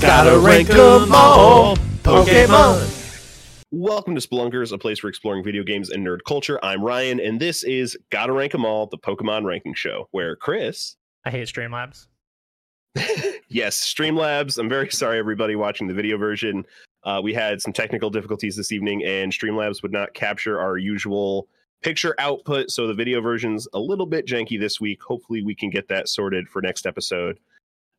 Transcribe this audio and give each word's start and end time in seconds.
Gotta 0.00 0.38
rank 0.38 0.68
'em 0.70 1.12
all. 1.12 1.76
Pokemon. 2.02 3.64
Welcome 3.70 4.14
to 4.14 4.20
Spelunkers, 4.20 4.72
a 4.72 4.78
place 4.78 4.98
for 4.98 5.08
exploring 5.08 5.42
video 5.42 5.62
games 5.62 5.90
and 5.90 6.06
nerd 6.06 6.18
culture. 6.26 6.62
I'm 6.62 6.82
Ryan, 6.82 7.18
and 7.18 7.40
this 7.40 7.64
is 7.64 7.96
Gotta 8.10 8.32
Rank 8.32 8.54
'em 8.54 8.64
All, 8.66 8.86
the 8.86 8.98
Pokemon 8.98 9.44
ranking 9.44 9.74
show, 9.74 10.08
where 10.10 10.36
Chris, 10.36 10.96
I 11.24 11.30
hate 11.30 11.48
Streamlabs. 11.48 12.08
yes, 13.48 13.92
Streamlabs. 13.92 14.58
I'm 14.58 14.68
very 14.68 14.90
sorry, 14.90 15.18
everybody 15.18 15.56
watching 15.56 15.86
the 15.86 15.94
video 15.94 16.18
version. 16.18 16.66
Uh, 17.02 17.20
we 17.22 17.32
had 17.32 17.62
some 17.62 17.72
technical 17.72 18.10
difficulties 18.10 18.54
this 18.54 18.72
evening, 18.72 19.02
and 19.04 19.32
Streamlabs 19.32 19.82
would 19.82 19.92
not 19.92 20.12
capture 20.12 20.60
our 20.60 20.76
usual 20.76 21.48
picture 21.82 22.14
output, 22.18 22.70
so 22.70 22.86
the 22.86 22.94
video 22.94 23.20
version's 23.20 23.66
a 23.72 23.78
little 23.78 24.06
bit 24.06 24.26
janky 24.26 24.60
this 24.60 24.78
week. 24.78 25.02
Hopefully, 25.02 25.42
we 25.42 25.54
can 25.54 25.70
get 25.70 25.88
that 25.88 26.08
sorted 26.08 26.48
for 26.48 26.60
next 26.60 26.86
episode. 26.86 27.38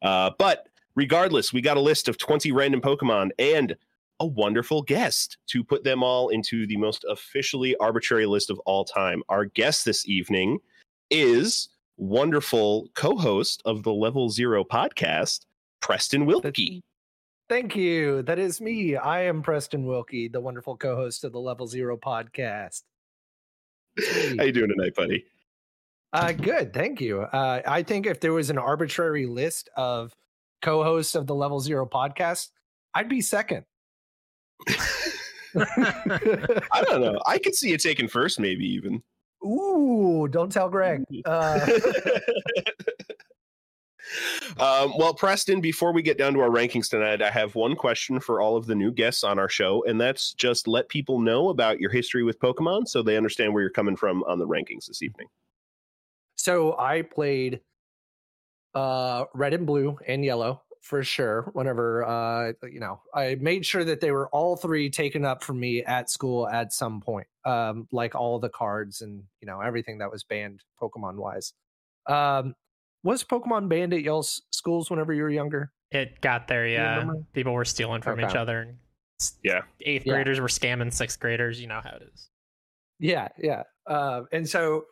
Uh, 0.01 0.29
but 0.37 0.67
regardless, 0.97 1.53
we 1.53 1.61
got 1.61 1.77
a 1.77 1.81
list 1.81 2.09
of 2.09 2.17
20 2.17 2.51
random 2.51 2.81
Pokemon 2.81 3.29
and 3.39 3.75
a 4.19 4.25
wonderful 4.25 4.81
guest 4.81 5.37
to 5.45 5.63
put 5.63 5.83
them 5.83 6.03
all 6.03 6.29
into 6.29 6.65
the 6.65 6.75
most 6.75 7.05
officially 7.07 7.75
arbitrary 7.77 8.25
list 8.25 8.49
of 8.49 8.59
all 8.65 8.83
time. 8.83 9.21
Our 9.29 9.45
guest 9.45 9.85
this 9.85 10.07
evening 10.09 10.57
is 11.11 11.69
wonderful 11.97 12.89
co-host 12.95 13.61
of 13.63 13.83
the 13.83 13.93
Level 13.93 14.29
Zero 14.29 14.63
podcast, 14.63 15.45
Preston 15.81 16.25
Wilkie. 16.25 16.81
Thank 17.47 17.75
you. 17.75 18.23
That 18.23 18.39
is 18.39 18.59
me. 18.59 18.97
I 18.97 19.21
am 19.21 19.43
Preston 19.43 19.85
Wilkie, 19.85 20.27
the 20.27 20.41
wonderful 20.41 20.75
co-host 20.75 21.23
of 21.23 21.31
the 21.31 21.39
Level 21.39 21.67
Zero 21.67 21.95
podcast. 21.95 22.81
How 23.99 24.43
you 24.43 24.51
doing 24.51 24.69
tonight, 24.75 24.95
buddy? 24.95 25.25
Uh, 26.11 26.31
good. 26.31 26.73
Thank 26.73 26.99
you. 27.01 27.21
Uh, 27.21 27.61
I 27.65 27.83
think 27.83 28.07
if 28.07 28.19
there 28.19 28.33
was 28.33 28.49
an 28.49 28.57
arbitrary 28.57 29.27
list 29.27 29.69
of 29.77 30.11
co-hosts 30.61 31.15
of 31.15 31.27
the 31.27 31.35
Level 31.35 31.59
Zero 31.59 31.85
podcast, 31.85 32.49
I'd 32.93 33.09
be 33.09 33.21
second. 33.21 33.65
I 35.55 36.83
don't 36.83 37.01
know. 37.01 37.19
I 37.25 37.37
could 37.37 37.55
see 37.55 37.69
you 37.69 37.77
taking 37.77 38.07
first, 38.07 38.39
maybe 38.39 38.65
even. 38.65 39.01
Ooh, 39.45 40.27
don't 40.29 40.51
tell 40.51 40.69
Greg. 40.69 41.03
Uh, 41.25 41.59
um, 44.59 44.93
well, 44.97 45.13
Preston, 45.13 45.61
before 45.61 45.93
we 45.93 46.01
get 46.01 46.17
down 46.17 46.33
to 46.33 46.39
our 46.39 46.49
rankings 46.49 46.89
tonight, 46.89 47.21
I 47.21 47.29
have 47.29 47.55
one 47.55 47.75
question 47.75 48.19
for 48.19 48.41
all 48.41 48.57
of 48.57 48.65
the 48.65 48.75
new 48.75 48.91
guests 48.91 49.23
on 49.23 49.37
our 49.39 49.49
show, 49.49 49.83
and 49.85 50.01
that's 50.01 50.33
just 50.33 50.67
let 50.67 50.89
people 50.89 51.19
know 51.19 51.49
about 51.49 51.79
your 51.79 51.91
history 51.91 52.23
with 52.23 52.39
Pokemon 52.39 52.87
so 52.87 53.01
they 53.01 53.15
understand 53.17 53.53
where 53.53 53.61
you're 53.61 53.69
coming 53.69 53.95
from 53.95 54.23
on 54.23 54.39
the 54.39 54.47
rankings 54.47 54.87
this 54.87 55.01
evening. 55.01 55.27
so 56.35 56.77
I 56.77 57.03
played 57.03 57.61
uh, 58.77 59.25
red 59.33 59.53
and 59.53 59.65
blue 59.65 59.97
and 60.07 60.23
yellow 60.23 60.61
for 60.81 61.03
sure. 61.03 61.49
Whenever 61.53 62.05
uh, 62.05 62.53
you 62.69 62.79
know, 62.79 63.01
I 63.13 63.35
made 63.35 63.65
sure 63.65 63.83
that 63.83 63.99
they 64.01 64.11
were 64.11 64.29
all 64.29 64.55
three 64.55 64.89
taken 64.89 65.25
up 65.25 65.43
from 65.43 65.59
me 65.59 65.83
at 65.83 66.09
school 66.09 66.47
at 66.47 66.73
some 66.73 67.01
point. 67.01 67.27
Um, 67.45 67.87
like 67.91 68.13
all 68.15 68.39
the 68.39 68.49
cards 68.49 69.01
and 69.01 69.23
you 69.41 69.47
know 69.47 69.61
everything 69.61 69.97
that 69.99 70.11
was 70.11 70.23
banned 70.23 70.61
Pokemon 70.81 71.15
wise. 71.15 71.53
Um, 72.07 72.55
was 73.03 73.23
Pokemon 73.23 73.69
banned 73.69 73.93
at 73.93 74.01
y'all's 74.01 74.41
schools 74.51 74.89
whenever 74.89 75.13
you 75.13 75.23
were 75.23 75.29
younger? 75.29 75.71
It 75.91 76.19
got 76.19 76.47
there, 76.47 76.67
yeah. 76.67 77.05
People 77.33 77.53
were 77.53 77.63
stealing 77.65 78.01
from 78.01 78.19
each 78.19 78.35
other. 78.35 78.59
And 78.61 78.77
Yeah. 79.43 79.61
Eighth 79.81 80.05
Yeah. 80.05 80.13
graders 80.13 80.39
were 80.41 80.47
scamming 80.49 80.91
sixth 80.93 81.19
graders. 81.19 81.61
You 81.61 81.67
know 81.67 81.79
how 81.81 81.91
it 81.95 82.09
is. 82.13 82.29
Yeah, 82.99 83.29
yeah. 83.37 83.63
Uh, 83.85 84.23
and 84.33 84.47
so 84.49 84.85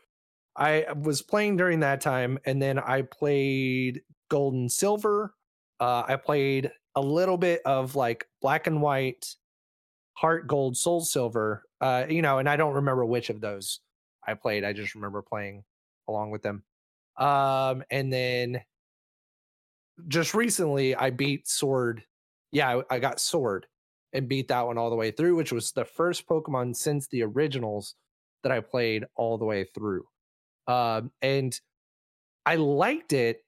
I 0.58 0.86
was 0.94 1.22
playing 1.22 1.58
during 1.58 1.82
that 1.82 2.02
time, 2.02 2.40
and 2.46 2.62
then 2.62 2.80
I 2.80 3.02
played 3.02 4.02
Gold 4.30 4.54
and 4.54 4.72
Silver. 4.72 5.34
Uh, 5.80 6.04
I 6.08 6.16
played 6.16 6.72
a 6.96 7.02
little 7.02 7.38
bit 7.38 7.62
of 7.66 7.96
like 7.96 8.28
Black 8.42 8.68
and 8.68 8.82
White, 8.82 9.36
Heart 10.14 10.48
Gold, 10.48 10.78
Soul 10.78 11.02
Silver. 11.02 11.64
Uh, 11.82 12.06
you 12.10 12.22
know, 12.22 12.40
and 12.40 12.48
I 12.48 12.56
don't 12.56 12.76
remember 12.76 13.06
which 13.06 13.30
of 13.30 13.42
those 13.42 13.82
I 14.26 14.34
played. 14.34 14.64
I 14.64 14.74
just 14.74 14.96
remember 14.96 15.22
playing 15.22 15.64
along 16.08 16.32
with 16.32 16.42
them. 16.42 16.64
Um, 17.18 17.84
and 17.90 18.12
then 18.12 18.62
just 20.08 20.34
recently 20.34 20.96
I 20.96 21.10
beat 21.10 21.48
Sword. 21.48 22.04
Yeah, 22.52 22.82
I, 22.90 22.96
I 22.96 23.00
got 23.00 23.20
Sword 23.20 23.66
and 24.14 24.30
beat 24.30 24.48
that 24.48 24.66
one 24.66 24.78
all 24.78 24.90
the 24.90 24.96
way 24.96 25.12
through, 25.12 25.36
which 25.36 25.52
was 25.52 25.72
the 25.72 25.86
first 25.86 26.28
Pokemon 26.28 26.76
since 26.76 27.08
the 27.08 27.24
originals 27.24 27.96
that 28.44 28.52
I 28.52 28.62
played 28.62 29.06
all 29.16 29.38
the 29.38 29.46
way 29.46 29.66
through. 29.66 30.06
Um, 30.68 31.12
and 31.22 31.60
I 32.46 32.56
liked 32.56 33.14
it, 33.14 33.44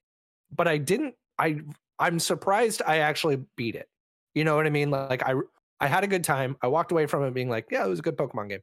but 0.56 0.68
I 0.68 0.78
didn't. 0.78 1.16
I 1.38 1.62
I'm 2.00 2.20
surprised 2.20 2.82
I 2.86 2.98
actually 2.98 3.38
beat 3.56 3.76
it. 3.76 3.90
You 4.34 4.44
know 4.44 4.56
what 4.56 4.68
I 4.68 4.70
mean? 4.70 4.92
Like 4.92 5.24
I 5.24 5.34
I 5.80 5.88
had 5.88 6.04
a 6.04 6.08
good 6.08 6.24
time. 6.24 6.58
I 6.62 6.68
walked 6.68 6.92
away 6.92 7.06
from 7.06 7.24
it 7.24 7.34
being 7.34 7.50
like, 7.50 7.68
yeah, 7.72 7.86
it 7.86 7.90
was 7.90 8.00
a 8.00 8.04
good 8.04 8.18
Pokemon 8.18 8.50
game. 8.50 8.62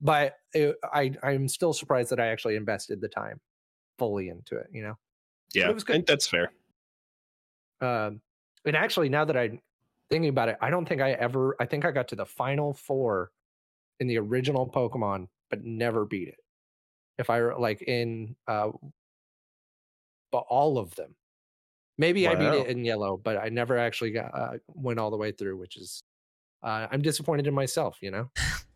But 0.00 0.36
it, 0.52 0.76
I 0.92 1.12
I'm 1.22 1.48
still 1.48 1.72
surprised 1.72 2.10
that 2.10 2.20
I 2.20 2.28
actually 2.28 2.56
invested 2.56 3.00
the 3.00 3.08
time 3.08 3.40
fully 3.98 4.28
into 4.28 4.56
it. 4.56 4.68
You 4.72 4.82
know. 4.82 4.94
Yeah, 5.54 5.72
good. 5.72 5.88
and 5.96 6.06
that's 6.06 6.26
fair. 6.26 6.52
Um, 7.80 8.20
and 8.64 8.76
actually, 8.76 9.08
now 9.08 9.24
that 9.24 9.36
I'm 9.36 9.60
thinking 10.10 10.28
about 10.28 10.48
it, 10.48 10.56
I 10.60 10.70
don't 10.70 10.86
think 10.86 11.00
I 11.00 11.12
ever. 11.12 11.56
I 11.60 11.66
think 11.66 11.84
I 11.84 11.90
got 11.90 12.08
to 12.08 12.16
the 12.16 12.26
final 12.26 12.74
four 12.74 13.30
in 14.00 14.06
the 14.06 14.18
original 14.18 14.68
Pokemon, 14.68 15.28
but 15.50 15.64
never 15.64 16.04
beat 16.04 16.28
it. 16.28 16.38
If 17.18 17.30
I 17.30 17.40
were, 17.40 17.54
like 17.58 17.82
in, 17.82 18.36
uh, 18.46 18.70
but 20.30 20.44
all 20.48 20.78
of 20.78 20.94
them. 20.94 21.14
Maybe 21.96 22.28
I 22.28 22.34
beat 22.36 22.46
it 22.60 22.66
in 22.68 22.84
yellow, 22.84 23.16
but 23.16 23.36
I 23.36 23.48
never 23.48 23.76
actually 23.76 24.12
got 24.12 24.32
uh, 24.32 24.52
went 24.68 25.00
all 25.00 25.10
the 25.10 25.16
way 25.16 25.32
through, 25.32 25.56
which 25.56 25.76
is. 25.76 26.02
Uh, 26.62 26.86
I'm 26.90 27.02
disappointed 27.02 27.46
in 27.46 27.54
myself, 27.54 27.98
you 28.00 28.10
know. 28.10 28.30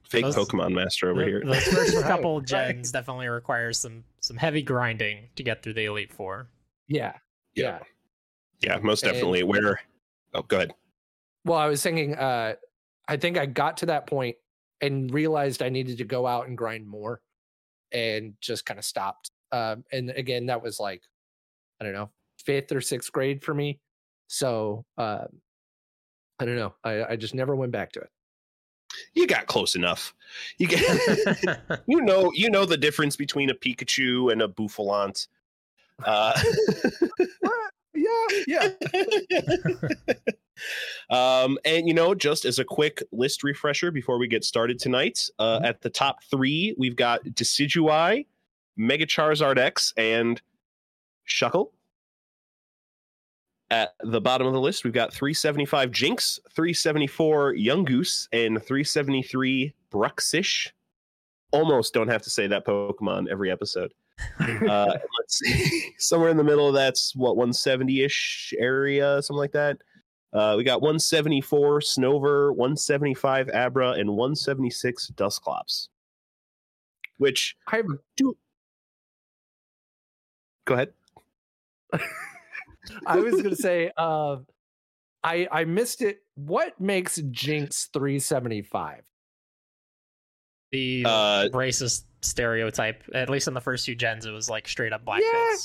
Fake 0.05 0.25
Those- 0.25 0.37
Pokemon 0.37 0.73
master 0.75 1.11
over 1.11 1.21
The- 1.21 1.27
here. 1.27 1.43
Those 1.45 1.63
first 1.65 1.95
Right, 1.97 2.05
couple 2.05 2.39
right. 2.39 2.47
gens 2.47 2.91
definitely 2.93 3.29
require 3.29 3.73
some 3.73 4.05
some 4.21 4.37
heavy 4.37 4.63
grinding 4.63 5.29
to 5.37 5.43
get 5.43 5.63
through 5.63 5.75
the 5.75 5.85
Elite 5.87 6.13
Four. 6.13 6.49
Yeah, 6.89 7.15
Yeah. 7.55 7.79
yeah. 8.61 8.75
Yeah, 8.75 8.79
most 8.83 9.03
And- 9.05 9.13
definitely. 9.13 9.43
Where? 9.45 9.81
Oh, 10.35 10.43
go 10.43 10.57
ahead. 10.57 10.75
Well, 11.45 11.59
I 11.59 11.67
was 11.67 11.83
thinking, 11.83 12.15
uh, 12.15 12.55
I 13.09 13.17
think 13.17 13.37
I 13.37 13.47
got 13.47 13.77
to 13.79 13.87
that 13.87 14.07
point 14.07 14.37
and 14.81 15.13
realized 15.13 15.63
I 15.63 15.69
needed 15.69 15.99
to 15.99 16.05
go 16.05 16.27
out 16.27 16.47
and 16.49 16.57
grind 16.57 16.87
more 16.87 17.21
and 17.93 18.35
just 18.41 18.67
kind 18.67 18.79
of 18.79 18.85
stopped. 18.85 19.31
Um, 19.53 19.85
and 19.93 20.11
again, 20.11 20.47
that 20.47 20.63
was 20.63 20.81
like, 20.81 21.03
I 21.81 21.85
don't 21.85 21.93
know, 21.93 22.11
fifth 22.45 22.73
or 22.73 22.81
sixth 22.81 23.13
grade 23.13 23.43
for 23.43 23.55
me. 23.55 23.81
So, 24.29 24.85
uh, 24.97 25.25
I 26.39 26.45
don't 26.45 26.57
know. 26.57 26.75
I, 26.83 27.05
I 27.05 27.17
just 27.17 27.35
never 27.35 27.55
went 27.55 27.73
back 27.73 27.93
to 27.93 28.01
it. 28.01 28.11
You 29.15 29.27
got 29.27 29.47
close 29.47 29.75
enough. 29.77 30.15
You 30.59 30.67
get. 30.67 31.81
you 31.87 32.03
know, 32.03 32.31
you 32.35 32.51
know 32.51 32.65
the 32.65 32.77
difference 32.77 33.17
between 33.17 33.51
a 33.51 33.55
Pikachu 33.55 34.33
and 34.33 34.43
a 34.43 34.49
Bouffalant. 34.49 35.29
Uh, 36.05 36.39
yeah, 37.95 38.27
yeah. 38.47 38.69
um, 41.11 41.59
and 41.65 41.87
you 41.89 41.95
know, 41.95 42.15
just 42.15 42.45
as 42.45 42.59
a 42.59 42.65
quick 42.65 43.03
list 43.13 43.43
refresher 43.43 43.91
before 43.91 44.19
we 44.19 44.27
get 44.29 44.45
started 44.45 44.79
tonight, 44.79 45.29
uh, 45.39 45.61
Mhm. 45.61 45.67
at 45.67 45.81
the 45.83 45.91
top 45.91 46.23
three 46.25 46.75
we've 46.79 46.97
got 46.97 47.25
Decidueye, 47.25 48.27
Mega 48.77 49.07
Charizard 49.07 49.59
X, 49.59 49.93
and 49.97 50.41
Shuckle. 51.29 51.71
At 53.71 53.95
the 54.01 54.21
bottom 54.21 54.47
of 54.47 54.53
the 54.53 54.61
list, 54.61 54.85
we've 54.85 54.93
got 54.93 55.15
375 55.15 55.91
Jynx, 55.91 56.39
374 56.55 57.55
Yungoos, 57.55 58.29
and 58.33 58.63
373 58.63 59.73
Bruxish. 59.91 60.71
Almost 61.53 61.95
don't 61.95 62.09
have 62.09 62.21
to 62.23 62.31
say 62.31 62.47
that 62.49 62.67
Pokemon 62.67 63.29
every 63.31 63.51
episode. 63.51 63.93
Uh, 64.69 64.99
let's 65.19 65.39
see, 65.39 65.95
somewhere 65.99 66.29
in 66.31 66.37
the 66.37 66.45
middle 66.45 66.71
that's 66.71 67.17
what 67.17 67.37
170 67.37 68.03
ish 68.05 68.53
area, 68.59 69.21
something 69.23 69.39
like 69.39 69.53
that. 69.53 69.79
Uh, 70.33 70.55
we 70.57 70.65
got 70.65 70.81
174 70.81 71.81
Snover, 71.81 72.51
175 72.51 73.51
Abra, 73.51 73.93
and 73.93 74.11
176 74.11 75.09
Dusclops. 75.09 75.89
Which 77.19 77.55
I 77.69 77.77
have, 77.77 77.87
go 80.65 80.75
ahead. 80.75 80.93
I 83.07 83.17
was 83.17 83.41
gonna 83.43 83.55
say, 83.55 83.93
uh, 83.97 84.37
I 85.23 85.47
I 85.53 85.65
missed 85.65 86.03
it. 86.03 86.23
What 86.35 86.81
makes 86.81 87.21
Jynx 87.31 87.91
375? 87.93 89.03
the 90.73 91.05
Uh, 91.07 91.49
racist 91.53 92.05
stereotype, 92.23 93.03
at 93.15 93.29
least 93.29 93.47
in 93.47 93.53
the 93.55 93.61
first 93.61 93.85
two 93.85 93.95
gens, 93.95 94.25
it 94.25 94.31
was 94.31 94.49
like 94.49 94.67
straight 94.67 94.93
up 94.95 95.05
blackface. 95.05 95.21
Yeah. 95.21 95.57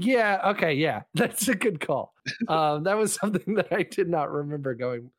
Okay. 0.00 0.74
Yeah, 0.74 1.02
that's 1.14 1.48
a 1.48 1.54
good 1.54 1.80
call. 1.80 2.14
um, 2.48 2.84
that 2.84 2.96
was 2.96 3.12
something 3.20 3.54
that 3.54 3.72
I 3.72 3.82
did 3.82 4.08
not 4.08 4.30
remember 4.32 4.74
going. 4.74 5.10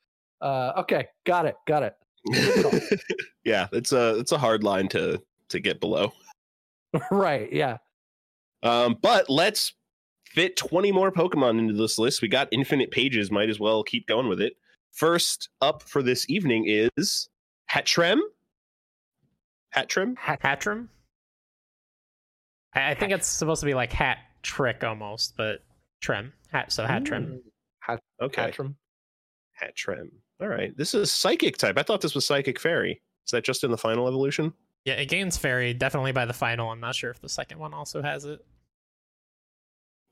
Uh, 0.42 0.74
okay, 0.78 1.08
got 1.26 1.46
it. 1.46 1.56
Got 1.68 1.84
it. 1.84 1.96
Yeah, 3.46 3.68
it's 3.72 3.94
a 3.94 4.20
it's 4.20 4.32
a 4.32 4.38
hard 4.38 4.64
line 4.64 4.90
to 4.90 5.20
to 5.48 5.60
get 5.60 5.80
below. 5.80 6.12
right. 7.10 7.52
Yeah. 7.52 7.78
Um, 8.62 8.98
but 9.02 9.30
let's 9.30 9.74
fit 10.26 10.56
20 10.58 10.92
more 10.92 11.12
Pokemon 11.12 11.58
into 11.58 11.74
this 11.74 11.98
list. 11.98 12.22
We 12.22 12.28
got 12.28 12.48
infinite 12.52 12.92
pages, 12.92 13.32
might 13.32 13.50
as 13.50 13.60
well 13.60 13.82
keep 13.84 14.06
going 14.08 14.28
with 14.28 14.40
it. 14.42 14.54
First 14.92 15.50
up 15.62 15.82
for 15.84 16.04
this 16.04 16.30
evening 16.30 16.66
is 16.68 17.30
Hattrem. 17.72 18.20
Hattrem? 19.76 20.16
Hatrim. 20.18 20.90
I, 22.76 22.92
I 22.92 22.94
think 22.94 23.14
it's 23.14 23.28
supposed 23.28 23.62
to 23.62 23.66
be 23.66 23.74
like 23.74 23.92
hat 23.94 24.20
trick 24.42 24.84
almost, 24.84 25.36
but 25.38 25.64
trim 26.02 26.34
hat. 26.52 26.72
So 26.72 26.86
hat 26.86 27.06
trim. 27.06 27.34
Ooh, 27.34 27.44
Hat, 27.80 28.00
Okay. 28.22 28.52
Hat 29.54 29.76
trim. 29.76 30.12
All 30.42 30.48
right. 30.48 30.76
This 30.78 30.94
is 30.94 31.12
psychic 31.12 31.58
type. 31.58 31.78
I 31.78 31.84
thought 31.84 32.02
this 32.02 32.16
was 32.16 32.26
psychic 32.26 32.60
fairy. 32.60 33.02
Is 33.26 33.32
that 33.32 33.44
just 33.44 33.64
in 33.64 33.72
the 33.72 33.78
final 33.78 34.08
evolution? 34.08 34.54
Yeah, 34.86 34.94
it 34.94 35.08
gains 35.08 35.38
fairy 35.38 35.74
definitely 35.74 36.14
by 36.14 36.26
the 36.26 36.34
final. 36.34 36.72
I'm 36.72 36.80
not 36.80 36.96
sure 36.96 37.12
if 37.12 37.20
the 37.20 37.30
second 37.30 37.60
one 37.60 37.74
also 37.74 38.02
has 38.02 38.26
it. 38.26 38.44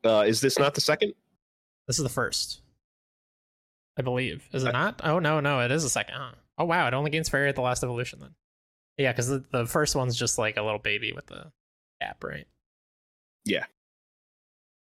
Uh, 0.03 0.23
is 0.27 0.41
this 0.41 0.59
not 0.59 0.75
the 0.75 0.81
second? 0.81 1.13
This 1.87 1.97
is 1.97 2.03
the 2.03 2.09
first, 2.09 2.61
I 3.97 4.01
believe. 4.01 4.47
Is 4.51 4.63
it 4.65 4.73
not? 4.73 5.01
Oh 5.03 5.19
no, 5.19 5.39
no, 5.39 5.61
it 5.61 5.71
is 5.71 5.83
the 5.83 5.89
second. 5.89 6.15
Huh? 6.15 6.31
Oh 6.57 6.65
wow, 6.65 6.87
it 6.87 6.93
only 6.93 7.09
gains 7.09 7.29
fairy 7.29 7.49
at 7.49 7.55
the 7.55 7.61
last 7.61 7.83
evolution 7.83 8.19
then. 8.19 8.35
Yeah, 8.97 9.11
because 9.11 9.27
the, 9.29 9.43
the 9.51 9.65
first 9.65 9.95
one's 9.95 10.15
just 10.17 10.37
like 10.37 10.57
a 10.57 10.61
little 10.61 10.79
baby 10.79 11.13
with 11.13 11.27
the 11.27 11.51
cap, 12.01 12.23
right? 12.23 12.45
Yeah. 13.45 13.65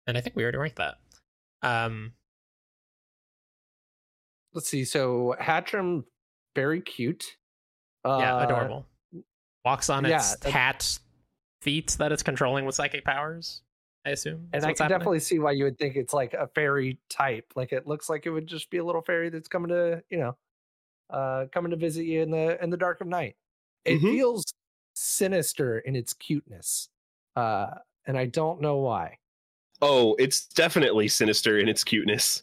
And 0.07 0.17
I 0.19 0.21
think 0.21 0.37
we 0.37 0.43
already 0.43 0.59
ranked 0.59 0.77
that. 0.77 0.97
Um, 1.63 2.13
Let's 4.53 4.69
see. 4.69 4.85
So 4.85 5.35
Hatrim, 5.41 6.05
very 6.55 6.81
cute. 6.81 7.25
Uh, 8.05 8.19
yeah, 8.21 8.45
adorable. 8.45 8.87
Walks 9.65 9.91
on 9.91 10.05
yeah, 10.05 10.17
its 10.17 10.37
that- 10.37 10.51
hat 10.53 10.99
feet 11.63 11.97
that 11.99 12.13
it's 12.13 12.23
controlling 12.23 12.65
with 12.67 12.75
psychic 12.75 13.05
powers. 13.05 13.63
I 14.07 14.11
assume. 14.11 14.49
And 14.53 14.63
I 14.63 14.67
can 14.75 14.85
happening. 14.85 14.89
definitely 14.91 15.21
see 15.21 15.39
why 15.39 15.53
you 15.53 15.65
would 15.65 15.79
think 15.79 15.97
it's 15.97 16.13
like 16.13 16.35
a 16.35 16.47
fairy 16.55 16.99
type. 17.09 17.47
Like 17.57 17.73
it 17.73 17.87
looks 17.87 18.11
like 18.11 18.27
it 18.27 18.31
would 18.31 18.47
just 18.47 18.69
be 18.71 18.77
a 18.77 18.85
little 18.85 19.01
fairy 19.01 19.31
that's 19.31 19.49
coming 19.49 19.71
to, 19.71 20.03
you 20.11 20.19
know, 20.19 20.37
uh 21.11 21.47
coming 21.53 21.71
to 21.71 21.77
visit 21.77 22.05
you 22.05 22.21
in 22.23 22.31
the 22.31 22.63
in 22.63 22.69
the 22.69 22.77
dark 22.77 23.01
of 23.01 23.07
night. 23.07 23.37
It 23.87 24.01
Mhm. 24.03 24.11
feels 24.13 24.45
sinister 24.95 25.79
in 25.79 25.97
its 25.97 26.13
cuteness. 26.13 26.91
Uh 27.35 27.71
and 28.07 28.19
I 28.19 28.27
don't 28.27 28.61
know 28.61 28.77
why. 28.77 29.19
Oh, 29.83 30.15
it's 30.19 30.47
definitely 30.47 31.09
sinister 31.09 31.59
in 31.59 31.69
its 31.69 31.85
cuteness. 31.85 32.43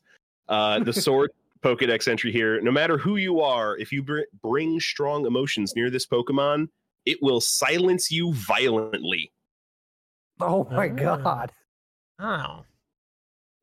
Uh, 0.50 0.80
the 0.80 0.94
sword 1.07 1.31
Pokedex 1.63 2.07
entry 2.07 2.31
here. 2.31 2.60
No 2.62 2.72
matter 2.72 2.98
who 2.98 3.16
you 3.18 3.39
are, 3.42 3.78
if 3.78 3.92
you 3.92 4.04
br- 4.04 4.22
bring 4.42 4.80
strong 4.80 5.25
emotions 5.25 5.74
near 5.75 5.89
this 5.89 6.06
Pokemon, 6.06 6.68
it 7.06 7.18
will 7.22 7.42
silence 7.42 8.12
you 8.12 8.33
violently. 8.33 9.31
Oh 10.39 10.68
my 10.72 10.88
Ah. 10.89 11.18
god. 11.18 11.51
Oh, 12.19 12.66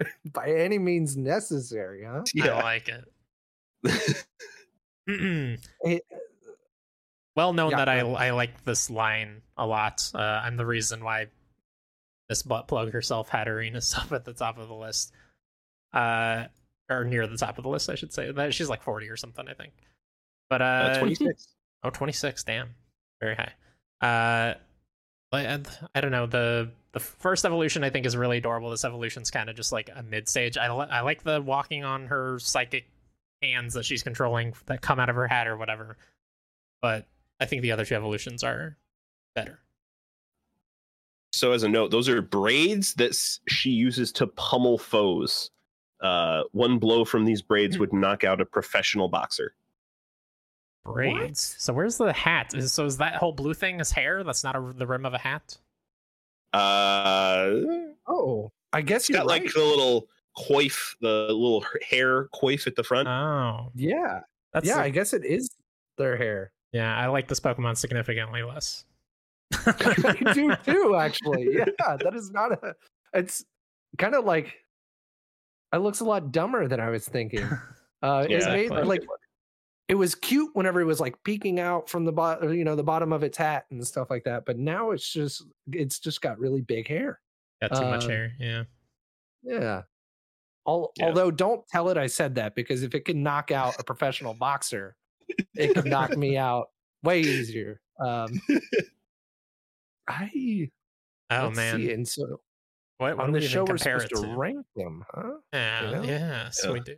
By 0.33 0.51
any 0.53 0.79
means 0.79 1.17
necessary, 1.17 2.05
huh? 2.05 2.23
I 2.43 2.63
like 2.63 2.89
it. 2.89 3.05
Mm-mm. 5.09 5.59
It- 5.83 6.05
well 7.37 7.53
known 7.53 7.71
Yeah, 7.71 7.77
that 7.79 7.89
I 7.89 8.01
I 8.01 8.31
like 8.33 8.65
this 8.65 8.91
line 8.91 9.43
a 9.57 9.65
lot. 9.67 10.09
Uh, 10.13 10.19
I'm 10.19 10.57
the 10.57 10.67
reason 10.67 11.05
why 11.05 11.27
this 12.29 12.43
butt 12.43 12.69
plug 12.69 12.93
herself 12.93 13.31
Hatterene 13.31 13.83
stuff 13.83 14.13
at 14.13 14.25
the 14.25 14.33
top 14.35 14.59
of 14.59 14.69
the 14.69 14.75
list, 14.75 15.13
uh, 15.93 16.45
or 16.91 17.05
near 17.05 17.27
the 17.27 17.37
top 17.37 17.59
of 17.59 17.65
the 17.65 17.71
list, 17.71 17.89
I 17.91 17.95
should 17.95 18.13
say. 18.13 18.31
That 18.33 18.55
she's 18.55 18.69
like 18.69 18.83
40 18.83 19.09
or 19.09 19.17
something, 19.17 19.47
I 19.49 19.55
think. 19.55 19.73
But 20.51 20.63
uh, 20.63 20.65
Uh, 20.93 20.99
26. 20.99 21.49
Oh, 21.85 21.91
26, 21.91 22.43
damn. 22.43 22.71
Very 23.21 23.37
high. 23.37 23.53
Uh 24.05 24.55
I 25.33 25.61
I 25.95 26.01
don't 26.01 26.11
know, 26.11 26.27
the 26.27 26.71
the 26.93 27.01
first 27.01 27.45
evolution 27.45 27.85
I 27.85 27.91
think 27.91 28.05
is 28.07 28.17
really 28.17 28.39
adorable. 28.39 28.71
This 28.71 28.85
evolution's 28.85 29.31
kind 29.31 29.49
of 29.51 29.55
just 29.57 29.71
like 29.73 29.89
a 29.95 30.03
mid 30.03 30.29
stage. 30.29 30.57
I 30.57 30.73
li- 30.73 30.89
I 30.91 31.03
like 31.03 31.23
the 31.23 31.41
walking 31.41 31.85
on 31.85 32.07
her 32.07 32.39
psychic 32.41 32.87
hands 33.43 33.75
that 33.75 33.85
she's 33.85 34.03
controlling 34.03 34.55
that 34.67 34.81
come 34.81 34.99
out 34.99 35.09
of 35.11 35.15
her 35.17 35.29
hat 35.29 35.47
or 35.47 35.57
whatever. 35.57 35.97
But 36.83 37.07
I 37.39 37.45
think 37.45 37.63
the 37.63 37.71
other 37.73 37.85
two 37.85 37.95
evolutions 37.95 38.43
are 38.43 38.77
better. 39.37 39.61
So, 41.33 41.53
as 41.53 41.63
a 41.63 41.69
note, 41.69 41.91
those 41.91 42.09
are 42.09 42.23
braids 42.23 42.95
that 42.95 43.15
she 43.49 43.71
uses 43.71 44.13
to 44.13 44.27
pummel 44.29 44.79
foes. 44.79 45.51
Uh, 46.01 46.45
one 46.53 46.79
blow 46.79 47.05
from 47.05 47.25
these 47.25 47.43
braids 47.43 47.79
would 47.79 47.93
knock 47.93 48.25
out 48.25 48.41
a 48.41 48.45
professional 48.47 49.09
boxer. 49.09 49.53
Braids. 50.85 51.57
So 51.59 51.73
where's 51.73 51.99
the 51.99 52.13
hat? 52.13 52.55
Is, 52.55 52.73
so 52.73 52.87
is 52.87 52.97
that 52.99 53.17
whole 53.17 53.33
blue 53.33 53.53
thing 53.53 53.79
is 53.81 53.91
hair? 53.91 54.25
That's 54.25 54.43
not 54.43 54.57
a, 54.57 54.73
the 54.77 54.87
rim 54.87 55.05
of 55.05 55.13
a 55.13 55.19
hat? 55.19 55.59
Uh, 56.55 57.51
Oh, 58.07 58.51
I 58.73 58.81
guess 58.81 59.03
it's 59.03 59.11
you're 59.11 59.19
got 59.19 59.27
right. 59.29 59.43
like 59.43 59.53
the 59.53 59.61
little 59.63 60.09
coif, 60.37 60.97
the 61.01 61.27
little 61.31 61.65
hair 61.87 62.29
coif 62.29 62.67
at 62.67 62.75
the 62.77 62.83
front. 62.85 63.07
Oh. 63.07 63.71
yeah. 63.75 64.21
That's 64.55 64.67
yeah, 64.67 64.79
a- 64.79 64.85
I 64.85 64.89
guess 64.89 65.13
it 65.13 65.25
is 65.27 65.51
their 65.99 66.17
hair. 66.17 66.53
yeah, 66.73 66.97
I 66.97 67.07
like 67.09 67.29
this 67.29 67.41
Pokemon 67.41 67.77
significantly 67.77 68.43
less. 68.43 68.85
I 69.67 70.33
do 70.35 70.55
too, 70.65 70.97
actually. 70.97 71.49
Yeah, 71.55 71.97
that 71.97 72.13
is 72.15 72.31
not 72.31 72.53
a. 72.53 72.75
It's 73.15 73.45
kind 73.97 74.15
of 74.15 74.25
like 74.25 74.55
it 75.73 75.79
looks 75.79 76.01
a 76.01 76.05
lot 76.05 76.33
dumber 76.33 76.69
than 76.69 76.81
I 76.81 76.91
was 76.91 77.07
thinking. 77.09 77.49
Uh, 78.01 78.25
Yeah, 78.31 78.37
it 78.37 78.53
made 78.53 78.63
exactly. 78.67 78.85
like 78.89 79.03
it 79.89 79.97
was 79.97 80.15
cute 80.15 80.51
whenever 80.55 80.81
it 80.81 80.85
was 80.85 81.01
like 81.01 81.17
peeking 81.25 81.59
out 81.59 81.91
from 81.91 82.05
the 82.05 82.13
bottom, 82.13 82.55
you 82.55 82.65
know, 82.65 82.77
the 82.77 82.85
bottom 82.85 83.13
of 83.13 83.25
its 83.25 83.37
hat 83.37 83.65
and 83.73 83.85
stuff 83.85 84.09
like 84.09 84.23
that. 84.23 84.45
But 84.47 84.57
now 84.57 84.93
it's 84.93 85.13
just 85.13 85.43
it's 85.73 85.99
just 85.99 86.21
got 86.21 86.39
really 86.39 86.61
big 86.61 86.87
hair. 86.87 87.19
Got 87.61 87.75
too 87.75 87.87
much 87.87 88.05
Um, 88.05 88.11
hair. 88.11 88.33
Yeah. 88.39 88.63
Yeah. 89.43 89.83
Al- 90.69 90.93
Yeah. 90.97 91.07
Although, 91.07 91.33
don't 91.33 91.67
tell 91.67 91.89
it 91.89 91.97
I 91.99 92.07
said 92.07 92.37
that 92.37 92.55
because 92.55 92.85
if 92.85 92.95
it 92.95 93.05
can 93.05 93.25
knock 93.25 93.51
out 93.51 93.75
a 93.81 93.83
professional 93.83 94.33
boxer, 94.35 94.95
it 95.57 95.75
can 95.75 95.89
knock 95.91 96.17
me 96.17 96.37
out 96.37 96.69
way 97.03 97.19
easier. 97.23 97.81
Um, 97.99 98.41
I 100.09 100.71
Oh 101.31 101.45
let's 101.45 101.57
man. 101.57 101.77
see, 101.77 101.93
and 101.93 102.09
so 102.09 102.41
What, 102.99 103.17
what 103.17 103.25
on 103.27 103.33
the 103.33 103.41
show 103.41 103.65
we're 103.65 103.77
supposed 103.79 104.09
to 104.11 104.23
to? 104.23 104.35
rank 104.37 104.67
them, 104.75 105.05
huh? 105.15 105.33
Yeah, 105.53 105.91
know? 105.91 106.03
yeah, 106.03 106.51
so 106.51 106.69
Yeah. 106.69 106.73
we 106.73 106.81
do. 106.81 106.97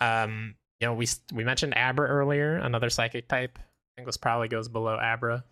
Um, 0.00 0.54
you 0.80 0.86
know, 0.86 0.94
we 0.94 1.06
we 1.32 1.44
mentioned 1.44 1.74
Abra 1.76 2.06
earlier, 2.08 2.56
another 2.56 2.90
psychic 2.90 3.28
type. 3.28 3.58
I 3.58 3.62
think 3.96 4.06
this 4.06 4.16
probably 4.16 4.48
goes 4.48 4.68
below 4.68 4.96
Abra, 4.98 5.44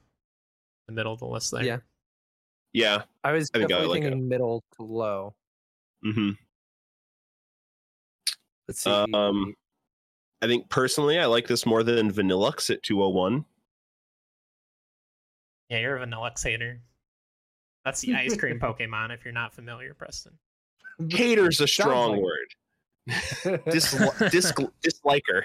the 0.89 0.93
middle 0.93 1.13
of 1.13 1.21
the 1.21 1.27
list 1.27 1.51
there. 1.53 1.65
Yeah. 1.65 1.79
Yeah. 2.73 3.03
I 3.25 3.33
was 3.33 3.51
I 3.55 3.59
think 3.59 3.71
I 3.73 3.75
definitely 3.75 3.89
like 3.89 3.99
it. 3.99 4.11
thinking 4.11 4.29
middle 4.29 4.63
to 4.77 4.83
low. 4.83 5.35
Mm 6.05 6.15
hmm 6.15 6.31
Let's 8.69 8.83
see. 8.83 8.91
Um, 8.91 9.55
I 10.41 10.47
think 10.47 10.69
personally, 10.71 11.19
I 11.19 11.27
like 11.27 11.47
this 11.47 11.67
more 11.67 11.83
than 11.83 12.11
Vanillux 12.13 12.71
at 12.71 12.83
201. 12.83 13.45
Yeah, 15.73 15.79
you're 15.79 15.97
a 15.97 16.07
Vanillux 16.07 16.45
hater. 16.45 16.83
That's 17.83 18.03
the 18.03 18.15
ice 18.15 18.37
cream 18.37 18.61
Pokemon. 18.61 19.11
If 19.11 19.25
you're 19.25 19.33
not 19.33 19.55
familiar, 19.55 19.95
Preston. 19.95 20.35
Hater's 21.09 21.63
a 21.63 21.67
strong 21.67 22.21
word. 22.21 22.55
Disli- 23.09 24.31
dis- 24.31 24.53
disliker. 24.85 25.45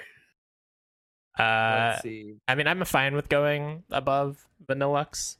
Uh, 1.38 1.92
Let's 1.92 2.02
see. 2.02 2.34
I 2.46 2.56
mean, 2.56 2.66
I'm 2.66 2.84
fine 2.84 3.14
with 3.14 3.30
going 3.30 3.84
above 3.90 4.46
Vanillux. 4.66 5.36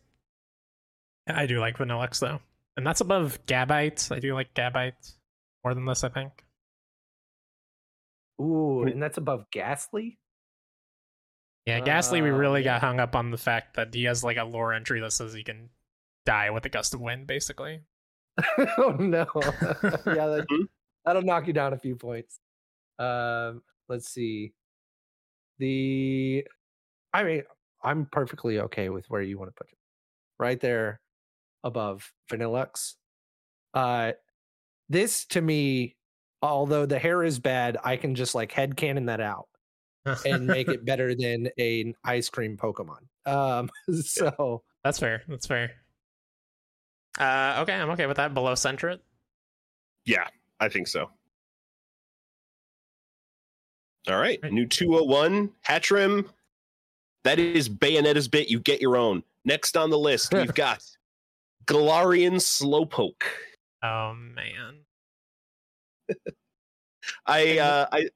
I 1.27 1.45
do 1.45 1.61
like 1.61 1.77
Vanillux 1.77 2.19
though, 2.21 2.41
and 2.79 2.87
that's 2.87 3.03
above 3.03 3.39
Gabite. 3.45 4.11
I 4.11 4.21
do 4.21 4.33
like 4.33 4.55
Gabite 4.55 5.13
more 5.65 5.75
than 5.75 5.85
this. 5.85 6.03
I 6.03 6.09
think. 6.09 6.33
Ooh, 8.41 8.85
and 8.85 9.03
that's 9.03 9.19
above 9.19 9.45
Gastly. 9.51 10.17
Yeah, 11.69 11.81
Gastly, 11.81 12.23
we 12.23 12.31
Uh, 12.31 12.35
really 12.37 12.61
yeah. 12.61 12.75
got 12.77 12.81
hung 12.81 12.99
up 13.01 13.15
on 13.15 13.31
the 13.31 13.37
fact 13.37 13.77
that 13.77 13.93
he 13.95 14.05
has 14.05 14.25
like 14.25 14.37
a 14.39 14.45
lore 14.45 14.73
entry 14.73 15.01
that 15.01 15.13
says 15.13 15.33
he 15.35 15.45
can 15.45 15.69
die 16.25 16.51
with 16.51 16.65
a 16.65 16.69
gust 16.69 16.95
of 16.95 17.01
wind, 17.01 17.27
basically. 17.27 17.83
oh 18.79 18.97
no! 18.99 19.27
yeah, 19.35 20.27
that, 20.27 20.47
Mhm. 20.51 20.69
that'll 21.05 21.23
knock 21.23 21.47
you 21.47 21.53
down 21.53 21.73
a 21.73 21.79
few 21.79 21.95
points. 21.97 22.41
Um, 22.99 23.63
let's 23.89 24.09
see. 24.09 24.55
The, 25.59 26.47
I 27.13 27.25
mean, 27.25 27.43
I'm 27.83 28.07
perfectly 28.07 28.61
okay 28.61 28.89
with 28.89 29.05
where 29.11 29.23
you 29.23 29.39
want 29.39 29.51
to 29.51 29.55
put 29.55 29.71
it, 29.71 29.79
right 30.39 30.61
there 30.61 31.01
above 31.65 32.13
Vanillux. 32.31 32.95
Uh, 33.75 34.13
this 34.89 35.25
to 35.27 35.41
me, 35.41 35.97
although 36.43 36.87
the 36.87 36.99
hair 36.99 37.23
is 37.25 37.39
bad, 37.41 37.77
I 37.85 37.97
can 37.97 38.15
just 38.15 38.35
like 38.35 38.53
head 38.53 38.77
cannon 38.77 39.07
that 39.07 39.21
out 39.21 39.49
and 40.25 40.47
make 40.47 40.69
it 40.69 40.85
better 40.87 41.15
than 41.15 41.49
an 41.59 41.95
ice 42.05 42.29
cream 42.29 42.57
Pokemon. 42.57 43.01
Um, 43.27 43.69
so 44.03 44.63
That's 44.85 44.99
fair. 44.99 45.23
That's 45.29 45.47
fair. 45.47 45.73
Uh, 47.19 47.59
okay, 47.63 47.75
I'm 47.75 47.91
okay 47.91 48.07
with 48.07 48.17
that. 48.19 48.33
Below 48.35 48.53
Sentret. 48.53 49.01
Yeah, 50.05 50.27
I 50.61 50.69
think 50.69 50.87
so. 50.89 51.11
All 54.09 54.17
right, 54.19 54.39
Right. 54.43 54.53
new 54.53 54.67
201 54.67 55.51
Hatrim. 55.69 56.27
That 57.25 57.39
is 57.39 57.69
Bayonetta's 57.69 58.29
bit. 58.29 58.49
You 58.49 58.59
get 58.61 58.81
your 58.81 58.97
own. 58.97 59.23
Next 59.45 59.77
on 59.77 59.91
the 59.91 59.99
list, 59.99 60.33
we've 60.33 60.55
got 60.55 60.83
Galarian 61.67 62.37
Slowpoke. 62.37 63.23
Oh 63.83 64.15
man. 64.15 64.77
I 67.27 67.59
uh, 67.59 67.87
I 67.93 68.09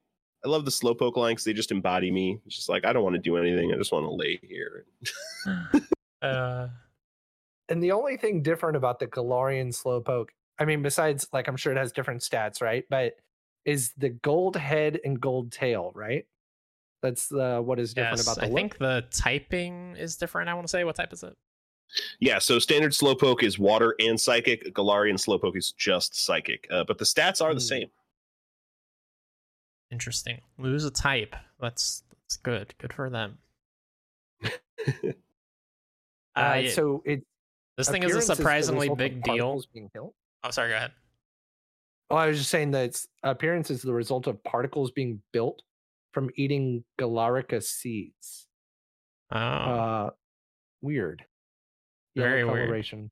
I 0.45 0.49
love 0.49 0.65
the 0.65 0.71
slowpoke 0.71 1.15
line 1.15 1.31
because 1.33 1.45
they 1.45 1.53
just 1.53 1.71
embody 1.71 2.11
me. 2.11 2.39
It's 2.45 2.55
just 2.55 2.69
like 2.69 2.85
I 2.85 2.91
don't 2.93 3.03
want 3.03 3.15
to 3.15 3.21
do 3.21 3.37
anything. 3.37 3.71
I 3.73 3.77
just 3.77 3.91
want 3.91 4.05
to 4.05 4.11
lay 4.13 4.39
here. 4.43 4.85
uh, 6.21 6.67
And 7.69 7.81
the 7.81 7.91
only 7.93 8.17
thing 8.17 8.41
different 8.41 8.75
about 8.75 8.99
the 8.99 9.07
Galarian 9.07 9.69
Slowpoke, 9.69 10.29
I 10.59 10.65
mean, 10.65 10.81
besides 10.81 11.27
like 11.31 11.47
I'm 11.47 11.55
sure 11.57 11.71
it 11.71 11.77
has 11.77 11.91
different 11.91 12.21
stats, 12.21 12.61
right? 12.61 12.83
But 12.89 13.13
is 13.65 13.93
the 13.97 14.09
gold 14.09 14.57
head 14.57 14.99
and 15.05 15.19
gold 15.19 15.51
tail, 15.51 15.91
right? 15.95 16.25
That's 17.01 17.31
uh, 17.31 17.59
what 17.61 17.79
is 17.79 17.93
different 17.93 18.17
yes, 18.17 18.27
about 18.27 18.35
the 18.37 18.43
I 18.43 18.47
look. 18.49 18.55
think 18.55 18.77
the 18.77 19.05
typing 19.11 19.95
is 19.97 20.15
different. 20.17 20.49
I 20.49 20.53
want 20.53 20.67
to 20.67 20.71
say 20.71 20.83
what 20.83 20.95
type 20.95 21.13
is 21.13 21.23
it? 21.23 21.33
Yeah, 22.19 22.39
so 22.39 22.59
standard 22.59 22.91
slowpoke 22.91 23.43
is 23.43 23.59
water 23.59 23.95
and 23.99 24.19
psychic. 24.19 24.73
Galarian 24.73 25.15
slowpoke 25.15 25.55
is 25.57 25.73
just 25.73 26.15
psychic, 26.15 26.67
uh, 26.71 26.83
but 26.85 26.97
the 26.97 27.05
stats 27.05 27.41
are 27.41 27.53
the 27.53 27.59
Hmm. 27.59 27.65
same. 27.65 27.87
Interesting. 29.93 30.41
Lose 30.57 30.85
a 30.85 30.91
type. 30.91 31.35
That's 31.61 32.01
that's 32.23 32.37
good. 32.37 32.73
Good 32.79 32.91
for 32.93 33.11
them. 33.11 33.37
uh, 36.35 36.67
so 36.69 37.03
it 37.05 37.23
this 37.77 37.89
thing 37.89 38.01
is 38.03 38.15
a 38.15 38.21
surprisingly 38.21 38.89
big 38.89 39.21
deal. 39.23 39.61
being? 39.71 39.89
Oh, 39.95 40.49
sorry. 40.49 40.69
Go 40.71 40.77
ahead. 40.77 40.91
Oh, 42.09 42.15
I 42.15 42.27
was 42.27 42.39
just 42.39 42.49
saying 42.49 42.71
that 42.71 42.85
its 42.85 43.07
appearance 43.21 43.69
is 43.69 43.83
the 43.83 43.93
result 43.93 44.25
of 44.27 44.43
particles 44.43 44.89
being 44.91 45.21
built 45.31 45.61
from 46.11 46.29
eating 46.35 46.83
Galarica 46.99 47.61
seeds. 47.63 48.47
Oh, 49.31 49.37
Uh, 49.37 50.09
weird. 50.81 51.23
Very 52.15 52.43
weird. 52.43 52.65
coloration. 52.65 53.09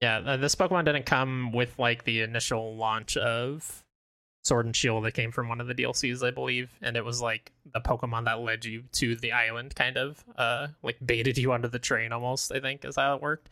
yeah. 0.00 0.36
This 0.36 0.54
Pokemon 0.54 0.84
didn't 0.84 1.06
come 1.06 1.52
with 1.52 1.76
like 1.78 2.04
the 2.04 2.20
initial 2.22 2.76
launch 2.76 3.16
of 3.16 3.84
Sword 4.42 4.66
and 4.66 4.74
Shield 4.74 5.04
that 5.04 5.12
came 5.12 5.30
from 5.30 5.48
one 5.48 5.60
of 5.60 5.66
the 5.66 5.74
DLCs, 5.74 6.26
I 6.26 6.30
believe, 6.30 6.70
and 6.82 6.96
it 6.96 7.04
was 7.04 7.22
like 7.22 7.52
the 7.72 7.80
Pokemon 7.80 8.24
that 8.24 8.40
led 8.40 8.64
you 8.64 8.82
to 8.92 9.14
the 9.16 9.32
island, 9.32 9.74
kind 9.74 9.96
of, 9.96 10.24
uh, 10.36 10.68
like 10.82 10.98
baited 11.04 11.38
you 11.38 11.52
onto 11.52 11.68
the 11.68 11.78
train 11.78 12.12
almost. 12.12 12.52
I 12.52 12.60
think 12.60 12.84
is 12.84 12.96
how 12.96 13.14
it 13.14 13.22
worked, 13.22 13.48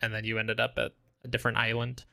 and 0.00 0.14
then 0.14 0.24
you 0.24 0.38
ended 0.38 0.60
up 0.60 0.74
at 0.76 0.92
a 1.24 1.28
different 1.28 1.58
island. 1.58 2.04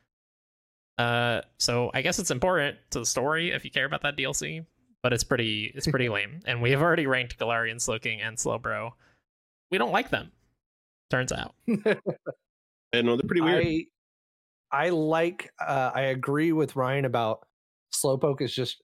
Uh, 0.98 1.42
so 1.58 1.90
I 1.94 2.02
guess 2.02 2.18
it's 2.18 2.32
important 2.32 2.76
to 2.90 2.98
the 2.98 3.06
story 3.06 3.52
if 3.52 3.64
you 3.64 3.70
care 3.70 3.84
about 3.84 4.02
that 4.02 4.16
DLC, 4.16 4.64
but 5.02 5.12
it's 5.12 5.24
pretty 5.24 5.72
it's 5.74 5.86
pretty 5.86 6.08
lame. 6.10 6.40
And 6.44 6.60
we 6.60 6.72
have 6.72 6.82
already 6.82 7.06
ranked 7.06 7.38
Galarian 7.38 7.76
Slowking 7.76 8.20
and 8.20 8.36
Slowbro. 8.36 8.92
We 9.70 9.78
don't 9.78 9.92
like 9.92 10.10
them. 10.10 10.32
Turns 11.10 11.32
out. 11.32 11.54
And 12.92 13.06
no, 13.06 13.16
they're 13.16 13.26
pretty 13.26 13.42
weird. 13.42 13.66
I 13.66 13.86
I 14.72 14.88
like 14.90 15.52
uh 15.60 15.90
I 15.94 16.02
agree 16.02 16.52
with 16.52 16.76
Ryan 16.76 17.04
about 17.04 17.46
Slowpoke 18.02 18.40
is 18.40 18.54
just 18.54 18.82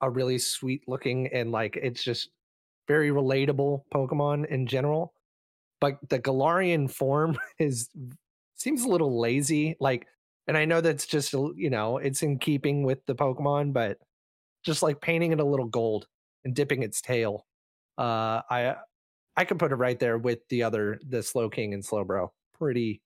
a 0.00 0.10
really 0.10 0.38
sweet 0.38 0.82
looking 0.86 1.28
and 1.28 1.50
like 1.50 1.76
it's 1.80 2.02
just 2.02 2.30
very 2.86 3.10
relatable 3.10 3.82
Pokemon 3.92 4.46
in 4.46 4.66
general. 4.66 5.14
But 5.80 5.98
the 6.08 6.18
Galarian 6.18 6.90
form 6.90 7.38
is 7.58 7.88
seems 8.56 8.84
a 8.84 8.88
little 8.88 9.20
lazy. 9.20 9.76
Like 9.80 10.06
and 10.46 10.56
I 10.56 10.64
know 10.64 10.80
that's 10.80 11.06
just 11.06 11.32
you 11.32 11.70
know, 11.70 11.98
it's 11.98 12.22
in 12.22 12.38
keeping 12.38 12.82
with 12.82 13.04
the 13.06 13.14
Pokemon, 13.14 13.72
but 13.72 13.98
just 14.64 14.82
like 14.82 15.00
painting 15.00 15.32
it 15.32 15.40
a 15.40 15.44
little 15.44 15.66
gold 15.66 16.06
and 16.44 16.54
dipping 16.54 16.82
its 16.82 17.00
tail. 17.00 17.46
Uh 17.98 18.42
I 18.50 18.76
I 19.36 19.44
could 19.44 19.58
put 19.58 19.72
it 19.72 19.76
right 19.76 19.98
there 19.98 20.18
with 20.18 20.40
the 20.48 20.62
other 20.62 21.00
the 21.08 21.22
Slow 21.22 21.48
King 21.48 21.74
and 21.74 21.82
Slowbro. 21.82 22.30
Pretty 22.58 23.00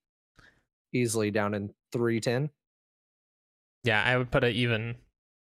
easily 0.92 1.30
down 1.30 1.54
in 1.54 1.72
310. 1.92 2.50
Yeah, 3.84 4.02
I 4.02 4.16
would 4.16 4.30
put 4.30 4.44
it 4.44 4.56
even 4.56 4.96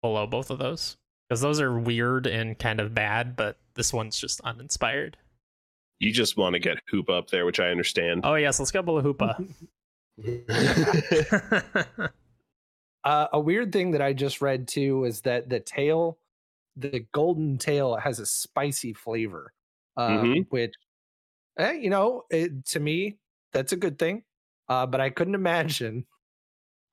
below 0.07 0.25
both 0.27 0.49
of 0.49 0.59
those 0.59 0.97
because 1.27 1.41
those 1.41 1.59
are 1.59 1.77
weird 1.79 2.25
and 2.27 2.57
kind 2.57 2.79
of 2.79 2.93
bad, 2.93 3.35
but 3.35 3.57
this 3.75 3.91
one's 3.93 4.17
just 4.17 4.39
uninspired. 4.41 5.17
you 5.99 6.11
just 6.13 6.37
want 6.37 6.53
to 6.53 6.59
get 6.59 6.77
Hoop 6.89 7.09
up 7.09 7.29
there, 7.29 7.45
which 7.45 7.59
I 7.59 7.69
understand. 7.69 8.21
Oh 8.23 8.35
yes, 8.35 8.59
let's 8.59 8.71
go 8.71 8.81
below 8.81 9.01
Hoopa. 9.01 9.35
Uh, 13.03 13.27
a 13.31 13.39
weird 13.39 13.71
thing 13.71 13.91
that 13.91 14.01
I 14.01 14.11
just 14.11 14.41
read 14.41 14.67
too 14.67 15.05
is 15.05 15.21
that 15.21 15.47
the 15.47 15.61
tail, 15.61 16.17
the 16.75 17.05
golden 17.13 17.57
tail, 17.57 17.95
has 17.95 18.19
a 18.19 18.25
spicy 18.25 18.91
flavor, 18.91 19.53
uh, 19.95 20.09
Mhm. 20.23 20.45
which, 20.49 20.73
eh, 21.57 21.71
you 21.73 21.89
know, 21.89 22.25
it, 22.29 22.65
to 22.65 22.81
me 22.81 23.17
that's 23.53 23.71
a 23.71 23.77
good 23.77 23.97
thing. 23.97 24.23
Uh, 24.67 24.85
but 24.85 24.99
I 24.99 25.09
couldn't 25.09 25.35
imagine, 25.35 26.05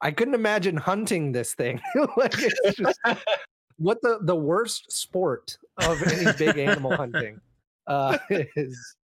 I 0.00 0.10
couldn't 0.10 0.34
imagine 0.34 0.76
hunting 0.76 1.32
this 1.32 1.54
thing. 1.54 1.80
like 2.16 2.34
it's 2.36 2.76
just 2.78 3.00
what 3.78 4.00
the 4.02 4.18
the 4.22 4.36
worst 4.36 4.90
sport 4.92 5.56
of 5.78 6.02
any 6.02 6.30
big 6.38 6.58
animal 6.58 6.94
hunting 6.94 7.40
uh, 7.86 8.18
is. 8.30 8.96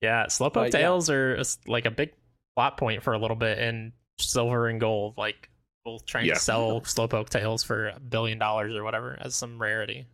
yeah, 0.00 0.26
Slowpoke 0.26 0.52
But, 0.54 0.64
yeah. 0.74 0.80
tails 0.80 1.10
are 1.10 1.36
s- 1.36 1.58
like 1.66 1.86
a 1.86 1.90
big 1.90 2.12
plot 2.56 2.76
point 2.76 3.02
for 3.02 3.12
a 3.14 3.18
little 3.18 3.36
bit 3.36 3.58
in 3.58 3.92
silver 4.18 4.68
and 4.68 4.80
gold. 4.80 5.14
Like 5.16 5.48
both 5.84 6.04
trying 6.06 6.26
Yeah. 6.26 6.34
to 6.34 6.40
sell 6.40 6.80
Slowpoke 6.82 7.28
tails 7.28 7.62
for 7.64 7.88
a 7.88 7.98
billion 8.00 8.38
dollars 8.38 8.74
or 8.76 8.84
whatever 8.84 9.16
as 9.20 9.34
some 9.34 9.60
rarity. 9.60 10.06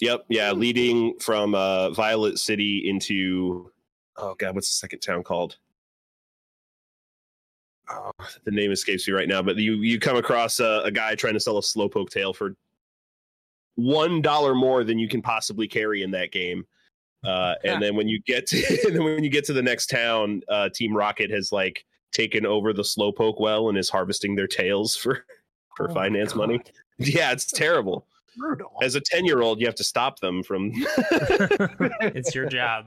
Yep, 0.00 0.26
yeah, 0.28 0.52
leading 0.52 1.18
from 1.18 1.54
uh, 1.54 1.90
Violet 1.90 2.38
City 2.38 2.88
into 2.88 3.70
oh 4.16 4.34
god, 4.38 4.54
what's 4.54 4.68
the 4.68 4.74
second 4.78 5.00
town 5.00 5.22
called? 5.22 5.58
Oh, 7.90 8.10
the 8.44 8.50
name 8.50 8.70
escapes 8.70 9.06
me 9.08 9.14
right 9.14 9.28
now. 9.28 9.42
But 9.42 9.56
you 9.56 9.74
you 9.76 9.98
come 9.98 10.16
across 10.16 10.60
a, 10.60 10.82
a 10.84 10.90
guy 10.90 11.14
trying 11.14 11.34
to 11.34 11.40
sell 11.40 11.58
a 11.58 11.62
slowpoke 11.62 12.10
tail 12.10 12.32
for 12.32 12.54
one 13.76 14.20
dollar 14.20 14.54
more 14.54 14.84
than 14.84 14.98
you 14.98 15.08
can 15.08 15.22
possibly 15.22 15.68
carry 15.68 16.02
in 16.02 16.10
that 16.12 16.32
game. 16.32 16.66
Uh, 17.24 17.54
and 17.64 17.82
then 17.82 17.96
when 17.96 18.08
you 18.08 18.20
get 18.26 18.46
to 18.48 18.56
and 18.86 18.94
then 18.94 19.04
when 19.04 19.24
you 19.24 19.30
get 19.30 19.44
to 19.46 19.52
the 19.52 19.62
next 19.62 19.86
town, 19.86 20.42
uh, 20.48 20.68
Team 20.68 20.94
Rocket 20.96 21.30
has 21.30 21.52
like 21.52 21.84
taken 22.12 22.44
over 22.46 22.72
the 22.72 22.82
slowpoke 22.82 23.40
well 23.40 23.68
and 23.68 23.78
is 23.78 23.88
harvesting 23.88 24.34
their 24.34 24.46
tails 24.46 24.96
for 24.96 25.24
for 25.76 25.90
Oh 25.90 25.94
finance 25.94 26.34
money. 26.34 26.60
Yeah, 27.00 27.30
it's 27.30 27.46
terrible. 27.52 28.08
brutal. 28.36 28.72
As 28.82 28.96
a 28.96 29.00
ten 29.00 29.24
year 29.24 29.40
old, 29.40 29.60
you 29.60 29.66
have 29.66 29.76
to 29.76 29.84
stop 29.84 30.18
them 30.18 30.42
from 30.42 30.72
it's 30.74 32.34
your 32.34 32.48
job. 32.48 32.86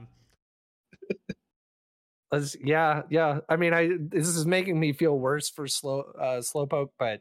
As- 2.32 2.56
yeah, 2.64 3.02
yeah. 3.10 3.40
I 3.48 3.56
mean, 3.56 3.74
I 3.74 3.90
this 3.98 4.26
is 4.26 4.46
making 4.46 4.80
me 4.80 4.92
feel 4.92 5.18
worse 5.18 5.50
for 5.50 5.66
slow 5.68 6.00
uh 6.18 6.40
slowpoke, 6.40 6.90
but 6.98 7.20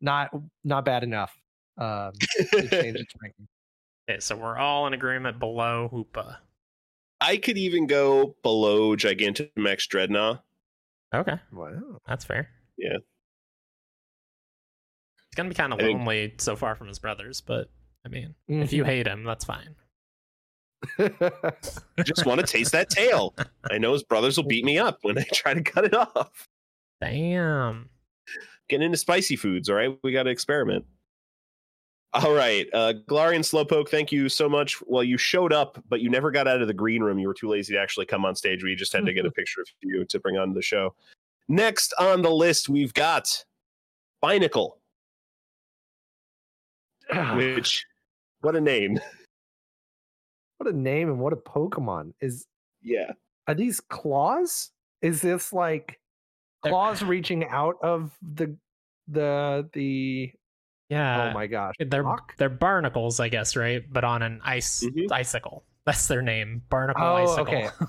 not 0.00 0.30
not 0.64 0.84
bad 0.84 1.02
enough. 1.02 1.34
Um 1.78 2.12
to 2.52 2.68
change 2.68 2.96
its 2.96 3.12
ranking. 3.22 3.48
Okay, 4.08 4.20
so 4.20 4.36
we're 4.36 4.56
all 4.56 4.86
in 4.86 4.92
agreement 4.94 5.40
below 5.40 5.90
Hoopa. 5.92 6.36
I 7.20 7.38
could 7.38 7.58
even 7.58 7.88
go 7.88 8.36
below 8.44 8.94
Gigantamax 8.94 9.88
Drednaw. 9.88 10.40
Okay, 11.12 11.34
Wow. 11.52 11.98
that's 12.06 12.24
fair. 12.24 12.48
Yeah. 12.78 12.98
It's 15.26 15.34
gonna 15.34 15.48
be 15.48 15.56
kind 15.56 15.72
of 15.72 15.80
I 15.80 15.82
think- 15.82 15.98
lonely 15.98 16.34
so 16.38 16.54
far 16.54 16.76
from 16.76 16.86
his 16.86 17.00
brothers, 17.00 17.40
but 17.40 17.68
I 18.04 18.08
mean, 18.08 18.36
if 18.46 18.72
you 18.72 18.84
hate 18.84 19.08
him, 19.08 19.24
that's 19.24 19.44
fine. 19.44 19.74
I 20.98 22.02
just 22.04 22.26
want 22.26 22.40
to 22.40 22.46
taste 22.46 22.72
that 22.72 22.90
tail. 22.90 23.34
I 23.70 23.78
know 23.78 23.92
his 23.92 24.02
brothers 24.02 24.36
will 24.36 24.46
beat 24.46 24.64
me 24.64 24.78
up 24.78 24.98
when 25.02 25.18
I 25.18 25.24
try 25.32 25.54
to 25.54 25.62
cut 25.62 25.84
it 25.84 25.94
off. 25.94 26.48
Damn. 27.00 27.90
Getting 28.68 28.86
into 28.86 28.98
spicy 28.98 29.36
foods, 29.36 29.68
all 29.68 29.76
right? 29.76 29.96
We 30.02 30.12
got 30.12 30.24
to 30.24 30.30
experiment. 30.30 30.84
All 32.12 32.32
right, 32.32 32.66
uh, 32.72 32.94
Galarian 33.08 33.40
Slowpoke, 33.40 33.90
thank 33.90 34.10
you 34.10 34.30
so 34.30 34.48
much. 34.48 34.80
Well, 34.86 35.04
you 35.04 35.18
showed 35.18 35.52
up, 35.52 35.82
but 35.88 36.00
you 36.00 36.08
never 36.08 36.30
got 36.30 36.48
out 36.48 36.62
of 36.62 36.66
the 36.66 36.72
green 36.72 37.02
room. 37.02 37.18
You 37.18 37.28
were 37.28 37.34
too 37.34 37.48
lazy 37.48 37.74
to 37.74 37.80
actually 37.80 38.06
come 38.06 38.24
on 38.24 38.34
stage. 38.34 38.64
We 38.64 38.74
just 38.74 38.92
had 38.94 39.04
to 39.04 39.12
get 39.12 39.26
a 39.26 39.30
picture 39.32 39.60
of 39.60 39.66
you 39.82 40.04
to 40.06 40.18
bring 40.18 40.38
on 40.38 40.54
the 40.54 40.62
show. 40.62 40.94
Next 41.48 41.92
on 41.98 42.22
the 42.22 42.30
list, 42.30 42.70
we've 42.70 42.94
got 42.94 43.44
Binacle, 44.24 44.72
which, 47.34 47.84
what 48.40 48.56
a 48.56 48.60
name. 48.60 48.98
what 50.58 50.68
a 50.72 50.76
name 50.76 51.08
and 51.08 51.18
what 51.18 51.32
a 51.32 51.36
Pokemon. 51.36 52.12
Is 52.20 52.46
Yeah. 52.82 53.12
are 53.46 53.54
these 53.54 53.80
claws? 53.80 54.70
Is 55.02 55.20
this 55.22 55.52
like 55.52 56.00
They're- 56.62 56.72
claws 56.72 57.02
reaching 57.02 57.44
out 57.48 57.76
of 57.82 58.16
the 58.22 58.56
the 59.08 59.68
the 59.72 60.32
Yeah. 60.88 61.30
oh 61.30 61.34
my 61.34 61.46
gosh. 61.46 61.74
They're 61.78 62.02
rock? 62.02 62.36
they're 62.38 62.48
barnacles, 62.48 63.20
I 63.20 63.28
guess, 63.28 63.54
right? 63.56 63.82
But 63.90 64.04
on 64.04 64.22
an 64.22 64.40
ice 64.44 64.82
Mhm. 64.84 65.10
icicle. 65.12 65.64
That's 65.84 66.08
their 66.08 66.22
name. 66.22 66.62
Barnacle 66.70 67.04
Oh, 67.04 67.16
icicle. 67.16 67.42
okay. 67.42 67.68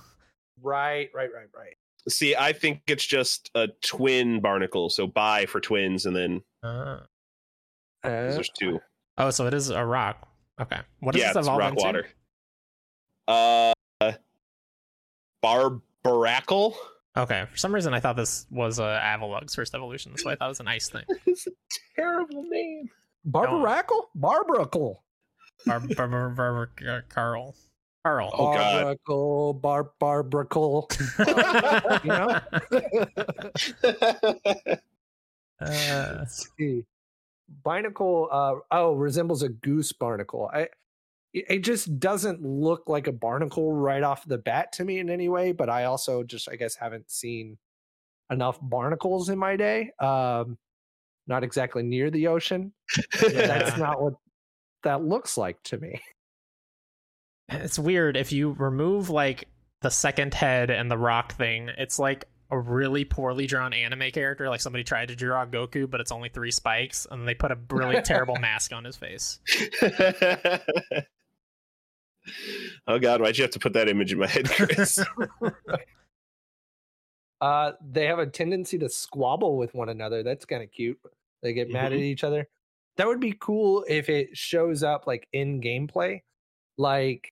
Right, 0.59 1.09
right, 1.13 1.29
right, 1.31 1.47
right. 1.55 1.75
See, 2.09 2.35
I 2.35 2.51
think 2.51 2.81
it's 2.87 3.05
just 3.05 3.51
a 3.53 3.67
twin 3.83 4.39
barnacle. 4.41 4.89
So 4.89 5.05
bi 5.05 5.45
for 5.45 5.59
twins, 5.61 6.07
and 6.07 6.15
then 6.15 6.41
Uh, 6.63 7.01
'cause 8.01 8.05
Uh, 8.05 8.09
there's 8.33 8.49
two. 8.49 8.79
oh, 9.19 9.29
so 9.29 9.45
it 9.45 9.53
is 9.53 9.69
a 9.69 9.85
rock. 9.85 10.27
Okay. 10.59 10.79
What 10.99 11.11
does 11.13 11.21
yeah, 11.21 11.27
this 11.29 11.37
it's 11.37 11.47
evolve 11.47 11.59
rock 11.59 11.73
into? 11.73 11.83
water. 11.83 12.07
Uh, 13.27 13.73
barbaracle. 15.43 16.73
Okay, 17.15 17.45
for 17.49 17.57
some 17.57 17.73
reason 17.73 17.93
I 17.93 17.99
thought 17.99 18.15
this 18.15 18.45
was 18.51 18.79
uh, 18.79 18.99
Avalugg's 19.01 19.55
first 19.55 19.73
evolution, 19.73 20.15
so 20.17 20.29
I 20.29 20.35
thought 20.35 20.45
it 20.45 20.49
was 20.49 20.59
an 20.59 20.67
ice 20.67 20.89
thing. 20.89 21.03
it's 21.25 21.47
a 21.47 21.51
terrible 21.95 22.43
name. 22.43 22.89
Barbaracle? 23.27 24.03
Barbaracle. 24.17 24.97
Bar- 25.65 25.79
bar- 25.79 26.07
bar- 26.07 26.29
bar- 26.29 26.69
bar- 26.79 27.05
Carl. 27.09 27.55
Carl. 28.05 28.29
Oh, 28.33 28.53
God. 28.53 28.97
Barbaracle, 29.07 29.61
bar 29.61 29.91
barbracle. 29.99 30.85
you 32.03 32.09
know? 34.63 34.75
Uh, 35.59 36.17
Let's 36.19 36.51
see. 36.55 36.85
Binacle 37.65 38.27
uh 38.31 38.59
oh 38.69 38.93
resembles 38.93 39.41
a 39.41 39.49
goose 39.49 39.91
barnacle. 39.91 40.51
I 40.53 40.67
it 41.49 41.59
just 41.59 41.99
doesn't 41.99 42.41
look 42.41 42.83
like 42.87 43.07
a 43.07 43.11
barnacle 43.11 43.71
right 43.73 44.03
off 44.03 44.25
the 44.25 44.37
bat 44.37 44.71
to 44.73 44.85
me 44.85 44.99
in 44.99 45.09
any 45.09 45.29
way, 45.29 45.51
but 45.51 45.69
I 45.69 45.85
also 45.85 46.23
just 46.23 46.49
I 46.49 46.55
guess 46.55 46.75
haven't 46.75 47.09
seen 47.11 47.57
enough 48.29 48.59
barnacles 48.61 49.29
in 49.29 49.37
my 49.37 49.55
day. 49.55 49.91
Um 49.99 50.57
not 51.27 51.43
exactly 51.43 51.83
near 51.83 52.09
the 52.09 52.27
ocean. 52.27 52.73
That's 53.21 53.77
not 53.77 54.01
what 54.01 54.13
that 54.83 55.03
looks 55.03 55.37
like 55.37 55.61
to 55.63 55.77
me. 55.77 56.01
it's 57.49 57.77
weird 57.77 58.15
if 58.15 58.31
you 58.31 58.51
remove 58.51 59.09
like 59.09 59.47
the 59.81 59.89
second 59.89 60.33
head 60.33 60.69
and 60.69 60.89
the 60.89 60.97
rock 60.97 61.33
thing. 61.33 61.69
It's 61.77 61.99
like 61.99 62.25
a 62.49 62.59
really 62.59 63.05
poorly 63.05 63.47
drawn 63.47 63.73
anime 63.73 64.11
character. 64.11 64.49
Like 64.49 64.61
somebody 64.61 64.83
tried 64.83 65.09
to 65.09 65.15
draw 65.15 65.45
Goku, 65.45 65.89
but 65.89 66.01
it's 66.01 66.11
only 66.11 66.29
three 66.29 66.51
spikes, 66.51 67.07
and 67.09 67.27
they 67.27 67.33
put 67.33 67.51
a 67.51 67.57
really 67.69 68.01
terrible 68.01 68.35
mask 68.39 68.73
on 68.73 68.83
his 68.85 68.95
face. 68.95 69.39
oh 72.87 72.99
God, 72.99 73.21
why'd 73.21 73.37
you 73.37 73.43
have 73.43 73.51
to 73.51 73.59
put 73.59 73.73
that 73.73 73.89
image 73.89 74.13
in 74.13 74.19
my 74.19 74.27
head, 74.27 74.49
Chris? 74.49 74.99
Uh 77.39 77.73
they 77.87 78.07
have 78.07 78.17
a 78.17 78.25
tendency 78.25 78.79
to 78.79 78.89
squabble 78.89 79.57
with 79.57 79.73
one 79.75 79.89
another. 79.89 80.23
That's 80.23 80.43
kind 80.43 80.63
of 80.63 80.71
cute. 80.71 80.97
They 81.43 81.53
get 81.53 81.69
mad 81.69 81.93
at 81.93 81.99
each 81.99 82.23
other. 82.23 82.47
That 82.95 83.05
would 83.05 83.19
be 83.19 83.35
cool 83.39 83.85
if 83.87 84.09
it 84.09 84.35
shows 84.35 84.81
up 84.81 85.05
like 85.05 85.27
in 85.33 85.61
gameplay. 85.61 86.21
Like 86.79 87.31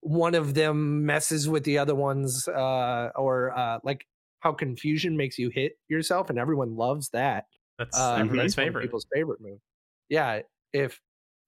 one 0.00 0.34
of 0.34 0.54
them 0.54 1.04
messes 1.04 1.46
with 1.46 1.62
the 1.64 1.76
other 1.76 1.94
ones 1.94 2.48
uh 2.48 3.10
or 3.14 3.56
uh 3.56 3.80
like 3.84 4.06
how 4.40 4.52
confusion 4.52 5.16
makes 5.16 5.38
you 5.38 5.50
hit 5.50 5.78
yourself 5.88 6.30
and 6.30 6.38
everyone 6.38 6.74
loves 6.74 7.10
that. 7.10 7.44
That's 7.78 7.98
Uh, 7.98 8.14
everybody's 8.14 8.54
that's 8.54 8.66
favorite. 8.66 8.82
People's 8.82 9.06
favorite 9.12 9.42
move. 9.42 9.58
Yeah, 10.08 10.40
if 10.72 10.98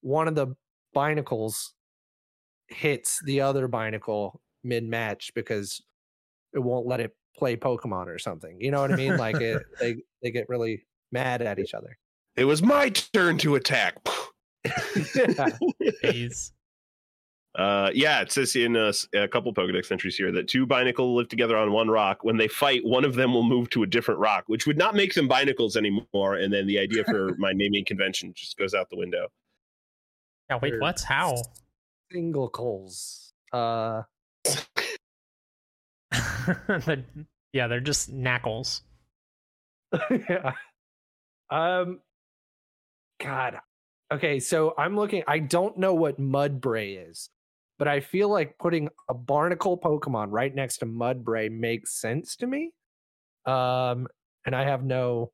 one 0.03 0.29
of 0.29 0.35
the 0.35 0.55
binacles 0.95 1.71
hits 2.69 3.21
the 3.25 3.41
other 3.41 3.69
binacle 3.69 4.39
mid 4.63 4.85
match 4.85 5.33
because 5.35 5.83
it 6.53 6.59
won't 6.59 6.87
let 6.87 7.01
it 7.01 7.15
play 7.37 7.57
Pokemon 7.57 8.07
or 8.07 8.19
something. 8.19 8.57
You 8.61 8.71
know 8.71 8.81
what 8.81 8.93
I 8.93 8.97
mean? 8.97 9.17
Like 9.17 9.41
it, 9.41 9.63
they 9.81 9.97
they 10.23 10.31
get 10.31 10.49
really 10.49 10.87
mad 11.13 11.43
at 11.43 11.59
each 11.59 11.75
other. 11.75 11.97
it 12.37 12.45
was 12.45 12.63
my 12.63 12.89
turn 12.89 13.39
to 13.39 13.55
attack. 13.57 13.97
yeah. 15.25 15.49
Uh, 17.57 17.89
yeah, 17.95 18.21
it 18.21 18.33
says 18.33 18.57
in 18.57 18.75
a 18.75 19.29
couple 19.29 19.55
Pokedex 19.55 19.93
entries 19.93 20.17
here 20.17 20.33
that 20.33 20.49
two 20.49 20.67
Binacle 20.67 21.15
live 21.15 21.29
together 21.29 21.57
on 21.57 21.71
one 21.71 21.89
rock. 21.89 22.25
When 22.25 22.37
they 22.37 22.49
fight, 22.49 22.85
one 22.85 23.05
of 23.05 23.15
them 23.15 23.33
will 23.33 23.45
move 23.45 23.71
to 23.71 23.85
a 23.85 23.87
different 23.87 24.19
rock, 24.19 24.45
which 24.49 24.67
would 24.67 24.77
not 24.77 24.97
make 24.97 25.15
them 25.15 25.29
Binacles 25.29 25.77
anymore. 25.77 26.35
And 26.35 26.53
then 26.53 26.67
the 26.67 26.81
idea 26.81 27.05
for 27.05 27.37
my 27.39 27.53
naming 27.53 27.85
convention 27.85 28.33
just 28.35 28.59
goes 28.59 28.75
out 28.75 28.91
the 28.91 28.97
window. 28.97 29.29
Yeah, 30.51 30.59
wait, 30.61 30.81
what's? 30.81 31.05
How? 31.05 31.37
Single 32.15 32.49
coals. 32.49 33.33
Uh 33.53 34.03
They're- 36.87 37.05
yeah, 37.53 37.67
they're 37.69 37.81
just 37.81 38.13
knackles. 38.13 38.83
yeah. 40.11 40.53
Um 41.51 42.01
God. 43.21 43.59
Okay, 44.13 44.39
so 44.39 44.75
I'm 44.79 44.95
looking 44.97 45.25
I 45.27 45.41
don't 45.41 45.77
know 45.77 45.95
what 45.95 46.21
Mudbray 46.21 47.09
is, 47.11 47.31
but 47.81 47.89
I 47.89 47.99
feel 47.99 48.29
like 48.29 48.59
putting 48.59 48.91
a 49.09 49.15
barnacle 49.15 49.77
Pokemon 49.77 50.29
right 50.31 50.55
next 50.55 50.79
to 50.79 50.87
Mudbray 50.87 51.51
makes 51.51 52.01
sense 52.01 52.37
to 52.37 52.47
me. 52.47 52.71
Um 53.45 54.07
and 54.47 54.55
I 54.55 54.65
have 54.65 54.85
no 54.85 55.33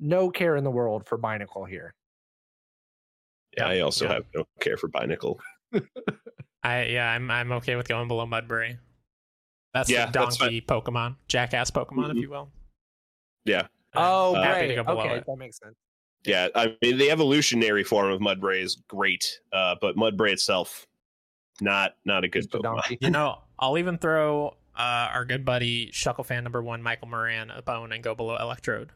no 0.00 0.30
care 0.30 0.56
in 0.56 0.64
the 0.64 0.70
world 0.70 1.06
for 1.06 1.16
Binacle 1.16 1.68
here. 1.68 1.94
Yeah, 3.56 3.68
I 3.68 3.80
also 3.80 4.06
yeah. 4.06 4.14
have 4.14 4.24
no 4.34 4.44
care 4.60 4.76
for 4.76 4.88
Binacle. 4.88 5.38
I 6.62 6.84
yeah, 6.84 7.10
I'm 7.10 7.30
I'm 7.30 7.52
okay 7.52 7.76
with 7.76 7.88
going 7.88 8.08
below 8.08 8.26
Mudbury. 8.26 8.78
That's 9.74 9.90
Yeah, 9.90 10.06
the 10.06 10.12
that's 10.12 10.36
donkey 10.36 10.60
Pokemon, 10.60 11.16
jackass 11.28 11.70
Pokemon, 11.70 12.10
if 12.10 12.16
Mhm. 12.16 12.20
you 12.20 12.30
will. 12.30 12.50
Yeah. 13.44 13.66
Oh, 13.94 14.34
I'm 14.36 14.42
right. 14.50 14.66
to 14.68 14.74
go 14.74 14.84
below 14.84 15.00
okay, 15.00 15.16
it. 15.16 15.24
that 15.26 15.36
makes 15.36 15.58
sense. 15.58 15.74
Yeah, 16.24 16.48
I 16.54 16.76
mean 16.80 16.98
the 16.98 17.10
evolutionary 17.10 17.82
form 17.84 18.12
of 18.12 18.20
Mudbray 18.20 18.62
is 18.62 18.76
great, 18.88 19.40
uh, 19.52 19.74
but 19.80 19.96
Mudbray 19.96 20.32
itself, 20.32 20.86
not 21.60 21.96
not 22.04 22.22
a 22.24 22.28
good 22.28 22.42
Just 22.42 22.52
Pokemon. 22.52 22.62
donkey. 22.62 22.98
You 23.00 23.10
know, 23.10 23.42
I'll 23.58 23.76
even 23.78 23.98
throw 23.98 24.56
uh, 24.76 25.10
our 25.12 25.24
good 25.24 25.44
buddy 25.44 25.90
Shuckle 25.90 26.24
fan 26.24 26.44
number 26.44 26.62
one, 26.62 26.82
Michael 26.82 27.08
Moran, 27.08 27.50
a 27.50 27.60
bone 27.60 27.92
and 27.92 28.02
go 28.04 28.14
below 28.14 28.36
Electrode. 28.36 28.90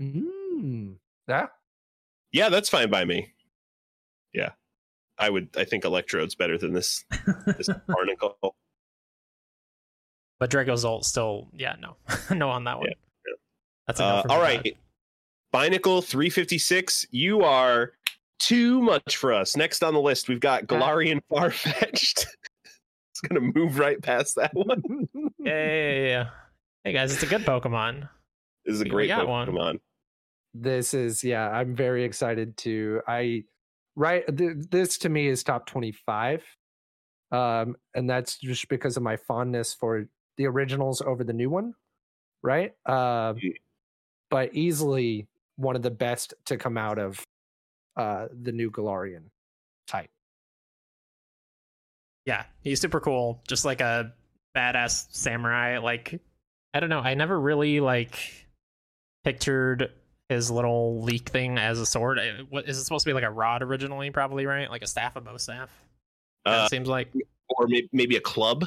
Mm. 0.00 0.96
Yeah. 1.28 1.46
Yeah, 2.32 2.48
that's 2.48 2.68
fine 2.68 2.90
by 2.90 3.04
me. 3.04 3.32
Yeah, 4.32 4.50
I 5.22 5.30
would. 5.30 5.48
I 5.56 5.64
think 5.64 5.84
Electrode's 5.84 6.34
better 6.34 6.58
than 6.58 6.72
this 6.72 7.04
this 7.58 7.68
Barnacle. 7.88 8.56
But 10.40 10.50
Dracozolt 10.50 11.04
still, 11.04 11.48
yeah, 11.54 11.76
no, 11.80 11.96
no 12.34 12.48
on 12.50 12.64
that 12.64 12.78
one. 12.78 12.88
Yeah, 12.88 12.94
yeah. 13.26 13.34
That's 13.86 14.00
a 14.00 14.02
no 14.02 14.08
Uh, 14.08 14.22
for 14.22 14.28
me, 14.28 14.34
all 14.34 14.40
bud. 14.40 14.44
right, 14.44 14.76
Binacle 15.54 16.04
three 16.04 16.30
fifty 16.30 16.58
six. 16.58 17.06
You 17.10 17.42
are 17.42 17.92
too 18.40 18.82
much 18.82 19.16
for 19.16 19.32
us. 19.32 19.56
Next 19.56 19.82
on 19.84 19.94
the 19.94 20.00
list, 20.00 20.28
we've 20.28 20.40
got 20.40 20.66
Galarian 20.66 21.20
Farfetch'd. 21.30 22.26
it's 23.12 23.20
gonna 23.28 23.40
move 23.54 23.78
right 23.78 24.02
past 24.02 24.34
that 24.36 24.50
one. 24.54 24.82
Yeah, 25.38 25.52
yeah, 25.66 25.90
yeah, 25.92 26.06
yeah. 26.06 26.28
Hey 26.84 26.92
guys, 26.92 27.12
it's 27.14 27.22
a 27.22 27.26
good 27.26 27.42
Pokemon. 27.42 28.08
This 28.64 28.74
is 28.74 28.80
a 28.80 28.84
We 28.84 28.90
great 28.90 29.08
got 29.08 29.28
one. 29.28 29.48
Pokemon. 29.48 29.78
this 30.54 30.92
is 30.94 31.24
yeah 31.24 31.48
i'm 31.48 31.74
very 31.74 32.04
excited 32.04 32.54
to 32.58 33.00
i 33.08 33.42
right 33.96 34.24
th- 34.36 34.56
this 34.70 34.98
to 34.98 35.08
me 35.08 35.26
is 35.28 35.42
top 35.42 35.66
25 35.66 36.42
um 37.30 37.76
and 37.94 38.08
that's 38.08 38.38
just 38.38 38.68
because 38.68 38.96
of 38.96 39.02
my 39.02 39.16
fondness 39.16 39.74
for 39.74 40.06
the 40.36 40.46
originals 40.46 41.00
over 41.02 41.24
the 41.24 41.32
new 41.32 41.50
one 41.50 41.74
right 42.42 42.72
um 42.86 43.36
Mhm. 43.36 43.54
but 44.30 44.54
easily 44.54 45.28
one 45.56 45.76
of 45.76 45.82
the 45.82 45.90
best 45.90 46.34
to 46.46 46.56
come 46.56 46.78
out 46.78 46.98
of 46.98 47.24
uh 47.96 48.28
the 48.42 48.52
new 48.52 48.70
galarian 48.70 49.24
type 49.86 50.10
Yeah, 52.24 52.44
he's 52.60 52.80
super 52.80 53.00
cool. 53.00 53.42
Just 53.48 53.64
like 53.64 53.80
a 53.80 54.12
badass 54.56 55.06
samurai. 55.10 55.78
Like, 55.78 56.20
I 56.72 56.80
don't 56.80 56.88
know. 56.90 57.00
I 57.00 57.14
never 57.14 57.38
really 57.40 57.80
like 57.80 58.46
pictured 59.24 59.90
his 60.32 60.50
little 60.50 61.02
leek 61.02 61.28
thing 61.28 61.58
as 61.58 61.78
a 61.78 61.86
sword. 61.86 62.18
What 62.50 62.68
is 62.68 62.78
it 62.78 62.84
supposed 62.84 63.04
to 63.04 63.10
be 63.10 63.14
like 63.14 63.24
a 63.24 63.30
rod 63.30 63.62
originally? 63.62 64.10
Probably 64.10 64.46
right, 64.46 64.70
like 64.70 64.82
a 64.82 64.86
staff, 64.86 65.16
a 65.16 65.20
bow 65.20 65.36
staff. 65.36 65.70
Uh, 66.44 66.64
it 66.66 66.70
seems 66.70 66.88
like. 66.88 67.12
or 67.48 67.66
maybe, 67.68 67.88
maybe 67.92 68.16
a 68.16 68.20
club. 68.20 68.64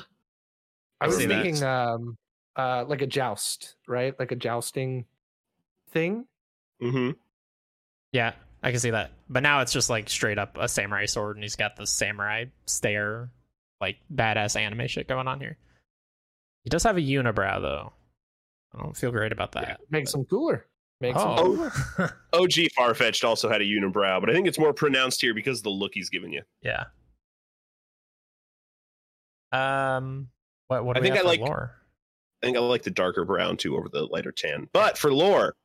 i 1.02 1.06
I 1.06 1.08
was 1.08 1.18
see 1.18 1.26
that. 1.26 1.44
thinking 1.44 1.64
um 1.64 2.18
uh 2.56 2.86
like 2.88 3.02
a 3.02 3.08
joust 3.08 3.76
right 3.88 4.18
like 4.18 4.32
a 4.32 4.36
jousting 4.36 5.04
thing 5.92 6.26
hmm 6.80 7.12
Yeah, 8.14 8.34
I 8.64 8.72
can 8.72 8.80
see 8.80 8.92
that. 8.92 9.12
But 9.30 9.44
now 9.44 9.62
it's 9.62 9.74
just 9.74 9.90
like 9.90 10.10
straight 10.10 10.38
up 10.38 10.58
a 10.58 10.68
samurai 10.68 11.06
sword, 11.06 11.36
and 11.36 11.44
he's 11.44 11.56
got 11.58 11.76
the 11.76 11.86
samurai 11.86 12.46
stare, 12.66 13.30
like 13.82 13.98
badass 14.14 14.56
anime 14.60 14.88
shit 14.88 15.08
going 15.08 15.28
on 15.28 15.40
here. 15.40 15.58
He 16.64 16.70
does 16.70 16.84
have 16.84 16.98
a 16.98 17.02
unibrow 17.02 17.62
though. 17.62 17.94
I 18.74 18.84
don't 18.84 18.96
feel 18.96 19.12
great 19.12 19.32
about 19.32 19.52
that. 19.54 19.80
makes 19.90 20.12
them 20.12 20.26
cooler 20.26 20.66
makes 21.02 21.18
them 21.18 21.28
Oh, 21.30 21.72
OG 22.34 22.52
Farfetch'd 22.78 23.24
also 23.26 23.50
had 23.50 23.62
a 23.62 23.66
unibrow, 23.66 24.20
but 24.20 24.30
I 24.30 24.34
think 24.34 24.48
it's 24.48 24.60
more 24.60 24.74
pronounced 24.74 25.22
here 25.22 25.34
because 25.34 25.60
of 25.60 25.64
the 25.64 25.70
look 25.72 25.92
he's 25.94 26.10
giving 26.10 26.32
you. 26.34 26.42
yeah. 26.62 26.86
Um, 29.52 30.30
what 30.68 30.84
what 30.86 30.98
I 30.98 31.00
we 31.00 31.06
think 31.08 31.16
have 31.18 31.26
I 31.26 31.36
for 31.36 31.42
like- 31.42 31.48
lore? 31.50 31.76
I 32.44 32.46
think 32.48 32.58
I 32.58 32.60
like 32.60 32.84
the 32.84 32.92
darker 32.92 33.26
brown 33.26 33.58
too 33.58 33.76
over 33.78 33.90
the 33.90 34.06
lighter 34.06 34.32
tan. 34.32 34.68
But 34.74 34.98
for 34.98 35.12
lore, 35.12 35.56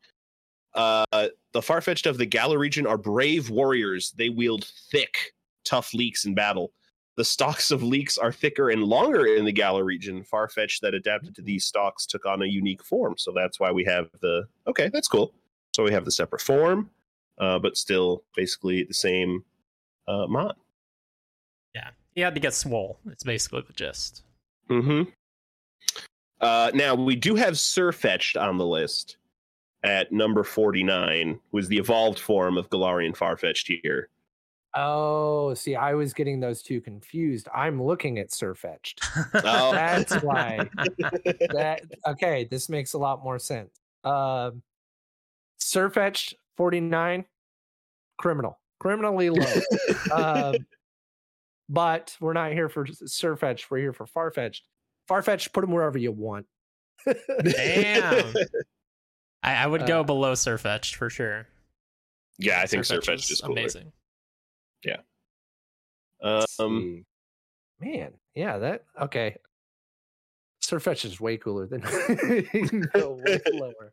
uh, 0.74 1.04
the 1.52 1.60
Farfetch'd 1.60 2.06
of 2.06 2.16
the 2.16 2.24
Galar 2.24 2.58
region 2.58 2.86
are 2.86 2.96
brave 2.96 3.50
warriors. 3.50 4.12
They 4.16 4.28
wield 4.30 4.64
thick, 4.90 5.32
tough 5.64 5.92
leeks 5.92 6.24
in 6.24 6.34
battle. 6.34 6.72
The 7.20 7.24
stalks 7.24 7.70
of 7.70 7.82
leeks 7.82 8.16
are 8.16 8.32
thicker 8.32 8.70
and 8.70 8.82
longer 8.82 9.26
in 9.26 9.44
the 9.44 9.52
Galar 9.52 9.84
region. 9.84 10.24
Farfetch'd 10.24 10.80
that 10.80 10.94
adapted 10.94 11.34
to 11.34 11.42
these 11.42 11.66
stalks 11.66 12.06
took 12.06 12.24
on 12.24 12.40
a 12.40 12.46
unique 12.46 12.82
form. 12.82 13.18
So 13.18 13.30
that's 13.30 13.60
why 13.60 13.70
we 13.70 13.84
have 13.84 14.08
the. 14.22 14.46
Okay, 14.66 14.88
that's 14.88 15.06
cool. 15.06 15.34
So 15.76 15.84
we 15.84 15.92
have 15.92 16.06
the 16.06 16.12
separate 16.12 16.40
form, 16.40 16.88
uh, 17.36 17.58
but 17.58 17.76
still 17.76 18.24
basically 18.34 18.84
the 18.84 18.94
same 18.94 19.44
uh, 20.08 20.28
mod. 20.28 20.54
Yeah, 21.74 21.90
he 22.14 22.22
had 22.22 22.34
to 22.36 22.40
get 22.40 22.54
swole. 22.54 22.98
It's 23.10 23.22
basically 23.22 23.64
the 23.66 23.74
gist. 23.74 24.22
Mm-hmm. 24.70 25.10
Uh, 26.40 26.70
now 26.72 26.94
we 26.94 27.16
do 27.16 27.34
have 27.34 27.52
Sirfetch'd 27.52 28.38
on 28.38 28.56
the 28.56 28.64
list 28.64 29.18
at 29.82 30.10
number 30.10 30.42
49, 30.42 31.38
who 31.52 31.58
is 31.58 31.68
the 31.68 31.76
evolved 31.76 32.18
form 32.18 32.56
of 32.56 32.70
Galarian 32.70 33.14
Farfetch'd 33.14 33.70
here. 33.82 34.08
Oh, 34.76 35.52
see, 35.54 35.74
I 35.74 35.94
was 35.94 36.12
getting 36.14 36.38
those 36.40 36.62
two 36.62 36.80
confused. 36.80 37.48
I'm 37.54 37.82
looking 37.82 38.18
at 38.18 38.30
Sirfetch'd. 38.30 39.00
Oh. 39.34 39.72
That's 39.72 40.14
why. 40.22 40.68
that 41.52 41.82
okay, 42.06 42.46
this 42.50 42.68
makes 42.68 42.92
a 42.92 42.98
lot 42.98 43.24
more 43.24 43.38
sense. 43.38 43.70
Um 44.04 44.62
Sirfetch'd 45.60 46.36
49, 46.56 47.24
criminal, 48.18 48.58
criminally 48.78 49.30
low. 49.30 49.60
um, 50.14 50.54
but 51.68 52.16
we're 52.20 52.32
not 52.32 52.52
here 52.52 52.68
for 52.68 52.86
Sirfetch'd, 52.86 53.70
we're 53.70 53.78
here 53.78 53.92
for 53.92 54.06
Farfetch'd. 54.06 54.62
Farfetch'd, 55.08 55.52
put 55.52 55.62
them 55.62 55.70
wherever 55.72 55.98
you 55.98 56.12
want. 56.12 56.46
Damn. 57.06 58.34
I, 59.42 59.54
I 59.54 59.66
would 59.66 59.86
go 59.86 60.00
Uh, 60.00 60.04
below 60.04 60.32
Sirfetch'd 60.34 60.94
for 60.94 61.10
sure. 61.10 61.46
yeah, 62.38 62.60
I 62.60 62.66
think 62.66 62.84
Sirfetch'd 62.84 63.06
Sirfetch'd 63.08 63.30
is 63.32 63.40
cooler. 63.40 63.52
amazing. 63.60 63.92
Let's 66.22 66.60
Um, 66.60 67.04
man, 67.80 68.12
yeah, 68.34 68.58
that 68.58 68.84
okay. 69.00 69.36
Surfetch 70.62 71.04
is 71.04 71.20
way 71.20 71.36
cooler 71.36 71.66
than 71.66 71.80
no, 72.94 73.18
way 73.24 73.40
lower. 73.52 73.92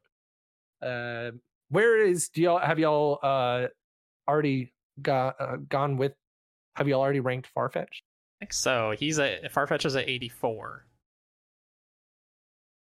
Uh, 0.81 1.31
where 1.69 2.05
is 2.05 2.29
do 2.29 2.41
y'all 2.41 2.59
have 2.59 2.77
y'all 2.79 3.19
uh 3.23 3.67
already 4.27 4.73
got 5.01 5.39
uh, 5.39 5.55
gone 5.69 5.97
with? 5.97 6.13
Have 6.75 6.87
y'all 6.87 7.01
already 7.01 7.21
ranked 7.21 7.49
Farfetch? 7.55 7.87
I 7.87 8.39
think 8.39 8.53
so. 8.53 8.93
He's 8.97 9.17
a 9.19 9.39
Farfetch 9.49 9.85
is 9.85 9.95
at 9.95 10.07
84. 10.07 10.85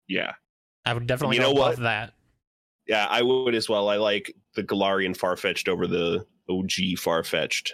yeah. 0.09 0.33
I 0.85 0.95
would 0.95 1.07
definitely 1.07 1.37
You 1.37 1.43
know 1.43 1.53
above 1.53 1.79
what? 1.79 1.83
that. 1.85 2.13
Yeah, 2.89 3.07
I 3.09 3.23
would 3.23 3.55
as 3.55 3.69
well. 3.69 3.89
I 3.89 3.97
like 3.97 4.35
the 4.55 4.63
Galarian 4.65 5.17
Farfetch'd 5.17 5.69
over 5.69 5.87
the 5.87 6.27
OG 6.49 6.99
Farfetch'd. 6.99 7.73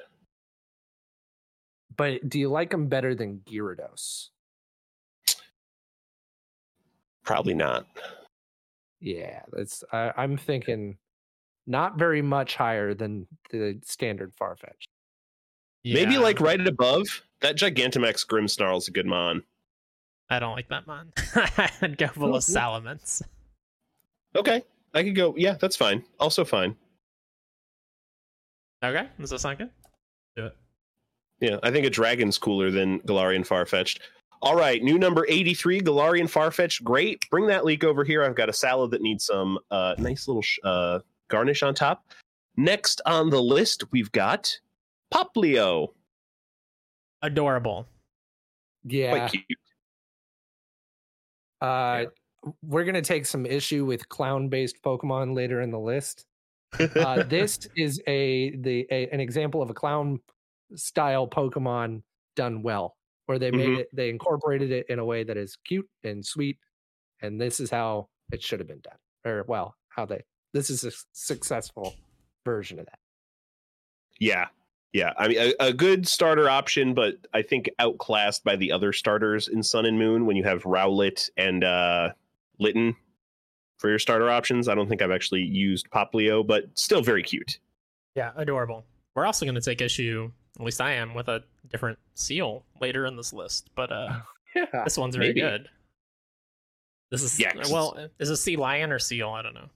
But 1.99 2.29
do 2.29 2.39
you 2.39 2.49
like 2.49 2.71
them 2.71 2.87
better 2.87 3.15
than 3.15 3.41
Gyarados? 3.41 4.29
Probably 7.25 7.55
not. 7.55 7.87
Yeah, 9.01 9.43
that's. 9.53 9.85
I, 9.93 10.13
I'm 10.17 10.39
thinking 10.39 10.97
not 11.67 11.99
very 11.99 12.23
much 12.23 12.55
higher 12.57 12.95
than 12.95 13.27
the 13.51 13.79
standard 13.85 14.33
Farfetch. 14.41 14.87
Maybe 15.85 16.19
like 16.19 16.41
right 16.41 16.67
above 16.67 17.07
that 17.41 17.57
Gigantamax 17.57 18.27
Grimmsnarl 18.27 18.79
is 18.79 18.89
a 18.89 18.91
good 18.91 19.07
mon. 19.07 19.43
I 20.31 20.39
don't 20.39 20.55
like 20.55 20.69
that 20.69 20.87
mon. 20.87 21.13
I'd 21.83 21.99
go 21.99 22.09
below 22.15 22.31
no. 22.31 22.39
Mm-hmm. 22.39 22.89
Salamence. 22.89 23.23
Okay, 24.37 24.63
I 24.95 25.03
could 25.03 25.17
go. 25.17 25.35
Yeah, 25.37 25.57
that's 25.61 25.77
fine. 25.77 26.05
Also 26.21 26.45
fine. 26.45 26.77
Okay, 28.85 29.09
does 29.21 29.31
that 29.31 29.41
sound 29.41 29.59
good? 29.59 29.71
Do 30.37 30.47
it. 30.47 30.57
Yeah, 31.40 31.59
I 31.62 31.70
think 31.70 31.87
a 31.87 31.90
dragon's 31.90 32.38
cooler 32.38 32.70
than 32.70 33.01
Galarian 33.01 33.46
Farfetch'd. 33.46 34.01
All 34.40 34.57
right, 34.57 34.83
new 34.83 34.98
number 34.98 35.27
83, 35.29 35.81
Galarian 35.81 36.31
Farfetch'd. 36.31 36.85
Great. 36.85 37.29
Bring 37.31 37.46
that 37.48 37.64
leek 37.64 37.85
over 37.85 38.05
here. 38.05 38.22
I've 38.22 38.37
got 38.37 38.48
a 38.48 38.53
salad 38.53 38.92
that 38.92 39.03
needs 39.03 39.24
some 39.24 39.59
uh, 39.70 39.94
nice 39.98 40.29
little 40.29 40.42
sh- 40.42 40.59
uh, 40.62 41.01
garnish 41.29 41.62
on 41.62 41.74
top. 41.74 42.05
Next 42.57 43.01
on 43.07 43.31
the 43.31 43.42
list, 43.42 43.85
we've 43.92 44.11
got 44.12 44.59
Poplio. 45.12 45.88
Adorable. 47.22 47.88
Yeah, 48.85 49.11
Quite 49.11 49.31
cute. 49.31 49.59
Uh, 51.61 52.05
we're 52.62 52.85
gonna 52.85 53.03
take 53.03 53.27
some 53.27 53.44
issue 53.44 53.85
with 53.85 54.09
clown-based 54.09 54.81
Pokemon 54.83 55.35
later 55.35 55.61
in 55.61 55.70
the 55.70 55.79
list. 55.79 56.27
Uh, 56.79 57.22
this 57.29 57.59
is 57.77 58.01
a 58.07 58.55
the 58.57 58.87
a, 58.90 59.09
an 59.09 59.18
example 59.18 59.61
of 59.61 59.70
a 59.70 59.74
clown 59.74 60.20
style 60.75 61.27
Pokemon 61.29 62.03
done 62.37 62.63
well, 62.63 62.97
where 63.27 63.39
they 63.39 63.51
made 63.51 63.69
Mhm. 63.69 63.79
it, 63.81 63.89
they 63.93 64.11
incorporated 64.11 64.71
it 64.71 64.87
in 64.89 64.99
a 64.99 65.05
way 65.05 65.25
that 65.25 65.37
is 65.37 65.57
cute 65.65 65.89
and 66.05 66.25
sweet, 66.25 66.59
and 67.21 67.41
this 67.41 67.61
is 67.61 67.71
how 67.71 68.09
it 68.33 68.43
should 68.43 68.61
have 68.61 68.69
been 68.69 68.81
done, 68.81 68.99
or 69.25 69.45
well, 69.49 69.77
how 69.89 70.05
they 70.07 70.25
this 70.55 70.71
is 70.71 70.83
a 70.85 70.93
successful 71.13 71.95
version 72.45 72.79
of 72.79 72.87
that. 72.87 72.99
Yeah. 74.19 74.47
Yeah. 74.93 75.13
I 75.19 75.29
mean, 75.29 75.39
a, 75.39 75.67
a 75.67 75.73
good 75.73 76.09
starter 76.09 76.49
option, 76.49 76.95
but 76.95 77.17
I 77.35 77.43
think 77.43 77.69
outclassed 77.79 78.43
by 78.45 78.57
the 78.57 78.73
other 78.73 78.93
starters 78.93 79.49
in 79.49 79.63
Sun 79.63 79.85
and 79.85 79.99
Moon 79.99 80.25
when 80.25 80.37
you 80.37 80.45
have 80.45 80.63
Rowlet 80.63 81.29
and 81.37 81.63
uh, 81.63 82.11
Litten 82.59 82.97
for 83.77 83.91
your 83.91 83.99
starter 83.99 84.31
options. 84.31 84.69
I 84.69 84.75
don't 84.75 84.89
think 84.89 85.03
I've 85.03 85.11
actually 85.11 85.43
used 85.43 85.91
Poplio, 85.91 86.45
but 86.45 86.65
still 86.79 87.03
very 87.03 87.23
cute. 87.23 87.59
Yeah, 88.15 88.33
adorable. 88.35 88.87
We're 89.15 89.27
also 89.27 89.45
going 89.45 89.55
to 89.55 89.61
take 89.61 89.81
issue, 89.83 90.33
at 90.59 90.64
least 90.64 90.81
I 90.81 90.92
am, 90.92 91.14
with 91.14 91.29
a 91.29 91.42
different 91.71 91.99
seal 92.14 92.64
later 92.81 93.07
in 93.07 93.16
this 93.16 93.33
list, 93.33 93.71
but 93.75 93.92
uh, 93.92 94.21
Yeah, 94.57 94.66
this 94.85 94.97
one's 94.99 95.14
very 95.14 95.29
maybe. 95.29 95.40
good. 95.42 95.68
This 97.11 97.23
is 97.23 97.38
Yeah, 97.38 97.53
'cause 97.53 97.71
well, 97.71 97.97
is 98.18 98.31
it 98.31 98.37
sea 98.37 98.57
lion 98.57 98.90
or 98.92 98.99
seal? 98.99 99.31
I 99.31 99.42
don't 99.42 99.55
know. 99.55 99.68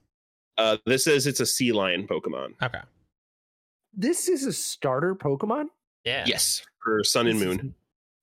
Uh, 0.57 0.77
this 0.85 1.07
is 1.07 1.25
it's 1.25 1.39
a 1.39 1.45
sea 1.45 1.71
lion 1.71 2.07
Pokemon. 2.07 2.53
Okay. 2.61 2.81
this 3.95 4.27
is 4.27 4.45
a 4.45 4.53
starter 4.53 5.15
Pokemon. 5.15 5.65
Yeah. 6.03 6.25
Yes, 6.27 6.61
for 6.83 7.03
Sun 7.03 7.27
and 7.27 7.39
This 7.39 7.47
is- 7.47 7.57
Moon. 7.57 7.75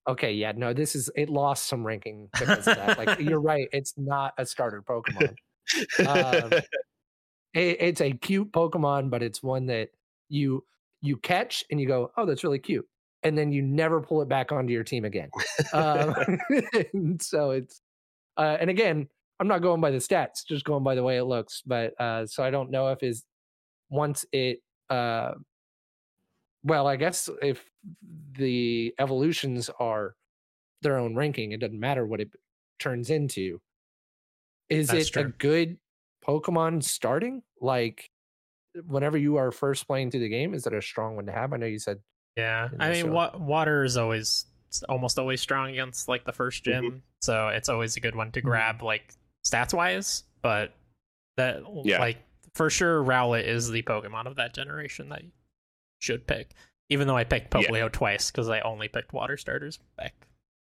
Okay, 0.08 0.32
yeah, 0.32 0.52
no, 0.56 0.72
this 0.72 0.96
is 0.96 1.10
it 1.14 1.28
lost 1.28 1.66
some 1.68 1.86
ranking 1.86 2.28
because 2.38 2.66
of 2.66 2.76
that. 2.76 2.98
Like 2.98 3.20
you're 3.20 3.40
right, 3.40 3.68
it's 3.72 3.94
not 3.96 4.34
a 4.38 4.44
starter 4.46 4.82
Pokemon. 4.82 5.36
Um, 6.04 6.52
it, 7.54 7.76
it's 7.80 8.00
a 8.00 8.10
cute 8.12 8.50
Pokemon, 8.50 9.08
but 9.10 9.22
it's 9.22 9.40
one 9.40 9.66
that 9.66 9.90
you 10.28 10.64
you 11.00 11.16
catch 11.18 11.64
and 11.70 11.80
you 11.80 11.86
go, 11.86 12.10
oh, 12.16 12.26
that's 12.26 12.44
really 12.44 12.58
cute, 12.58 12.86
and 13.22 13.36
then 13.36 13.52
you 13.52 13.62
never 13.62 14.00
pull 14.00 14.22
it 14.22 14.28
back 14.28 14.52
onto 14.52 14.72
your 14.72 14.84
team 14.84 15.04
again. 15.04 15.30
Um, 15.72 16.14
so 17.20 17.50
it's 17.50 17.80
uh, 18.36 18.56
and 18.60 18.70
again, 18.70 19.08
I'm 19.38 19.48
not 19.48 19.62
going 19.62 19.80
by 19.80 19.90
the 19.90 19.98
stats, 19.98 20.44
just 20.46 20.64
going 20.64 20.84
by 20.84 20.94
the 20.94 21.02
way 21.02 21.16
it 21.16 21.24
looks. 21.24 21.62
But 21.64 21.98
uh, 22.00 22.26
so 22.26 22.42
I 22.42 22.50
don't 22.50 22.70
know 22.70 22.88
if 22.88 23.02
is 23.02 23.24
once 23.88 24.24
it 24.32 24.58
uh, 24.88 25.32
well, 26.62 26.86
I 26.86 26.96
guess 26.96 27.28
if 27.40 27.64
the 28.32 28.94
evolutions 28.98 29.70
are 29.78 30.14
their 30.82 30.98
own 30.98 31.14
ranking, 31.14 31.52
it 31.52 31.60
doesn't 31.60 31.78
matter 31.78 32.06
what 32.06 32.20
it 32.20 32.30
turns 32.78 33.10
into. 33.10 33.60
Is 34.68 34.88
That's 34.88 35.10
it 35.10 35.16
a 35.16 35.24
good 35.24 35.78
Pokemon 36.26 36.84
starting? 36.84 37.42
Like 37.60 38.09
whenever 38.86 39.18
you 39.18 39.36
are 39.36 39.50
first 39.50 39.86
playing 39.86 40.10
through 40.10 40.20
the 40.20 40.28
game, 40.28 40.54
is 40.54 40.66
it 40.66 40.72
a 40.72 40.82
strong 40.82 41.16
one 41.16 41.26
to 41.26 41.32
have? 41.32 41.52
I 41.52 41.56
know 41.56 41.66
you 41.66 41.78
said 41.78 42.00
Yeah. 42.36 42.68
in 42.72 42.80
I 42.80 42.90
mean, 42.92 43.06
show. 43.06 43.12
wa- 43.12 43.36
water 43.36 43.84
is 43.84 43.96
always 43.96 44.46
almost 44.88 45.18
always 45.18 45.40
strong 45.40 45.70
against 45.70 46.06
like 46.08 46.24
the 46.24 46.32
first 46.32 46.62
gym, 46.62 46.84
Mhm. 46.84 47.00
so 47.20 47.48
it's 47.48 47.68
always 47.68 47.96
a 47.96 48.00
good 48.00 48.14
one 48.14 48.30
to 48.32 48.40
Mhm. 48.40 48.44
grab 48.44 48.82
like 48.82 49.14
stats 49.44 49.74
wise. 49.74 50.22
But 50.42 50.72
that 51.36 51.62
Yeah. 51.84 51.98
like 51.98 52.18
for 52.54 52.70
sure, 52.70 53.02
Rowlet 53.02 53.44
is 53.44 53.70
the 53.70 53.82
Pokemon 53.82 54.26
of 54.26 54.36
that 54.36 54.54
generation 54.54 55.08
that 55.08 55.24
you 55.24 55.30
should 56.00 56.26
pick. 56.26 56.52
Even 56.88 57.06
though 57.06 57.16
I 57.16 57.24
picked 57.24 57.54
Yeah. 57.54 57.88
Twice 57.88 58.30
because 58.30 58.48
I 58.48 58.60
only 58.60 58.88
picked 58.88 59.12
water 59.12 59.36
starters 59.36 59.78
back 59.96 60.14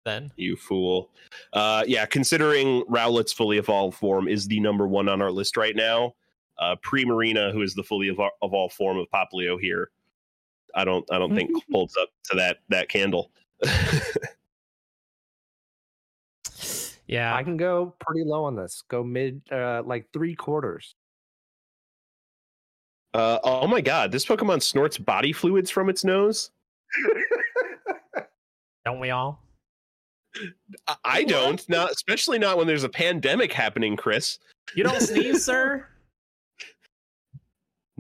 then. 0.05 0.33
You 0.37 0.57
fool. 0.57 1.11
Uh, 1.53 1.85
yeah, 1.87 2.07
considering 2.07 2.83
Rowlet's 2.89 3.33
fully 3.33 3.59
evolved 3.59 3.97
form 3.99 4.27
is 4.29 4.49
the 4.49 4.59
number 4.61 4.87
one 4.89 5.09
on 5.09 5.21
our 5.23 5.31
list 5.31 5.57
right 5.57 5.77
now. 5.77 6.15
Uh, 6.61 6.77
Primarina, 6.85 7.53
who 7.53 7.63
is 7.63 7.75
the 7.75 7.83
fully 7.83 8.09
evol- 8.09 8.29
evolved 8.43 8.75
form 8.75 8.99
of 8.99 9.07
Poplio 9.11 9.59
here, 9.59 9.91
I 10.75 10.85
don't, 10.85 11.11
I 11.11 11.19
don't 11.19 11.35
think 11.35 11.51
holds 11.73 11.97
up 11.97 12.11
to 12.31 12.37
that 12.37 12.59
that 12.69 12.89
candle. 12.89 13.31
Yeah, 17.11 17.35
I 17.35 17.43
can 17.43 17.57
go 17.57 17.93
pretty 17.99 18.23
low 18.23 18.45
on 18.45 18.55
this. 18.55 18.85
Go 18.87 19.03
mid, 19.03 19.43
uh, 19.51 19.83
like 19.85 20.07
three 20.13 20.37
quarters. 20.37 20.95
uh, 23.15 23.41
oh 23.43 23.67
my 23.67 23.81
god, 23.81 24.13
this 24.13 24.25
Pokemon 24.25 24.63
snorts 24.63 24.97
body 24.97 25.33
fluids 25.33 25.71
from 25.71 25.91
its 25.91 26.05
nose. 26.05 26.53
don't 28.85 29.01
we 29.01 29.11
all? 29.11 29.43
I, 30.87 30.97
I 31.05 31.25
don't, 31.25 31.69
not 31.69 31.91
especially 31.91 32.39
not 32.39 32.57
when 32.57 32.69
there's 32.69 32.85
a 32.85 32.89
pandemic 32.89 33.53
happening, 33.53 33.97
Chris. 33.97 34.39
You 34.77 34.85
don't 34.85 35.03
sneeze, 35.03 35.45
sir. 35.45 35.89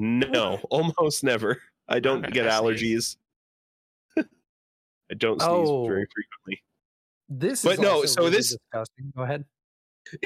No, 0.00 0.60
almost 0.70 1.22
never. 1.24 1.60
I 1.88 2.00
don't 2.00 2.30
get 2.32 2.46
I 2.48 2.50
allergies. 2.52 3.16
I 4.18 4.24
don't 5.16 5.40
sneeze 5.40 5.50
Oh. 5.50 5.86
very 5.86 6.06
frequently. 6.14 6.62
This, 7.28 7.62
But 7.62 7.74
is 7.74 7.80
no, 7.80 8.04
so 8.06 8.22
really 8.22 8.36
this- 8.36 8.56
disgusting. 8.56 9.12
Go 9.16 9.22
ahead. 9.22 9.44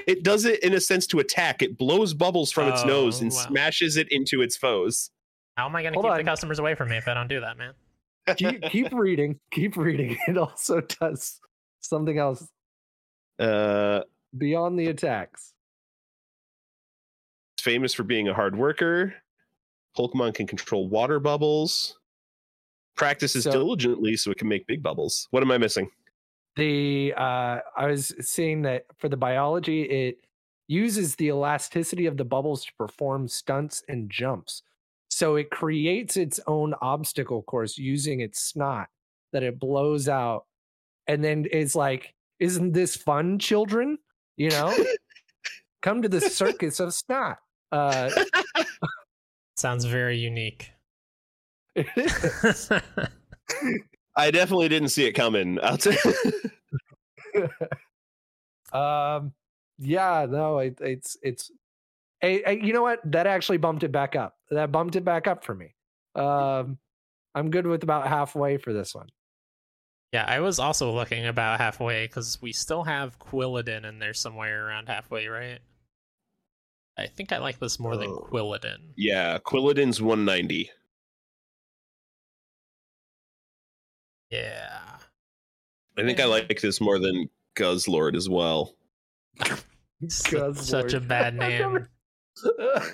It 0.06 0.22
does 0.22 0.44
it 0.44 0.62
in 0.62 0.72
a 0.74 0.80
sense 0.80 1.06
to 1.08 1.18
attack. 1.18 1.60
It 1.60 1.76
blows 1.76 2.14
bubbles 2.14 2.52
from 2.52 2.68
its 2.68 2.84
nose 2.84 3.18
Oh, 3.20 3.24
and 3.24 3.32
wow. 3.32 3.38
smashes 3.48 3.96
it 3.96 4.06
into 4.10 4.40
its 4.40 4.56
foes. 4.56 5.10
How 5.56 5.66
am 5.66 5.74
I 5.76 5.82
going 5.82 5.92
to 5.94 5.98
keep 6.00 6.10
on. 6.10 6.16
the 6.16 6.24
customers 6.24 6.58
away 6.58 6.74
from 6.74 6.88
me 6.90 6.96
if 6.96 7.08
I 7.08 7.14
don't 7.14 7.28
do 7.28 7.40
that, 7.40 7.58
man? 7.58 7.72
keep, 8.36 8.62
keep 8.70 8.92
reading. 8.92 9.38
Keep 9.50 9.76
reading. 9.76 10.16
It 10.28 10.38
also 10.38 10.80
does 10.80 11.40
something 11.80 12.16
else. 12.18 12.48
Uh, 13.38 14.02
Beyond 14.38 14.78
the 14.78 14.86
attacks. 14.86 15.52
It's 17.56 17.62
famous 17.64 17.92
for 17.94 18.04
being 18.04 18.28
a 18.28 18.34
hard 18.34 18.56
worker. 18.56 19.14
Pokemon 19.96 20.34
can 20.34 20.46
control 20.46 20.88
water 20.88 21.20
bubbles. 21.20 21.98
Practices 22.96 23.44
So- 23.44 23.52
diligently 23.52 24.16
so 24.16 24.30
it 24.30 24.38
can 24.38 24.48
make 24.48 24.66
big 24.66 24.82
bubbles. 24.82 25.26
What 25.30 25.42
am 25.42 25.50
I 25.50 25.58
missing? 25.58 25.90
The 26.56 27.12
uh 27.16 27.58
I 27.76 27.86
was 27.86 28.14
seeing 28.20 28.62
that 28.62 28.84
for 28.98 29.08
the 29.08 29.16
biology, 29.16 29.82
it 29.82 30.24
uses 30.68 31.16
the 31.16 31.26
elasticity 31.26 32.06
of 32.06 32.16
the 32.16 32.24
bubbles 32.24 32.64
to 32.64 32.72
perform 32.78 33.26
stunts 33.26 33.82
and 33.88 34.08
jumps. 34.08 34.62
So 35.10 35.34
it 35.36 35.50
creates 35.50 36.16
its 36.16 36.38
own 36.46 36.74
obstacle 36.80 37.42
course 37.42 37.76
using 37.76 38.20
its 38.20 38.40
snot 38.40 38.88
that 39.32 39.42
it 39.42 39.58
blows 39.58 40.08
out. 40.08 40.44
And 41.08 41.22
then 41.22 41.46
it's 41.50 41.74
like, 41.74 42.14
isn't 42.38 42.72
this 42.72 42.96
fun, 42.96 43.38
children? 43.40 43.98
You 44.36 44.50
know? 44.50 44.74
Come 45.82 46.02
to 46.02 46.08
the 46.08 46.20
circus 46.20 46.78
of 46.78 46.94
snot. 46.94 47.38
Uh 47.72 48.10
Sounds 49.56 49.84
very 49.84 50.16
unique. 50.18 50.70
I 54.16 54.30
definitely 54.30 54.68
didn't 54.68 54.90
see 54.90 55.06
it 55.06 55.12
coming. 55.12 55.58
I'll 55.62 55.76
tell 55.76 55.94
um 58.72 59.32
yeah 59.78 60.26
no 60.28 60.58
it, 60.58 60.78
it's 60.80 61.16
it's 61.22 61.50
hey, 62.20 62.42
hey, 62.44 62.60
you 62.62 62.72
know 62.72 62.82
what 62.82 63.00
that 63.04 63.26
actually 63.26 63.58
bumped 63.58 63.82
it 63.82 63.90
back 63.90 64.14
up 64.14 64.36
that 64.50 64.70
bumped 64.70 64.94
it 64.96 65.04
back 65.04 65.26
up 65.26 65.44
for 65.44 65.54
me 65.54 65.74
um 66.14 66.78
i'm 67.34 67.50
good 67.50 67.66
with 67.66 67.82
about 67.82 68.06
halfway 68.06 68.56
for 68.56 68.72
this 68.72 68.94
one 68.94 69.08
yeah, 70.14 70.24
I 70.28 70.38
was 70.38 70.60
also 70.60 70.92
looking 70.92 71.26
about 71.26 71.58
halfway 71.58 72.06
because 72.06 72.40
we 72.40 72.52
still 72.52 72.84
have 72.84 73.18
Quilladin 73.18 73.84
in 73.84 73.98
there 73.98 74.14
somewhere 74.14 74.64
around 74.64 74.86
halfway, 74.86 75.26
right? 75.26 75.58
I 76.96 77.06
think 77.06 77.32
I 77.32 77.38
like 77.38 77.58
this 77.58 77.78
more 77.80 77.96
than 77.96 78.10
Oh. 78.10 78.26
Quilladin. 78.30 78.78
yeah, 78.96 79.38
Quilladin's 79.38 80.00
190. 80.00 80.70
Yeah. 84.30 84.98
I 85.96 86.02
think 86.02 86.20
I 86.20 86.24
like 86.24 86.60
this 86.60 86.80
more 86.80 86.98
than 86.98 87.28
Guzzlord 87.56 88.16
as 88.16 88.28
well. 88.28 88.74
Su- 90.08 90.54
Such 90.54 90.92
a 90.92 91.00
bad 91.00 91.34
name. 91.38 91.86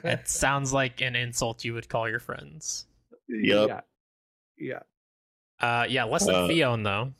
it 0.05 0.29
sounds 0.29 0.73
like 0.73 1.01
an 1.01 1.17
insult 1.17 1.65
you 1.65 1.73
would 1.75 1.89
call 1.89 2.09
your 2.09 2.21
friends. 2.21 2.87
Yep. 3.29 3.69
yeah 3.69 3.81
yeah 4.59 4.81
Uh, 5.61 5.87
yeah, 5.89 6.05
less 6.05 6.27
than 6.27 6.35
Uh, 6.35 6.49
Phione 6.49 6.85
though. 6.85 7.13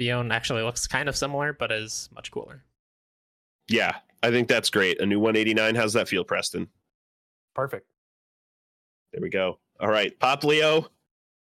Phione 0.00 0.32
actually 0.32 0.62
looks 0.62 0.86
kind 0.86 1.08
of 1.08 1.16
similar, 1.16 1.52
but 1.52 1.70
is 1.70 2.08
much 2.14 2.30
cooler. 2.30 2.64
Yeah, 3.68 3.96
I 4.22 4.30
think 4.30 4.48
that's 4.48 4.70
great. 4.70 5.00
A 5.00 5.06
new 5.06 5.20
189. 5.20 5.74
How's 5.74 5.92
that 5.92 6.08
feel, 6.08 6.24
Preston? 6.24 6.68
perfect 7.58 7.86
There 9.12 9.20
we 9.20 9.30
go. 9.30 9.58
All 9.80 9.88
right, 9.88 10.16
Poplio, 10.20 10.86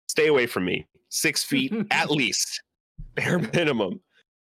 stay 0.08 0.28
away 0.28 0.46
from 0.46 0.64
me. 0.64 0.88
Six 1.10 1.44
feet 1.52 1.74
at 1.92 2.10
least, 2.10 2.62
bare 3.16 3.40
minimum. 3.54 4.00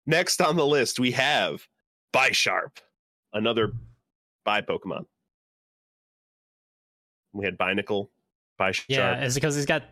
Next 0.07 0.43
on 0.43 0.57
the 0.57 0.67
list, 0.67 1.01
we 1.01 1.13
have 1.13 1.67
Bisharp, 2.15 2.77
another 3.33 3.73
bi 4.45 4.61
Pokemon. 4.61 5.07
We 7.33 7.47
had 7.47 7.57
Binacle, 7.57 8.09
Bisharp. 8.61 8.85
Yeah, 8.89 9.25
is 9.25 9.35
it 9.35 9.41
because 9.41 9.57
he's 9.57 9.67
got 9.67 9.85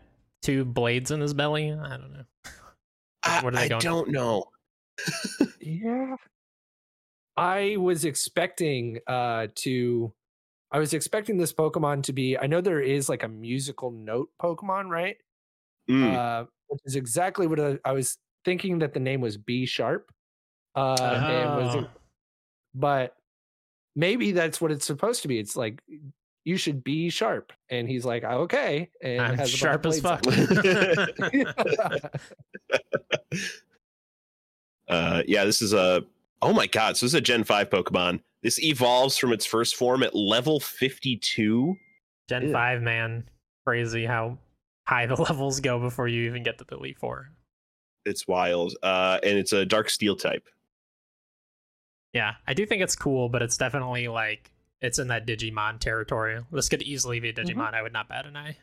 two 0.43 0.65
blades 0.65 1.09
in 1.09 1.19
his 1.19 1.33
belly? 1.33 1.71
I 1.71 1.97
don't 1.97 2.13
know. 2.13 2.25
I, 3.23 3.43
what 3.43 3.55
are 3.55 3.57
they 3.57 3.75
I 3.75 3.79
don't 3.79 4.09
know. 4.09 4.45
yeah 5.59 6.15
i 7.37 7.75
was 7.77 8.05
expecting 8.05 8.99
uh 9.07 9.47
to 9.55 10.13
i 10.71 10.79
was 10.79 10.93
expecting 10.93 11.37
this 11.37 11.53
pokemon 11.53 12.03
to 12.03 12.13
be 12.13 12.37
i 12.37 12.47
know 12.47 12.61
there 12.61 12.81
is 12.81 13.09
like 13.09 13.23
a 13.23 13.27
musical 13.27 13.91
note 13.91 14.29
pokemon 14.41 14.89
right 14.89 15.17
Mm, 15.89 16.15
uh, 16.15 16.45
which 16.67 16.81
is 16.85 16.95
exactly 16.95 17.45
what 17.45 17.59
I, 17.59 17.77
I 17.85 17.91
was 17.91 18.17
thinking 18.43 18.79
that 18.79 18.95
the 18.95 18.99
name 18.99 19.21
was 19.21 19.37
B 19.37 19.67
sharp. 19.67 20.11
Uh, 20.75 20.95
and 20.99 21.55
was 21.63 21.75
Oh. 21.75 21.87
but 22.73 23.15
maybe 23.95 24.31
that's 24.31 24.59
what 24.59 24.71
it's 24.71 24.85
supposed 24.87 25.21
to 25.21 25.27
be. 25.27 25.37
It's 25.37 25.55
like 25.55 25.79
you 26.43 26.57
should 26.57 26.83
be 26.83 27.11
sharp, 27.11 27.53
and 27.69 27.87
he's 27.87 28.03
like, 28.03 28.23
"Ah, 28.25 28.33
okay, 28.37 28.89
and 29.01 29.21
I'm 29.21 29.37
has 29.37 29.53
a 29.53 29.67
bunch 29.67 29.85
of 29.85 29.85
sharp 29.85 29.85
as 29.85 30.01
fuck. 30.01 30.23
uh, 34.89 35.21
yeah, 35.27 35.45
this 35.45 35.61
is 35.61 35.73
a. 35.73 36.03
Oh 36.45 36.53
my 36.53 36.67
god! 36.67 36.95
So 36.95 37.05
this 37.05 37.11
is 37.11 37.15
a 37.15 37.21
Gen 37.21 37.43
Five 37.43 37.69
Pokemon. 37.69 38.21
This 38.43 38.61
evolves 38.61 39.17
from 39.17 39.33
its 39.33 39.45
first 39.45 39.75
form 39.75 40.03
at 40.03 40.13
level 40.13 40.59
52. 40.59 41.75
Gen 42.29 42.47
Yeah. 42.47 42.51
5, 42.53 42.81
man. 42.83 43.27
Crazy 43.65 44.05
how 44.05 44.37
high 44.87 45.05
the 45.07 45.15
levels 45.15 45.59
go 45.59 45.79
before 45.79 46.07
you 46.07 46.23
even 46.29 46.43
get 46.43 46.57
to 46.59 46.63
the 46.63 46.75
Elite 46.77 46.99
Four. 46.99 47.29
It's 48.05 48.27
wild, 48.27 48.75
uh, 48.83 49.19
and 49.23 49.37
it's 49.39 49.51
a 49.53 49.65
Dark 49.65 49.89
Steel 49.89 50.15
type. 50.15 50.43
Yeah, 52.13 52.35
I 52.47 52.53
do 52.53 52.65
think 52.65 52.83
it's 52.83 52.95
cool, 52.95 53.27
but 53.29 53.41
it's 53.41 53.57
definitely 53.57 54.07
like 54.07 54.51
it's 54.81 54.99
in 54.99 55.07
that 55.07 55.25
Digimon 55.25 55.79
territory. 55.79 56.39
This 56.51 56.69
could 56.69 56.83
easily 56.83 57.19
be 57.19 57.29
a 57.29 57.33
Mm-hmm. 57.33 57.59
Digimon. 57.59 57.73
I 57.73 57.81
would 57.81 57.93
not 57.93 58.07
bat 58.07 58.25
an 58.27 58.37
eye. 58.37 58.57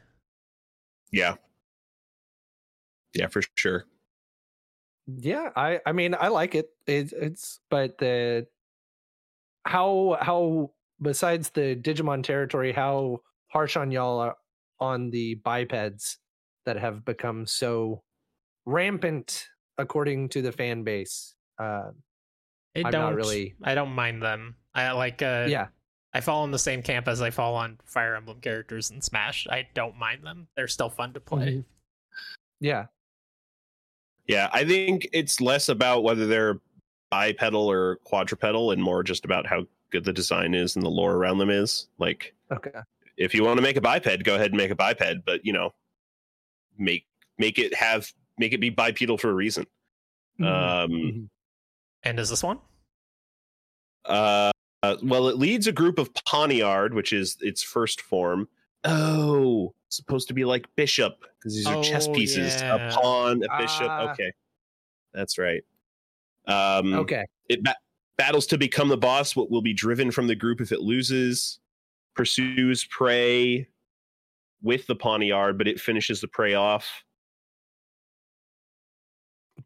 Yeah. 1.11 1.35
Yeah, 3.15 3.27
for 3.27 3.43
sure. 3.57 3.85
Yeah, 5.07 5.51
I 5.57 5.81
I 5.87 5.93
mean 5.93 6.15
I 6.19 6.29
like 6.29 6.55
it. 6.55 6.71
it. 6.87 7.13
It's 7.13 7.61
but 7.71 7.99
the 7.99 8.47
how 9.65 10.17
how 10.21 10.71
besides 11.01 11.51
the 11.51 11.77
Digimon 11.77 12.23
territory, 12.23 12.73
how 12.73 13.21
harsh 13.49 13.77
on 13.77 13.91
y'all 13.91 14.19
are 14.19 14.37
on 14.81 15.11
the 15.11 15.35
bipeds 15.37 16.19
that 16.67 16.77
have 16.77 17.05
become 17.05 17.47
so 17.47 18.03
rampant 18.67 19.49
according 19.79 20.29
to 20.31 20.43
the 20.43 20.53
fan 20.53 20.83
base. 20.85 21.35
Uh, 21.59 21.91
I 22.75 22.79
I'm 22.79 22.83
not 22.85 22.93
don't 22.93 23.15
really- 23.15 23.55
I 23.63 23.75
don't 23.75 23.93
mind 23.93 24.23
them. 24.23 24.57
I 24.75 24.91
like 24.93 25.21
uh 25.23 25.47
yeah, 25.49 25.69
I 26.15 26.21
fall 26.21 26.45
in 26.45 26.51
the 26.51 26.59
same 26.59 26.83
camp 26.83 27.09
as 27.09 27.21
I 27.21 27.31
fall 27.31 27.55
on 27.55 27.79
Fire 27.85 28.15
Emblem 28.17 28.41
characters 28.41 28.91
in 28.91 29.01
Smash. 29.03 29.47
I 29.51 29.69
don't 29.75 29.97
mind 29.99 30.25
them. 30.25 30.49
They're 30.57 30.69
still 30.69 30.89
fun 30.89 31.13
to 31.13 31.21
play. 31.21 31.57
Mhm. 31.59 31.65
yeah, 32.61 32.87
Yeah, 34.27 34.49
I 34.53 34.65
think 34.65 35.09
it's 35.13 35.41
less 35.41 35.69
about 35.69 36.05
whether 36.05 36.27
they're 36.27 36.61
bipedal 37.11 37.71
or 37.71 37.97
quadrupedal 38.05 38.73
and 38.73 38.83
more 38.83 39.03
just 39.03 39.25
about 39.25 39.47
how 39.47 39.67
good 39.91 40.05
the 40.05 40.13
design 40.13 40.55
is 40.55 40.77
and 40.77 40.85
the 40.85 40.91
lore 40.91 41.17
around 41.17 41.39
them 41.39 41.51
is. 41.51 41.89
Like, 41.99 42.35
okay, 42.51 42.71
if 43.17 43.35
you 43.35 43.45
want 43.45 43.59
to 43.59 43.63
make 43.63 43.77
a 43.77 43.81
biped, 43.81 44.25
go 44.25 44.35
ahead 44.37 44.53
and 44.53 44.57
make 44.57 44.71
a 44.71 44.75
biped, 44.75 45.25
but 45.27 45.45
you 45.45 45.53
know, 45.53 45.75
make 46.79 47.07
make 47.39 47.59
it 47.59 47.75
have 47.75 48.11
make 48.39 48.53
it 48.53 48.59
be 48.59 48.71
bipedal 48.71 49.19
for 49.19 49.31
a 49.31 49.35
reason. 49.35 49.67
Mhm. 50.41 50.47
Um, 50.47 50.91
Mhm. 50.91 51.29
And 52.05 52.19
is 52.19 52.31
this 52.31 52.43
one? 52.43 52.59
uh, 54.05 54.51
uh, 54.83 54.97
well, 55.03 55.29
it 55.29 55.37
leads 55.37 55.67
a 55.69 55.73
group 55.73 55.99
of 55.99 56.13
Pawniard, 56.15 56.93
which 56.93 57.13
is 57.13 57.37
its 57.41 57.63
first 57.63 58.01
form. 58.01 58.49
Oh, 58.85 59.75
supposed 59.91 60.29
to 60.29 60.35
be 60.35 60.45
like 60.45 60.67
bishop 60.77 61.15
because 61.39 61.55
these 61.55 61.67
are 61.67 61.83
chess 61.83 62.09
Oh, 62.09 62.13
pieces. 62.13 62.61
yeah. 62.61 62.89
A 62.89 62.93
pawn, 62.93 63.43
a 63.45 63.59
bishop. 63.59 63.87
Ah. 63.89 64.11
okay, 64.13 64.33
that's 65.13 65.39
right. 65.39 65.63
Um, 66.47 66.95
okay, 66.95 67.25
It 67.49 67.63
ba- 67.63 67.77
battles 68.19 68.47
to 68.49 68.59
become 68.59 68.89
the 68.89 68.97
boss. 68.97 69.37
What 69.37 69.51
will 69.51 69.63
be 69.63 69.73
driven 69.75 70.11
from 70.11 70.27
the 70.27 70.35
group 70.35 70.61
if 70.61 70.73
it 70.73 70.81
loses. 70.81 71.61
Pursues 72.17 72.85
prey 72.87 73.69
with 74.63 74.87
the 74.87 74.97
Pawniard, 74.97 75.57
but 75.59 75.67
it 75.69 75.81
finishes 75.81 76.21
the 76.21 76.29
prey 76.29 76.55
off. 76.55 76.87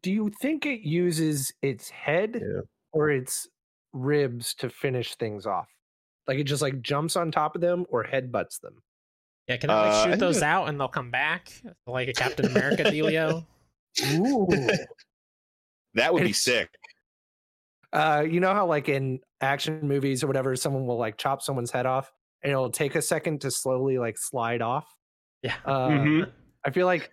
do 0.03 0.11
you 0.11 0.29
think 0.41 0.65
it 0.67 0.81
uses 0.81 1.51
its 1.63 1.89
head 1.89 2.35
Yeah. 2.39 2.61
or 2.91 3.09
its 3.09 3.47
ribs 3.93 4.53
to 4.55 4.69
finish 4.69 5.15
things 5.15 5.47
off? 5.47 5.67
Like 6.27 6.37
it 6.37 6.43
just 6.43 6.61
like 6.61 6.81
jumps 6.81 7.15
on 7.15 7.31
top 7.31 7.55
of 7.55 7.61
them 7.61 7.85
or 7.89 8.03
headbutts 8.03 8.59
them? 8.61 8.83
Yeah, 9.47 9.57
can 9.57 9.69
I 9.69 9.81
like 9.81 9.91
Uh, 9.93 10.03
shoot 10.03 10.09
think 10.11 10.19
those 10.19 10.37
it- 10.37 10.43
out 10.43 10.67
and 10.69 10.79
they'll 10.79 10.87
come 10.87 11.09
back? 11.11 11.51
Like 11.85 12.07
a 12.09 12.13
Captain 12.13 12.45
America 12.45 12.83
dealio? 12.85 13.45
Ooh. 14.13 14.47
That 15.93 16.13
would 16.13 16.23
be 16.23 16.33
sick. 16.33 16.69
uh, 17.93 18.23
you 18.29 18.39
know 18.39 18.53
how 18.53 18.65
like 18.67 18.89
in 18.89 19.19
action 19.41 19.87
movies 19.87 20.23
or 20.23 20.27
whatever, 20.27 20.55
someone 20.55 20.85
will 20.85 20.97
like 20.97 21.17
chop 21.17 21.41
someone's 21.41 21.71
head 21.71 21.85
off 21.85 22.11
and 22.43 22.51
it'll 22.51 22.69
take 22.69 22.95
a 22.95 23.01
second 23.01 23.41
to 23.41 23.49
slowly 23.51 23.97
like 23.97 24.17
slide 24.17 24.61
off. 24.61 24.93
Yeah. 25.41 25.55
Uh, 25.65 25.89
Mhm. 25.89 26.31
I 26.65 26.69
feel 26.71 26.85
like 26.85 27.11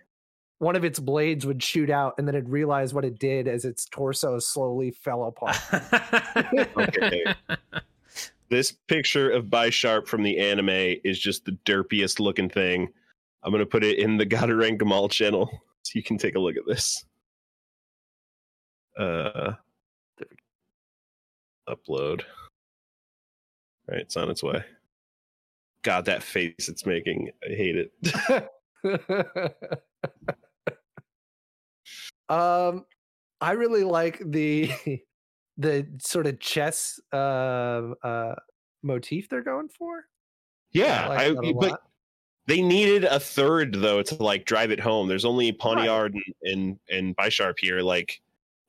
one 0.59 0.75
of 0.75 0.83
its 0.85 0.99
blades 0.99 1.45
would 1.45 1.61
shoot 1.63 1.89
out 1.89 2.15
and 2.17 2.27
then 2.27 2.35
it'd 2.35 2.49
realize 2.49 2.93
what 2.93 3.05
it 3.05 3.17
did 3.19 3.47
as 3.47 3.65
its 3.65 3.85
torso 3.85 4.37
slowly 4.39 4.91
fell 4.91 5.23
apart. 5.25 5.57
Okay. 6.77 7.23
This 8.49 8.71
picture 8.71 9.31
of 9.31 9.45
Bisharp 9.45 10.07
from 10.07 10.23
the 10.23 10.37
anime 10.37 10.97
is 11.03 11.19
just 11.19 11.45
the 11.45 11.57
derpiest 11.65 12.19
looking 12.19 12.49
thing. 12.49 12.89
I'm 13.43 13.51
gonna 13.51 13.65
put 13.65 13.83
it 13.83 13.99
in 13.99 14.17
the 14.17 14.25
Gatorang 14.25 14.79
Gamal 14.79 15.09
channel 15.09 15.49
so 15.83 15.91
you 15.95 16.03
can 16.03 16.17
take 16.17 16.35
a 16.35 16.39
look 16.39 16.57
at 16.57 16.65
this. 16.67 17.05
Uh, 18.97 19.53
upload. 21.67 22.21
All 23.87 23.93
right, 23.93 24.01
it's 24.01 24.17
on 24.17 24.29
its 24.29 24.43
way. 24.43 24.63
God, 25.83 26.05
that 26.05 26.23
face 26.23 26.69
it's 26.69 26.85
making. 26.85 27.31
I 27.43 27.53
hate 27.53 27.75
it. 27.75 27.91
um, 32.29 32.85
I 33.41 33.51
really 33.51 33.83
like 33.83 34.21
the 34.23 34.71
the 35.57 35.87
sort 35.99 36.27
of 36.27 36.39
chess 36.39 36.99
uh 37.13 37.91
uh 38.03 38.35
motif 38.83 39.29
they're 39.29 39.41
going 39.43 39.69
for. 39.69 40.05
Yeah, 40.71 41.07
like 41.07 41.19
I, 41.19 41.33
but 41.53 41.71
lot. 41.71 41.81
they 42.47 42.61
needed 42.61 43.05
a 43.05 43.19
third 43.19 43.73
though 43.75 44.01
to 44.03 44.15
like 44.23 44.45
drive 44.45 44.71
it 44.71 44.79
home. 44.79 45.07
There's 45.07 45.25
only 45.25 45.53
Pawniard 45.53 46.13
and 46.13 46.23
and, 46.43 46.79
and 46.89 47.15
Bisharp 47.17 47.55
here. 47.59 47.81
Like, 47.81 48.21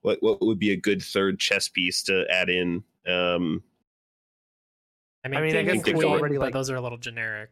what 0.03 0.19
what 0.23 0.41
would 0.43 0.59
be 0.59 0.71
a 0.71 0.77
good 0.77 1.03
third 1.03 1.39
chess 1.41 1.69
piece 1.69 2.03
to 2.05 2.25
add 2.31 2.49
in? 2.49 2.85
Um, 3.07 3.63
I 5.25 5.29
mean, 5.29 5.39
I 5.39 5.43
mean, 5.43 5.51
I 5.51 5.65
King 5.65 5.67
guess 5.67 5.87
and 5.89 5.97
Queen, 5.97 6.05
already, 6.13 6.37
but 6.37 6.45
like- 6.45 6.53
those 6.53 6.71
are 6.71 6.77
a 6.77 6.81
little 6.81 6.99
generic. 6.99 7.51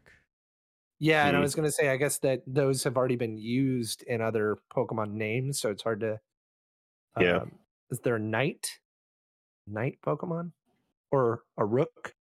Yeah, 1.01 1.27
and 1.27 1.37
I 1.37 1.40
Hmm. 1.40 1.42
was 1.42 1.55
gonna 1.57 1.73
say, 1.73 1.88
I 1.88 1.97
guess 1.97 2.18
that 2.18 2.42
those 2.47 2.85
have 2.85 2.97
already 2.97 3.16
been 3.16 3.37
used 3.37 4.05
in 4.05 4.20
other 4.20 4.59
Pokemon 4.75 5.12
names, 5.14 5.61
so 5.61 5.70
it's 5.70 5.83
hard 5.83 6.01
to. 6.01 6.20
Yeah. 7.20 7.38
Um, 7.38 7.59
is 7.90 7.99
there 8.01 8.14
a 8.16 8.20
knight? 8.20 8.79
Knight 9.66 9.98
Pokemon, 10.05 10.53
or 11.11 11.42
a 11.57 11.64
rook? 11.64 12.14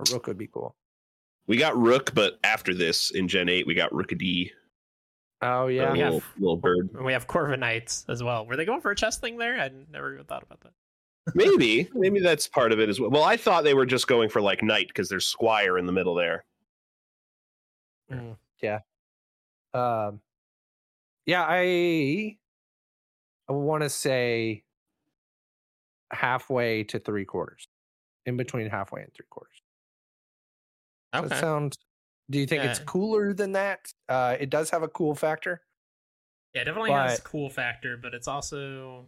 A 0.00 0.12
rook 0.12 0.26
would 0.26 0.38
be 0.38 0.46
cool. 0.48 0.74
we 1.46 1.56
got 1.56 1.76
Rook, 1.76 2.12
but 2.14 2.38
after 2.44 2.74
this 2.74 3.10
in 3.12 3.28
Gen 3.28 3.48
Eight, 3.48 3.66
we 3.66 3.74
got 3.74 3.90
Rookidee, 3.92 4.50
Oh 5.42 5.66
yeah, 5.68 5.94
Yeah. 5.94 6.04
little, 6.06 6.22
little 6.38 6.56
bird. 6.56 6.90
And 6.94 7.04
we 7.04 7.12
have 7.12 7.26
Corviknights 7.26 8.08
as 8.08 8.22
well. 8.22 8.46
Were 8.46 8.56
they 8.56 8.64
going 8.64 8.80
for 8.80 8.90
a 8.90 8.96
chess 8.96 9.18
thing 9.18 9.36
there? 9.38 9.60
I 9.60 9.70
never 9.92 10.14
even 10.14 10.24
thought 10.26 10.42
about 10.42 10.60
that. 10.62 10.72
Maybe, 11.34 11.88
maybe 11.94 12.20
that's 12.20 12.48
part 12.48 12.72
of 12.72 12.80
it 12.80 12.88
as 12.88 12.98
well. 12.98 13.10
Well, 13.10 13.22
I 13.22 13.36
thought 13.36 13.62
they 13.64 13.74
were 13.74 13.86
just 13.86 14.06
going 14.08 14.28
for 14.28 14.40
like 14.40 14.62
Knight 14.62 14.88
because 14.88 15.08
there's 15.08 15.26
Squire 15.26 15.76
in 15.78 15.86
the 15.86 15.92
middle 15.92 16.14
there. 16.14 16.44
Mm, 18.10 18.36
yeah. 18.62 18.80
Um, 19.74 20.20
yeah, 21.26 21.44
I 21.46 22.38
I 23.48 23.52
want 23.52 23.82
to 23.82 23.90
say 23.90 24.62
halfway 26.16 26.82
to 26.84 26.98
three 26.98 27.24
quarters, 27.24 27.68
in 28.24 28.36
between 28.36 28.68
halfway 28.68 29.02
and 29.02 29.12
three 29.14 29.26
quarters. 29.30 29.62
Okay. 31.14 31.28
that 31.28 31.40
sound? 31.40 31.78
Do 32.30 32.38
you 32.40 32.46
think 32.46 32.64
it's 32.64 32.80
cooler 32.80 33.32
than 33.32 33.52
that? 33.52 33.92
Uh, 34.08 34.36
it 34.40 34.50
does 34.50 34.70
have 34.70 34.82
a 34.82 34.88
cool 34.88 35.14
factor. 35.14 35.62
Yeah, 36.54 36.62
it 36.62 36.64
definitely 36.64 36.90
has 36.92 37.20
But- 37.20 37.24
cool 37.30 37.48
factor, 37.50 37.96
but 37.96 38.14
it's 38.14 38.26
also 38.28 39.06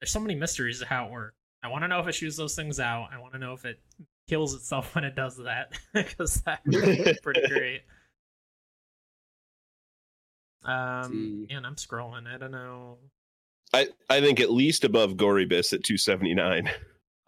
there's 0.00 0.10
so 0.12 0.20
many 0.20 0.34
mysteries 0.34 0.78
to 0.80 0.86
how 0.86 1.06
it 1.06 1.10
works. 1.10 1.34
I 1.62 1.68
want 1.68 1.82
to 1.82 1.88
know 1.88 1.98
if 2.00 2.06
it 2.06 2.12
shoots 2.12 2.36
those 2.36 2.54
things 2.54 2.78
out. 2.78 3.08
I 3.12 3.18
want 3.18 3.32
to 3.32 3.38
know 3.40 3.54
if 3.54 3.64
it 3.64 3.80
kills 4.28 4.54
itself 4.54 4.94
when 4.94 5.02
it 5.04 5.16
does 5.16 5.36
that 5.38 5.72
because 5.94 6.42
that 6.42 6.60
would 6.66 7.04
be 7.04 7.14
pretty 7.22 7.46
great. 7.48 7.82
Um, 10.64 11.46
and 11.48 11.64
I'm 11.64 11.76
scrolling. 11.76 12.26
I 12.26 12.38
don't 12.38 12.50
know. 12.50 12.98
I 13.72 13.88
I 14.08 14.20
think 14.20 14.40
at 14.40 14.50
least 14.50 14.84
above 14.84 15.16
Gorebyss 15.16 15.72
at 15.72 15.84
279. 15.84 16.70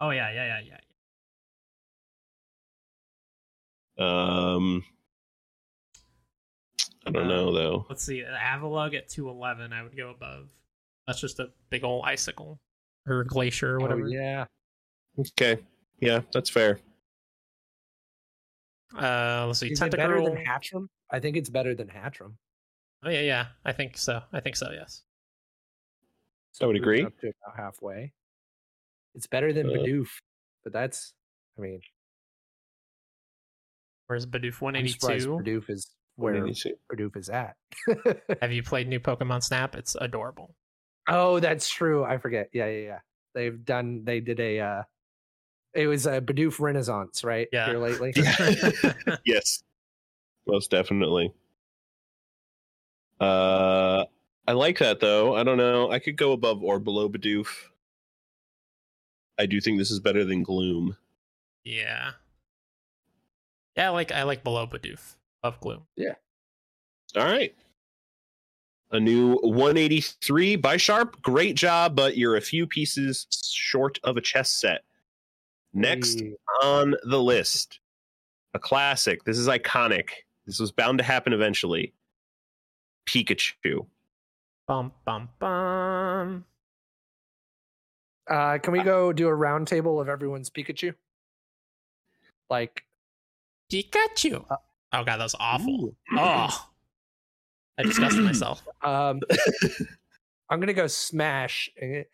Oh 0.01 0.11
yeah, 0.11 0.31
yeah, 0.31 0.59
yeah, 0.61 0.61
yeah. 0.65 0.75
Um, 3.99 4.83
I 7.05 7.11
don't 7.11 7.27
know 7.27 7.49
Um, 7.49 7.53
though. 7.53 7.85
Let's 7.89 8.03
see. 8.03 8.23
Avalugg 8.23 8.95
at 8.95 9.09
211. 9.09 9.73
I 9.73 9.83
would 9.83 9.97
go 9.97 10.09
above. 10.09 10.49
That's 11.05 11.19
just 11.19 11.39
a 11.39 11.49
big 11.69 11.83
old 11.83 12.05
icicle 12.05 12.59
or 13.07 13.23
glacier 13.25 13.75
or 13.75 13.79
whatever. 13.79 14.03
Oh, 14.03 14.07
yeah. 14.07 14.45
Okay, 15.19 15.57
yeah, 15.99 16.21
that's 16.31 16.49
fair. 16.49 16.79
Uh, 18.95 19.45
let's 19.47 19.59
see. 19.59 19.67
Is 19.71 19.81
it 19.81 19.91
better 19.91 20.23
than 20.23 20.35
Tentacruel. 20.35 20.45
Hattrem? 20.45 20.87
I 21.11 21.19
think 21.19 21.35
it's 21.35 21.49
better 21.49 21.75
than 21.75 21.87
Hattrem. 21.87 22.33
Oh 23.03 23.09
yeah, 23.09 23.21
yeah. 23.21 23.45
I 23.65 23.71
think 23.73 23.97
so. 23.97 24.21
I 24.31 24.39
think 24.39 24.55
so. 24.55 24.71
Yes. 24.71 25.03
I 26.61 26.65
would 26.65 26.75
agree. 26.75 27.03
Up 27.03 27.17
to 27.19 27.27
about 27.27 27.57
halfway. 27.57 28.13
It's 29.15 29.27
better 29.27 29.53
than 29.53 29.67
Uh, 29.67 29.73
Bidoof, 29.73 30.09
but 30.63 30.73
that's. 30.73 31.13
I 31.57 31.61
mean, 31.61 31.81
Where's 34.07 34.25
Bidoof 34.25 34.55
I'm 34.61 34.73
182? 34.73 35.29
Bidoof 35.37 35.69
is 35.69 35.91
where 36.15 36.33
182. 36.33 36.75
Bidoof 36.91 37.15
is 37.17 37.29
at. 37.29 37.55
Have 38.41 38.51
you 38.51 38.63
played 38.63 38.87
new 38.87 38.99
Pokemon 38.99 39.43
Snap? 39.43 39.75
It's 39.75 39.95
adorable. 40.01 40.55
Oh, 41.07 41.39
that's 41.39 41.69
true. 41.69 42.03
I 42.03 42.17
forget. 42.17 42.49
Yeah, 42.51 42.65
yeah, 42.67 42.81
yeah. 42.81 42.99
They've 43.35 43.63
done. 43.63 44.03
They 44.05 44.19
did 44.19 44.39
a. 44.39 44.59
uh 44.59 44.83
It 45.73 45.87
was 45.87 46.07
a 46.07 46.21
Bidoof 46.21 46.59
Renaissance, 46.59 47.23
right? 47.23 47.47
Yeah. 47.51 47.67
Here 47.67 47.77
lately. 47.77 48.13
yes, 49.25 49.63
most 50.47 50.71
definitely. 50.71 51.31
Uh, 53.19 54.05
I 54.49 54.53
like 54.53 54.79
that 54.79 54.99
though. 54.99 55.35
I 55.35 55.43
don't 55.43 55.57
know. 55.59 55.91
I 55.91 55.99
could 55.99 56.17
go 56.17 56.31
above 56.31 56.63
or 56.63 56.79
below 56.79 57.07
Bidoof. 57.07 57.45
I 59.37 59.45
do 59.45 59.61
think 59.61 59.77
this 59.77 59.91
is 59.91 59.99
better 59.99 60.25
than 60.25 60.41
Gloom. 60.41 60.97
yeah. 61.63 62.13
Yeah, 63.77 63.89
I 63.89 63.93
like 63.93 64.11
I 64.11 64.23
like 64.23 64.43
below 64.43 64.65
Bidoof 64.65 65.17
of 65.43 65.59
Gloom. 65.59 65.83
Yeah. 65.95 66.15
All 67.15 67.25
right. 67.25 67.55
A 68.89 68.99
new 68.99 69.35
183 69.43 70.57
Bisharp. 70.57 71.21
Great 71.21 71.55
job, 71.55 71.95
but 71.95 72.17
you're 72.17 72.35
a 72.35 72.41
few 72.41 72.65
pieces 72.65 73.27
short 73.53 73.99
of 74.03 74.17
a 74.17 74.21
chess 74.21 74.49
set. 74.49 74.81
Next 75.75 76.21
Hey, 76.21 76.33
on 76.63 76.95
the 77.03 77.21
list, 77.21 77.81
a 78.55 78.59
classic. 78.59 79.25
This 79.25 79.37
is 79.37 79.47
iconic. 79.47 80.09
This 80.47 80.59
was 80.59 80.71
bound 80.71 80.97
to 80.97 81.03
happen 81.03 81.33
eventually. 81.33 81.93
Pikachu. 83.07 83.85
Bum 84.69 84.91
bum 85.03 85.27
bum. 85.39 86.45
Uh, 88.29 88.59
can 88.59 88.71
we 88.71 88.83
go 88.83 89.11
do 89.11 89.27
a 89.27 89.33
round 89.33 89.67
table 89.67 89.99
of 89.99 90.07
everyone's 90.07 90.51
Pikachu? 90.51 90.93
Like, 92.51 92.83
Pikachu. 93.73 94.45
Uh, 94.47 94.57
oh 94.93 95.03
god, 95.03 95.17
that 95.17 95.23
was 95.23 95.35
awful. 95.39 95.85
ooh. 95.85 95.95
Oh. 96.15 96.67
I 97.79 97.81
disgusted 97.83 98.23
myself. 98.25 98.61
um, 98.83 99.21
I'm 100.51 100.59
gonna 100.59 100.73
go 100.73 100.85
smash. 100.85 101.71
and 101.81 101.95
it- 101.95 102.11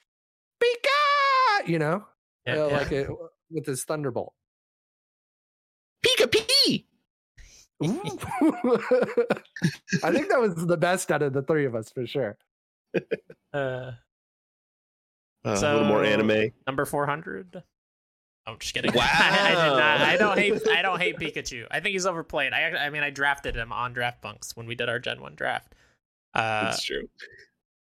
Pika, 0.63 1.67
you 1.67 1.77
know, 1.77 2.05
Yeah, 2.47 2.53
uh, 2.53 2.67
yeah. 2.69 2.77
like 2.77 2.91
it, 2.93 3.09
with 3.51 3.65
his 3.65 3.83
thunderbolt. 3.83 4.33
Pika 6.05 6.31
P. 6.31 6.87
I 7.83 7.87
think 10.13 10.29
that 10.29 10.39
was 10.39 10.55
the 10.55 10.77
best 10.77 11.11
out 11.11 11.21
of 11.21 11.33
the 11.33 11.41
three 11.41 11.65
of 11.65 11.75
us 11.75 11.89
for 11.89 12.07
sure. 12.07 12.37
Uh, 13.53 13.91
Uh, 15.45 15.51
a 15.51 15.53
little 15.53 15.85
more 15.85 16.03
anime. 16.03 16.51
number 16.67 16.83
400. 16.85 17.63
I'm 18.47 18.59
just 18.59 18.73
kidding. 18.73 18.91
Wow. 18.93 19.01
I, 19.07 19.49
did 19.49 19.55
not. 19.77 20.01
I 20.01 20.17
don't 20.17 20.37
hate. 20.37 20.67
I 20.69 20.81
don't 20.81 20.99
hate 20.99 21.17
Pikachu. 21.17 21.65
I 21.71 21.79
think 21.79 21.93
he's 21.93 22.05
overplayed. 22.05 22.51
I. 22.53 22.69
I 22.71 22.89
mean, 22.89 23.01
I 23.03 23.09
drafted 23.11 23.55
him 23.55 23.71
on 23.71 23.93
Draft 23.93 24.21
Bunks 24.21 24.55
when 24.57 24.67
we 24.67 24.75
did 24.75 24.89
our 24.89 24.99
Gen 24.99 25.21
One 25.21 25.35
draft. 25.35 25.73
Uh, 26.33 26.65
That's 26.65 26.83
true. 26.83 27.07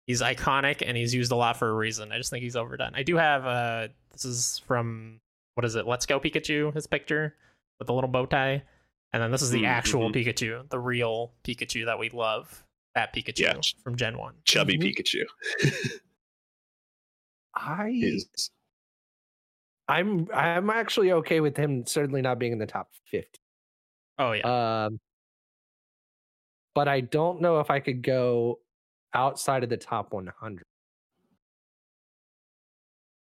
he's 0.07 0.21
iconic 0.23 0.83
and 0.85 0.97
he's 0.97 1.15
used 1.15 1.31
a 1.33 1.37
lot 1.37 1.57
for 1.57 1.69
a 1.69 1.73
reason. 1.75 2.11
I 2.13 2.19
just 2.19 2.31
think 2.31 2.43
he's 2.43 2.57
overdone. 2.57 2.93
I 2.95 3.03
do 3.05 3.17
have. 3.17 3.47
Uh, 3.47 3.89
this 4.13 4.25
is 4.25 4.61
from 4.67 5.21
what 5.55 5.65
is 5.65 5.77
it? 5.77 5.87
Let's 5.87 6.05
Go 6.07 6.19
Pikachu. 6.19 6.75
His 6.75 6.87
picture 6.87 7.37
with 7.79 7.87
the 7.87 7.95
little 7.95 8.11
bow 8.11 8.27
tie, 8.27 8.63
and 9.13 9.23
then 9.23 9.31
this 9.31 9.43
is 9.43 9.51
the 9.51 9.63
Mm, 9.63 9.69
actual 9.69 10.11
mhm. 10.11 10.15
Pikachu, 10.15 10.69
the 10.69 10.79
real 10.81 11.33
Pikachu 11.45 11.85
that 11.87 11.99
we 11.99 12.11
love. 12.11 12.65
That 12.95 13.15
Pikachu 13.15 13.39
Yeah. 13.41 13.61
from 13.85 13.97
Gen 13.97 14.19
One. 14.19 14.35
Chubby 14.45 14.77
Mhm. 14.79 14.95
Pikachu 14.97 15.25
I 17.55 17.89
is. 17.95 18.51
I'm 19.89 20.29
I'm 20.33 20.71
actually 20.71 21.13
okay 21.13 21.41
with 21.41 21.57
him 21.57 21.85
certainly 21.87 22.23
not 22.23 22.39
being 22.39 22.53
in 22.53 22.59
the 22.59 22.67
top 22.67 22.91
50. 23.07 23.29
Oh 24.19 24.33
yeah. 24.33 24.85
Um, 24.87 25.01
but 26.75 26.87
I 26.89 27.01
don't 27.01 27.41
know 27.41 27.59
if 27.61 27.71
I 27.71 27.81
could 27.81 28.03
go 28.03 28.61
outside 29.15 29.65
of 29.65 29.69
the 29.71 29.77
top 29.77 30.13
100. 30.13 30.63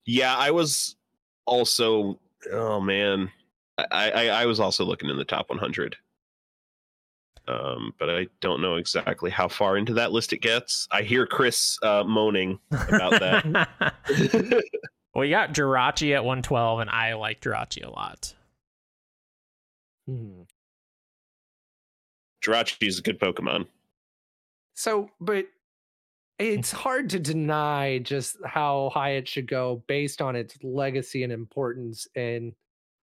Yeah, 0.05 0.35
I 0.35 0.51
was 0.51 0.95
also. 1.45 2.19
Oh 2.51 2.79
man, 2.79 3.31
I, 3.77 4.11
I 4.11 4.27
I 4.27 4.45
was 4.45 4.59
also 4.59 4.85
looking 4.85 5.09
in 5.09 5.17
the 5.17 5.25
top 5.25 5.49
100. 5.49 5.95
Um, 7.47 7.93
but 7.99 8.09
I 8.09 8.27
don't 8.41 8.61
know 8.61 8.75
exactly 8.75 9.29
how 9.29 9.47
far 9.47 9.77
into 9.77 9.93
that 9.93 10.11
list 10.11 10.33
it 10.33 10.41
gets. 10.41 10.87
I 10.91 11.03
hear 11.03 11.27
Chris 11.27 11.77
uh, 11.83 12.03
moaning 12.03 12.59
about 12.71 13.19
that. 13.19 13.69
we 15.15 15.29
got 15.29 15.53
Jirachi 15.53 16.15
at 16.15 16.23
112, 16.23 16.79
and 16.79 16.89
I 16.89 17.13
like 17.13 17.41
Jirachi 17.41 17.85
a 17.85 17.89
lot. 17.89 18.33
Hmm. 20.07 20.41
Jirachi 22.43 22.87
is 22.87 22.99
a 22.99 23.01
good 23.01 23.19
Pokemon. 23.19 23.67
So, 24.75 25.09
but 25.19 25.45
it's 26.37 26.71
hard 26.71 27.09
to 27.11 27.19
deny 27.19 27.99
just 27.99 28.37
how 28.45 28.91
high 28.93 29.11
it 29.11 29.27
should 29.27 29.47
go 29.47 29.83
based 29.87 30.21
on 30.21 30.35
its 30.35 30.57
legacy 30.63 31.23
and 31.23 31.31
importance. 31.31 32.07
And 32.15 32.53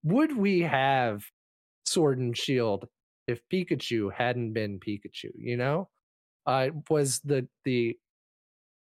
would 0.04 0.36
we 0.36 0.60
have 0.60 1.24
Sword 1.84 2.18
and 2.18 2.36
Shield 2.36 2.88
if 3.26 3.40
Pikachu 3.52 4.12
hadn't 4.12 4.52
been 4.52 4.80
Pikachu? 4.80 5.30
You 5.36 5.56
know, 5.56 5.88
uh, 6.46 6.68
was 6.90 7.20
the 7.20 7.48
the 7.64 7.98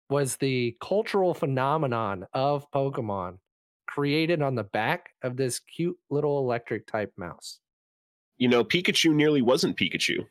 was 0.09 0.37
the 0.37 0.77
cultural 0.81 1.35
phenomenon 1.35 2.27
of 2.33 2.71
Pokemon 2.73 3.39
created 3.87 4.43
on 4.43 4.55
the 4.55 4.65
back 4.65 5.11
of 5.23 5.37
this 5.37 5.61
cute 5.61 5.97
little 6.11 6.39
electric 6.39 6.87
type 6.87 7.13
mouse? 7.17 7.61
You 8.39 8.49
know, 8.49 8.65
Pikachu 8.65 9.15
nearly 9.15 9.43
wasn't 9.43 9.77
Pikachu. 9.77 10.27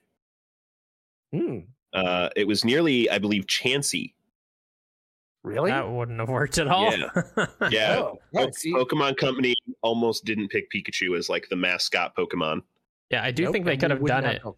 Hmm. 1.34 1.60
Uh, 1.93 2.30
it 2.36 2.47
was 2.47 2.66
nearly, 2.66 3.10
I 3.10 3.20
believe, 3.20 3.45
Chansey. 3.45 4.14
Really? 5.43 5.72
That 5.72 5.89
wouldn't 5.89 6.20
have 6.20 6.30
worked 6.30 6.57
at 6.57 6.68
all. 6.68 6.91
Yeah. 6.91 7.07
Yeah, 7.72 7.99
Oh, 7.99 8.18
yeah, 8.34 8.45
Po- 8.45 8.86
Pokemon 8.86 9.18
Company 9.18 9.55
almost 9.82 10.26
didn't 10.26 10.49
pick 10.49 10.72
Pikachu 10.72 11.18
as 11.18 11.30
like 11.30 11.47
the 11.49 11.55
mascot 11.55 12.16
Pokemon. 12.16 12.62
Yeah, 13.10 13.24
I 13.24 13.32
do 13.32 13.43
nope, 13.45 13.53
think 13.53 13.66
they 13.66 13.78
could 13.78 13.91
have 13.91 14.05
done 14.05 14.26
it. 14.26 14.41
Pokemon. 14.41 14.55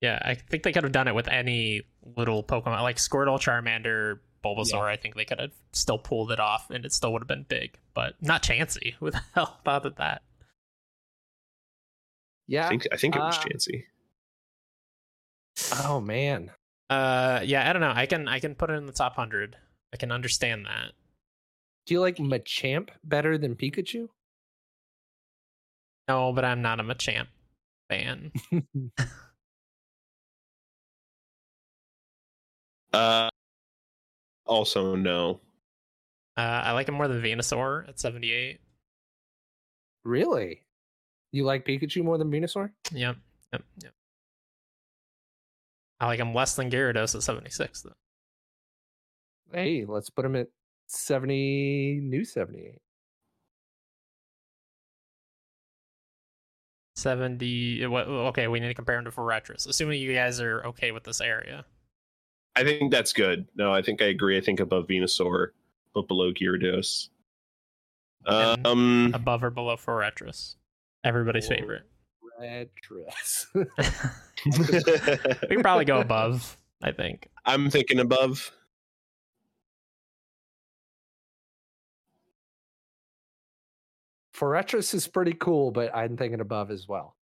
Yeah, 0.00 0.18
I 0.20 0.34
think 0.34 0.64
they 0.64 0.72
could 0.72 0.82
have 0.82 0.92
done 0.92 1.06
it 1.06 1.14
with 1.14 1.28
any 1.28 1.82
little 2.16 2.42
Pokemon, 2.42 2.82
like 2.82 2.96
Squirtle, 2.96 3.38
Charmander, 3.40 4.18
Bulbasaur. 4.44 4.82
I 4.88 4.96
think 4.96 5.14
they 5.14 5.24
could 5.24 5.38
have 5.38 5.52
still 5.72 5.98
pulled 5.98 6.32
it 6.32 6.40
off, 6.40 6.70
and 6.70 6.84
it 6.84 6.92
still 6.92 7.12
would 7.12 7.22
have 7.22 7.28
been 7.28 7.46
big, 7.48 7.78
but 7.94 8.14
not 8.20 8.42
Chansey. 8.42 8.94
Who 9.00 9.10
the 9.12 9.22
hell 9.34 9.60
thought 9.64 9.86
of 9.86 9.96
that? 9.96 10.22
Yeah. 12.48 12.66
I 12.66 12.68
think 12.70 12.86
I 12.92 12.96
think 12.96 13.14
it 13.16 13.20
was 13.20 13.38
Uh, 13.38 13.42
Chansey. 13.42 13.84
Oh 15.84 16.00
man. 16.00 16.50
Uh, 16.90 17.40
yeah, 17.44 17.68
I 17.68 17.72
don't 17.72 17.80
know. 17.80 17.92
I 17.94 18.06
can 18.06 18.26
I 18.28 18.40
can 18.40 18.54
put 18.54 18.70
it 18.70 18.74
in 18.74 18.86
the 18.86 18.92
top 18.92 19.14
hundred. 19.16 19.56
I 19.94 19.96
can 19.96 20.10
understand 20.10 20.66
that. 20.66 20.92
Do 21.86 21.94
you 21.94 22.00
like 22.00 22.16
Machamp 22.16 22.88
better 23.04 23.38
than 23.38 23.54
Pikachu? 23.54 24.08
No, 26.08 26.32
but 26.32 26.44
I'm 26.44 26.62
not 26.62 26.80
a 26.80 26.82
Machamp 26.82 27.28
fan. 27.92 28.32
Uh, 32.92 33.30
also 34.44 34.96
no. 34.96 35.40
Uh, 36.36 36.40
I 36.40 36.72
like 36.72 36.88
him 36.90 36.96
more 36.96 37.08
than 37.08 37.22
Venusaur 37.22 37.88
at 37.88 37.98
78. 37.98 38.60
really? 40.04 40.60
You 41.32 41.44
like 41.44 41.64
Pikachu 41.64 42.04
more 42.04 42.18
than 42.18 42.30
Venusaur? 42.30 42.70
Yep, 42.92 43.16
yep, 43.50 43.62
yep. 43.82 43.92
I 46.00 46.06
like 46.06 46.20
him 46.20 46.34
less 46.34 46.54
than 46.54 46.70
Gyarados 46.70 47.14
at 47.14 47.22
76 47.22 47.80
though. 47.80 47.92
Hey, 49.54 49.86
let's 49.88 50.10
put 50.10 50.26
him 50.26 50.36
at 50.36 50.48
70, 50.88 52.00
new 52.02 52.26
78. 52.26 52.78
70. 57.02 57.86
What? 57.86 58.06
Okay, 58.06 58.48
we 58.48 58.60
need 58.60 58.68
to 58.68 58.74
compare 58.74 58.96
them 58.96 59.04
to 59.04 59.10
Forretress. 59.10 59.68
Assuming 59.68 60.00
you 60.00 60.14
guys 60.14 60.40
are 60.40 60.64
okay 60.66 60.92
with 60.92 61.04
this 61.04 61.20
area. 61.20 61.64
I 62.56 62.64
think 62.64 62.90
that's 62.92 63.12
good. 63.12 63.46
No, 63.56 63.72
I 63.72 63.82
think 63.82 64.02
I 64.02 64.06
agree. 64.06 64.36
I 64.36 64.40
think 64.40 64.60
above 64.60 64.86
Venusaur, 64.86 65.48
but 65.94 66.08
below 66.08 66.32
Gyarados. 66.32 67.08
And- 68.26 68.66
Um, 68.66 69.10
above 69.14 69.42
or 69.42 69.50
below 69.50 69.76
Forretress. 69.76 70.56
Everybody's 71.04 71.48
Whoa. 71.48 71.56
favorite. 71.56 71.82
Red 72.40 72.70
we 73.54 73.64
can 75.48 75.62
probably 75.62 75.84
go 75.84 76.00
above, 76.00 76.56
I 76.82 76.90
think. 76.92 77.28
I'm 77.44 77.70
thinking 77.70 78.00
above. 78.00 78.50
Forretress 84.42 84.92
is 84.92 85.06
pretty 85.06 85.34
cool, 85.34 85.70
but 85.70 85.94
I'm 85.94 86.16
thinking 86.16 86.40
above 86.40 86.72
as 86.72 86.88
well. 86.88 87.14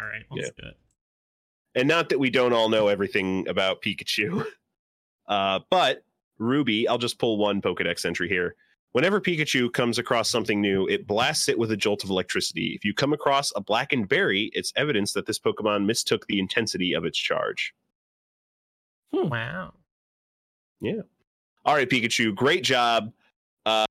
All 0.00 0.06
right, 0.06 0.24
let's 0.32 0.50
do 0.50 0.66
it. 0.66 0.76
And 1.76 1.86
not 1.86 2.08
that 2.08 2.18
we 2.18 2.30
don't 2.30 2.52
all 2.52 2.68
know 2.68 2.88
everything 2.88 3.46
about 3.48 3.80
Pikachu. 3.82 4.44
Uh, 5.28 5.60
but 5.70 6.02
Ruby, 6.40 6.88
I'll 6.88 6.98
just 6.98 7.20
pull 7.20 7.38
one 7.38 7.62
Pokedex 7.62 8.04
entry 8.04 8.28
here. 8.28 8.56
Whenever 8.90 9.20
Pikachu 9.20 9.72
comes 9.72 9.96
across 9.96 10.28
something 10.28 10.60
new, 10.60 10.88
it 10.88 11.06
blasts 11.06 11.48
it 11.48 11.56
with 11.56 11.70
a 11.70 11.76
jolt 11.76 12.02
of 12.02 12.10
electricity. 12.10 12.72
If 12.74 12.84
you 12.84 12.92
come 12.92 13.12
across 13.12 13.52
a 13.54 13.60
blackened 13.60 14.08
berry, 14.08 14.50
it's 14.54 14.72
evidence 14.74 15.12
that 15.12 15.26
this 15.26 15.38
Pokemon 15.38 15.84
mistook 15.84 16.26
the 16.26 16.40
intensity 16.40 16.94
of 16.94 17.04
its 17.04 17.16
charge. 17.16 17.72
Wow. 19.12 19.74
Yeah. 20.80 21.02
All 21.64 21.76
right, 21.76 21.88
Pikachu, 21.88 22.34
great 22.34 22.64
job. 22.64 23.12
Uh, 23.64 23.84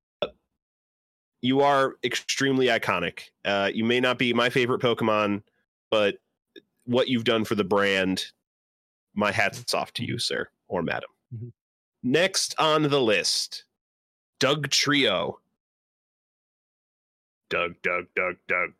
you 1.41 1.61
are 1.61 1.95
extremely 2.03 2.67
iconic. 2.67 3.29
Uh, 3.45 3.69
you 3.73 3.83
may 3.85 3.99
not 3.99 4.17
be 4.17 4.33
my 4.33 4.49
favorite 4.49 4.81
Pokemon, 4.81 5.41
but 5.91 6.17
what 6.85 7.07
you've 7.07 7.23
done 7.23 7.45
for 7.45 7.55
the 7.55 7.63
brand, 7.63 8.25
my 9.15 9.31
hat's 9.31 9.73
off 9.73 9.93
to 9.93 10.03
you, 10.05 10.17
sir 10.19 10.47
or 10.67 10.81
madam. 10.81 11.09
Mhm. 11.35 11.51
Next 12.03 12.55
on 12.59 12.83
the 12.83 13.01
list, 13.01 13.65
Dugtrio. 14.39 15.35
Doug, 17.49 17.73
Doug, 17.81 18.05
Doug, 18.15 18.35
Doug. 18.47 18.73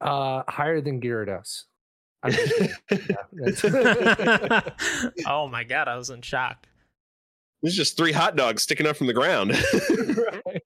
Uh, 0.00 0.42
higher 0.48 0.80
than 0.80 1.00
Gyarados. 1.00 1.64
I'm. 2.22 2.32
Yeah, 2.90 3.16
that's- 3.32 3.64
oh 5.26 5.48
my 5.48 5.64
god, 5.64 5.88
I 5.88 5.96
was 5.96 6.10
in 6.10 6.22
shock. 6.22 6.67
There's 7.62 7.74
just 7.74 7.96
three 7.96 8.12
hot 8.12 8.36
dogs 8.36 8.62
sticking 8.62 8.86
up 8.86 8.96
from 8.96 9.06
the 9.08 9.14
ground. 9.14 9.52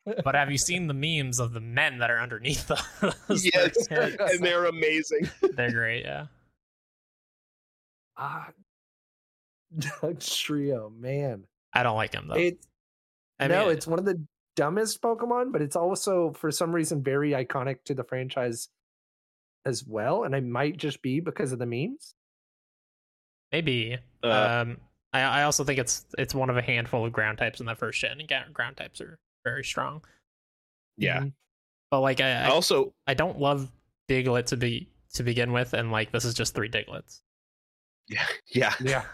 But 0.25 0.35
have 0.35 0.51
you 0.51 0.59
seen 0.59 0.87
the 0.87 0.95
memes 0.95 1.41
of 1.41 1.53
the 1.53 1.61
men 1.61 1.99
that 1.99 2.11
are 2.11 2.21
underneath 2.21 2.67
those? 2.69 3.45
yes, 3.55 3.87
They're, 3.89 4.15
and 4.21 4.45
they're 4.45 4.67
amazing. 4.67 5.29
they're 5.57 5.73
great, 5.73 6.05
yeah. 6.05 6.27
Ah, 8.17 8.49
Dugtrio, 9.77 10.95
man. 10.97 11.45
I 11.73 11.83
don't 11.83 11.97
like 11.97 12.13
him 12.13 12.29
though. 12.29 12.35
It 12.35 12.59
I 13.41 13.49
no, 13.49 13.67
mean, 13.67 13.77
it's 13.77 13.87
one 13.87 13.99
of 13.99 14.05
the 14.05 14.23
dumbest 14.55 15.01
Pokemon, 15.03 15.51
but 15.53 15.63
it's 15.63 15.77
also 15.77 16.33
for 16.33 16.51
some 16.51 16.73
reason 16.73 17.03
very 17.03 17.31
iconic 17.31 17.83
to 17.87 17.95
the 17.95 18.05
franchise 18.05 18.69
as 19.65 19.85
well. 19.85 20.25
And 20.25 20.35
it 20.35 20.45
might 20.45 20.77
just 20.77 21.03
be 21.03 21.21
because 21.21 21.53
of 21.53 21.59
the 21.59 21.67
memes. 21.67 22.15
maybe. 23.51 23.99
Uh, 24.23 24.63
um, 24.63 24.77
I, 25.13 25.21
I 25.21 25.43
also 25.45 25.63
think 25.65 25.79
it's 25.79 26.07
it's 26.19 26.35
one 26.35 26.49
of 26.51 26.57
a 26.57 26.63
handful 26.63 27.05
of 27.05 27.13
ground 27.13 27.39
types 27.39 27.61
in 27.61 27.67
that 27.67 27.79
first 27.79 28.01
gen, 28.01 28.19
and 28.21 28.55
ground 28.55 28.77
types 28.77 29.01
are 29.01 29.19
very 29.45 29.65
strong. 29.65 30.03
yeah. 30.97 31.21
Mhm. 31.21 31.33
But 31.91 32.01
like, 32.01 32.21
I 32.21 32.45
I, 32.45 32.49
Also, 32.49 32.95
I 33.07 33.15
don't 33.15 33.39
love 33.39 33.71
Diglett 34.09 34.47
to 34.47 34.57
be 34.57 34.89
to 35.15 35.23
begin 35.23 35.53
with, 35.53 35.75
and 35.75 35.93
like 35.93 36.11
this 36.13 36.25
is 36.25 36.33
just 36.35 36.55
three 36.55 36.69
Digletts. 36.71 37.21
yeah, 38.09 38.27
yeah. 38.47 38.73
Yeah. 38.81 39.05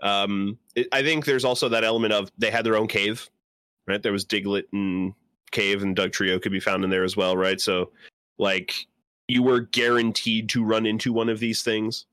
Um, 0.00 0.58
it, 0.74 0.88
I 0.92 1.02
think 1.02 1.24
there's 1.24 1.44
also 1.44 1.68
that 1.68 1.84
element 1.84 2.12
of 2.12 2.30
they 2.36 2.50
had 2.50 2.64
their 2.66 2.76
own 2.76 2.88
cave, 2.88 3.28
right? 3.86 4.02
There 4.02 4.12
was 4.12 4.24
Diglett 4.24 4.64
and 4.72 5.14
cave, 5.52 5.82
and 5.82 5.96
Dugtrio 5.96 6.40
could 6.42 6.52
be 6.52 6.60
found 6.60 6.82
in 6.84 6.90
there 6.90 7.04
as 7.04 7.16
well, 7.16 7.36
right? 7.36 7.60
So, 7.60 7.92
like, 8.38 8.74
you 9.28 9.42
were 9.42 9.60
guaranteed 9.60 10.48
to 10.50 10.64
run 10.64 10.86
into 10.86 11.12
one 11.12 11.28
of 11.28 11.38
these 11.38 11.62
things, 11.62 12.06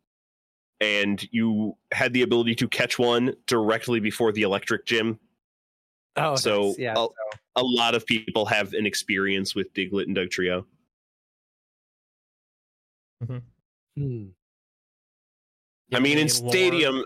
and 0.82 1.28
you 1.32 1.76
had 1.92 2.14
the 2.14 2.22
ability 2.22 2.56
to 2.56 2.68
catch 2.68 2.98
one 2.98 3.36
directly 3.48 4.00
before 4.00 4.32
the 4.32 4.44
electric 4.44 4.86
gym. 4.86 5.20
Oh, 6.16 6.36
so, 6.36 6.68
nice. 6.68 6.80
yeah. 6.80 6.94
a, 6.98 7.08
a 7.56 7.64
lot 7.64 7.96
of 7.96 8.06
people 8.06 8.46
have 8.46 8.74
an 8.74 8.86
experience 8.86 9.56
with 9.56 9.74
Diglett 9.74 10.08
and 10.08 10.16
Dugtrio. 10.16 10.66
Hmm. 13.98 14.28
I 15.94 16.00
mean, 16.00 16.18
in. 16.18 16.30
Stadium, 16.30 17.04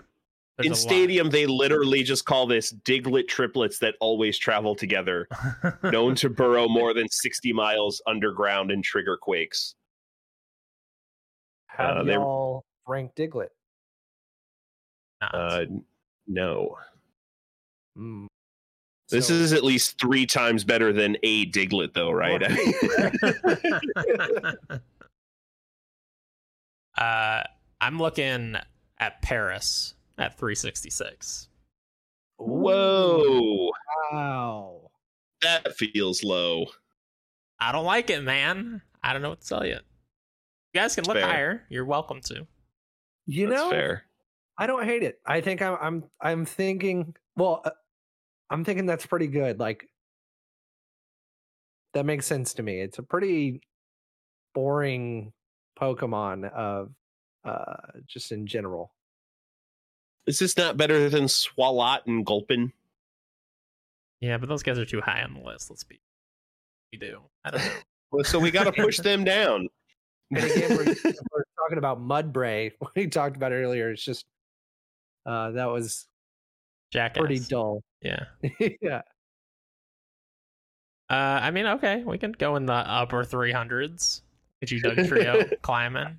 There's 0.56 0.66
in 0.66 0.72
a 0.72 0.74
lot. 0.74 0.78
Stadium, 0.78 1.30
they 1.30 1.46
literally 1.46 2.02
just 2.02 2.24
call 2.24 2.46
this 2.46 2.72
Diglett 2.72 3.28
triplets 3.28 3.78
that 3.80 3.96
always 4.00 4.38
travel 4.38 4.74
together. 4.74 5.28
known 5.82 6.14
to 6.16 6.30
burrow 6.30 6.68
more 6.68 6.94
than 6.94 7.08
60 7.08 7.52
miles 7.52 8.00
underground 8.06 8.70
and 8.70 8.84
trigger 8.84 9.16
quakes. 9.16 9.74
Have 11.66 11.96
uh, 11.96 12.02
they- 12.04 12.12
y'all 12.12 12.64
rank 12.86 13.12
Diglett? 13.16 13.48
Not. 15.32 15.34
Uh, 15.34 15.64
no. 16.26 16.76
Mm. 17.96 18.26
This 19.10 19.28
So- 19.28 19.34
is 19.34 19.52
at 19.52 19.62
least 19.64 19.98
three 20.00 20.26
times 20.26 20.64
better 20.64 20.92
than 20.92 21.16
a 21.22 21.46
Diglett, 21.50 21.92
though, 21.94 22.10
right? 22.10 22.42
uh, 26.98 27.42
I'm 27.80 27.98
looking 27.98 28.56
at 28.98 29.22
Paras 29.22 29.94
at 30.18 30.38
366. 30.38 31.48
Whoa. 32.38 33.70
Wow. 34.12 34.90
That 35.42 35.76
feels 35.76 36.24
low. 36.24 36.66
I 37.60 37.72
don't 37.72 37.84
like 37.84 38.10
it, 38.10 38.22
man. 38.22 38.80
I 39.02 39.12
don't 39.12 39.22
know 39.22 39.30
what 39.30 39.40
to 39.42 39.48
tell 39.48 39.66
you. 39.66 39.74
You 39.74 40.80
guys 40.80 40.94
can 40.94 41.04
look 41.04 41.16
Fair. 41.16 41.26
higher. 41.26 41.64
You're 41.68 41.84
welcome 41.84 42.20
to. 42.22 42.46
You 43.26 43.48
That's 43.48 43.60
know, 43.60 43.70
fair. 43.70 44.04
I 44.56 44.66
don't 44.66 44.84
hate 44.84 45.02
it. 45.02 45.20
I 45.26 45.40
think 45.40 45.62
I'm 45.62 45.76
I'm 45.80 46.04
I'm 46.20 46.44
thinking. 46.44 47.14
Well, 47.36 47.62
uh, 47.64 47.70
I'm 48.50 48.64
thinking 48.64 48.86
that's 48.86 49.06
pretty 49.06 49.26
good. 49.26 49.58
Like 49.58 49.88
that 51.94 52.06
makes 52.06 52.26
sense 52.26 52.54
to 52.54 52.62
me. 52.62 52.80
It's 52.80 52.98
a 52.98 53.02
pretty 53.02 53.60
boring 54.54 55.32
Pokemon 55.80 56.50
of 56.52 56.90
uh 57.44 57.76
just 58.06 58.32
in 58.32 58.46
general. 58.46 58.92
Is 60.26 60.38
this 60.38 60.56
not 60.56 60.76
better 60.76 61.10
than 61.10 61.24
Swalot 61.24 62.00
and 62.06 62.24
Gulpin? 62.24 62.72
Yeah, 64.20 64.38
but 64.38 64.48
those 64.48 64.62
guys 64.62 64.78
are 64.78 64.86
too 64.86 65.02
high 65.02 65.22
on 65.22 65.34
the 65.34 65.40
list. 65.40 65.68
Let's 65.68 65.84
be. 65.84 66.00
We 66.92 66.98
do. 66.98 67.20
I 67.44 67.50
don't 67.50 67.64
know. 67.64 67.70
Well, 68.12 68.22
so 68.22 68.38
we 68.38 68.52
got 68.52 68.62
to 68.62 68.72
push 68.72 68.98
them 68.98 69.24
down. 69.24 69.68
And 70.30 70.44
again, 70.44 70.70
we're, 70.76 70.84
we're 71.04 71.44
talking 71.58 71.78
about 71.78 72.00
Mudbray. 72.00 72.70
We 72.94 73.08
talked 73.08 73.34
about 73.34 73.50
earlier. 73.50 73.90
It's 73.90 74.04
just 74.04 74.24
uh 75.26 75.50
that 75.52 75.66
was 75.66 76.06
Jackass. 76.92 77.20
pretty 77.20 77.40
dull. 77.40 77.82
Yeah. 78.02 78.24
yeah. 78.80 79.02
Uh, 81.10 81.40
I 81.42 81.50
mean, 81.50 81.66
okay, 81.66 82.02
we 82.02 82.18
can 82.18 82.32
go 82.32 82.56
in 82.56 82.66
the 82.66 82.72
upper 82.72 83.24
300s. 83.24 84.22
Get 84.60 84.70
you 84.70 84.80
Dugtrio 84.80 85.52
climbing. 85.62 86.18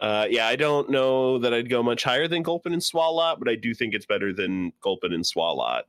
Uh, 0.00 0.26
yeah, 0.30 0.46
I 0.46 0.56
don't 0.56 0.90
know 0.90 1.38
that 1.38 1.52
I'd 1.52 1.68
go 1.68 1.82
much 1.82 2.02
higher 2.02 2.26
than 2.26 2.42
Gulpin 2.42 2.72
and 2.72 2.82
Swalot, 2.82 3.38
but 3.38 3.48
I 3.48 3.54
do 3.54 3.74
think 3.74 3.94
it's 3.94 4.06
better 4.06 4.32
than 4.32 4.72
Gulpin 4.80 5.12
and 5.12 5.24
Swalot. 5.24 5.82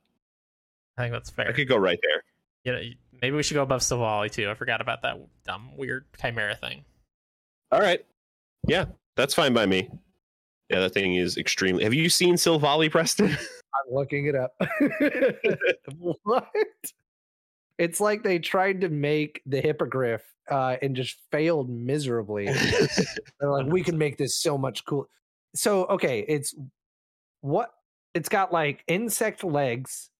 I 0.96 1.02
think 1.02 1.12
that's 1.12 1.30
fair. 1.30 1.48
I 1.48 1.52
could 1.52 1.68
go 1.68 1.76
right 1.76 1.98
there. 2.02 2.22
You 2.64 2.72
know, 2.72 2.94
maybe 3.22 3.36
we 3.36 3.42
should 3.42 3.54
go 3.54 3.62
above 3.62 3.80
Silvally 3.80 4.30
too. 4.30 4.50
I 4.50 4.54
forgot 4.54 4.80
about 4.80 5.02
that 5.02 5.18
dumb, 5.44 5.70
weird 5.76 6.04
Chimera 6.20 6.56
thing. 6.56 6.84
All 7.72 7.80
right. 7.80 8.04
Yeah, 8.68 8.86
that's 9.16 9.32
fine 9.32 9.54
by 9.54 9.66
me. 9.66 9.90
Yeah, 10.70 10.80
that 10.80 10.94
thing 10.94 11.16
is 11.16 11.36
extremely. 11.36 11.82
Have 11.82 11.94
you 11.94 12.08
seen 12.08 12.36
Silvally, 12.36 12.90
Preston? 12.90 13.30
I'm 13.30 13.94
looking 13.94 14.26
it 14.26 14.36
up. 14.36 14.52
what? 16.22 16.48
It's 17.78 18.00
like 18.00 18.22
they 18.22 18.38
tried 18.38 18.80
to 18.82 18.88
make 18.88 19.42
the 19.46 19.60
hippogriff 19.60 20.22
uh, 20.48 20.76
and 20.80 20.94
just 20.94 21.18
failed 21.32 21.68
miserably. 21.68 22.46
They're 23.40 23.50
like, 23.50 23.66
we 23.66 23.82
can 23.82 23.98
make 23.98 24.16
this 24.16 24.36
so 24.36 24.56
much 24.56 24.84
cool. 24.84 25.08
So 25.54 25.86
okay, 25.86 26.24
it's 26.28 26.54
what 27.40 27.72
it's 28.14 28.28
got 28.28 28.52
like 28.52 28.84
insect 28.86 29.42
legs. 29.42 30.10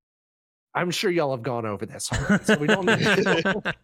I'm 0.75 0.91
sure 0.91 1.11
y'all 1.11 1.33
have 1.33 1.43
gone 1.43 1.67
over 1.67 1.87
this 1.87 2.11
already, 2.13 2.45
so 2.45 2.57
we 2.57 2.67
don't 2.69 2.87
need 2.87 2.99
to 2.99 3.75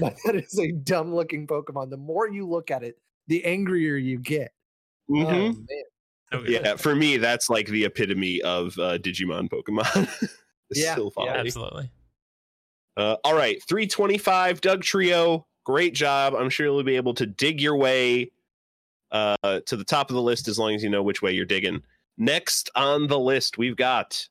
but 0.00 0.16
that 0.24 0.36
is 0.36 0.58
a 0.58 0.70
dumb 0.72 1.14
looking 1.14 1.46
Pokemon. 1.46 1.90
The 1.90 1.96
more 1.96 2.28
you 2.28 2.46
look 2.46 2.70
at 2.70 2.82
it, 2.82 2.98
the 3.26 3.44
angrier 3.44 3.96
you 3.96 4.18
get. 4.18 4.52
Oh, 5.10 5.14
Mhm. 5.14 5.56
man. 5.56 5.66
Okay. 6.32 6.52
Yeah, 6.52 6.76
for 6.76 6.94
me, 6.96 7.16
that's 7.16 7.48
like 7.48 7.66
the 7.68 7.84
epitome 7.84 8.40
of 8.42 8.76
uh, 8.78 8.98
Digimon 8.98 9.48
Pokemon. 9.48 10.08
Yeah, 10.74 10.96
yeah, 11.18 11.34
Absolutely. 11.34 11.90
Uh, 12.96 13.16
all 13.22 13.34
right, 13.34 13.62
325, 13.68 14.60
Dugtrio. 14.62 15.44
Great 15.64 15.94
job. 15.94 16.34
I'm 16.34 16.48
sure 16.48 16.66
you'll 16.66 16.82
be 16.82 16.96
able 16.96 17.14
to 17.14 17.26
dig 17.26 17.60
your 17.60 17.76
way 17.76 18.32
uh, 19.12 19.36
to 19.66 19.76
the 19.76 19.84
top 19.84 20.08
of 20.10 20.14
the 20.16 20.22
list 20.22 20.48
as 20.48 20.58
long 20.58 20.74
as 20.74 20.82
you 20.82 20.88
know 20.88 21.02
which 21.02 21.20
way 21.22 21.32
you're 21.32 21.44
digging. 21.44 21.82
Next 22.16 22.70
on 22.74 23.06
the 23.06 23.18
list, 23.18 23.58
we've 23.58 23.76
got 23.76 24.26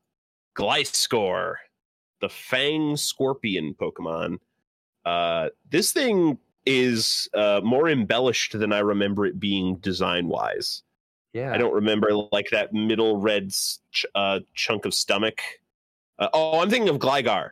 Gliscor, 0.57 1.53
the 2.19 2.29
Fang 2.29 2.97
Scorpion 2.97 3.75
Pokemon. 3.79 4.39
Uh, 5.05 5.49
this 5.69 5.93
thing 5.93 6.37
is 6.65 7.27
uh, 7.33 7.61
more 7.63 7.89
embellished 7.89 8.57
than 8.57 8.71
I 8.73 8.79
remember 8.79 9.25
it 9.25 9.39
being 9.39 9.75
design 9.77 10.27
wise. 10.27 10.83
Yeah. 11.33 11.51
I 11.53 11.57
don't 11.57 11.73
remember 11.73 12.13
like 12.31 12.49
that 12.51 12.73
middle 12.73 13.17
red 13.17 13.51
ch- 13.91 14.05
uh, 14.15 14.39
chunk 14.53 14.85
of 14.85 14.93
stomach. 14.93 15.41
Uh, 16.19 16.29
oh, 16.33 16.59
I'm 16.61 16.69
thinking 16.69 16.89
of 16.89 16.99
Gligar. 16.99 17.51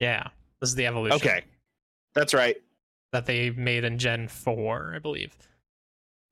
Yeah. 0.00 0.28
This 0.60 0.70
is 0.70 0.76
the 0.76 0.86
evolution 0.86 1.16
Okay, 1.16 1.42
that's 2.14 2.32
right. 2.34 2.56
that 3.12 3.26
they 3.26 3.50
made 3.50 3.84
in 3.84 3.98
Gen 3.98 4.28
4, 4.28 4.92
I 4.96 4.98
believe. 4.98 5.36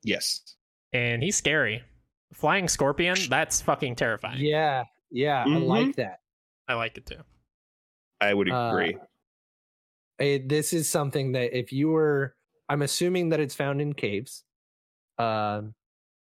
Yes. 0.02 0.56
And 0.92 1.22
he's 1.22 1.36
scary. 1.36 1.82
Flying 2.32 2.68
Scorpion, 2.68 3.16
that's 3.28 3.60
fucking 3.60 3.96
terrifying. 3.96 4.40
Yeah. 4.40 4.84
Yeah. 5.10 5.42
I 5.44 5.48
Mhm. 5.48 5.66
like 5.66 5.96
that. 5.96 6.20
I 6.68 6.74
like 6.74 6.96
it 6.98 7.06
too. 7.06 7.20
I 8.20 8.32
would 8.34 8.50
Uh, 8.50 8.72
agree. 10.18 10.34
Eh, 10.34 10.38
this 10.46 10.72
is 10.72 10.88
something 10.88 11.32
that 11.32 11.56
if 11.56 11.72
you 11.72 11.88
were 11.88 12.34
i'm 12.68 12.82
assuming 12.82 13.30
that 13.30 13.40
it's 13.40 13.54
found 13.54 13.80
in 13.80 13.92
caves 13.92 14.44
um 15.18 15.74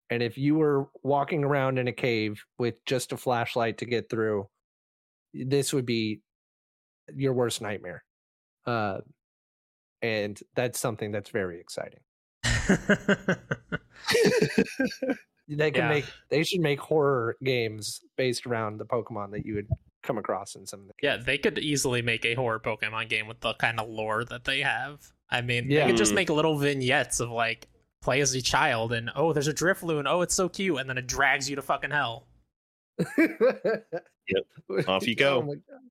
and 0.10 0.22
if 0.22 0.38
you 0.38 0.56
were 0.56 0.88
walking 1.04 1.44
around 1.44 1.80
in 1.80 1.88
a 1.88 1.94
cave 1.94 2.44
with 2.60 2.76
just 2.86 3.12
a 3.12 3.18
flashlight 3.18 3.78
to 3.80 3.86
get 3.86 4.10
through 4.10 4.48
this 5.34 5.74
would 5.74 5.86
be 5.86 6.22
your 7.16 7.34
worst 7.34 7.62
nightmare 7.62 8.04
uh 8.66 9.00
and 10.02 10.40
that's 10.56 10.80
something 10.80 11.12
that's 11.12 11.30
very 11.30 11.60
exciting 11.60 12.00
they 15.48 15.72
can 15.72 15.84
Yeah. 15.84 15.90
make 15.90 16.06
they 16.30 16.44
should 16.44 16.62
make 16.62 16.80
horror 16.80 17.38
games 17.44 18.02
based 18.18 18.46
around 18.46 18.78
the 18.80 18.86
pokemon 18.86 19.32
that 19.32 19.46
you 19.46 19.56
would 19.56 19.68
come 20.06 20.18
across 20.18 20.56
in 20.56 20.66
some 20.66 20.82
of 20.82 20.88
the 20.88 20.94
yeah, 21.02 21.18
they 21.18 21.38
could 21.38 21.58
easily 21.60 22.02
make 22.02 22.24
a 22.26 22.34
horror 22.36 22.60
Pokemon 22.60 23.10
game 23.10 23.28
with 23.28 23.40
the 23.42 23.54
kind 23.56 23.80
of 23.80 23.90
lore 23.90 24.24
that 24.26 24.44
they 24.46 24.62
have. 24.62 25.00
I 25.30 25.42
mean, 25.42 25.70
Yeah. 25.70 25.82
they 25.82 25.92
could 25.92 25.98
just 25.98 26.14
make 26.14 26.30
little 26.30 26.58
vignettes 26.58 27.20
of 27.20 27.30
like 27.32 27.68
play 28.02 28.22
as 28.22 28.34
a 28.36 28.42
child 28.42 28.94
and 28.94 29.10
oh, 29.16 29.34
there's 29.34 29.48
a 29.48 29.54
Drifloon. 29.54 30.06
Oh, 30.08 30.22
it's 30.22 30.36
so 30.36 30.48
cute, 30.48 30.80
and 30.80 30.90
then 30.90 30.98
it 30.98 31.08
drags 31.08 31.50
you 31.50 31.56
to 31.56 31.62
fucking 31.62 31.92
hell. 31.92 32.28
Yep. 34.28 34.88
Off 34.88 35.08
you 35.08 35.16
go. 35.28 35.38
Oh 35.38 35.42
my 35.44 35.54
God. 35.54 35.82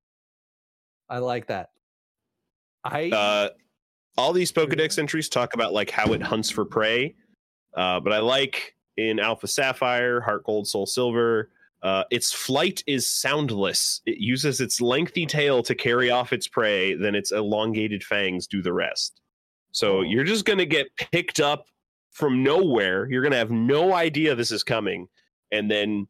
I 1.09 1.19
like 1.19 1.47
that. 1.47 1.71
I 2.83 3.11
uh, 3.11 3.51
all 4.19 4.33
these 4.33 4.51
Pokedex 4.53 4.99
entries 4.99 5.29
talk 5.29 5.55
about 5.55 5.73
like 5.73 5.91
how 5.91 6.13
it 6.13 6.23
hunts 6.23 6.51
for 6.51 6.65
prey, 6.65 7.15
uh, 7.77 8.01
but 8.01 8.13
I 8.13 8.19
like 8.19 8.75
in 8.97 9.19
Alpha 9.21 9.47
Sapphire, 9.47 10.21
Heart 10.21 10.45
Gold, 10.45 10.67
Soul 10.67 10.87
Silver. 10.87 11.51
Uh, 11.85 12.03
its 12.11 12.33
flight 12.33 12.83
is 12.87 13.07
soundless. 13.07 14.01
It 14.07 14.17
uses 14.19 14.61
its 14.61 14.81
lengthy 14.81 15.27
tail 15.27 15.63
to 15.65 15.75
carry 15.75 16.11
off 16.11 16.33
its 16.33 16.49
prey, 16.49 16.95
then 16.95 17.15
its 17.15 17.31
elongated 17.31 18.03
fangs 18.03 18.47
do 18.47 18.63
the 18.63 18.73
rest. 18.73 19.21
So 19.73 20.01
you're 20.01 20.25
just 20.25 20.45
going 20.47 20.59
to 20.59 20.67
get 20.67 20.87
picked 20.97 21.41
up 21.41 21.67
from 22.13 22.43
nowhere. 22.43 23.07
You're 23.11 23.21
going 23.23 23.33
to 23.33 23.39
have 23.39 23.51
no 23.51 23.93
idea 23.93 24.35
this 24.35 24.51
is 24.51 24.63
coming. 24.63 25.09
And 25.53 25.71
then 25.71 26.07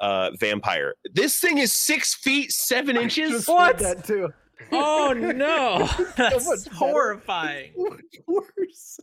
uh, 0.00 0.30
Vampire. 0.40 0.94
This 1.12 1.38
thing 1.38 1.58
is 1.58 1.72
six 1.72 2.14
feet, 2.14 2.50
seven 2.50 2.96
I 2.96 3.02
inches. 3.02 3.30
just 3.30 3.48
What? 3.48 3.80
read 3.80 3.96
that 3.96 4.04
too. 4.06 4.28
Oh 4.72 5.12
no, 5.16 5.80
much 5.80 6.14
that's 6.16 6.64
better. 6.64 6.74
horrifying. 6.76 7.72
Much 7.76 8.00
worse. 8.26 9.00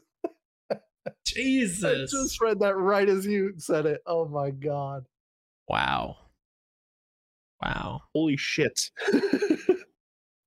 Jesus. 1.26 1.84
I 2.14 2.18
just 2.24 2.42
read 2.42 2.60
that 2.60 2.76
right 2.78 3.08
as 3.08 3.26
you 3.26 3.54
said 3.58 3.86
it. 3.86 4.02
Oh 4.08 4.26
my 4.28 4.50
god. 4.52 5.06
Wow. 5.68 6.18
Wow. 7.62 8.02
Holy 8.14 8.38
shit. 8.38 8.92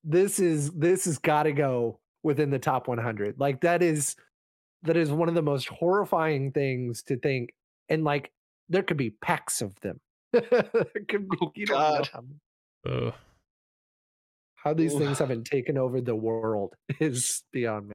This 0.05 0.39
is 0.39 0.71
this 0.71 1.05
has 1.05 1.19
got 1.19 1.43
to 1.43 1.53
go 1.53 2.01
within 2.23 2.49
the 2.49 2.59
top 2.59 2.89
100. 2.89 3.39
Like 3.39 3.61
that 3.61 3.83
is 3.83 4.17
that 4.83 4.97
is 4.97 5.11
one 5.11 5.29
of 5.29 5.35
the 5.35 5.43
most 5.43 5.69
horrifying 5.69 6.51
things 6.53 7.03
to 7.05 7.19
think 7.19 7.51
and 7.91 8.05
like 8.05 8.33
there 8.71 8.83
could 8.83 8.97
be 8.97 9.11
packs 9.11 9.61
of 9.61 9.79
them. 9.81 10.01
there 10.33 10.43
could 11.09 11.29
be 11.29 11.37
Oh, 11.43 11.53
you 11.55 11.67
don't 11.67 11.79
know 11.79 12.03
God. 12.03 12.11
how, 12.87 13.15
how 14.57 14.75
these 14.75 14.95
Ooh. 14.95 14.99
things 14.99 15.19
haven't 15.19 15.45
taken 15.45 15.77
over 15.77 16.01
the 16.01 16.17
world 16.17 16.75
is 17.01 17.43
beyond 17.53 17.89
me. 17.89 17.93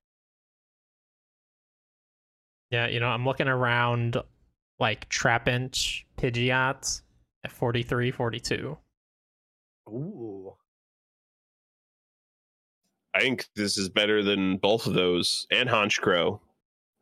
Yeah, 2.70 2.88
you 2.88 3.00
know, 3.00 3.08
I'm 3.08 3.26
looking 3.26 3.48
around 3.48 4.18
like 4.80 5.08
Trapinch, 5.10 6.06
Pidgeot 6.18 7.03
at 7.44 7.52
43, 7.52 8.12
42. 8.12 8.78
Ooh. 9.90 10.54
I 13.16 13.20
think 13.20 13.48
this 13.56 13.78
is 13.78 13.90
better 13.90 14.24
than 14.24 14.58
both 14.58 14.88
of 14.88 14.94
those 14.94 15.46
and 15.52 15.70
Honchkrow 15.70 16.40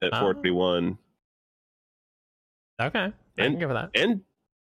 at 0.03 0.13
Oh. 0.13 0.19
41 0.19 0.97
Okay. 2.81 2.99
I 2.99 3.11
can 3.11 3.13
And- 3.37 3.59
give 3.59 3.69
it 3.69 3.73
that. 3.75 3.91
and 3.93 4.23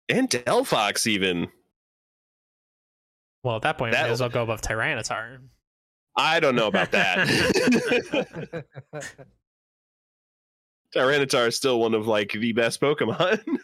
and 0.08 0.30
Delphox 0.30 1.06
even. 1.08 1.52
Well, 3.44 3.58
at 3.58 3.64
that 3.64 3.78
point, 3.78 3.92
That- 3.94 4.04
we 4.04 4.10
may 4.10 4.14
as 4.14 4.22
well 4.22 4.30
go 4.30 4.44
above 4.44 4.62
Tyranitar. 4.62 5.40
I 6.16 6.40
don't 6.40 6.56
know 6.56 6.68
about 6.68 6.92
that. 6.92 7.28
Tyranitar 10.96 11.48
is 11.48 11.58
still 11.58 11.82
one 11.82 11.94
of 11.94 12.08
like 12.08 12.32
the 12.32 12.54
best 12.54 12.80
Pokemon, 12.80 13.44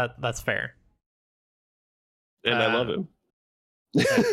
That 0.00 0.20
that's 0.20 0.40
fair. 0.40 0.74
and 2.44 2.54
I 2.54 2.66
Uh, 2.72 2.78
love 2.84 2.88
him. 2.88 3.08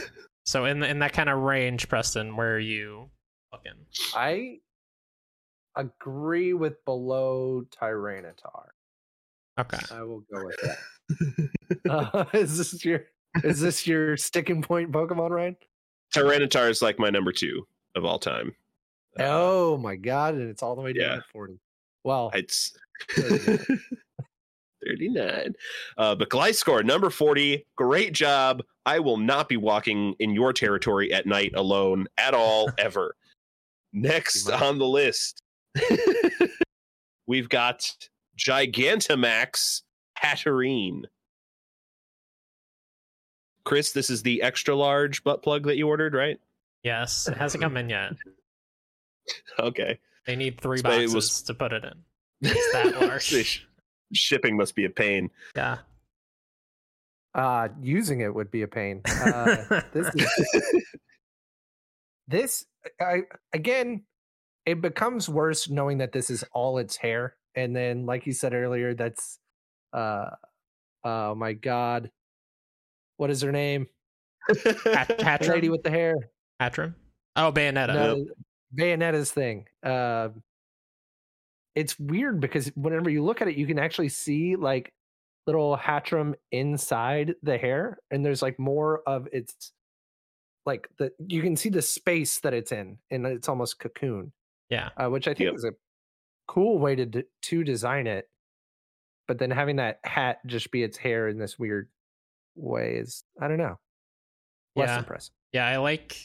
So 0.46 0.64
in 0.64 0.82
in 0.82 1.00
that 1.00 1.12
kind 1.12 1.28
of 1.28 1.40
range, 1.40 1.90
Preston, 1.90 2.38
where 2.38 2.56
are 2.56 2.60
you 2.60 3.10
looking? 3.52 3.74
I 4.16 4.60
agree 5.76 6.54
with 6.54 6.86
below 6.86 7.66
Tyranitar. 7.78 8.68
Okay. 9.60 9.78
I 9.92 10.04
will 10.04 10.24
go 10.34 10.46
with 10.46 10.56
that. 10.62 11.50
uh, 11.90 12.24
is 12.34 12.58
this 12.58 12.86
your 12.86 13.04
is 13.44 13.60
this 13.60 13.86
your 13.86 14.16
sticking 14.16 14.62
point 14.62 14.90
Pokemon, 14.94 15.32
Ryan? 15.32 15.58
Tyranitar 16.16 16.70
is 16.70 16.82
like 16.82 16.98
my 16.98 17.10
number 17.10 17.34
two 17.34 17.68
of 17.98 18.06
all 18.06 18.18
time. 18.20 18.56
Uh, 19.20 19.24
Oh 19.26 19.78
my 19.78 19.98
god, 19.98 20.36
and 20.36 20.50
it's 20.50 20.64
all 20.64 20.78
the 20.78 20.82
way 20.82 20.94
down 20.94 21.10
yeah. 21.10 21.16
to 21.18 21.24
40. 21.34 21.60
Well, 22.06 22.32
It's 22.34 22.72
39. 24.88 25.16
39. 25.18 25.54
Uh, 25.98 26.16
but 26.16 26.30
Gliscor, 26.30 26.84
number 26.86 27.10
40, 27.10 27.66
great 27.76 28.14
job. 28.14 28.64
I 28.86 29.00
will 29.00 29.18
not 29.18 29.50
be 29.50 29.58
walking 29.58 30.16
in 30.20 30.32
your 30.34 30.54
territory 30.54 31.12
at 31.14 31.26
night 31.26 31.54
alone 31.56 32.08
at 32.18 32.34
all, 32.34 32.70
ever. 32.78 33.16
Next 33.94 34.50
on 34.50 34.78
the 34.78 34.86
list, 34.88 35.42
we've 37.28 37.50
got 37.50 37.90
Gigantamax 38.38 39.82
Hatterene. 40.22 41.04
Chris, 43.64 43.92
this 43.92 44.10
is 44.10 44.24
the 44.24 44.42
extra 44.42 44.76
large 44.76 45.24
butt 45.24 45.42
plug 45.44 45.66
that 45.66 45.78
you 45.78 45.88
ordered, 45.88 46.14
right? 46.14 46.40
Yes, 46.84 47.28
it 47.28 47.36
hasn't 47.38 47.62
come 47.64 47.78
in 47.78 47.90
yet. 47.90 48.14
Okay. 49.60 50.00
They 50.26 50.38
need 50.38 50.62
three 50.62 50.78
So 50.78 50.84
boxes 50.84 51.14
was- 51.14 51.42
to 51.44 51.54
put 51.54 51.74
it 51.74 51.84
in. 51.84 51.96
It's 52.40 52.72
that 52.72 53.02
large. 53.02 53.67
The 54.12 54.16
sh- 54.18 54.22
Shipping 54.22 54.56
must 54.58 54.76
be 54.76 54.86
a 54.86 54.90
pain. 54.90 55.30
Yeah. 55.56 55.80
uh 57.36 57.70
using 57.82 58.22
it 58.22 58.34
would 58.34 58.50
be 58.52 58.64
a 58.64 58.68
pain. 58.68 59.02
Uh, 59.06 59.82
this 59.94 60.10
is 60.16 60.64
this 62.28 62.66
I 63.00 63.22
again 63.54 64.04
it 64.66 64.82
becomes 64.82 65.30
worse 65.30 65.70
knowing 65.70 66.00
that 66.00 66.12
this 66.12 66.30
is 66.30 66.44
all 66.54 66.78
its 66.78 66.98
hair 66.98 67.36
and 67.56 67.76
then 67.76 68.06
like 68.06 68.26
you 68.28 68.34
said 68.34 68.54
earlier 68.54 68.94
that's 68.94 69.40
uh 69.94 70.30
oh 71.06 71.36
my 71.36 71.54
god 71.54 72.12
what 73.16 73.30
is 73.30 73.42
her 73.42 73.52
name 73.54 73.88
Hat- 74.84 75.08
the 75.42 75.48
lady 75.50 75.70
with 75.70 75.84
the 75.84 75.90
hair 75.90 76.16
Hattrem? 76.62 76.96
Oh, 77.36 77.52
Bayonetta. 77.52 77.94
no, 77.94 78.26
bayonetta's 78.78 79.32
thing 79.32 79.66
uh 79.84 80.30
it's 81.78 81.98
weird 82.00 82.40
because 82.40 82.68
whenever 82.76 83.08
you 83.10 83.24
look 83.24 83.40
at 83.42 83.48
it 83.48 83.56
you 83.56 83.68
can 83.68 83.78
actually 83.78 84.10
see 84.10 84.56
like 84.56 84.92
little 85.46 85.78
Hattrem 85.78 86.34
inside 86.52 87.36
the 87.44 87.58
hair 87.58 88.00
and 88.12 88.26
there's 88.26 88.42
like 88.42 88.58
more 88.58 89.02
of 89.06 89.28
its 89.32 89.72
like 90.66 90.88
the 90.98 91.12
you 91.20 91.42
can 91.42 91.56
see 91.56 91.70
the 91.70 91.82
space 91.82 92.40
that 92.40 92.54
it's 92.54 92.72
in 92.72 92.98
and 93.12 93.26
it's 93.28 93.48
almost 93.48 93.80
cocoon 93.80 94.34
Yeah. 94.70 94.90
uh, 94.98 95.08
which 95.10 95.28
i 95.28 95.34
think 95.34 95.48
Yep. 95.52 95.56
is 95.56 95.64
a 95.66 95.74
cool 96.48 96.80
way 96.80 96.96
to 96.96 97.06
d- 97.06 97.24
to 97.44 97.64
design 97.64 98.08
it 98.08 98.28
but 99.28 99.38
then 99.38 99.52
having 99.52 99.76
that 99.78 100.00
hat 100.04 100.40
just 100.46 100.72
be 100.72 100.82
its 100.84 100.98
hair 100.98 101.28
in 101.30 101.38
this 101.38 101.58
weird 101.60 101.90
way 102.56 102.96
is 102.96 103.24
i 103.40 103.48
don't 103.48 103.58
know 103.60 103.78
less 104.76 104.90
Yeah. 104.90 105.00
impressive 105.00 105.34
Yeah, 105.54 105.68
I 105.68 105.78
like 105.78 106.18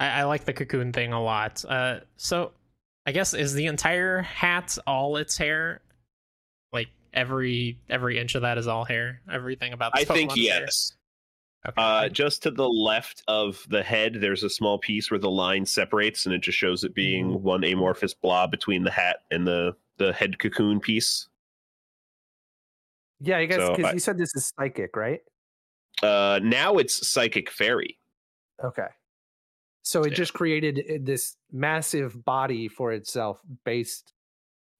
I, 0.00 0.08
I 0.20 0.22
like 0.24 0.44
the 0.44 0.52
cocoon 0.52 0.92
thing 0.92 1.12
a 1.12 1.22
lot. 1.22 1.64
Uh 1.66 2.00
so 2.16 2.52
I 3.06 3.12
guess 3.12 3.34
is 3.34 3.52
the 3.54 3.66
entire 3.66 4.22
hat 4.22 4.78
all 4.86 5.16
its 5.16 5.36
hair? 5.36 5.80
Like 6.72 6.88
every 7.12 7.78
every 7.90 8.18
inch 8.18 8.34
of 8.34 8.42
that 8.42 8.58
is 8.58 8.66
all 8.68 8.84
hair? 8.84 9.20
Everything 9.30 9.72
about 9.72 9.92
I 9.94 10.00
this 10.04 10.08
think 10.08 10.30
Pokemon's 10.32 10.48
hair? 10.48 10.60
yes. 10.62 10.92
Okay. 11.66 11.74
Uh, 11.80 12.08
just 12.08 12.42
to 12.42 12.50
the 12.50 12.68
left 12.68 13.22
of 13.28 13.64
the 13.68 13.84
head, 13.84 14.16
there's 14.20 14.42
a 14.42 14.50
small 14.50 14.78
piece 14.78 15.12
where 15.12 15.20
the 15.20 15.30
line 15.30 15.64
separates, 15.64 16.26
and 16.26 16.34
it 16.34 16.40
just 16.40 16.58
shows 16.58 16.82
it 16.82 16.92
being 16.92 17.26
Mhm. 17.34 17.40
one 17.40 17.62
amorphous 17.62 18.14
blob 18.14 18.50
between 18.50 18.82
the 18.82 18.90
hat 18.90 19.18
and 19.30 19.46
the 19.46 19.76
the 19.98 20.12
head 20.12 20.38
cocoon 20.40 20.80
piece. 20.80 21.28
yeah 23.20 23.38
i 23.38 23.44
guess 23.46 23.68
because 23.70 23.84
I- 23.84 23.92
you 23.92 24.00
said 24.00 24.18
this 24.18 24.34
is 24.34 24.52
psychic 24.58 24.96
right 24.96 25.20
Uh, 26.02 26.40
now 26.42 26.78
it's 26.78 27.06
psychic 27.08 27.48
fairy. 27.50 27.96
Okay. 28.64 28.88
So 29.82 30.02
it 30.02 30.10
Yeah. 30.10 30.16
just 30.16 30.32
created 30.34 30.78
uh, 30.88 30.98
this 31.02 31.36
massive 31.50 32.24
body 32.24 32.68
for 32.68 32.92
itself 32.92 33.40
based 33.64 34.12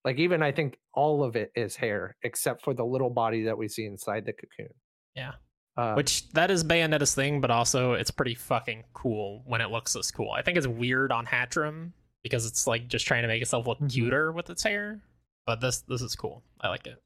like 0.05 0.19
even 0.19 0.43
I 0.43 0.51
think 0.53 0.79
all 0.95 1.23
of 1.23 1.37
it 1.37 1.53
is 1.55 1.77
hair 1.77 2.17
except 2.23 2.63
for 2.63 2.75
the 2.75 2.85
little 2.85 3.11
body 3.11 3.45
that 3.45 3.57
we 3.57 3.69
see 3.69 3.85
inside 3.87 4.25
the 4.27 4.33
cocoon. 4.33 4.73
Yeah. 5.15 5.33
Uh, 5.77 5.95
Which 5.95 6.29
that 6.31 6.51
is 6.51 6.65
Bayonetta's 6.65 7.15
thing, 7.15 7.41
but 7.41 7.51
also 7.51 7.93
it's 7.95 8.11
pretty 8.11 8.35
fucking 8.35 8.85
cool 8.93 9.43
when 9.47 9.61
it 9.61 9.71
looks 9.71 9.93
this 9.95 10.11
cool. 10.11 10.31
I 10.31 10.43
think 10.43 10.59
it's 10.59 10.67
weird 10.67 11.13
on 11.13 11.25
Hattrem 11.25 11.93
because 12.23 12.47
it's 12.47 12.67
like 12.67 12.89
just 12.89 13.07
trying 13.07 13.23
to 13.23 13.29
make 13.29 13.43
itself 13.43 13.67
look 13.67 13.79
Mhm. 13.81 13.91
cuter 13.91 14.33
with 14.33 14.51
its 14.51 14.63
hair. 14.63 15.01
But 15.47 15.61
this 15.61 15.81
this 15.83 16.03
is 16.03 16.15
cool. 16.15 16.43
I 16.61 16.69
like 16.69 16.87
it. 16.87 17.03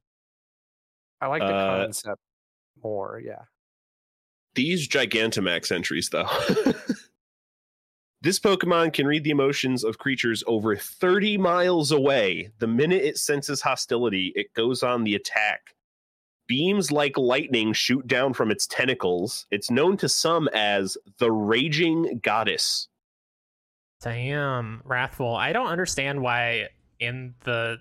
I 1.20 1.28
like 1.28 1.40
the 1.42 1.46
uh, 1.54 1.84
concept 1.84 2.20
more, 2.82 3.20
yeah. 3.24 3.44
These 4.54 4.88
Gigantamax 4.88 5.70
entries, 5.72 6.08
though. 6.10 6.28
this 8.26 8.40
Pokemon 8.40 8.92
can 8.92 9.06
read 9.06 9.22
the 9.22 9.30
emotions 9.30 9.84
of 9.84 9.98
creatures 9.98 10.42
over 10.48 10.74
30 10.74 11.38
miles 11.38 11.92
away. 11.92 12.50
The 12.58 12.66
minute 12.66 13.04
it 13.04 13.18
senses 13.18 13.62
hostility, 13.62 14.32
it 14.34 14.52
goes 14.52 14.82
on 14.82 15.04
the 15.04 15.14
attack. 15.14 15.76
Beams 16.48 16.90
like 16.90 17.16
lightning 17.16 17.72
shoot 17.72 18.04
down 18.08 18.32
from 18.32 18.50
its 18.50 18.66
tentacles. 18.66 19.46
It's 19.52 19.70
known 19.70 19.96
to 19.98 20.08
some 20.08 20.48
as 20.48 20.98
the 21.18 21.30
Raging 21.30 22.18
Goddess. 22.20 22.88
Damn, 24.00 24.82
Wrathful. 24.84 25.36
I 25.36 25.52
don't 25.52 25.68
understand 25.68 26.20
why 26.20 26.70
in 26.98 27.36
the 27.44 27.78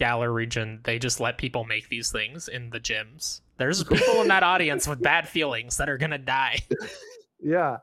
Galar 0.00 0.30
region 0.30 0.80
they 0.84 0.98
just 0.98 1.18
let 1.18 1.38
people 1.38 1.64
make 1.64 1.88
these 1.88 2.12
things 2.12 2.46
in 2.46 2.68
the 2.68 2.78
gyms. 2.78 3.40
There's 3.56 3.82
people 3.84 4.20
in 4.20 4.28
that 4.28 4.42
audience 4.42 4.86
with 4.86 5.00
bad 5.00 5.26
feelings 5.26 5.78
that 5.78 5.88
are 5.88 5.96
gonna 5.96 6.18
die. 6.18 6.58
Yeah. 7.40 7.78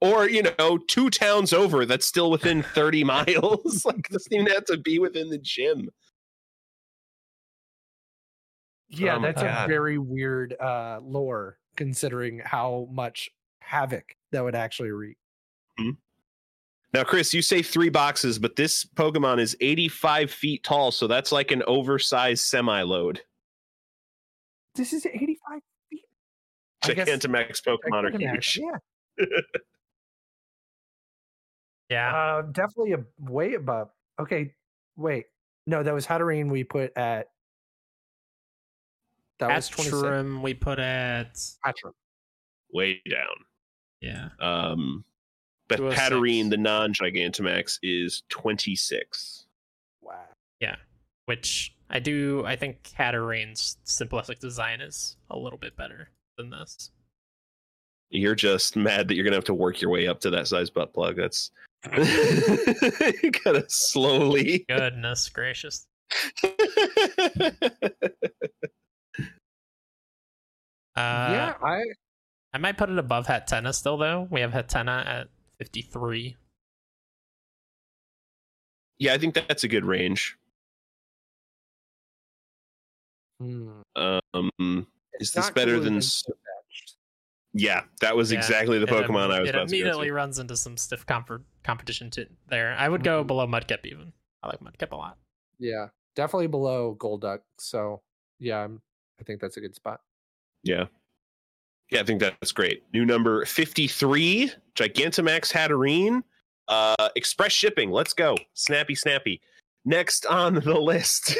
Or, 0.00 0.28
you 0.28 0.42
know, 0.58 0.78
two 0.78 1.08
towns 1.08 1.52
over 1.52 1.86
that's 1.86 2.04
still 2.06 2.30
within 2.30 2.62
30 2.62 3.04
miles. 3.04 3.84
like, 3.86 4.08
doesn't 4.08 4.32
even 4.32 4.46
have 4.46 4.64
to 4.66 4.76
be 4.76 4.98
within 4.98 5.30
the 5.30 5.38
gym. 5.38 5.88
Yeah, 8.88 9.16
Oh 9.16 9.22
that's 9.22 9.42
God. 9.42 9.64
a 9.64 9.68
very 9.68 9.98
weird 9.98 10.54
uh 10.60 11.00
lore 11.02 11.58
considering 11.76 12.40
how 12.44 12.88
much 12.92 13.28
havoc 13.60 14.14
that 14.32 14.44
would 14.44 14.54
actually 14.54 14.90
wreak. 14.90 15.16
Now, 16.94 17.02
Chris, 17.04 17.34
you 17.34 17.42
say 17.42 17.62
three 17.62 17.90
boxes, 17.90 18.38
but 18.38 18.56
this 18.56 18.84
Pokemon 18.84 19.38
is 19.38 19.54
85 19.60 20.30
feet 20.30 20.64
tall, 20.64 20.92
so 20.92 21.06
that's 21.06 21.30
like 21.32 21.50
an 21.50 21.62
oversized 21.66 22.44
semi 22.44 22.80
load. 22.82 23.20
This 24.76 24.92
is 24.94 25.04
85 25.04 25.60
feet. 25.90 26.04
Gigantamax 26.84 27.60
Pokemon 27.62 28.14
are 28.14 28.16
huge. 28.18 28.60
Yeah. 28.62 29.26
Yeah. 31.90 32.14
Uh, 32.14 32.42
definitely 32.42 32.92
a 32.92 33.04
way 33.30 33.54
above. 33.54 33.90
Okay, 34.20 34.54
wait. 34.96 35.26
No, 35.66 35.82
that 35.82 35.94
was 35.94 36.06
Hatterene 36.06 36.50
we 36.50 36.64
put 36.64 36.96
at. 36.96 37.28
That 39.38 39.54
was 39.54 39.68
26. 39.68 39.96
Hattrem 40.02 40.42
we 40.42 40.54
put 40.54 40.78
at 40.78 41.34
Hattrem. 41.64 41.92
Way 42.72 43.02
down. 43.08 43.36
yeah. 44.00 44.28
Um, 44.40 45.04
but 45.68 45.76
206. 45.76 46.00
Hatterene, 46.00 46.50
the 46.50 46.56
non 46.56 46.92
Gigantamax, 46.94 47.78
is 47.82 48.22
26. 48.30 49.46
Wow. 50.00 50.14
Yeah. 50.60 50.76
Which 51.26 51.74
I 51.90 51.98
do 51.98 52.44
I 52.46 52.56
think 52.56 52.82
Hatterene's 52.96 53.76
simplistic 53.84 54.38
design 54.38 54.80
is 54.80 55.16
a 55.30 55.36
little 55.38 55.58
bit 55.58 55.76
better 55.76 56.08
than 56.38 56.50
this. 56.50 56.90
You're 58.10 58.36
just 58.36 58.76
mad 58.76 59.08
that 59.08 59.16
you're 59.16 59.24
going 59.24 59.32
to 59.32 59.38
have 59.38 59.44
to 59.44 59.54
work 59.54 59.80
your 59.80 59.90
way 59.90 60.06
up 60.06 60.20
to 60.20 60.30
that 60.30 60.46
size 60.48 60.70
butt 60.70 60.94
plug. 60.94 61.16
That's. 61.16 61.50
You 61.94 63.30
gotta 63.44 63.64
slowly. 63.68 64.64
Goodness 64.68 65.28
gracious. 65.28 65.86
Uh, 70.96 71.28
yeah, 71.30 71.54
I 71.62 71.82
I 72.54 72.58
might 72.58 72.78
put 72.78 72.88
it 72.88 72.98
above 72.98 73.26
Hatterene 73.26 73.74
still 73.74 73.98
though. 73.98 74.26
We 74.30 74.40
have 74.40 74.52
Hatterene 74.52 75.06
at 75.06 75.28
53. 75.58 76.36
yeah, 78.98 79.12
I 79.12 79.18
think 79.18 79.34
that's 79.34 79.62
a 79.64 79.68
good 79.68 79.84
range. 79.84 80.36
hmm, 83.40 83.80
Um, 83.94 84.86
is 85.20 85.32
this 85.32 85.50
better 85.50 85.78
than? 85.80 86.00
Yeah, 87.52 87.82
that 88.00 88.16
was 88.16 88.32
Yeah, 88.32 88.38
exactly 88.38 88.78
the 88.78 88.86
Pokemon 88.86 89.26
im- 89.26 89.30
I 89.32 89.40
was 89.40 89.48
It 89.50 89.54
about 89.54 89.68
to 89.68 89.74
go 89.74 89.76
immediately 89.76 90.06
to. 90.08 90.12
runs 90.14 90.38
into 90.38 90.56
some 90.56 90.76
stiff 90.78 91.04
comp- 91.06 91.44
competition 91.66 92.10
to 92.12 92.26
there. 92.48 92.74
I 92.78 92.88
would 92.88 93.04
go 93.04 93.22
Mhm. 93.22 93.26
below 93.26 93.46
Mudkip 93.46 93.84
even. 93.84 94.12
I 94.42 94.48
like 94.48 94.60
Mudkip 94.60 94.92
a 94.92 94.96
lot. 94.96 95.18
Yeah, 95.58 95.88
definitely 96.14 96.46
below 96.46 96.94
Golduck. 96.98 97.40
So 97.58 98.02
yeah, 98.38 98.62
I'm, 98.64 98.80
I 99.20 99.24
think 99.24 99.40
that's 99.40 99.56
a 99.56 99.60
good 99.60 99.74
spot. 99.74 100.00
Yeah. 100.62 100.86
Yeah, 101.90 102.00
I 102.00 102.04
think 102.04 102.20
that's 102.20 102.52
great. 102.52 102.82
New 102.92 103.04
number 103.04 103.44
53, 103.44 104.50
Gigantamax 104.74 105.52
Hatterene. 105.52 106.22
Uh, 106.68 107.08
express 107.14 107.52
shipping. 107.52 107.90
Let's 107.92 108.12
go. 108.12 108.36
Snappy, 108.54 108.96
snappy. 108.96 109.40
Next 109.84 110.26
on 110.26 110.54
the 110.54 110.80
list, 110.80 111.36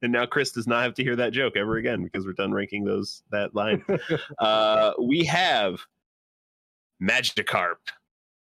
and 0.00 0.10
now 0.12 0.24
Chris 0.24 0.50
does 0.50 0.66
not 0.66 0.82
have 0.82 0.94
to 0.94 1.02
hear 1.04 1.14
that 1.16 1.34
joke 1.34 1.56
ever 1.56 1.76
again 1.76 2.02
because 2.02 2.24
we're 2.24 2.32
done 2.32 2.52
ranking 2.52 2.84
those 2.84 3.22
that 3.30 3.54
line. 3.54 3.84
uh, 4.38 4.92
we 4.98 5.24
have 5.26 5.78
Magikarp, 7.02 7.76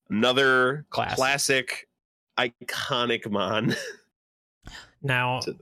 another 0.09 0.85
Classic. 0.89 1.15
classic, 1.17 1.87
iconic 2.37 3.29
mon 3.29 3.75
Now, 5.01 5.39
the 5.41 5.55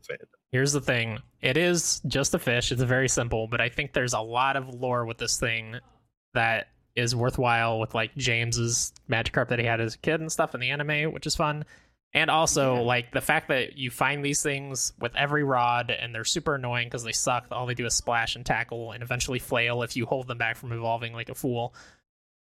here's 0.52 0.74
the 0.74 0.82
thing 0.82 1.20
it 1.41 1.58
is 1.58 2.02
just 2.08 2.34
a 2.34 2.39
fish, 2.39 2.72
it's 2.72 2.82
very 2.82 3.08
simple, 3.10 3.48
but 3.48 3.62
I 3.62 3.70
think 3.70 3.93
there's 3.93 4.14
a 4.14 4.20
lot 4.20 4.56
of 4.56 4.74
lore 4.74 5.06
with 5.06 5.18
this 5.20 5.39
thing 5.39 5.76
that 6.34 6.68
is 6.95 7.16
worthwhile 7.16 7.80
with 7.80 7.93
like 7.93 8.16
James's 8.16 8.91
Magikarp 9.10 9.50
that 9.50 9.60
he 9.60 9.66
had 9.66 9.80
as 9.80 9.93
a 9.93 9.98
kid 10.00 10.20
and 10.20 10.32
stuff 10.32 10.56
in 10.56 10.60
the 10.62 10.72
anime, 10.72 11.12
which 11.14 11.28
is 11.28 11.36
fun. 11.36 11.64
And 12.14 12.32
also, 12.32 12.76
Yeah. 12.76 12.82
like 12.82 13.12
the 13.12 13.22
fact 13.22 13.50
that 13.50 13.78
you 13.78 13.91
find 13.91 14.26
these 14.26 14.41
things 14.41 14.93
with 15.00 15.16
every 15.16 15.43
rod, 15.43 15.91
and 15.91 16.16
they're 16.16 16.24
super 16.24 16.56
annoying 16.56 16.88
because 16.88 17.04
they 17.04 17.12
suck. 17.12 17.45
All 17.52 17.68
they 17.68 17.76
do 17.76 17.86
is 17.86 17.93
splash 17.93 18.36
and 18.36 18.43
tackle, 18.45 18.93
and 18.93 19.04
eventually 19.04 19.38
flail 19.39 19.84
if 19.84 19.95
you 19.95 20.08
hold 20.08 20.28
them 20.28 20.38
back 20.39 20.56
from 20.58 20.72
evolving 20.72 21.14
like 21.14 21.30
a 21.30 21.36
fool. 21.36 21.76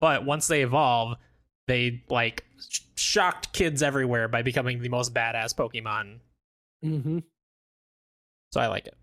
But 0.00 0.24
once 0.24 0.46
they 0.46 0.62
evolve, 0.62 1.16
they 1.66 2.02
like 2.08 2.44
sh- 2.68 2.80
shocked 2.96 3.52
kids 3.52 3.82
everywhere 3.82 4.28
by 4.28 4.42
becoming 4.42 4.80
the 4.82 4.88
most 4.88 5.14
badass 5.14 5.54
Pokemon. 5.54 6.18
hmm 6.82 7.18
So 8.52 8.60
I 8.60 8.66
like 8.68 8.86
it. 8.86 8.96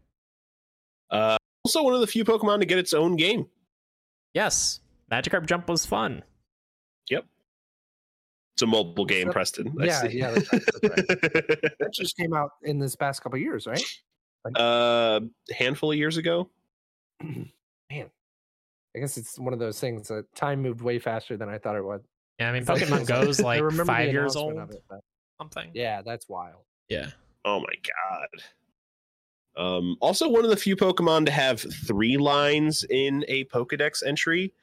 Uh, 1.10 1.38
also, 1.66 1.84
one 1.84 1.94
of 1.94 2.02
the 2.02 2.08
few 2.08 2.24
Pokemon 2.26 2.60
to 2.60 2.66
get 2.66 2.78
its 2.78 2.94
own 2.94 3.16
game. 3.16 3.48
Yes, 4.34 4.80
Magikarp 5.12 5.46
Jump 5.46 5.68
was 5.70 5.86
fun. 5.86 6.24
Yep. 7.10 7.26
It's 8.56 8.62
a 8.62 8.68
mobile 8.68 9.06
game, 9.06 9.28
So- 9.28 9.34
Preston. 9.34 9.76
I 9.80 9.86
Yeah, 9.86 10.02
see. 10.02 10.18
yeah, 10.18 10.32
that's 10.32 10.54
right, 10.54 10.62
That 11.80 11.90
just 11.94 12.16
came 12.18 12.34
out 12.34 12.52
in 12.64 12.80
this 12.80 12.96
past 12.96 13.22
couple 13.22 13.38
years, 13.40 13.68
right? 13.68 13.84
uh, 14.56 15.20
handful 15.56 15.92
of 15.92 15.98
years 15.98 16.18
ago. 16.18 16.50
Man, 17.24 18.10
I 18.96 19.00
guess 19.00 19.18
it's 19.18 19.38
one 19.38 19.54
of 19.54 19.60
those 19.60 19.80
things 19.80 20.08
that 20.08 20.34
time 20.36 20.62
moved 20.62 20.82
way 20.82 20.98
faster 20.98 21.38
than 21.38 21.50
I 21.50 21.58
thought 21.58 21.76
it 21.76 21.86
would. 21.86 22.02
Yeah, 22.42 22.50
I 22.50 22.52
mean 22.54 22.62
It's 22.64 22.70
like- 22.70 22.82
Pokemon 22.82 23.06
Go's 23.08 23.40
I 23.40 23.44
like 23.46 23.62
remember 23.62 23.84
the 23.84 23.88
five 23.88 24.12
years 24.12 24.36
announcement 24.36 24.60
old, 24.60 24.70
of 24.70 24.76
it, 24.76 24.84
but 24.90 25.00
something. 25.40 25.72
yeah, 25.74 26.02
that's 26.02 26.28
wild. 26.28 26.64
Yeah. 26.90 27.10
Oh 27.46 27.60
my 27.60 27.74
god. 29.56 29.64
Um, 29.64 29.98
also, 30.02 30.28
one 30.30 30.44
of 30.44 30.50
the 30.50 30.58
few 30.58 30.76
Pokemon 30.76 31.26
to 31.26 31.32
have 31.32 31.60
three 31.62 32.18
lines 32.18 32.84
in 32.90 33.24
a 33.28 33.46
Pokedex 33.46 34.02
entry. 34.06 34.54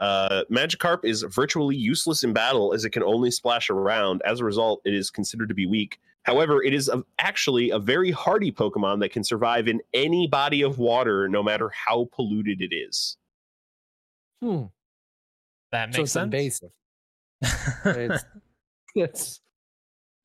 Uh, 0.00 0.42
Magikarp 0.50 1.04
is 1.04 1.22
virtually 1.22 1.76
useless 1.76 2.24
in 2.24 2.32
battle 2.32 2.74
as 2.74 2.84
it 2.84 2.90
can 2.90 3.02
only 3.04 3.30
splash 3.30 3.70
around. 3.70 4.22
As 4.24 4.40
a 4.40 4.44
result, 4.44 4.82
it 4.84 4.92
is 4.92 5.08
considered 5.08 5.48
to 5.48 5.54
be 5.54 5.66
weak. 5.66 6.00
However, 6.24 6.62
it 6.62 6.74
is 6.74 6.88
a, 6.88 7.04
actually 7.20 7.70
a 7.70 7.78
very 7.78 8.10
hardy 8.10 8.50
Pokemon 8.50 8.98
that 9.00 9.12
can 9.12 9.22
survive 9.22 9.68
in 9.68 9.80
any 9.92 10.26
body 10.26 10.62
of 10.62 10.78
water, 10.78 11.28
no 11.28 11.42
matter 11.42 11.70
how 11.70 12.08
polluted 12.12 12.60
it 12.60 12.74
is. 12.74 13.16
Hmm. 14.42 14.64
That 15.70 15.94
So 15.94 15.98
makes 15.98 16.08
it's 16.08 16.12
sense. 16.12 16.24
invasive. 16.24 16.70
It's- 17.42 18.24
It's 18.96 19.40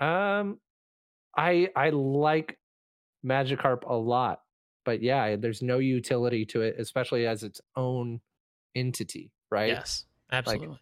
um, 0.00 0.58
I 1.36 1.70
I 1.74 1.90
like 1.90 2.58
Magikarp 3.24 3.84
a 3.88 3.94
lot, 3.94 4.42
but 4.84 5.02
yeah, 5.02 5.34
there's 5.36 5.62
no 5.62 5.78
utility 5.78 6.44
to 6.46 6.60
it, 6.62 6.76
especially 6.78 7.26
as 7.26 7.42
its 7.42 7.60
own 7.74 8.20
entity, 8.74 9.30
right? 9.50 9.68
yes, 9.68 10.04
absolutely. 10.30 10.78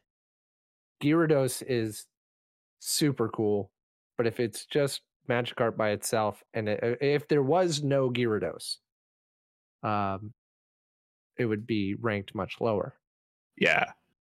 Gyarados 1.03 1.63
is 1.67 2.07
super 2.81 3.29
cool, 3.29 3.71
but 4.19 4.27
if 4.27 4.41
it's 4.41 4.67
just 4.67 5.03
Magikarp 5.29 5.77
by 5.77 5.91
itself, 5.91 6.43
and 6.53 6.69
i- 6.69 6.97
if 7.01 7.29
there 7.29 7.43
was 7.45 7.83
no 7.83 8.11
Gyarados, 8.11 8.79
um, 9.85 10.33
it 11.37 11.45
would 11.47 11.65
be 11.67 11.95
ranked 11.95 12.35
much 12.35 12.61
lower. 12.61 12.99
Yeah. 13.57 13.93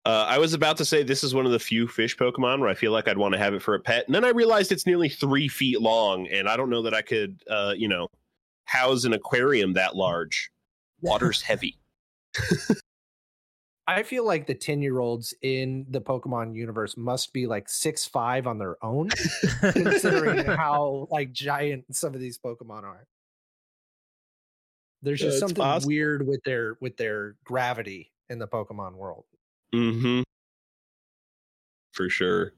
Uh, 0.07 0.24
I 0.28 0.38
was 0.38 0.55
about 0.55 0.78
to 0.78 0.84
say 0.84 1.03
this 1.03 1.22
is 1.22 1.34
one 1.34 1.44
of 1.44 1.53
the 1.53 1.59
few 1.59 1.86
fish 1.86 2.16
Pokemon 2.16 2.61
where 2.61 2.70
I 2.70 2.74
feel 2.74 2.90
like 2.90 3.07
I'd 3.07 3.18
want 3.18 3.34
to 3.34 3.38
have 3.38 3.53
it 3.53 3.62
for 3.62 3.74
a 3.74 3.80
pet, 3.80 4.07
and 4.07 4.14
then 4.14 4.24
I 4.24 4.30
realized 4.30 4.72
it's 4.72 4.86
nearly 4.86 5.09
three 5.09 5.46
feet 5.46 5.80
long, 5.80 6.26
and 6.28 6.48
I 6.48 6.57
don't 6.57 6.70
know 6.70 6.82
that 6.82 6.94
I 6.94 7.03
could, 7.03 7.42
uh, 7.51 7.74
you 7.76 7.88
know, 7.88 8.09
house 8.64 9.05
an 9.05 9.12
aquarium 9.12 9.74
that 9.74 9.96
large. 9.96 10.51
Water's 11.03 11.42
heavy. 11.51 11.78
I 13.86 14.05
feel 14.05 14.24
like 14.24 14.46
the 14.46 14.55
10 14.55 14.82
year 14.82 15.01
olds 15.01 15.34
in 15.42 15.84
the 15.90 16.01
Pokemon 16.01 16.55
universe 16.55 16.96
must 16.96 17.32
be 17.32 17.46
like 17.48 17.68
six 17.68 18.07
five 18.07 18.46
on 18.46 18.57
their 18.57 18.82
own, 18.84 19.11
considering 19.61 20.44
how 20.46 21.09
like 21.11 21.32
giant 21.32 21.84
some 21.94 22.14
of 22.14 22.20
these 22.20 22.38
Pokemon 22.38 22.84
are. 22.84 23.07
There's 25.03 25.18
just 25.20 25.34
it's 25.34 25.40
something 25.40 25.57
possible. 25.57 25.88
weird 25.88 26.26
with 26.26 26.42
their 26.44 26.76
with 26.80 26.96
their 26.96 27.34
gravity 27.44 28.12
in 28.28 28.38
the 28.38 28.46
Pokemon 28.46 28.94
world. 28.94 29.24
Mm-hmm. 29.75 30.23
For 31.93 32.09
sure. 32.09 32.53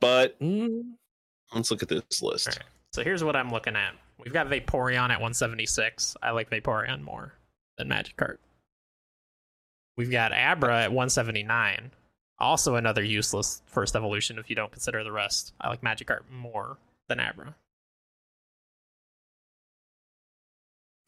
But 0.00 0.38
Mm, 0.40 0.92
let's 1.54 1.70
look 1.70 1.82
at 1.82 1.88
this 1.88 2.22
list. 2.22 2.48
Alright. 2.48 2.64
So 2.92 3.04
here's 3.04 3.22
what 3.22 3.36
I'm 3.36 3.50
looking 3.50 3.76
at. 3.76 3.94
We've 4.18 4.32
got 4.32 4.48
Vaporeon 4.48 5.10
at 5.10 5.20
176. 5.20 6.16
I 6.22 6.30
like 6.30 6.50
Vaporeon 6.50 7.02
more 7.02 7.34
than 7.78 7.88
Magikarp. 7.88 8.38
We've 9.96 10.10
got 10.10 10.32
Abra 10.32 10.82
at 10.84 10.90
179. 10.90 11.90
Also 12.38 12.74
another 12.76 13.02
useless 13.02 13.62
first 13.66 13.94
evolution 13.94 14.38
if 14.38 14.48
you 14.48 14.56
don't 14.56 14.72
consider 14.72 15.04
the 15.04 15.12
rest. 15.12 15.52
I 15.60 15.68
like 15.68 15.82
Magikarp 15.82 16.20
more 16.30 16.78
than 17.08 17.20
Abra. 17.20 17.54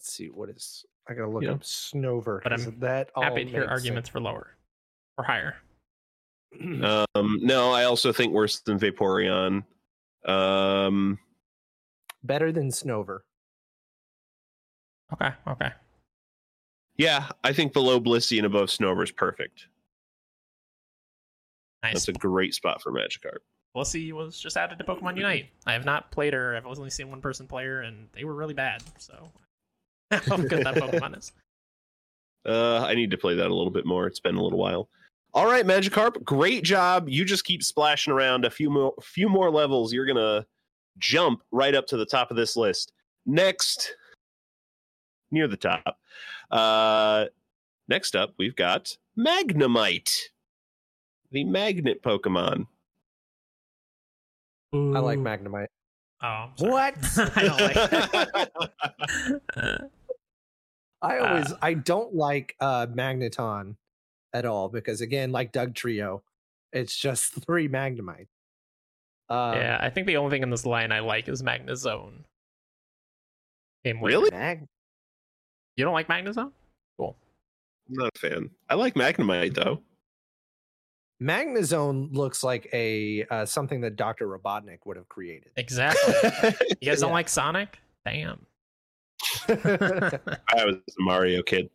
Let's 0.03 0.15
see 0.15 0.31
what 0.31 0.49
is. 0.51 0.85
I 1.09 1.15
gotta 1.15 1.31
look 1.31 1.45
Yeah. 1.45 1.53
up 1.53 1.61
Snover. 1.61 2.43
But 2.43 2.53
I'm 2.53 2.81
that 2.81 3.11
all 3.15 3.23
Happy 3.23 3.45
to 3.45 3.51
hear 3.51 3.61
makes 3.61 3.71
arguments 3.71 4.09
for 4.09 4.19
lower 4.19 4.57
or 5.17 5.23
higher. 5.23 5.55
Um, 7.15 7.39
no, 7.41 7.71
I 7.71 7.85
also 7.85 8.13
think 8.13 8.33
worse 8.33 8.59
than 8.59 8.81
Vaporeon. 8.81 9.65
Um, 10.25 11.21
Better 12.25 12.51
than 12.51 12.71
Snover. 12.71 13.21
Okay, 15.13 15.31
okay. 15.47 15.71
yeah, 16.97 17.29
I 17.45 17.53
think 17.53 17.73
below 17.73 18.01
Blissey 18.01 18.39
and 18.39 18.47
above 18.47 18.71
Snover 18.71 19.05
is 19.05 19.13
perfect. 19.13 19.69
Nice. 21.85 21.93
That's 21.95 22.09
a 22.09 22.13
great 22.13 22.55
spot 22.55 22.83
for 22.83 22.91
Magikarp. 22.91 23.39
Blissey 23.77 24.13
was 24.13 24.39
just 24.41 24.57
added 24.57 24.79
to 24.79 24.85
Pokemon 24.85 25.17
Unite. 25.17 25.51
I 25.65 25.73
have 25.75 25.85
not 25.85 26.11
played 26.11 26.33
her. 26.33 26.57
I've 26.57 26.67
only 26.67 26.91
seen 26.91 27.09
one 27.09 27.21
person 27.21 27.47
play 27.47 27.65
her, 27.67 27.83
and 27.83 28.09
they 28.13 28.25
were 28.25 28.35
really 28.35 28.55
bad. 28.55 28.83
So 28.99 29.31
how 30.27 30.37
good 30.37 30.65
that 30.65 30.75
Pokemon 30.75 31.19
is. 31.19 31.33
Uh, 32.45 32.85
I 32.85 32.97
need 32.97 33.13
to 33.13 33.17
play 33.17 33.37
that 33.37 33.47
a 33.47 33.55
little 33.55 33.71
bit 33.71 33.87
more. 33.87 34.09
It's 34.09 34.19
been 34.19 34.35
a 34.35 34.43
little 34.43 34.59
while. 34.59 34.89
All 35.33 35.47
right, 35.47 35.65
Magikarp, 35.65 36.25
great 36.25 36.65
job. 36.65 37.09
You 37.09 37.25
just 37.25 37.45
keep 37.45 37.63
splashing 37.63 38.13
around 38.13 38.45
a 38.45 38.51
few 38.51 38.69
more, 38.69 38.95
few 39.01 39.29
more 39.29 39.49
levels. 39.49 39.93
You're 39.93 40.07
gonna 40.07 40.45
jump 40.99 41.45
right 41.53 41.73
up 41.73 41.87
to 41.87 41.97
the 41.97 42.05
top 42.05 42.33
of 42.33 42.37
this 42.37 42.57
list. 42.57 42.91
Next, 43.27 43.95
near 45.31 45.47
the 45.47 45.57
top. 45.57 45.97
Uh, 46.51 47.27
next 47.87 48.17
up, 48.17 48.35
we've 48.39 48.57
got 48.57 48.97
Magnemite, 49.17 50.13
the 51.31 51.45
magnet 51.45 52.03
Pokemon. 52.03 52.67
I 54.75 54.77
like 54.99 55.19
Ooh. 55.19 55.23
Magnemite. 55.23 55.69
Oh, 56.25 56.51
What? 56.59 56.95
I 57.37 57.43
don't 57.43 58.51
like. 59.57 59.81
I 61.03 61.19
always 61.19 61.53
Uh, 61.53 61.57
I 61.61 61.75
don't 61.75 62.15
like 62.15 62.57
uh 62.61 62.87
Magneton 62.87 63.77
at 64.33 64.45
all 64.47 64.69
because 64.69 65.01
again, 65.03 65.33
like 65.33 65.53
Dugtrio, 65.53 66.23
it's 66.73 66.97
just 66.97 67.33
three 67.45 67.69
Magnemite. 67.69 68.29
Uh, 69.29 69.53
yeah, 69.57 69.79
I 69.81 69.91
think 69.91 70.07
the 70.07 70.17
only 70.19 70.31
thing 70.31 70.43
in 70.43 70.51
this 70.51 70.65
line 70.67 70.93
I 70.93 71.01
like 71.01 71.29
is 71.29 71.43
Magnezone. 71.43 72.25
Game 73.85 74.01
winner. 74.01 74.19
Really? 74.19 74.31
Mag- 74.31 74.67
You 75.77 75.85
don't 75.85 75.95
like 75.95 76.09
Magnezone? 76.09 76.53
Cool. 76.99 77.17
I'm 77.89 77.95
not 77.95 78.11
a 78.15 78.19
fan. 78.19 78.51
I 78.69 78.75
like 78.75 78.95
Magnemite 78.95 79.55
though. 79.55 79.81
Magnezone 81.23 82.13
looks 82.15 82.43
like 82.43 82.69
a 82.73 83.25
uh, 83.31 83.45
something 83.47 83.81
that 83.83 83.97
Doctor 83.97 84.27
Robotnik 84.27 84.79
would 84.85 84.97
have 84.97 85.09
created. 85.09 85.51
Exactly. 85.57 86.13
You 86.81 86.91
guys 86.91 87.01
don't 87.01 87.11
Yeah. 87.11 87.15
like 87.15 87.29
Sonic? 87.29 87.79
Damn. 88.05 88.45
I 89.49 90.65
was 90.65 90.77
a 90.77 91.03
Mario 91.03 91.43
kid. 91.43 91.71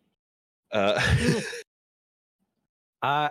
Uh, 0.72 1.00
Uh, 3.02 3.28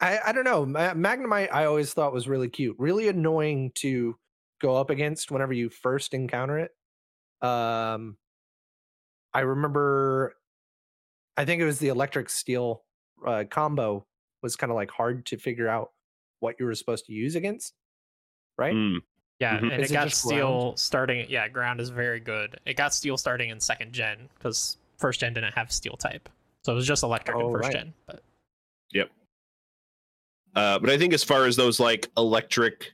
I 0.00 0.18
I 0.26 0.32
don't 0.32 0.44
know. 0.44 0.64
Ma- 0.64 0.94
Magnemite 0.94 1.52
I 1.52 1.66
always 1.66 1.92
thought 1.92 2.12
was 2.12 2.28
really 2.28 2.48
cute, 2.48 2.76
really 2.78 3.08
annoying 3.08 3.72
to 3.76 4.16
go 4.60 4.76
up 4.76 4.90
against 4.90 5.30
whenever 5.30 5.52
you 5.52 5.68
first 5.68 6.14
encounter 6.14 6.58
it. 6.58 6.70
Um, 7.46 8.16
I 9.34 9.40
remember, 9.40 10.36
I 11.36 11.44
think 11.44 11.60
it 11.60 11.66
was 11.66 11.78
the 11.78 11.88
electric 11.88 12.30
steel 12.30 12.84
uh, 13.26 13.44
combo 13.50 14.06
was 14.42 14.56
kind 14.56 14.70
of 14.70 14.76
like 14.76 14.90
hard 14.90 15.26
to 15.26 15.36
figure 15.36 15.68
out 15.68 15.90
what 16.40 16.56
you 16.58 16.66
were 16.66 16.74
supposed 16.74 17.06
to 17.06 17.12
use 17.12 17.34
against, 17.34 17.74
right? 18.56 18.74
mm, 18.74 18.98
Yeah, 19.40 19.58
Mhm. 19.58 19.72
and 19.72 19.82
Is 19.82 19.90
it 19.90 19.94
it 19.94 19.94
got 19.94 20.08
just 20.08 20.22
steel 20.24 20.76
starting. 20.76 21.26
Yeah, 21.28 21.48
ground 21.48 21.80
is 21.80 21.90
very 21.90 22.20
good. 22.20 22.58
It 22.66 22.74
got 22.76 22.94
steel 22.94 23.16
starting 23.16 23.50
in 23.50 23.58
second 23.60 23.92
gen 23.92 24.28
because 24.34 24.76
first 24.96 25.20
gen 25.20 25.34
didn't 25.34 25.54
have 25.54 25.72
steel 25.72 25.96
type, 25.96 26.28
so 26.62 26.72
it 26.72 26.76
was 26.76 26.86
just 26.86 27.02
electric 27.02 27.36
in 27.36 27.42
Oh, 27.42 27.52
first 27.52 27.64
right. 27.64 27.72
gen. 27.72 27.94
But 28.06 28.22
Uh, 30.56 30.78
but 30.78 30.88
I 30.88 30.96
think 30.96 31.12
as 31.12 31.24
far 31.24 31.46
as 31.46 31.56
those 31.56 31.80
like 31.80 32.08
electric, 32.16 32.92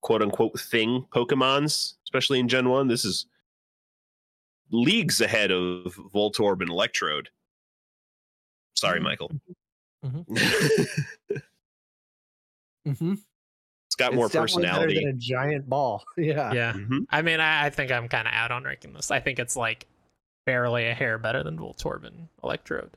quote 0.00 0.22
unquote, 0.22 0.60
thing 0.60 1.04
Pokemons, 1.12 1.94
especially 2.04 2.38
in 2.38 2.46
Gen 2.48 2.68
One, 2.68 2.86
this 2.86 3.04
is 3.04 3.26
leagues 4.70 5.20
ahead 5.20 5.50
of 5.50 5.92
Voltorb 6.14 6.60
and 6.60 6.70
Electrode. 6.70 7.30
Sorry, 8.74 9.00
Michael. 9.00 9.32
Mhm. 10.06 10.24
Michael. 10.28 11.42
Mhm. 12.86 13.18
It's 13.96 14.02
Mm-hmm. 14.02 14.10
got 14.10 14.14
more 14.16 14.26
it's 14.26 14.32
definitely 14.34 14.62
better 14.64 14.74
personality. 14.86 15.04
than 15.04 15.08
a 15.14 15.18
giant 15.18 15.68
ball. 15.68 16.04
yeah. 16.16 16.52
yeah, 16.52 16.72
Mhm. 16.74 17.06
I 17.10 17.22
mean, 17.22 17.40
I, 17.40 17.66
I 17.66 17.70
think 17.70 17.90
I'm 17.92 18.08
kind 18.08 18.26
of 18.28 18.34
out 18.34 18.50
on 18.50 18.64
ranking 18.64 18.92
this. 18.92 19.10
I 19.10 19.20
think 19.20 19.38
it's 19.38 19.56
like 19.56 19.86
barely 20.46 20.86
a 20.88 20.94
hair 20.94 21.18
better 21.18 21.42
than 21.42 21.58
Voltorb 21.58 22.04
and 22.04 22.28
Electrode. 22.42 22.90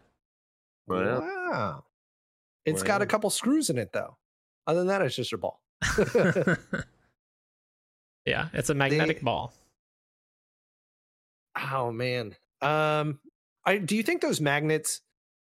Well, 0.88 1.22
Wow. 1.22 1.84
It's 2.66 2.84
got 2.84 3.02
a 3.02 3.06
couple 3.06 3.30
screws 3.30 3.70
in 3.70 3.78
it 3.78 3.94
though. 3.94 4.18
Other 4.66 4.80
than 4.80 4.88
that, 4.88 5.02
it's 5.02 5.16
just 5.16 5.32
a 5.34 5.38
ball. 5.38 5.62
yeah, 8.26 8.50
it's 8.54 8.70
a 8.70 8.74
magnetic 8.74 9.18
They- 9.20 9.24
ball. 9.24 9.54
Oh 11.72 11.92
man. 11.92 12.36
Um 12.62 13.20
I 13.66 13.78
do 13.78 13.96
you 13.96 14.04
think 14.04 14.22
those 14.22 14.40
magnets 14.42 15.02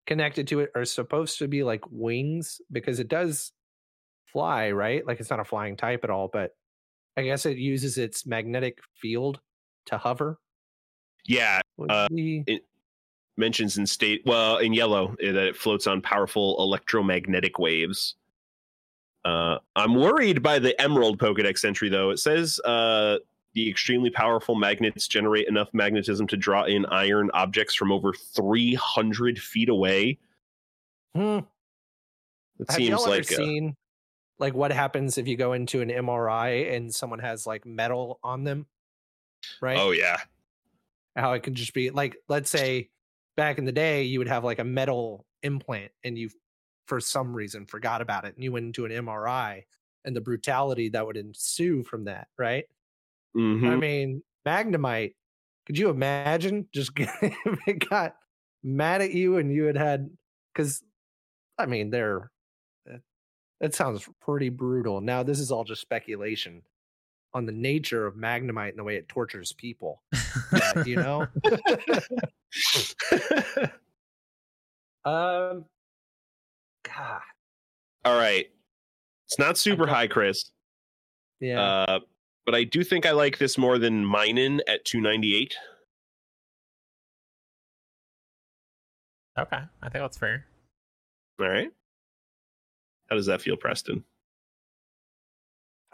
connected 0.07 0.49
to 0.49 0.61
it 0.61 0.71
are 0.75 0.85
supposed 0.85 1.39
to 1.39 1.49
be 1.49 1.63
like 1.63 1.83
wings 1.91 2.61
because 2.71 2.99
it 3.01 3.09
does 3.09 3.53
fly, 4.33 4.71
right? 4.71 5.07
Like 5.07 5.21
it's 5.21 5.31
not 5.31 5.41
a 5.41 5.45
flying 5.45 5.77
type 5.77 6.05
at 6.05 6.11
all, 6.11 6.29
but 6.33 6.53
I 7.17 7.23
guess 7.23 7.47
it 7.47 7.59
uses 7.59 7.99
its 7.99 8.27
magnetic 8.27 8.79
field 9.01 9.41
to 9.87 9.99
hover. 9.99 10.39
yeah, 11.27 11.61
Uh, 11.89 12.09
be- 12.09 12.61
mentions 13.37 13.79
in 13.79 13.87
state 13.87 14.23
well 14.27 14.59
in 14.59 14.73
yellow 14.73 15.15
eh, 15.23 15.33
that 15.33 15.47
it 15.47 15.57
floats 15.57 15.87
on 15.87 16.01
powerful 16.03 16.57
electromagnetic 16.59 17.59
waves. 17.59 18.17
Uh, 19.25 19.59
I'm 19.77 19.95
worried 19.95 20.43
by 20.43 20.59
the 20.59 20.79
Emerald 20.81 21.19
Pokedex 21.19 21.65
entry 21.65 21.89
though. 21.89 22.11
It 22.11 22.19
says 22.19 22.59
uh, 22.65 23.19
the 23.55 23.69
extremely 23.71 24.11
powerful 24.11 24.55
magnets 24.55 25.07
generate 25.07 25.49
enough 25.49 25.69
magnetism 25.73 26.27
to 26.29 26.37
draw 26.37 26.65
in 26.65 26.87
iron 26.87 27.31
objects 27.35 27.75
from 27.75 27.93
over 27.93 28.13
300 28.13 29.39
feet 29.39 29.69
away. 29.69 30.19
Hmm. 31.15 31.41
It 32.59 32.71
Have 32.71 32.77
seems 32.77 33.07
like 33.07 33.31
uh, 33.33 33.37
seen 33.37 33.77
like 34.39 34.55
what 34.55 34.73
happens 34.73 35.19
if 35.19 35.29
you 35.29 35.37
go 35.37 35.53
into 35.53 35.81
an 35.83 35.91
MRI 35.91 36.75
and 36.75 36.95
someone 36.95 37.21
has 37.21 37.47
like 37.47 37.65
metal 37.67 38.19
on 38.23 38.45
them? 38.45 38.67
Right? 39.61 39.79
oh 39.79 39.91
yeah, 39.91 40.19
how 41.17 41.33
it 41.33 41.43
could 41.43 41.55
just 41.55 41.75
be 41.75 41.91
like 41.91 42.17
let's 42.29 42.51
say 42.51 42.91
back 43.37 43.59
in 43.59 43.65
the 43.65 43.73
day 43.73 44.05
you 44.05 44.19
would 44.19 44.29
have 44.29 44.45
like 44.45 44.59
a 44.59 44.65
metal 44.65 45.27
implant 45.43 45.93
and 46.05 46.17
you 46.19 46.31
for 46.87 47.01
some 47.01 47.35
reason 47.35 47.67
forgot 47.67 48.01
about 48.03 48.25
it 48.25 48.35
and 48.35 48.45
you 48.45 48.53
went 48.53 48.67
into 48.67 48.85
an 48.85 48.93
MRI 48.93 49.65
and 50.05 50.17
the 50.17 50.21
brutality 50.21 50.89
that 50.91 51.07
would 51.07 51.17
ensue 51.17 51.83
from 51.83 52.05
that 52.05 52.29
right 52.39 52.67
i 53.35 53.39
Mhm. 53.39 53.81
mean 53.81 54.23
magnemite 54.47 55.15
could 55.67 55.79
you 55.79 55.91
imagine 55.91 56.69
just 56.73 56.93
if 56.97 57.69
it 57.69 57.89
got 57.89 58.17
mad 58.63 59.03
at 59.03 59.13
you 59.13 59.37
and 59.39 59.53
you 59.53 59.65
had 59.65 59.77
had 59.77 60.11
because 60.55 60.83
i 61.59 61.67
mean 61.67 61.91
they're 61.91 62.32
that 63.63 63.75
sounds 63.75 64.07
pretty 64.21 64.51
brutal 64.51 65.01
now 65.01 65.23
this 65.23 65.39
is 65.41 65.51
all 65.51 65.65
just 65.65 65.81
speculation 65.81 66.61
on 67.33 67.47
the 67.47 67.53
nature 67.53 68.07
of 68.07 68.15
magnemite 68.15 68.69
and 68.71 68.79
the 68.79 68.85
way 68.85 68.97
it 68.97 69.09
tortures 69.09 69.53
people 69.55 70.03
but, 70.51 70.87
you 70.87 70.97
know 70.97 71.27
um 75.05 75.65
god 76.85 77.23
All 78.05 78.19
right, 78.19 78.51
it's 79.27 79.39
not 79.39 79.57
super 79.57 79.87
high, 79.87 80.09
Chris. 80.09 80.51
yeah 81.41 81.61
Uh, 81.61 82.01
but 82.45 82.55
I 82.55 82.65
do 82.65 82.83
think 82.85 83.07
I 83.07 83.13
like 83.13 83.39
this 83.39 83.57
more 83.57 83.79
than 83.79 84.05
Minun 84.05 84.61
at 84.67 84.85
298. 84.85 85.55
Okay, 89.39 89.57
I 89.81 89.89
think 89.89 90.03
that's 90.03 90.19
fair. 90.19 90.45
All 91.41 91.49
right. 91.49 91.71
How 93.13 93.17
does 93.17 93.27
that 93.27 93.43
feel, 93.43 93.59
Preston? 93.59 94.03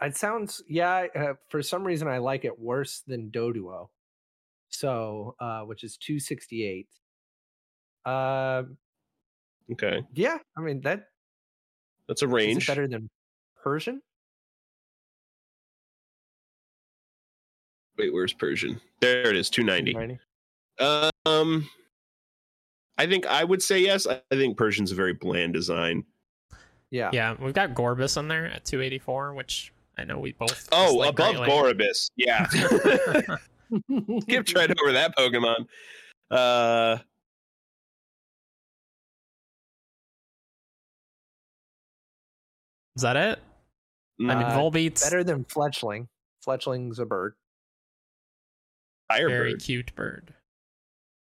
it 0.01 0.15
sounds 0.15 0.63
yeah 0.69 1.07
uh, 1.13 1.33
for 1.49 1.61
some 1.61 1.83
reason 1.83 2.07
i 2.07 2.17
like 2.17 2.45
it 2.45 2.57
worse 2.57 3.03
than 3.05 3.29
doduo 3.31 3.89
so 4.69 5.35
uh 5.41 5.59
which 5.63 5.83
is 5.83 5.97
268 5.97 6.87
um 8.05 8.77
Okay, 9.69 10.01
yeah 10.13 10.37
i 10.57 10.61
mean 10.61 10.79
that 10.79 11.07
that's 12.07 12.21
a 12.21 12.25
is 12.27 12.31
range. 12.31 12.63
it 12.63 12.67
better 12.67 12.87
than 12.87 13.09
persian 13.61 14.01
Wait, 17.97 18.13
where's 18.13 18.31
Persian? 18.31 18.79
There 19.01 19.29
it 19.29 19.35
is, 19.35 19.49
290. 19.49 20.17
Um, 21.25 21.69
I 22.97 23.05
think 23.07 23.25
I 23.27 23.43
would 23.43 23.61
say 23.63 23.79
yes. 23.79 24.05
I 24.05 24.21
think 24.29 24.57
Persian's 24.57 24.91
a 24.91 24.95
very 24.95 25.13
bland 25.13 25.53
design. 25.53 26.03
Yeah 26.91 27.09
Yeah, 27.13 27.35
we've 27.39 27.53
got 27.53 27.73
Gorebyss 27.73 28.17
on 28.17 28.27
there 28.27 28.45
at 28.45 28.65
284, 28.65 29.33
which 29.33 29.71
I 29.97 30.05
know 30.05 30.19
we 30.19 30.31
both. 30.33 30.67
Oh, 30.71 30.87
dislike 30.87 31.09
above 31.09 31.35
greatly. 31.35 31.49
Gorebyss. 31.49 32.09
Yeah. 32.15 32.47
Skipped 34.21 34.55
right 34.55 34.71
over 34.81 34.93
that 34.93 35.15
Pokemon. 35.17 35.67
Uh, 36.31 36.97
Is 42.95 43.03
that 43.03 43.15
it? 43.15 43.39
I 44.19 44.35
mean, 44.35 44.37
Volbeat's 44.47 45.03
better 45.03 45.23
than 45.23 45.45
fletchling 45.45 46.07
fletchling's 46.43 46.99
a 46.99 47.05
bird 47.05 47.35
very 49.09 49.29
Firebird. 49.29 49.61
cute 49.61 49.95
bird. 49.95 50.33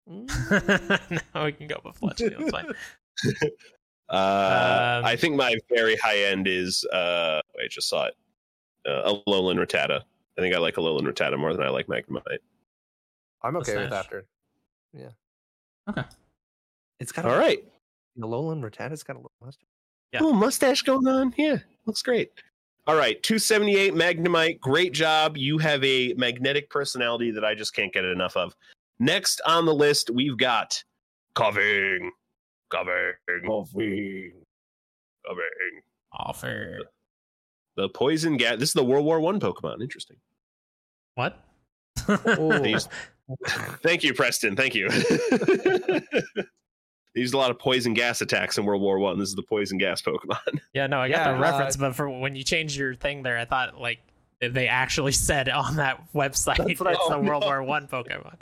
Mm, 0.09 1.23
now 1.35 1.45
we 1.45 1.53
can 1.53 1.67
go 1.67 1.81
with 1.85 2.01
Fletchling. 2.01 2.39
That's 2.39 2.51
fine. 2.51 2.73
Uh, 4.13 4.99
Um, 5.01 5.05
I 5.07 5.17
think 5.17 5.37
my 5.37 5.57
very 5.75 5.97
high 5.97 6.19
end 6.19 6.47
is. 6.47 6.85
Uh, 6.93 7.41
I 7.63 7.67
just 7.69 7.89
saw 7.89 8.05
it. 8.07 8.15
Uh, 8.87 9.15
Alolan 9.27 9.57
Rattata. 9.59 10.03
I 10.39 10.41
think 10.41 10.55
I 10.55 10.59
like 10.59 10.75
Alolan 10.75 11.03
Rattata 11.03 11.39
more 11.39 11.53
than 11.55 11.63
I 11.65 11.69
like 11.71 11.87
Magnemite. 11.87 12.39
i'm 13.43 13.57
okay 13.57 13.77
with 13.77 13.93
after 13.93 14.25
yeah 14.93 15.09
Okay. 15.89 16.03
it's 17.01 17.11
got 17.13 17.25
All 17.27 17.37
right. 17.37 17.65
the 18.17 18.27
Alolan 18.27 18.61
Rattata's 18.63 19.03
got 19.03 19.15
a 19.15 19.19
little 19.19 19.33
mustache 19.41 19.67
Yeah. 20.13 20.21
Little 20.21 20.37
mustache 20.37 20.83
going 20.83 21.07
on. 21.09 21.35
Yeah, 21.37 21.57
looks 21.87 22.03
great. 22.03 22.31
All 22.87 22.97
right, 22.97 23.23
278 23.23 23.95
Magnemite. 23.95 24.61
Great 24.61 24.93
job. 24.93 25.37
You 25.37 25.59
have 25.59 25.83
a 25.85 26.13
magnetic 26.15 26.69
personality 26.71 27.31
that 27.31 27.45
I 27.45 27.55
just 27.55 27.75
can't 27.75 27.93
get 27.93 28.05
enough 28.05 28.37
of. 28.37 28.55
Next 28.99 29.41
on 29.47 29.65
the 29.67 29.75
list, 29.75 30.11
we've 30.11 30.37
got 30.37 30.83
Koffing. 31.37 32.09
Koffing. 32.73 33.13
Koffing. 33.45 34.31
Offer. 36.13 36.79
The 37.77 37.89
poison 37.89 38.37
gas. 38.37 38.59
This 38.59 38.71
is 38.71 38.75
the 38.75 38.85
World 38.85 39.05
War 39.05 39.21
One 39.21 39.41
Pokemon. 39.41 39.83
Interesting. 39.83 40.17
What? 41.15 41.39
Oh. 42.09 42.59
These- 42.59 42.89
Thank 43.83 44.03
you, 44.03 44.13
Preston. 44.15 44.57
Thank 44.57 44.75
you. 44.75 44.89
They 44.91 46.01
used 47.15 47.33
a 47.35 47.39
lot 47.39 47.51
of 47.51 47.59
poison 47.59 47.95
gas 47.95 48.21
attacks 48.21 48.59
in 48.59 48.65
World 48.65 48.83
War 48.83 48.99
One. 48.99 49.19
This 49.19 49.29
is 49.29 49.35
the 49.35 49.43
poison 49.43 49.79
gas 49.79 50.03
Pokemon. 50.03 50.61
yeah, 50.75 50.87
no, 50.87 51.01
I 51.01 51.09
got 51.09 51.27
Yeah, 51.27 51.33
the 51.35 51.39
reference, 51.41 51.77
uh, 51.77 51.81
but 51.81 51.95
for 51.95 52.09
when 52.11 52.35
you 52.37 52.43
changed 52.45 52.77
your 52.77 52.95
thing 52.95 53.23
there, 53.23 53.39
I 53.39 53.45
thought 53.45 53.81
like 53.81 54.01
they 54.41 54.67
actually 54.69 55.13
said 55.13 55.49
on 55.49 55.77
that 55.77 56.03
website 56.13 56.57
That's 56.59 56.71
it's 56.73 56.81
what 56.81 56.93
the 57.09 57.15
Oh, 57.15 57.21
World. 57.21 57.45
War 57.45 57.63
One 57.63 57.87
Pokemon. 57.87 58.35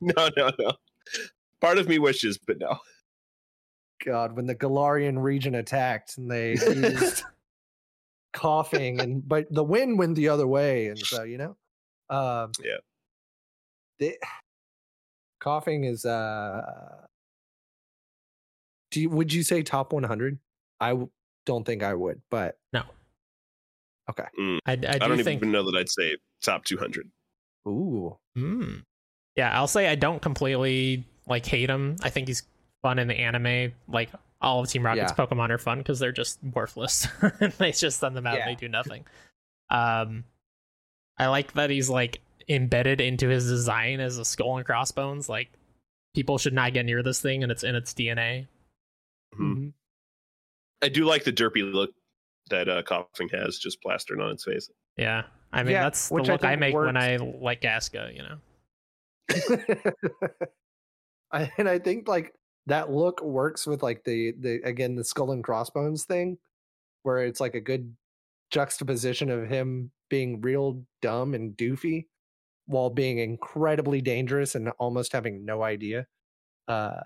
no, 0.00 0.28
no, 0.36 0.50
no. 0.58 0.72
Part 1.60 1.78
of 1.78 1.88
me 1.88 1.98
wishes, 1.98 2.38
but 2.38 2.58
no. 2.58 2.78
God, 4.08 4.34
when 4.36 4.46
the 4.46 4.54
Galarian 4.54 5.22
region 5.22 5.54
attacked 5.54 6.16
and 6.18 6.30
they 6.30 6.52
used 6.74 7.22
Koffing 8.34 9.02
and 9.02 9.26
but 9.28 9.46
the 9.52 9.62
wind 9.64 9.98
went 9.98 10.14
the 10.16 10.28
other 10.30 10.46
way, 10.46 10.88
and 10.88 10.98
so 10.98 11.22
you 11.24 11.38
know, 11.38 11.56
um, 12.10 12.52
Yeah. 12.64 12.78
the, 13.98 14.16
Koffing 15.42 15.88
is. 15.88 16.04
uh 16.04 17.06
Do 18.90 19.00
you, 19.02 19.10
would 19.10 19.32
you 19.32 19.42
say 19.42 19.62
top 19.62 19.92
one 19.92 20.02
hundred? 20.04 20.38
I 20.80 20.90
w- 20.90 21.10
don't 21.46 21.64
think 21.64 21.82
I 21.82 21.94
would, 21.94 22.22
but 22.30 22.58
No. 22.72 22.82
Okay. 24.10 24.24
I, 24.66 24.72
I 24.72 24.76
do 24.76 24.88
I 24.88 24.98
don't 24.98 25.22
think. 25.22 25.38
even 25.40 25.52
know 25.52 25.64
that 25.70 25.76
I'd 25.78 25.90
say 25.90 26.16
top 26.42 26.64
200. 26.64 27.10
ooh, 27.66 28.16
Hmm. 28.34 28.76
Yeah, 29.36 29.50
I'll 29.58 29.66
say 29.68 29.88
I 29.88 29.94
don't 29.96 30.22
completely 30.22 31.04
like 31.26 31.44
hate 31.46 31.68
him. 31.68 31.96
I 32.02 32.08
think 32.10 32.28
he's 32.28 32.42
fun 32.82 32.98
in 32.98 33.08
the 33.08 33.14
anime. 33.14 33.72
Like 33.88 34.10
all 34.40 34.60
of 34.60 34.68
Team 34.68 34.84
Rocket's 34.84 35.12
Yeah. 35.16 35.26
Pokemon 35.26 35.50
are 35.50 35.58
fun 35.58 35.78
because 35.78 35.98
they're 35.98 36.12
just 36.12 36.38
worthless. 36.54 37.08
they 37.58 37.72
just 37.72 38.00
send 38.00 38.16
them 38.16 38.26
out 38.26 38.36
Yeah. 38.36 38.48
and 38.48 38.56
they 38.56 38.60
do 38.60 38.68
nothing. 38.68 39.04
Um, 39.70 40.24
I 41.18 41.26
like 41.26 41.52
that 41.54 41.70
he's 41.70 41.90
like 41.90 42.20
embedded 42.48 43.00
into 43.00 43.28
his 43.28 43.46
design 43.46 44.00
as 44.00 44.18
a 44.18 44.24
skull 44.24 44.56
and 44.56 44.64
crossbones. 44.66 45.28
Like 45.28 45.50
people 46.14 46.38
should 46.38 46.54
not 46.54 46.72
get 46.72 46.86
near 46.86 47.02
this 47.02 47.20
thing, 47.20 47.42
and 47.42 47.50
it's 47.52 47.64
in 47.64 47.74
its 47.74 47.92
DNA. 47.92 48.46
Mm-hmm. 49.34 49.68
I 50.82 50.88
do 50.88 51.04
like 51.04 51.24
the 51.24 51.32
derpy 51.32 51.70
look 51.70 51.90
that 52.50 52.68
uh, 52.68 52.82
Koffing 52.82 53.30
has, 53.34 53.58
just 53.58 53.82
plastered 53.82 54.20
on 54.20 54.30
its 54.30 54.44
face. 54.44 54.70
Yeah, 54.96 55.24
I 55.52 55.62
mean 55.64 55.72
Yeah, 55.72 55.82
that's 55.82 56.08
the 56.08 56.14
which 56.14 56.28
I 56.28 56.32
look 56.32 56.44
I, 56.44 56.50
think 56.50 56.60
make 56.60 56.74
when. 56.74 56.96
I 56.96 57.16
like 57.16 57.60
Gasca. 57.60 58.14
You 58.14 58.22
know. 58.22 58.38
I, 61.32 61.50
and 61.58 61.68
I 61.68 61.78
think 61.78 62.08
like 62.08 62.32
that 62.68 62.90
look 62.92 63.22
works 63.22 63.66
with 63.66 63.82
like 63.82 64.04
the 64.04 64.34
the 64.40 64.60
again 64.64 64.96
the 64.96 65.04
skull 65.04 65.32
and 65.32 65.44
crossbones 65.44 66.04
thing, 66.04 66.38
where 67.04 67.24
it's 67.24 67.40
like 67.40 67.54
a 67.54 67.60
good 67.62 67.96
juxtaposition 68.50 69.30
of 69.30 69.48
him 69.48 69.92
being 70.10 70.40
real 70.42 70.84
dumb 71.02 71.34
and 71.34 71.56
doofy 71.56 72.06
while 72.66 72.90
being 72.90 73.18
incredibly 73.18 74.02
dangerous 74.02 74.54
and 74.54 74.70
almost 74.80 75.12
having 75.12 75.44
no 75.44 75.62
idea. 75.64 76.06
Uh 76.68 77.00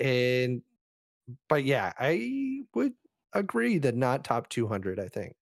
and 0.00 0.62
but 1.48 1.64
yeah, 1.64 1.92
I 1.98 2.64
would 2.74 2.94
agree 3.32 3.78
that 3.78 3.96
not 3.96 4.24
top 4.24 4.48
200, 4.48 5.00
I 5.00 5.08
think. 5.08 5.36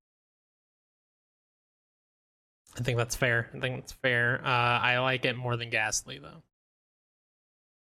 I 2.78 2.82
think 2.82 2.96
that's 2.98 3.16
fair. 3.16 3.50
I 3.54 3.60
think 3.60 3.76
that's 3.76 3.92
fair. 3.92 4.40
Uh, 4.44 4.48
I 4.80 4.98
like 4.98 5.24
it 5.24 5.36
more 5.36 5.56
than 5.56 5.70
Gastly 5.70 6.18
though. 6.18 6.42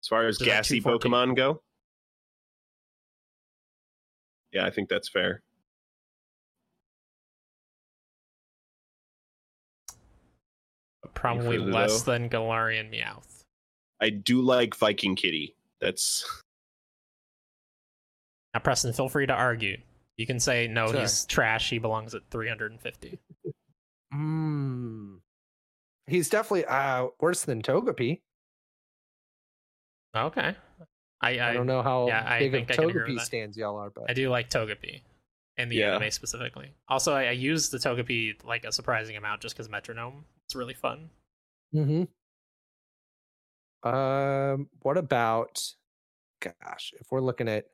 As 0.04 0.08
far 0.08 0.28
as 0.28 0.39
Is 0.41 0.45
gassy 0.45 0.82
214? 0.82 1.12
Pokemon 1.12 1.36
go, 1.38 1.62
yeah, 4.51 4.66
I 4.66 4.70
think 4.70 4.89
that's 4.89 5.08
fair. 5.10 5.41
Probably 11.14 11.58
less 11.58 12.04
though? 12.04 12.14
than 12.14 12.30
Galarian 12.30 12.91
Meowth. 12.91 13.43
I 14.01 14.10
do 14.10 14.41
like 14.41 14.76
Viking 14.76 15.16
Kitty. 15.16 15.56
That's 15.80 16.26
Now, 18.54 18.60
Preston, 18.60 18.93
feel 18.93 19.10
free 19.10 19.26
to 19.26 19.34
argue. 19.34 19.78
You 20.18 20.28
can 20.28 20.39
say 20.39 20.68
no, 20.68 20.91
Sure. 20.91 21.01
he's 21.01 21.26
trash. 21.26 21.70
He 21.70 21.80
belongs 21.80 22.14
at 22.14 22.22
350. 22.30 23.20
Mm. 24.14 25.20
He's 26.08 26.30
definitely 26.30 26.66
uh 26.66 27.08
worse 27.20 27.43
than 27.45 27.62
Togepi. 27.62 28.22
Okay, 30.16 30.55
I 31.22 31.38
I, 31.39 31.49
I, 31.49 31.53
don't 31.53 31.68
know 31.68 31.82
how 31.82 32.07
yeah, 32.07 32.24
I 32.28 32.39
big 32.39 32.51
think 32.51 32.70
of 32.70 32.74
I 32.74 32.76
can 32.76 32.89
agree 32.89 33.14
with 33.14 33.22
Togepi 33.24 33.26
stands 33.26 33.57
y'all 33.57 33.78
are, 33.78 33.89
but 33.89 34.09
I 34.09 34.14
do 34.14 34.30
like 34.30 34.49
Togepi, 34.49 35.01
in 35.57 35.70
the 35.70 35.78
Yeah. 35.78 35.95
anime 35.95 36.11
specifically. 36.11 36.74
Also, 36.88 37.14
I, 37.14 37.26
I 37.26 37.32
use 37.32 37.70
the 37.70 37.78
Togepi 37.78 38.43
like 38.43 38.66
a 38.66 38.72
surprising 38.72 39.16
amount 39.18 39.41
just 39.41 39.55
because 39.55 39.70
Metronome. 39.70 40.26
It's 40.45 40.55
really 40.55 40.74
fun. 40.74 41.09
hmm 41.72 42.03
Um, 43.84 44.70
what 44.82 44.97
about? 44.97 45.61
Gosh, 46.41 46.93
if 46.99 47.07
we're 47.09 47.22
looking 47.22 47.47
at 47.47 47.66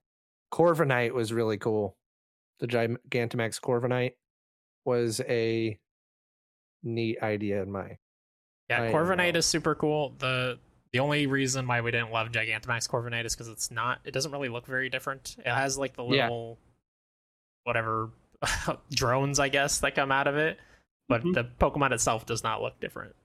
Corviknight, 0.53 1.11
was 1.13 1.33
really 1.33 1.57
cool. 1.57 1.97
The 2.59 2.67
Gigantamax 2.67 3.59
Corviknight 3.59 4.13
was 4.85 5.21
a 5.21 5.79
neat 6.83 7.21
idea 7.21 7.61
in 7.63 7.71
my. 7.71 7.97
Yeah, 8.69 8.83
I 8.83 8.91
don't 8.91 8.93
Corviknight 8.93 9.35
is 9.35 9.45
super 9.45 9.73
cool. 9.75 10.13
the 10.19 10.59
The 10.93 10.99
only 10.99 11.27
reason 11.27 11.67
why 11.67 11.81
we 11.81 11.91
didn't 11.91 12.11
love 12.11 12.29
Gigantamax 12.31 12.89
Corviknight 12.89 13.25
is 13.25 13.35
because 13.35 13.47
it's 13.47 13.69
not. 13.69 13.99
It 14.05 14.11
doesn't 14.11 14.31
really 14.31 14.49
look 14.49 14.65
very 14.65 14.89
different. 14.89 15.35
It 15.39 15.45
has 15.47 15.77
like 15.77 15.95
the 15.95 16.03
Yeah. 16.05 16.23
little, 16.23 16.57
whatever, 17.63 18.09
drones, 18.91 19.39
I 19.39 19.49
guess, 19.49 19.79
that 19.79 19.93
come 19.95 20.11
out 20.11 20.27
of 20.27 20.35
it. 20.35 20.59
But 21.07 21.23
Mhm. 21.23 21.33
the 21.35 21.43
Pokemon 21.43 21.91
itself 21.91 22.25
does 22.25 22.43
not 22.43 22.61
look 22.61 22.79
different. 22.79 23.15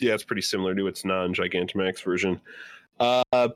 yeah, 0.00 0.14
it's 0.14 0.22
pretty 0.22 0.42
similar 0.42 0.76
to 0.76 0.86
its 0.86 1.04
non-Gigantamax 1.04 2.04
version. 2.04 2.40
Uh, 3.00 3.24
Oh, 3.32 3.52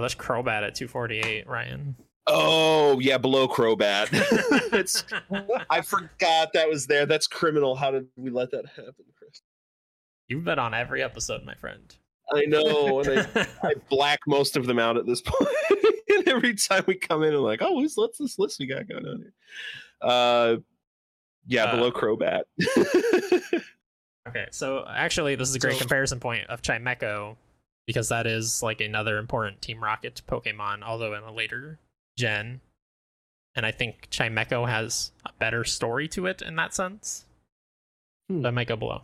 there's 0.00 0.14
Crobat 0.14 0.62
at 0.62 0.74
248, 0.74 1.46
Ryan. 1.46 1.96
oh 2.26 2.98
yeah, 3.00 3.16
below 3.18 3.48
Crobat. 3.48 4.08
it's 4.74 5.04
I 5.70 5.80
forgot 5.80 6.52
that 6.52 6.68
was 6.68 6.86
there. 6.86 7.06
That's 7.06 7.26
criminal. 7.26 7.74
How 7.76 7.90
did 7.92 8.08
we 8.16 8.28
let 8.30 8.50
that 8.50 8.66
happen, 8.66 9.04
Chris? 9.16 9.40
You've 10.32 10.44
been 10.44 10.58
on 10.58 10.72
every 10.72 11.02
episode, 11.02 11.44
my 11.44 11.54
friend. 11.56 11.94
I 12.32 12.46
know, 12.46 13.00
and 13.00 13.26
I, 13.34 13.46
I 13.62 13.74
black 13.90 14.20
most 14.26 14.56
of 14.56 14.64
them 14.66 14.78
out 14.78 14.96
at 14.96 15.04
this 15.04 15.20
point. 15.20 15.50
and 16.08 16.26
every 16.26 16.54
time 16.54 16.84
we 16.86 16.94
come 16.94 17.22
in, 17.22 17.34
I'm 17.34 17.42
like, 17.42 17.60
oh, 17.60 17.78
who's 17.78 17.94
what's 17.96 18.16
this 18.16 18.38
list 18.38 18.58
we 18.58 18.66
got 18.66 18.88
going 18.88 19.06
on 19.06 19.18
here? 19.18 19.34
Uh, 20.00 20.56
yeah, 21.46 21.64
Uh, 21.64 21.76
below 21.76 21.92
Crobat. 21.92 22.44
Okay, 24.28 24.46
so 24.52 24.84
actually, 24.88 25.34
this 25.34 25.48
is 25.48 25.56
a 25.56 25.58
great 25.58 25.74
So- 25.74 25.80
comparison 25.80 26.20
point 26.20 26.46
of 26.48 26.62
Chimecho 26.62 27.36
because 27.86 28.08
that 28.08 28.26
is 28.26 28.62
like 28.62 28.80
another 28.80 29.18
important 29.18 29.60
Team 29.60 29.82
Rocket 29.82 30.22
Pokemon, 30.28 30.82
although 30.82 31.12
in 31.14 31.24
a 31.24 31.32
later 31.32 31.78
gen. 32.16 32.60
And 33.56 33.66
I 33.66 33.72
think 33.72 34.08
Chimecho 34.10 34.66
has 34.68 35.10
a 35.26 35.30
better 35.38 35.64
story 35.64 36.06
to 36.08 36.26
it 36.26 36.40
in 36.40 36.54
that 36.56 36.72
sense. 36.72 37.26
Hmm. 38.30 38.42
So 38.42 38.48
I 38.48 38.50
might 38.52 38.68
go 38.68 38.76
below. 38.76 39.02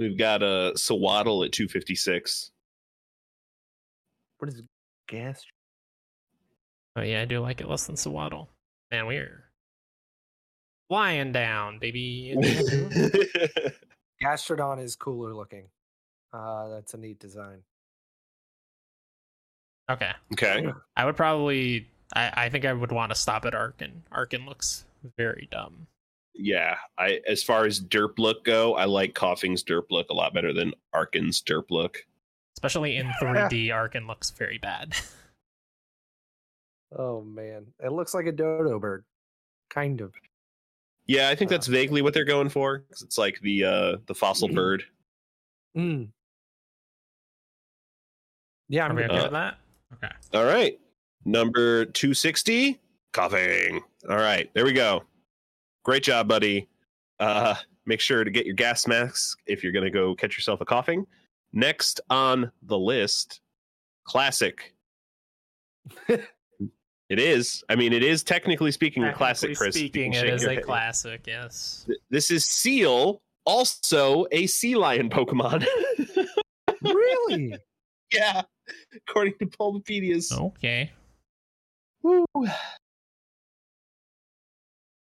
We've 0.00 0.16
got 0.16 0.42
a 0.42 0.72
uh, 0.72 0.76
Sewaddle 0.76 1.44
at 1.44 1.52
256. 1.52 2.52
What 4.38 4.48
is 4.48 4.62
gas? 5.06 5.44
Oh 6.96 7.02
yeah, 7.02 7.20
I 7.20 7.26
do 7.26 7.40
like 7.40 7.60
it 7.60 7.68
less 7.68 7.86
than 7.86 7.96
Sewaddle. 7.96 8.48
Man, 8.90 9.06
we're 9.06 9.44
flying 10.88 11.32
down, 11.32 11.80
baby. 11.80 12.34
Gastrodon 14.24 14.82
is 14.82 14.96
cooler 14.96 15.34
looking. 15.34 15.68
Uh, 16.32 16.68
that's 16.68 16.94
a 16.94 16.96
neat 16.96 17.18
design. 17.18 17.58
okay, 19.90 20.12
okay. 20.32 20.64
I 20.96 21.04
would 21.04 21.16
probably. 21.16 21.90
I, 22.14 22.44
I 22.46 22.48
think 22.48 22.64
I 22.64 22.72
would 22.72 22.90
want 22.90 23.12
to 23.12 23.18
stop 23.18 23.44
at 23.44 23.54
Archen. 23.54 24.02
Archen 24.10 24.46
looks 24.46 24.86
very 25.18 25.46
dumb. 25.50 25.88
Yeah, 26.34 26.76
I 26.96 27.20
as 27.26 27.42
far 27.42 27.66
as 27.66 27.80
derp 27.80 28.18
look 28.18 28.44
go, 28.44 28.74
I 28.74 28.84
like 28.84 29.14
Koffing's 29.14 29.62
derp 29.64 29.84
look 29.90 30.08
a 30.10 30.14
lot 30.14 30.32
better 30.32 30.52
than 30.52 30.72
Archen's 30.94 31.42
derp 31.42 31.64
look. 31.70 32.04
Especially 32.56 32.96
in 32.96 33.06
3D, 33.20 33.68
Archen 33.72 34.06
looks 34.06 34.30
very 34.30 34.58
bad. 34.58 34.94
Oh 36.96 37.22
man, 37.22 37.66
it 37.78 37.92
looks 37.92 38.14
like 38.14 38.26
a 38.26 38.32
dodo 38.32 38.78
bird, 38.78 39.04
kind 39.70 40.00
of. 40.00 40.12
Yeah, 41.06 41.28
I 41.28 41.34
think 41.34 41.50
that's 41.50 41.68
Uh. 41.68 41.72
vaguely 41.72 42.02
what 42.02 42.14
they're 42.14 42.24
going 42.24 42.48
for 42.48 42.78
because 42.78 43.02
it's 43.02 43.18
like 43.18 43.38
the 43.40 43.64
uh 43.64 43.96
the 44.06 44.14
fossil 44.14 44.48
Mhm. 44.48 44.54
bird. 44.54 44.84
Mm. 45.76 46.08
Yeah, 48.68 48.86
Are 48.86 48.90
I'm 48.90 48.96
we 48.96 49.02
good. 49.02 49.10
Uh, 49.10 49.22
with 49.24 49.32
that? 49.32 49.58
Okay. 49.94 50.14
All 50.34 50.44
right. 50.44 50.78
Number 51.24 51.84
260, 51.84 52.80
Koffing. 53.12 53.80
All 54.08 54.16
right, 54.16 54.48
there 54.54 54.64
we 54.64 54.72
go. 54.72 55.02
Great 55.84 56.02
job, 56.02 56.28
buddy. 56.28 56.68
Uh 57.18 57.54
make 57.86 58.00
sure 58.00 58.24
to 58.24 58.30
get 58.30 58.46
your 58.46 58.54
gas 58.54 58.86
masks 58.86 59.36
if 59.46 59.62
you're 59.62 59.72
going 59.72 59.84
to 59.84 59.90
go 59.90 60.14
catch 60.14 60.36
yourself 60.36 60.60
a 60.60 60.64
Koffing. 60.64 61.04
Next 61.52 62.00
on 62.08 62.52
the 62.62 62.78
list, 62.78 63.40
classic. 64.04 64.74
it 66.08 66.20
is. 67.10 67.64
I 67.68 67.74
mean, 67.74 67.92
it 67.92 68.04
is 68.04 68.22
technically 68.22 68.70
speaking 68.70 69.02
a 69.02 69.12
classic, 69.12 69.56
Chris. 69.56 69.74
Speaking, 69.74 70.12
can 70.12 70.24
it 70.24 70.28
shake 70.28 70.34
is 70.34 70.42
your 70.42 70.52
a 70.52 70.54
head. 70.56 70.64
classic. 70.64 71.24
Yes. 71.26 71.88
This 72.10 72.30
is 72.30 72.44
Seel, 72.44 73.20
also 73.44 74.26
a 74.30 74.46
sea 74.46 74.76
lion 74.76 75.10
Pokemon. 75.10 75.66
really? 76.82 77.56
yeah, 78.12 78.42
according 79.08 79.34
to 79.40 79.46
Bulbapedia's. 79.46 80.30
Okay. 80.30 80.92
Woo. 82.02 82.24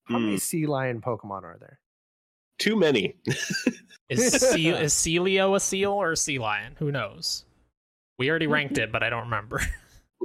Hmm. 0.07 0.13
How 0.13 0.19
many 0.19 0.37
sea 0.37 0.65
lion 0.65 1.01
Pokemon 1.01 1.43
are 1.43 1.57
there? 1.59 1.79
Too 2.59 2.75
many. 2.75 3.15
Is 4.09 4.33
seal 4.33 4.75
is 4.77 4.93
Sealeo 4.93 5.55
a 5.55 5.59
seal 5.59 5.91
or 5.91 6.13
a 6.13 6.17
sea 6.17 6.39
lion? 6.39 6.75
Who 6.79 6.91
knows? 6.91 7.45
We 8.17 8.29
already 8.29 8.47
ranked 8.47 8.77
it, 8.79 8.91
but 8.91 9.03
I 9.03 9.09
don't 9.09 9.23
remember. 9.25 9.61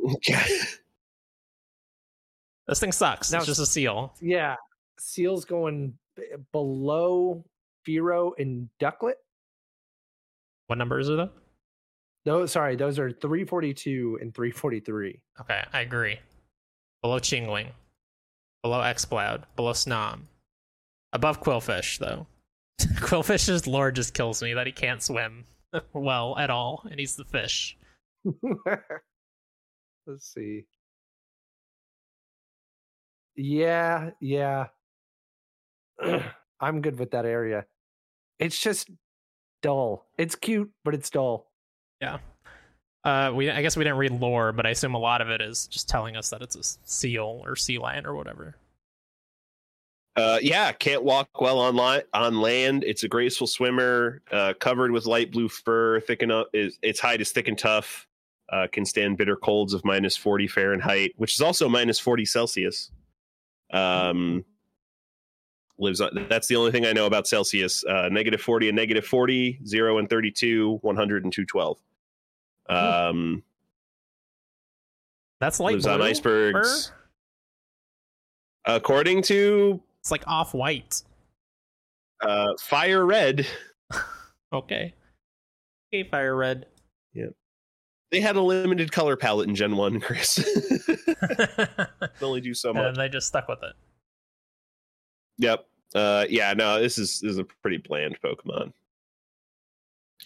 Okay. 0.05 0.59
this 2.67 2.81
thing 2.81 2.91
sucks. 2.93 3.31
Now- 3.31 3.39
it's 3.39 3.47
just 3.47 3.61
a 3.61 3.67
seal. 3.67 4.13
Yeah, 4.21 4.57
Seel's 4.99 5.45
going 5.45 5.95
b- 6.17 6.25
below 6.53 7.45
Firo 7.87 8.33
and 8.39 8.69
Ducklett. 8.81 9.15
What 10.67 10.79
numbers 10.79 11.09
are 11.11 11.17
those? 11.17 11.29
though? 12.25 12.39
Those, 12.41 12.53
sorry, 12.53 12.75
those 12.77 12.99
are 12.99 13.13
342 13.13 14.19
and 14.21 14.35
343. 14.35 15.21
Okay, 15.43 15.63
I 15.73 15.81
agree. 15.81 16.19
Below 17.03 17.19
Chingling. 17.21 17.69
Below 18.63 18.83
Exploud. 18.83 19.47
Below 19.57 19.73
Snom. 19.73 20.23
Above 21.13 21.41
Qwilfish, 21.41 21.99
though. 21.99 22.27
Qwilfish's 22.81 23.67
lore 23.67 23.91
just 23.91 24.15
kills 24.15 24.43
me 24.43 24.55
that 24.55 24.67
he 24.67 24.73
can't 24.73 25.03
swim 25.03 25.45
well 25.93 26.37
at 26.39 26.51
all, 26.51 26.87
and 26.91 26.99
he's 26.99 27.17
the 27.17 27.25
fish. 27.25 27.77
Let's 30.07 30.33
see. 30.33 30.65
Yeah, 33.37 34.11
yeah. 34.21 34.67
I'm 36.61 36.81
good 36.81 36.99
with 36.99 37.11
that 37.13 37.25
area. 37.25 37.67
It's 38.39 38.59
just 38.59 38.91
dull. 39.63 40.07
It's 40.19 40.35
cute, 40.35 40.71
but 40.85 40.95
it's 40.95 41.11
dull. 41.11 41.51
Yeah. 42.01 42.19
Uh, 43.05 43.33
we 43.35 43.51
I 43.51 43.63
guess 43.63 43.77
we 43.77 43.85
didn't 43.85 43.99
read 43.99 44.13
lore, 44.13 44.53
but 44.53 44.65
I 44.65 44.71
assume 44.71 44.95
a 44.95 44.99
lot 44.99 45.21
of 45.21 45.29
it 45.29 45.41
is 45.41 45.67
just 45.67 45.89
telling 45.89 46.17
us 46.17 46.31
that 46.31 46.41
it's 46.41 46.57
a 46.57 46.63
seal 46.89 47.43
or 47.45 47.57
sea 47.57 47.79
lion 47.79 48.07
or 48.07 48.15
whatever. 48.15 48.57
Uh, 50.15 50.39
yeah, 50.43 50.71
can't 50.73 51.03
walk 51.03 51.41
well 51.41 51.59
on 51.59 51.75
li- 51.75 52.05
on 52.13 52.41
land. 52.41 52.85
It's 52.85 53.03
a 53.03 53.09
graceful 53.09 53.47
swimmer, 53.47 54.21
uh, 54.31 54.53
covered 54.61 54.91
with 54.91 55.07
light 55.07 55.33
blue 55.33 55.49
fur. 55.49 56.01
Thick 56.01 56.23
enough, 56.23 56.47
is 56.53 56.79
its 56.83 57.01
hide 57.01 57.21
is 57.21 57.33
thick 57.33 57.49
and 57.49 57.59
tough. 57.59 58.07
Uh, 58.53 58.67
can 58.71 58.85
stand 58.85 59.17
bitter 59.17 59.35
colds 59.35 59.73
of 59.73 59.85
minus 59.85 60.17
forty 60.17 60.47
Fahrenheit, 60.47 61.13
which 61.17 61.35
is 61.35 61.41
also 61.41 61.69
minus 61.69 61.99
forty 61.99 62.27
Celsius. 62.27 62.91
Um, 63.73 64.45
lives 65.79 66.03
on. 66.03 66.27
That's 66.29 66.47
the 66.47 66.57
only 66.57 66.71
thing 66.71 66.85
I 66.85 66.93
know 66.93 67.07
about 67.07 67.27
Celsius. 67.27 67.83
Uh, 67.83 68.11
negative 68.11 68.43
forty 68.43 68.69
and 68.69 68.77
negative 68.77 69.07
forty, 69.07 69.59
zero 69.67 69.97
and 69.97 70.11
thirty-two, 70.11 70.79
one 70.83 70.97
hundred 70.97 71.25
and 71.25 71.33
two 71.33 71.47
twelve. 71.47 71.79
Um, 72.69 73.43
That's 75.41 75.61
like 75.61 75.73
lives 75.73 75.87
on 75.87 75.99
blue 75.99 76.07
icebergs. 76.09 76.93
According 78.65 79.23
to 79.25 79.83
It's 80.01 80.11
like 80.11 80.23
off 80.27 80.55
white. 80.55 81.03
uh, 82.21 82.53
Fire 82.61 83.05
Red, 83.05 83.47
Okay. 84.53 84.95
Okay, 85.93 86.09
fire 86.11 86.37
red. 86.37 86.67
Yeah. 87.15 87.27
They 88.11 88.21
had 88.21 88.37
a 88.37 88.41
limited 88.43 88.93
color 88.93 89.17
palette 89.17 89.49
in 89.49 89.55
Gen 89.55 89.77
One, 89.77 89.99
Chris. 90.01 90.39
and 91.23 92.11
only 92.21 92.41
do 92.43 92.53
so 92.55 92.73
much. 92.73 92.83
then 92.85 92.95
they 92.95 93.09
just 93.09 93.29
stuck 93.29 93.49
with 93.49 93.63
it. 93.63 93.73
Yep. 95.39 95.67
Uh, 95.95 96.27
yeah. 96.29 96.53
No, 96.55 96.81
this 96.81 96.99
is 96.99 97.21
this 97.21 97.33
is 97.33 97.39
a 97.39 97.45
pretty 97.45 97.79
bland 97.79 98.19
Pokemon. 98.23 98.73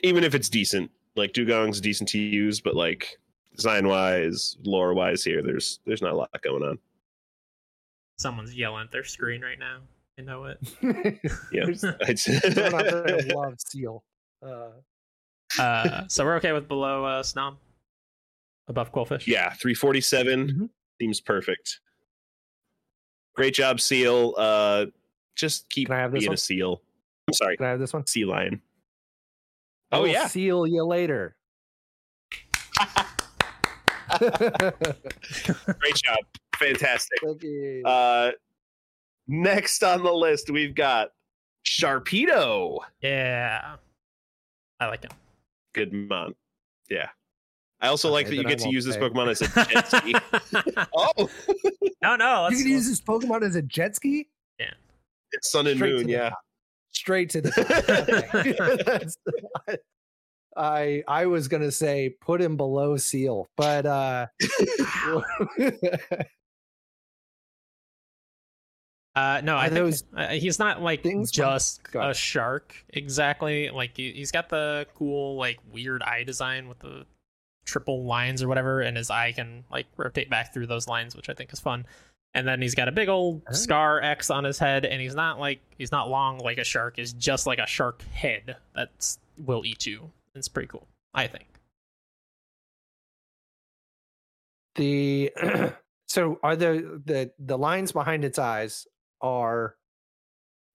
Even 0.03 0.24
if 0.24 0.34
it's 0.34 0.49
decent, 0.49 0.91
like 1.17 1.33
Dewgong's 1.33 1.81
decent 1.81 2.09
to 2.11 2.19
use, 2.19 2.61
but 2.61 2.75
like 2.77 3.19
design 3.55 3.89
wise, 3.89 4.57
lore 4.64 4.95
wise, 4.95 5.25
here 5.25 5.43
there's 5.43 5.81
there's 5.87 6.03
not 6.03 6.12
a 6.12 6.17
lot 6.17 6.31
going 6.43 6.62
on. 6.62 6.79
Someone's 8.19 8.55
yelling 8.57 8.85
at 8.85 8.93
their 8.93 9.05
screen 9.05 9.43
right 9.43 9.59
now. 9.59 9.79
I 10.19 10.23
know 10.23 10.45
it. 10.45 10.59
Yeah. 11.53 11.64
There's 11.67 11.85
I'd 12.07 12.19
say- 12.19 12.39
someone 12.51 12.87
out 12.87 13.07
there 13.07 13.21
who 13.23 13.29
loves 13.35 13.64
Seel. 13.69 14.03
Uh, 14.45 14.69
Uh, 15.59 16.03
so 16.09 16.25
we're 16.25 16.37
okay 16.37 16.53
with 16.53 16.67
below 16.69 17.05
uh, 17.05 17.23
Snom? 17.23 17.57
Above 18.69 18.93
Qwilfish? 18.93 19.27
yeah, 19.27 19.51
347 19.55 20.49
Mhm. 20.51 20.71
seems 21.01 21.21
perfect. 21.21 21.81
Great 23.35 23.55
job, 23.55 23.81
Seel. 23.81 24.35
Uh, 24.37 24.87
just 25.37 25.69
keep 25.69 25.87
Can 25.89 25.97
I 25.97 26.01
have 26.01 26.11
this 26.12 26.21
being 26.21 26.31
one? 26.31 26.35
a 26.35 26.39
seal. 26.39 26.83
I'm 27.29 27.35
sorry, 27.35 27.57
can 27.59 27.67
I 27.67 27.71
have 27.71 27.79
this 27.81 27.93
one? 27.93 28.07
sea 28.07 28.25
lion. 28.25 28.61
Oh 29.93 30.03
We'll 30.03 30.12
yeah, 30.12 30.26
seal 30.26 30.66
you 30.66 30.84
later. 30.84 31.37
great 34.18 35.95
job, 35.97 36.18
fantastic. 36.57 37.18
Thank 37.24 37.43
you. 37.43 37.82
Uh, 37.84 38.32
next 39.28 39.82
on 39.82 40.03
the 40.03 40.12
list, 40.12 40.51
we've 40.51 40.74
got 40.74 41.11
Sharpedo. 41.64 42.78
Yeah. 43.01 43.76
I 44.80 44.87
like 44.87 45.03
him. 45.05 45.11
Good 45.74 45.93
mon. 45.93 46.34
Yeah. 46.91 47.09
I 47.80 47.89
also 47.89 48.11
like 48.11 48.26
that 48.26 48.32
you 48.34 48.39
then 48.43 48.47
I 48.47 48.51
get 48.51 48.59
to 48.61 48.64
won't 48.64 48.74
use 48.74 48.84
this. 48.84 48.97
Pokemon 48.97 49.28
as 49.28 49.43
a 49.43 49.64
jet 49.72 49.89
ski. 49.89 50.14
oh, 50.97 51.28
no, 52.03 52.16
no. 52.16 52.49
You 52.49 52.57
can 52.57 52.66
use 52.66 52.89
this 52.89 53.01
Pokemon 53.01 53.43
as 53.43 53.55
a 53.57 53.62
jet 53.62 53.95
ski 53.97 54.28
Yeah. 54.59 54.70
it's 55.32 55.51
Sun 55.51 55.66
and 55.66 55.76
Straight 55.76 55.95
Moon. 55.95 56.07
the 56.07 56.12
Yeah. 56.12 56.30
Straight 56.97 57.28
to 57.30 57.42
the. 57.42 57.51
Okay. 59.68 59.76
I 60.57 61.03
I 61.07 61.26
was 61.26 61.49
gonna 61.49 61.70
say 61.70 62.16
put 62.22 62.40
him 62.40 62.57
below 62.57 62.97
Seel, 62.97 63.47
but 63.57 63.84
uh 63.84 64.26
Uh, 69.14 69.40
no, 69.42 69.57
I 69.57 69.70
think 69.70 69.94
uh, 70.14 70.28
he's 70.28 70.59
not 70.59 70.82
like 70.82 71.03
just 71.32 71.80
a 71.94 72.12
shark 72.12 72.74
exactly. 72.90 73.70
Like 73.70 73.97
he, 73.97 74.12
he's 74.12 74.30
got 74.30 74.51
the 74.51 74.86
cool 74.94 75.36
like 75.36 75.59
weird 75.72 76.03
eye 76.03 76.22
design 76.22 76.68
with 76.68 76.78
the 76.80 77.07
triple 77.64 78.05
lines 78.05 78.42
or 78.42 78.49
whatever, 78.49 78.82
and 78.82 78.94
his 78.94 79.09
eye 79.09 79.32
can 79.32 79.64
like 79.70 79.86
rotate 79.97 80.28
back 80.28 80.53
through 80.53 80.66
those 80.66 80.86
lines, 80.86 81.16
which 81.16 81.30
I 81.30 81.34
think 81.34 81.51
is 81.53 81.61
fun. 81.61 81.86
And 82.37 82.47
then 82.47 82.61
he's 82.61 82.74
got 82.74 82.87
a 82.87 82.93
big 82.93 83.09
old 83.09 83.41
Oh. 83.49 83.53
scar 83.55 84.03
X 84.03 84.28
on 84.30 84.45
his 84.45 84.59
head, 84.59 84.84
and 84.84 85.01
he's 85.01 85.14
not 85.14 85.41
like 85.41 85.61
he's 85.78 85.91
not 85.91 86.11
long 86.11 86.39
like 86.39 86.59
a 86.59 86.64
shark. 86.64 86.97
He's 86.97 87.12
just 87.14 87.47
like 87.47 87.59
a 87.59 87.66
shark 87.66 88.03
head 88.12 88.57
that 88.74 89.16
will 89.39 89.64
eat 89.64 89.87
you. 89.87 90.11
It's 90.34 90.47
pretty 90.49 90.68
cool, 90.68 90.87
I 91.14 91.26
think. 91.28 91.47
the 94.74 95.32
so 96.09 96.39
are 96.43 96.55
the 96.57 97.01
the 97.07 97.32
the 97.39 97.57
lines 97.57 97.93
behind 97.93 98.24
its 98.24 98.39
eyes 98.39 98.87
are 99.22 99.76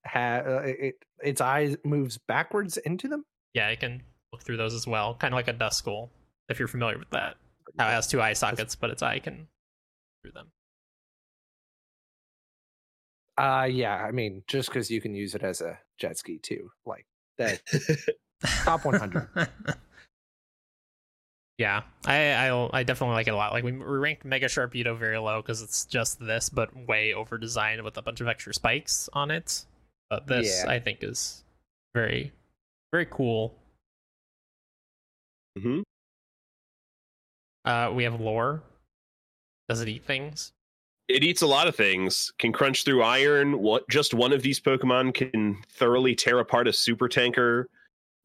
ha 0.05 0.38
uh, 0.45 0.62
it 0.66 0.95
its 1.24 1.41
eyes 1.41 1.78
moves 1.84 2.18
backwards 2.28 2.78
into 2.78 3.07
them 3.07 3.24
Yeah, 3.53 3.68
I 3.68 3.76
can 3.76 4.01
look 4.34 4.41
through 4.41 4.57
those 4.57 4.74
as 4.74 4.88
well, 4.88 5.14
kind 5.16 5.34
of 5.34 5.36
like 5.36 5.47
a 5.49 5.53
Duskull, 5.53 6.09
if 6.49 6.57
you're 6.57 6.68
familiar 6.68 6.97
with 6.97 7.09
that. 7.12 7.36
How 7.78 7.88
it 7.89 7.91
has 7.91 8.07
two 8.07 8.20
eye 8.22 8.34
sockets, 8.34 8.76
but 8.76 8.89
its 8.89 9.03
eye 9.03 9.20
can 9.20 9.47
through 10.24 10.32
them. 10.32 10.47
Uh 13.42 13.64
yeah 13.64 13.96
i 13.98 14.12
mean 14.12 14.44
just 14.48 14.70
because 14.70 14.92
you 14.92 15.02
can 15.02 15.16
use 15.16 15.34
it 15.36 15.44
as 15.44 15.62
a 15.62 15.78
jet 15.98 16.18
ski 16.18 16.38
too 16.38 16.70
like 16.86 17.06
that 17.38 17.60
Top 18.64 18.86
100. 18.86 19.28
yeah, 21.58 21.82
I, 22.06 22.34
I 22.34 22.80
I 22.80 22.84
definitely 22.84 23.16
like 23.16 23.28
it 23.28 23.34
a 23.34 23.36
lot. 23.36 23.54
Like 23.54 23.64
we, 23.64 23.72
we 23.72 23.84
ranked 23.84 24.26
Mega 24.26 24.48
Sharpedo 24.48 24.98
very 24.98 25.18
low 25.20 25.42
because 25.42 25.62
it's 25.62 25.86
just 25.86 26.20
this, 26.20 26.50
but 26.50 26.76
way 26.88 27.14
over 27.14 27.38
designed 27.38 27.84
with 27.84 27.98
a 27.98 28.02
bunch 28.02 28.20
of 28.22 28.28
extra 28.28 28.54
spikes 28.54 29.10
on 29.14 29.30
it. 29.30 29.66
But 30.10 30.28
this 30.28 30.64
Yeah. 30.64 30.72
I 30.72 30.80
think 30.80 31.04
is 31.04 31.44
very 31.94 32.32
very 32.92 33.06
cool. 33.06 33.56
hmm 35.58 35.82
Uh, 37.64 37.92
we 37.94 38.06
have 38.06 38.20
lore. 38.20 38.64
Does 39.70 39.82
it 39.82 39.88
eat 39.88 40.04
things? 40.04 40.52
It 41.12 41.24
eats 41.24 41.41
a 41.41 41.47
lot 41.47 41.68
of 41.68 41.76
things. 41.76 42.32
Can 42.39 42.51
crunch 42.51 42.86
through 42.86 43.03
iron. 43.03 43.59
What? 43.59 43.88
Just 43.89 44.14
one 44.14 44.32
of 44.32 44.41
these 44.41 44.59
Pokemon 44.59 45.14
can 45.14 45.57
thoroughly 45.74 46.16
tear 46.16 46.39
apart 46.39 46.68
a 46.68 46.74
super 46.74 47.07
tanker. 47.09 47.70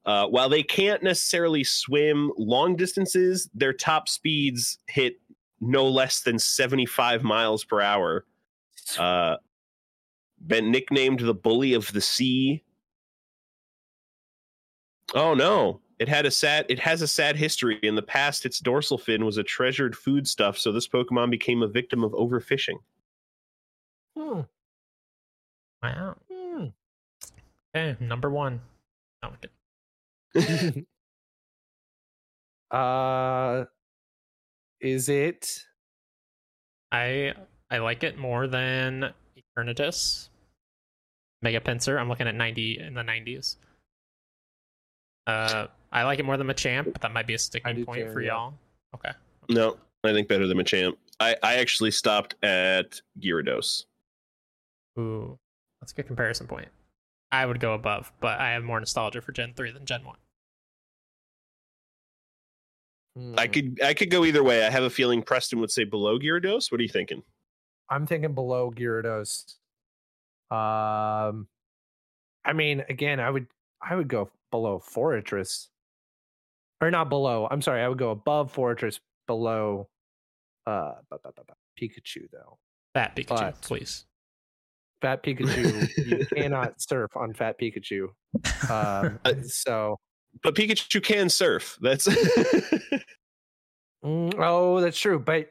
Uh, 0.05 0.27
while 0.27 0.49
they 0.49 0.63
can't 0.63 1.03
necessarily 1.03 1.65
swim 1.65 2.31
long 2.39 2.77
distances, 2.77 3.51
their 3.53 3.73
top 3.73 4.09
speeds 4.09 4.79
hit 4.87 5.17
no 5.61 5.89
less 5.89 6.21
than 6.21 6.39
75 6.39 7.25
miles 7.25 7.65
per 7.65 7.81
hour. 7.81 8.25
Uh, 8.97 9.37
been 10.47 10.71
nicknamed 10.71 11.21
the 11.21 11.35
bully 11.35 11.75
of 11.75 11.93
the 11.93 12.01
sea. 12.01 12.63
Oh 15.15 15.35
no. 15.35 15.81
It 15.99 16.09
had 16.09 16.27
a 16.27 16.31
sad 16.31 16.67
it 16.69 16.79
has 16.81 17.03
a 17.03 17.09
sad 17.09 17.37
history. 17.37 17.79
In 17.83 17.95
the 17.95 18.03
past, 18.03 18.45
its 18.45 18.59
dorsal 18.59 18.99
fin 18.99 19.25
was 19.25 19.39
a 19.39 19.43
treasured 19.43 19.97
foodstuff, 19.97 20.59
so 20.59 20.73
this 20.73 20.89
Pokemon 20.89 21.31
became 21.31 21.63
a 21.63 21.69
victim 21.69 22.05
of 22.05 22.13
overfishing. 22.13 22.77
Hmm. 24.17 24.41
Wow. 25.83 26.17
Hmm. 26.31 26.65
Okay, 27.75 27.97
number 28.05 28.31
one. 28.31 28.61
No, 29.23 29.31
I'm 30.35 30.87
uh 32.71 33.65
is 34.81 35.09
it 35.09 35.65
I 36.93 37.33
I 37.71 37.79
like 37.79 38.05
it 38.05 38.19
more 38.19 38.47
than 38.47 39.13
Eternatus. 39.37 40.29
Mega 41.43 41.61
Pinsir. 41.61 41.99
I'm 41.99 42.09
looking 42.09 42.29
at 42.29 42.35
90 42.35 42.81
in 42.81 42.95
the 42.95 43.03
90s. 43.03 43.57
Uh, 45.27 45.67
I 45.97 46.03
like 46.05 46.19
it 46.19 46.27
more 46.27 46.37
than 46.37 46.47
Machamp, 46.47 46.93
but 46.93 47.01
that 47.01 47.15
might 47.15 47.27
be 47.27 47.33
a 47.33 47.39
sticking 47.39 47.87
point 47.87 48.09
too, 48.09 48.13
for 48.13 48.21
yeah. 48.21 48.33
y'all. 48.33 48.55
Okay. 48.95 49.13
No, 49.49 49.79
I 50.05 50.13
think 50.13 50.29
better 50.29 50.47
than 50.47 50.59
Machamp. 50.59 50.95
I, 51.21 51.35
I 51.43 51.55
actually 51.55 51.91
stopped 51.91 52.35
at 52.43 53.01
Gyarados. 53.19 53.87
Ooh, 54.99 55.39
that's 55.81 55.93
a 55.93 55.95
good 55.95 56.07
comparison 56.07 56.47
point. 56.47 56.69
I 57.33 57.47
would 57.47 57.61
go 57.61 57.73
above, 57.73 58.13
but 58.21 58.39
I 58.39 58.51
have 58.51 58.63
more 58.63 58.79
nostalgia 58.79 59.23
for 59.23 59.33
Gen 59.33 59.55
3 59.57 59.73
than 59.73 59.87
Gen 59.87 60.05
1. 60.05 60.17
I 63.39 63.47
Hmm. 63.47 63.53
could 63.53 63.81
I 63.83 63.95
could 63.95 64.11
go 64.11 64.27
either 64.27 64.45
way. 64.45 64.67
I 64.67 64.71
have 64.71 64.83
a 64.83 64.91
feeling 64.91 65.23
Preston 65.23 65.61
would 65.61 65.71
say 65.71 65.85
below 65.85 66.19
Gyarados. 66.19 66.71
What 66.71 66.79
are 66.79 66.83
you 66.83 66.91
thinking? 66.91 67.23
I'm 67.89 68.07
thinking 68.07 68.35
below 68.35 68.71
Gyarados. 68.71 69.55
Um, 70.51 71.49
I 72.45 72.53
mean, 72.53 72.85
again, 72.91 73.19
I 73.19 73.31
would 73.31 73.47
I 73.81 73.97
would 73.97 74.09
go 74.09 74.29
below 74.51 74.79
Fortress, 74.79 75.71
or 76.81 76.91
not 76.91 77.09
below. 77.09 77.47
I'm 77.51 77.63
sorry, 77.63 77.83
I 77.83 77.89
would 77.89 77.99
go 77.99 78.11
above 78.11 78.53
Forretress, 78.55 79.01
below 79.27 79.89
uh 80.67 80.93
bu- 81.11 81.19
bu- 81.23 81.31
bu- 81.37 81.43
bu- 81.47 81.55
Pikachu 81.89 82.29
though. 82.33 82.59
Fat 82.95 83.15
Pikachu, 83.17 83.29
But- 83.29 83.61
please. 83.63 84.05
Fat 85.03 85.23
Pikachu, 85.23 86.07
you 86.07 86.27
cannot 86.35 86.81
surf 86.81 87.15
on 87.17 87.35
Fat 87.35 87.57
Pikachu. 87.61 88.09
Um, 88.71 89.21
so, 89.45 89.99
But 90.43 90.55
Pikachu 90.55 91.03
can 91.03 91.29
surf. 91.29 91.77
That's 91.83 92.09
mm, 94.05 94.35
oh, 94.39 94.81
that's 94.81 94.99
true. 94.99 95.19
But 95.19 95.49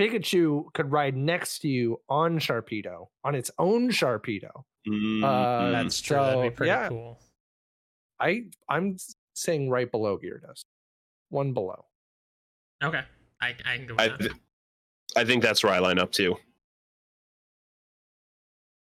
Pikachu 0.00 0.72
could 0.72 0.90
ride 0.92 1.16
next 1.16 1.60
to 1.60 1.68
you 1.68 2.00
on 2.08 2.38
Sharpedo, 2.38 3.08
on 3.24 3.34
its 3.34 3.50
own 3.58 3.90
Sharpedo. 3.90 4.62
Mm, 4.88 5.24
Uh, 5.24 5.26
mm. 5.62 5.72
That's 5.72 6.00
true. 6.00 6.16
That'd 6.18 6.42
be 6.42 6.50
pretty 6.50 6.70
yeah. 6.70 6.88
cool. 6.88 7.18
I 8.20 8.44
I'm 8.68 8.94
s- 8.94 9.16
saying 9.34 9.70
right 9.70 9.90
below 9.90 10.18
Gyarados, 10.18 10.64
one 11.30 11.52
below. 11.52 11.84
Okay, 12.82 13.02
I, 13.40 13.54
I 13.64 13.76
can 13.76 13.86
go 13.86 13.94
with 13.94 14.00
I, 14.00 14.08
that. 14.08 14.20
th- 14.20 14.32
I 15.16 15.24
think 15.24 15.42
that's 15.42 15.62
where 15.62 15.72
I 15.72 15.78
line 15.78 15.98
up 15.98 16.12
too. 16.12 16.36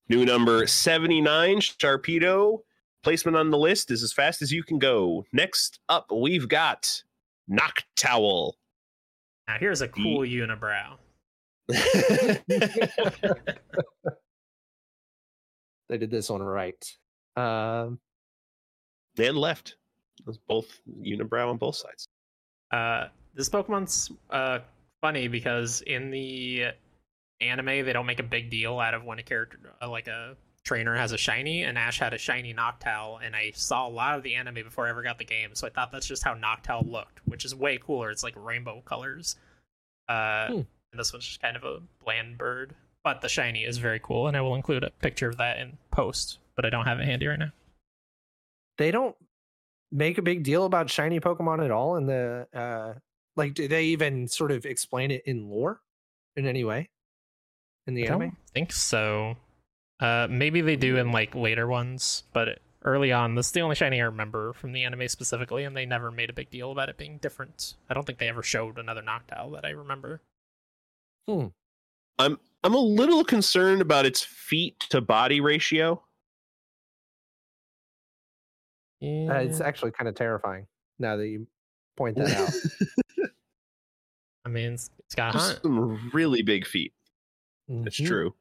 New 0.10 0.26
number 0.26 0.68
79, 0.68 1.58
Sharpedo. 1.58 2.60
Placement 3.04 3.38
on 3.38 3.52
the 3.52 3.58
list 3.58 3.92
is 3.92 4.04
as 4.04 4.12
fast 4.12 4.42
as 4.42 4.52
you 4.52 4.64
can 4.64 4.80
go. 4.80 5.26
Next 5.32 5.80
up, 5.90 6.12
we've 6.12 6.48
got 6.48 7.02
Noctowl. 7.50 8.54
Now 9.48 9.58
here's 9.60 9.82
a 9.82 9.88
cool 9.88 10.22
unibrow. 10.22 10.98
They 15.90 15.98
did 15.98 16.12
this 16.12 16.30
one 16.30 16.42
right. 16.42 16.86
Um, 17.36 18.00
and 19.18 19.38
left. 19.38 19.78
That's 20.28 20.38
both 20.48 20.68
unibrow 21.02 21.50
on 21.50 21.58
both 21.58 21.76
sides. 21.78 22.08
Uh, 22.72 23.08
this 23.34 23.50
Pokemon's 23.50 24.12
uh 24.30 24.60
funny 25.02 25.28
because 25.28 25.82
in 25.82 26.12
the 26.12 26.66
anime 27.42 27.66
they 27.86 27.94
don't 27.94 28.06
make 28.06 28.20
a 28.20 28.24
big 28.24 28.50
deal 28.50 28.78
out 28.80 28.94
of 28.94 29.04
when 29.04 29.18
a 29.20 29.24
character 29.24 29.58
uh, 29.82 29.90
like 29.90 30.08
a 30.08 30.36
trainer 30.64 30.96
has 30.96 31.14
a 31.14 31.18
shiny, 31.18 31.64
and 31.64 31.78
Ash 31.78 31.98
had 32.00 32.14
a 32.14 32.18
shiny 32.18 32.54
Noctowl, 32.54 33.20
and 33.26 33.36
I 33.38 33.52
saw 33.56 33.88
a 33.88 33.90
lot 33.90 34.18
of 34.18 34.24
the 34.24 34.36
anime 34.36 34.56
before 34.56 34.86
I 34.86 34.90
ever 34.90 35.02
got 35.02 35.18
the 35.18 35.24
game, 35.24 35.52
so 35.54 35.66
I 35.66 35.70
thought 35.70 35.94
that's 35.94 36.06
just 36.08 36.24
how 36.24 36.36
Noctowl 36.36 36.92
looked, 36.92 37.22
which 37.26 37.46
is 37.46 37.56
way 37.56 37.78
cooler. 37.82 38.12
It's 38.12 38.22
like 38.24 38.34
rainbow 38.36 38.82
colors. 38.82 39.38
Uh, 40.10 40.48
Hmm. 40.48 40.54
and 40.92 41.00
this 41.00 41.14
one's 41.14 41.26
just 41.26 41.42
kind 41.42 41.56
of 41.56 41.64
a 41.64 41.80
bland 42.04 42.38
bird, 42.38 42.76
but 43.04 43.22
the 43.22 43.30
shiny 43.30 43.64
is 43.64 43.78
very 43.78 44.00
cool, 44.04 44.28
and 44.28 44.36
I 44.36 44.42
will 44.42 44.56
include 44.56 44.84
a 44.84 44.90
picture 44.90 45.30
of 45.30 45.38
that 45.38 45.58
in 45.60 45.78
post, 45.92 46.40
but 46.58 46.66
I 46.66 46.70
don't 46.70 46.86
have 46.86 47.00
it 47.00 47.06
handy 47.06 47.28
right 47.28 47.40
now. 47.40 47.52
they 48.78 48.92
don't 48.92 49.16
make 49.92 50.18
a 50.18 50.22
big 50.22 50.44
deal 50.44 50.66
about 50.66 50.90
shiny 50.90 51.20
Pokemon 51.20 51.64
at 51.64 51.72
all 51.72 51.96
in 51.96 52.06
the 52.06 52.48
uh 52.54 53.00
like 53.36 53.54
do 53.54 53.68
they 53.68 53.86
even 53.86 54.28
sort 54.28 54.52
of 54.52 54.66
explain 54.66 55.12
it 55.12 55.24
in 55.26 55.50
lore 55.50 55.82
in 56.36 56.46
any 56.46 56.64
way? 56.64 56.90
In 57.86 57.94
the 57.94 58.04
I 58.04 58.08
anime? 58.08 58.22
I 58.22 58.26
don't 58.26 58.38
think 58.54 58.74
so. 58.74 59.38
Uh, 60.00 60.28
maybe 60.30 60.62
they 60.62 60.76
do 60.76 60.98
in 60.98 61.12
like 61.12 61.34
later 61.34 61.68
ones, 61.68 62.24
but 62.34 62.60
early 62.84 63.12
on, 63.12 63.36
this 63.36 63.48
is 63.48 63.52
the 63.52 63.62
only 63.62 63.76
shiny 63.76 64.02
I 64.02 64.06
remember 64.06 64.54
from 64.54 64.72
the 64.72 64.84
anime 64.84 65.08
specifically, 65.08 65.64
and 65.64 65.76
they 65.76 65.86
never 65.86 66.12
made 66.12 66.30
a 66.30 66.34
big 66.34 66.50
deal 66.50 66.72
about 66.72 66.90
it 66.90 66.98
being 66.98 67.18
different. 67.18 67.76
I 67.90 67.94
don't 67.94 68.06
think 68.06 68.20
they 68.20 68.30
ever 68.30 68.44
showed 68.44 68.78
another 68.78 69.02
Noctowl 69.02 69.54
that 69.54 69.66
I 69.66 69.70
remember. 69.70 70.22
Hmm. 71.28 71.48
I'm 72.20 72.40
I'm 72.64 72.74
a 72.74 72.80
little 72.80 73.24
concerned 73.24 73.82
about 73.82 74.06
its 74.06 74.24
feet 74.24 74.80
to 74.90 75.02
body 75.02 75.42
ratio. 75.42 76.04
Yeah. 79.00 79.28
Uh, 79.32 79.40
it's 79.40 79.62
actually 79.62 79.92
kind 79.92 80.08
of 80.08 80.16
terrifying 80.16 80.66
now 81.00 81.16
that 81.18 81.28
you 81.28 81.48
point 81.96 82.16
that 82.18 82.32
out. 82.36 83.30
I 84.46 84.50
mean, 84.50 84.74
it's, 84.74 84.90
it's 85.00 85.16
got 85.16 85.36
hunt. 85.36 85.60
some 85.62 86.10
really 86.14 86.42
big 86.42 86.66
feet. 86.66 86.94
That's 87.68 88.00
Mhm. 88.00 88.08
true. 88.08 88.36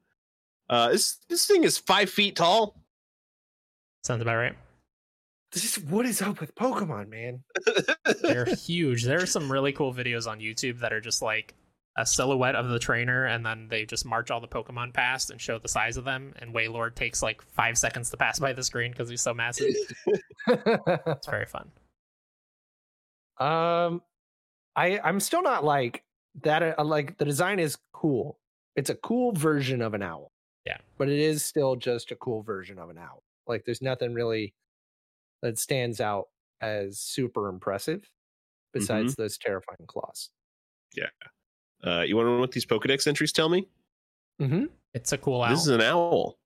Uh, 0.68 0.90
this 0.90 1.18
this 1.28 1.46
thing 1.46 1.64
is 1.64 1.78
five 1.78 2.10
feet 2.10 2.36
tall. 2.36 2.80
Sounds 4.04 4.22
about 4.22 4.36
right. 4.36 4.54
This 5.52 5.64
is 5.64 5.84
what 5.84 6.06
is 6.06 6.20
up 6.22 6.40
with 6.40 6.54
Pokemon, 6.54 7.08
man? 7.08 7.42
They're 8.22 8.44
huge. 8.44 9.04
There 9.04 9.20
are 9.22 9.26
some 9.26 9.50
really 9.50 9.72
cool 9.72 9.92
videos 9.94 10.26
on 10.28 10.38
YouTube 10.40 10.80
that 10.80 10.92
are 10.92 11.00
just 11.00 11.22
like 11.22 11.54
a 11.96 12.04
silhouette 12.04 12.54
of 12.54 12.68
the 12.68 12.78
trainer, 12.78 13.24
and 13.24 13.44
then 13.44 13.68
they 13.68 13.86
just 13.86 14.04
march 14.04 14.30
all 14.30 14.40
the 14.40 14.46
Pokemon 14.48 14.92
past 14.92 15.30
and 15.30 15.40
show 15.40 15.58
the 15.58 15.68
size 15.68 15.96
of 15.96 16.04
them. 16.04 16.34
And 16.38 16.54
Wailord 16.54 16.94
takes 16.94 17.22
like 17.22 17.40
five 17.42 17.78
seconds 17.78 18.10
to 18.10 18.16
pass 18.16 18.38
by 18.38 18.52
the 18.52 18.62
screen 18.62 18.90
because 18.92 19.08
he's 19.08 19.22
so 19.22 19.32
massive. 19.34 19.74
It's 20.48 21.26
very 21.26 21.46
fun. 21.46 21.70
um, 23.38 24.02
I 24.74 25.00
I'm 25.02 25.20
still 25.20 25.42
not 25.42 25.64
like 25.64 26.04
that. 26.42 26.78
Uh, 26.78 26.84
like 26.84 27.18
the 27.18 27.24
design 27.24 27.58
is 27.58 27.76
cool. 27.92 28.38
It's 28.76 28.90
a 28.90 28.94
cool 28.94 29.32
version 29.32 29.80
of 29.82 29.94
an 29.94 30.02
owl. 30.02 30.32
Yeah. 30.66 30.78
but 30.98 31.08
it 31.08 31.20
is 31.20 31.44
still 31.44 31.76
just 31.76 32.10
a 32.10 32.16
cool 32.16 32.42
version 32.42 32.78
of 32.80 32.90
an 32.90 32.98
owl. 32.98 33.22
Like 33.46 33.64
there's 33.64 33.80
nothing 33.82 34.14
really 34.14 34.52
that 35.42 35.60
stands 35.60 36.00
out 36.00 36.26
as 36.60 36.98
super 36.98 37.48
impressive 37.48 38.10
besides 38.72 39.14
those 39.14 39.38
terrifying 39.38 39.86
claws. 39.86 40.30
Uh, 41.84 42.00
you 42.02 42.16
want 42.16 42.26
to 42.26 42.30
know 42.32 42.38
what 42.40 42.52
these 42.52 42.66
Pokedex 42.66 43.06
entries 43.06 43.32
tell 43.32 43.48
me? 43.48 43.66
Mm-hmm. 44.40 44.64
It's 44.94 45.12
a 45.12 45.18
cool 45.18 45.42
owl. 45.42 45.50
This 45.50 45.60
is 45.60 45.68
an 45.68 45.80
owl. 45.82 46.38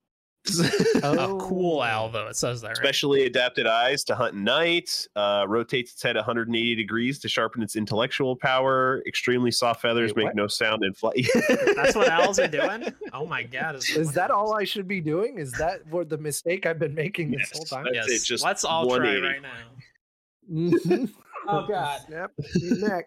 a 1.03 1.37
cool 1.39 1.77
Oh. 1.79 1.81
owl, 1.83 2.09
though. 2.09 2.27
It 2.27 2.35
says 2.35 2.61
that, 2.61 2.69
right? 2.69 2.77
Specially 2.77 3.25
adapted 3.25 3.67
eyes 3.67 4.03
to 4.05 4.15
hunt 4.15 4.33
night. 4.33 5.07
Uh, 5.15 5.45
rotates 5.47 5.91
its 5.93 6.01
head 6.01 6.15
180 6.15 6.73
degrees 6.75 7.19
to 7.19 7.29
sharpen 7.29 7.61
its 7.61 7.75
intellectual 7.75 8.35
power. 8.35 9.03
Extremely 9.05 9.51
soft 9.51 9.81
feathers 9.83 10.13
Wait, 10.15 10.25
make 10.25 10.35
no 10.35 10.47
sound 10.47 10.83
and 10.83 10.97
fly. 10.97 11.11
That's 11.75 11.95
what 11.95 12.09
owls 12.09 12.39
are 12.39 12.47
doing. 12.59 12.91
Oh 13.13 13.25
my 13.27 13.43
god! 13.43 13.75
Is 13.75 14.13
that 14.13 14.31
all 14.31 14.55
I 14.55 14.63
should 14.63 14.87
be 14.87 14.99
doing? 14.99 15.37
Is 15.37 15.51
that 15.53 15.85
what 15.87 16.09
the 16.09 16.17
mistake 16.17 16.65
I've 16.65 16.79
been 16.79 16.95
making 16.95 17.31
this 17.31 17.51
whole 17.53 17.65
time? 17.65 17.85
Yes. 17.93 18.09
it, 18.09 18.23
just 18.23 18.43
Let's 18.43 18.63
all 18.63 18.87
try 18.89 19.19
right 19.19 19.41
now. 19.43 21.07
Oh 21.47 21.67
god. 21.67 22.01
Yep. 22.09 22.31
your 22.55 22.77
neck. 22.89 23.05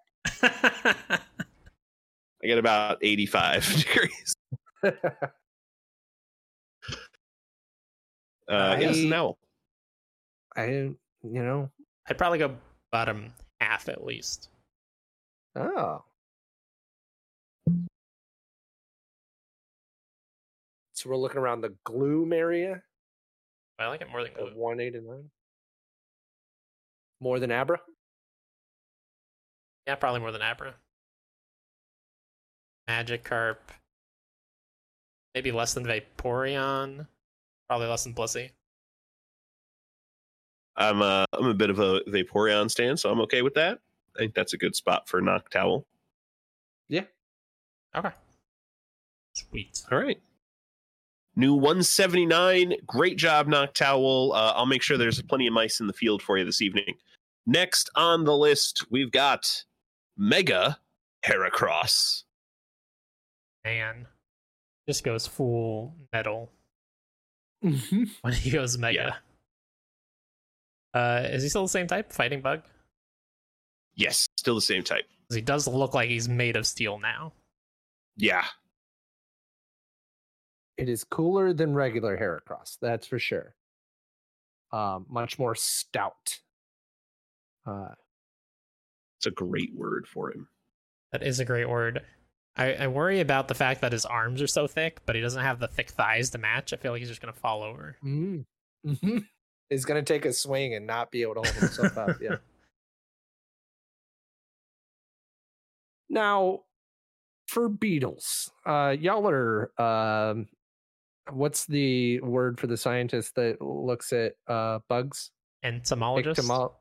I 2.45 2.47
get 2.47 2.59
about 2.59 2.99
85 3.03 3.77
degrees. 3.85 4.35
Uh, 8.47 8.77
yes, 8.79 8.99
an 8.99 9.11
I- 10.55 10.67
you 10.67 10.97
know, 11.23 11.71
I'd 12.07 12.19
probably 12.19 12.39
go 12.39 12.55
bottom 12.93 13.33
half 13.59 13.89
at 13.89 14.05
least. 14.05 14.51
oh. 15.57 16.05
So 20.93 21.09
we're 21.09 21.17
looking 21.17 21.39
around 21.39 21.63
the 21.63 21.75
gloom 21.85 22.35
area 22.35 22.83
I 23.79 23.87
like 23.87 24.03
it 24.03 24.11
more 24.11 24.23
than 24.23 24.33
at 24.33 24.37
glue. 24.39 24.53
189. 24.55 25.31
More 27.21 27.39
than 27.41 27.51
Abra? 27.51 27.81
Yeah, 29.87 29.95
probably 29.95 30.21
more 30.21 30.33
than 30.33 30.43
Abra. 30.43 30.75
Magikarp. 32.89 33.57
Maybe 35.35 35.53
less 35.53 35.75
than 35.75 35.85
Vaporeon. 35.85 37.07
Probably 37.69 37.87
less 37.87 38.05
than 38.05 38.15
Blissey. 38.15 38.51
I'm 40.77 41.03
uh, 41.03 41.25
I'm 41.33 41.47
a 41.47 41.55
bit 41.55 41.71
of 41.71 41.79
a 41.79 42.01
Vaporeon 42.09 42.71
stand, 42.71 42.99
so 42.99 43.11
I'm 43.11 43.21
okay 43.23 43.43
with 43.43 43.55
that. 43.55 43.79
I 44.17 44.19
think 44.19 44.35
that's 44.35 44.53
a 44.53 44.59
good 44.59 44.75
spot 44.75 45.09
for 45.09 45.21
Noctowl. 45.21 45.85
Yeah. 46.89 47.05
Okay. 47.97 48.11
Sweet. 49.35 49.83
All 49.91 49.99
right. 49.99 50.21
New 51.37 51.55
179. 51.55 52.75
Great 52.87 53.19
job, 53.19 53.49
Noctowl. 53.49 54.33
Uh, 54.33 54.53
I'll 54.55 54.67
make 54.67 54.83
sure 54.83 54.97
there's 54.97 55.21
plenty 55.23 55.49
of 55.49 55.53
mice 55.53 55.81
in 55.81 55.87
the 55.87 55.93
field 55.93 56.23
for 56.23 56.39
you 56.39 56.45
this 56.45 56.63
evening. 56.63 56.95
Next 57.47 57.91
on 57.97 58.25
the 58.25 58.37
list, 58.37 58.87
we've 58.91 59.11
got 59.11 59.65
Mega 60.17 60.79
Heracross. 61.27 62.24
Man. 63.65 64.07
Just 64.89 65.03
goes 65.05 65.27
full 65.27 65.95
metal 66.13 66.51
Mhm. 67.63 68.11
when 68.21 68.33
he 68.35 68.51
goes 68.51 68.77
mega. 68.77 69.19
Uh, 70.93 71.27
is 71.31 71.43
he 71.43 71.49
still 71.49 71.63
the 71.63 71.69
same 71.69 71.87
type? 71.87 72.13
Fighting 72.13 72.43
bug? 72.43 72.63
Yes, 73.95 74.29
still 74.37 74.55
the 74.57 74.61
same 74.61 74.85
type. 74.85 75.09
he 75.33 75.41
does 75.41 75.67
look 75.67 75.95
like 75.95 76.09
he's 76.11 76.29
made 76.29 76.55
of 76.55 76.65
steel 76.67 76.99
now. 76.99 77.33
Yeah. 78.17 78.45
It 80.77 80.89
is 80.89 81.03
cooler 81.03 81.53
than 81.53 81.75
regular 81.75 82.17
Heracross, 82.17 82.79
that's 82.81 83.07
for 83.07 83.19
sure. 83.19 83.57
Um, 84.73 85.07
much 85.09 85.39
more 85.39 85.55
stout. 85.55 86.41
Uh, 87.67 87.95
It's 89.17 89.27
a 89.27 89.31
great 89.33 89.75
word 89.75 90.07
for 90.07 90.31
him. 90.31 90.49
That 91.11 91.23
is 91.25 91.41
a 91.41 91.45
great 91.45 91.69
word. 91.69 92.05
I, 92.57 92.75
I 92.75 92.87
worry 92.87 93.21
about 93.21 93.49
the 93.49 93.55
fact 93.55 93.81
that 93.81 93.93
his 93.93 94.05
arms 94.07 94.41
are 94.41 94.47
so 94.47 94.67
thick, 94.67 95.01
but 95.07 95.17
he 95.17 95.21
doesn't 95.21 95.43
have 95.43 95.59
the 95.59 95.69
thick 95.69 95.91
thighs 95.91 96.31
to 96.31 96.39
match. 96.39 96.73
I 96.73 96.77
feel 96.77 96.93
like 96.93 97.01
he's 97.01 97.09
just 97.09 97.21
gonna 97.21 97.33
fall 97.33 97.63
over. 97.63 97.97
mm 98.05 98.45
hmm 98.85 99.19
He's 99.71 99.87
gonna 99.87 100.03
take 100.03 100.27
a 100.27 100.33
swing 100.33 100.75
and 100.75 100.87
not 100.87 101.11
be 101.11 101.23
able 101.23 101.35
to 101.35 101.41
hold 101.41 101.55
himself 101.55 101.97
up. 101.99 102.21
Yeah. 102.21 102.37
Now, 106.11 106.61
for 107.49 107.69
beetles, 107.69 108.53
uh, 108.65 108.95
y'all 108.97 109.27
are 109.29 109.73
um, 109.81 110.47
what's 111.33 111.67
the 111.67 112.21
word 112.21 112.61
for 112.61 112.67
the 112.67 112.77
scientist 112.77 113.35
that 113.35 113.61
looks 113.61 114.13
at 114.13 114.35
uh 114.47 114.81
bugs? 114.89 115.31
Entomologist. 115.65 116.41
Entomo- 116.41 116.75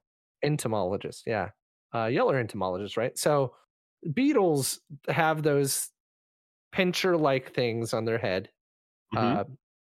entomologist, 0.44 1.24
yeah. 1.26 1.50
Uh, 1.96 2.06
y'all 2.08 2.30
are 2.30 2.38
entomologists, 2.38 2.98
right? 2.98 3.18
So 3.18 3.54
beetles 4.12 4.80
have 5.08 5.44
those 5.44 5.90
pincher-like 6.72 7.54
things 7.54 7.94
on 7.94 8.06
their 8.06 8.18
head. 8.18 8.50
Mhm. 9.14 9.38
Uh, 9.38 9.44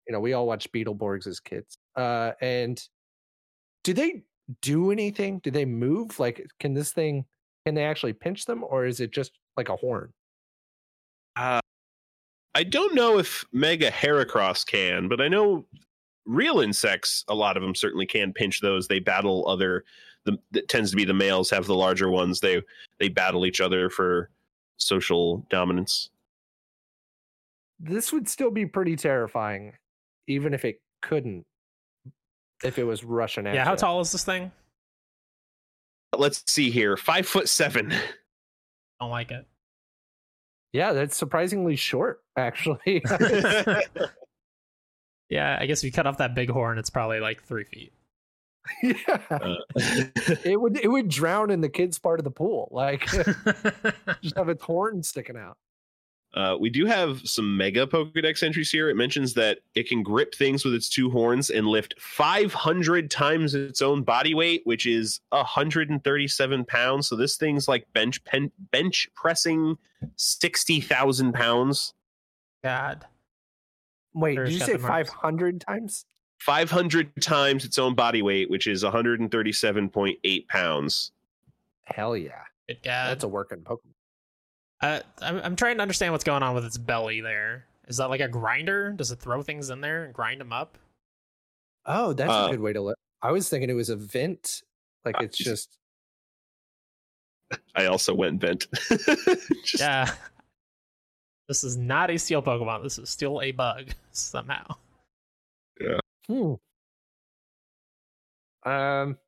you 0.06 0.12
know, 0.12 0.20
we 0.20 0.32
all 0.32 0.46
watched 0.46 0.72
Beetleborgs 0.72 1.26
as 1.26 1.40
kids. 1.40 1.76
Uh, 1.94 2.32
and 2.40 2.82
do 3.84 3.92
they 3.92 4.22
do 4.62 4.90
anything? 4.90 5.38
Do 5.40 5.50
they 5.50 5.64
move? 5.64 6.18
Like, 6.18 6.46
can 6.58 6.74
this 6.74 6.92
thing? 6.92 7.26
Can 7.66 7.74
they 7.74 7.84
actually 7.84 8.14
pinch 8.14 8.46
them, 8.46 8.64
or 8.64 8.86
is 8.86 9.00
it 9.00 9.12
just 9.12 9.38
like 9.56 9.68
a 9.68 9.76
horn? 9.76 10.12
I 11.36 12.64
don't 12.68 12.94
know 12.94 13.18
if 13.18 13.44
Mega 13.52 13.90
Heracross 13.90 14.66
can, 14.66 15.08
but 15.08 15.20
I 15.20 15.28
know 15.28 15.66
real 16.26 16.60
insects, 16.60 17.24
a 17.28 17.34
lot 17.34 17.56
of 17.56 17.62
them 17.62 17.74
certainly 17.74 18.06
can 18.06 18.32
pinch 18.32 18.60
those. 18.60 18.88
They 18.88 18.98
battle 18.98 19.46
other. 19.48 19.84
The 20.24 20.38
that 20.52 20.68
tends 20.68 20.90
to 20.90 20.96
be 20.96 21.04
the 21.04 21.14
males 21.14 21.50
have 21.50 21.66
the 21.66 21.74
larger 21.74 22.10
ones. 22.10 22.40
They 22.40 22.62
they 22.98 23.08
battle 23.08 23.46
each 23.46 23.60
other 23.60 23.88
for 23.88 24.30
social 24.76 25.46
dominance. 25.50 26.10
This 27.78 28.12
would 28.12 28.28
still 28.28 28.50
be 28.50 28.66
pretty 28.66 28.96
terrifying, 28.96 29.72
even 30.26 30.52
if 30.52 30.64
it 30.64 30.80
couldn't. 31.00 31.44
If 32.62 32.78
it 32.78 32.84
was 32.84 33.04
Russian. 33.04 33.46
Yeah, 33.46 33.64
how 33.64 33.74
tall 33.74 34.00
is 34.00 34.12
this 34.12 34.24
thing? 34.24 34.52
Let's 36.16 36.42
see 36.50 36.70
here, 36.70 36.96
five 36.96 37.26
foot 37.26 37.48
seven. 37.48 37.88
Don't 39.00 39.10
like 39.10 39.30
it. 39.30 39.46
Yeah, 40.72 40.92
that's 40.92 41.16
surprisingly 41.16 41.76
short, 41.76 42.22
actually. 42.36 43.02
Yeah, 45.30 45.56
I 45.60 45.66
guess 45.66 45.78
if 45.78 45.84
you 45.84 45.92
cut 45.92 46.08
off 46.08 46.18
that 46.18 46.34
big 46.34 46.50
horn, 46.50 46.76
it's 46.76 46.90
probably 46.90 47.20
like 47.20 47.42
three 47.44 47.64
feet. 47.64 47.92
yeah, 48.82 49.18
Uh, 49.30 49.54
it 50.44 50.60
would 50.60 50.78
it 50.78 50.88
would 50.88 51.08
drown 51.08 51.50
in 51.50 51.60
the 51.60 51.68
kids' 51.68 51.98
part 51.98 52.20
of 52.20 52.24
the 52.24 52.30
pool. 52.30 52.68
Like, 52.70 53.06
just 54.22 54.36
have 54.36 54.48
its 54.48 54.62
horn 54.62 55.02
sticking 55.02 55.36
out. 55.36 55.56
Uh, 56.32 56.56
we 56.60 56.70
do 56.70 56.86
have 56.86 57.20
some 57.24 57.56
mega 57.56 57.88
Pokedex 57.88 58.44
entries 58.44 58.70
here. 58.70 58.88
It 58.88 58.94
mentions 58.94 59.34
that 59.34 59.58
it 59.74 59.88
can 59.88 60.04
grip 60.04 60.32
things 60.32 60.64
with 60.64 60.74
its 60.74 60.88
two 60.88 61.10
horns 61.10 61.50
and 61.50 61.66
lift 61.66 61.94
500 61.98 63.10
times 63.10 63.56
its 63.56 63.82
own 63.82 64.04
body 64.04 64.32
weight, 64.34 64.60
which 64.62 64.86
is 64.86 65.20
137 65.30 66.64
pounds. 66.66 67.08
So 67.08 67.16
this 67.16 67.36
thing's 67.36 67.66
like 67.66 67.84
bench 67.94 68.22
pen, 68.22 68.52
bench 68.70 69.08
pressing 69.16 69.76
60,000 70.14 71.32
pounds. 71.32 71.94
God. 72.62 73.06
Wait, 74.14 74.34
Sure, 74.36 74.44
did 74.44 74.52
you 74.54 74.60
say 74.60 74.72
the 74.74 74.78
marks. 74.78 74.88
five 74.88 75.08
hundred 75.08 75.60
times? 75.60 76.04
500 76.40 77.20
times 77.22 77.64
its 77.64 77.78
own 77.78 77.94
body 77.94 78.22
weight, 78.22 78.50
which 78.50 78.66
is 78.66 78.82
137.8 78.82 80.48
pounds. 80.48 81.12
Hell 81.84 82.16
yeah, 82.16 82.42
Good 82.68 82.82
God. 82.82 83.10
that's 83.10 83.24
a 83.24 83.28
working 83.28 83.58
Pokemon. 83.58 83.78
Uh, 84.80 85.00
I'm, 85.20 85.36
I'm 85.38 85.56
trying 85.56 85.76
to 85.76 85.82
understand 85.82 86.12
what's 86.12 86.24
going 86.24 86.42
on 86.42 86.54
with 86.54 86.64
its 86.64 86.78
belly 86.78 87.20
there. 87.20 87.66
Is 87.88 87.98
that 87.98 88.08
like 88.08 88.20
a 88.20 88.28
grinder? 88.28 88.92
Does 88.92 89.10
it 89.10 89.18
throw 89.18 89.42
things 89.42 89.68
in 89.70 89.80
there 89.82 90.04
and 90.04 90.14
grind 90.14 90.40
them 90.40 90.52
up? 90.52 90.78
Oh, 91.84 92.12
that's 92.14 92.30
Uh, 92.32 92.46
a 92.48 92.50
good 92.52 92.60
way 92.60 92.72
to 92.72 92.80
look. 92.80 92.96
I 93.22 93.32
was 93.32 93.48
thinking 93.48 93.68
it 93.68 93.74
was 93.74 93.90
a 93.90 93.96
vent, 93.96 94.62
like 95.04 95.16
Uh, 95.18 95.24
it's 95.24 95.40
is- 95.40 95.44
just 95.46 95.76
I 97.74 97.86
also 97.86 98.14
went 98.14 98.40
vent. 98.40 98.66
Just- 99.64 99.80
Yeah. 99.80 100.10
This 101.48 101.64
is 101.64 101.76
not 101.76 102.10
a 102.10 102.16
steel 102.16 102.42
Pokemon. 102.42 102.84
This 102.84 102.96
is 102.96 103.10
still 103.10 103.42
a 103.42 103.50
bug 103.50 103.88
somehow. 104.12 104.76
Hmm. 106.30 106.54
Um, 108.70 109.18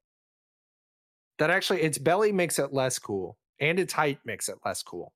that 1.39 1.51
actually, 1.51 1.83
its 1.83 1.99
belly 1.99 2.31
makes 2.31 2.61
it 2.61 2.73
less 2.73 2.99
cool, 3.01 3.39
and 3.59 3.81
its 3.81 3.93
height 3.93 4.21
makes 4.25 4.49
it 4.49 4.59
less 4.65 4.83
cool. 4.85 5.13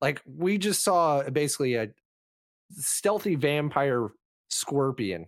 Like 0.00 0.22
we 0.24 0.56
just 0.56 0.82
saw 0.82 1.28
basically 1.28 1.74
a 1.74 1.88
stealthy 2.70 3.34
vampire 3.34 4.08
scorpion 4.48 5.26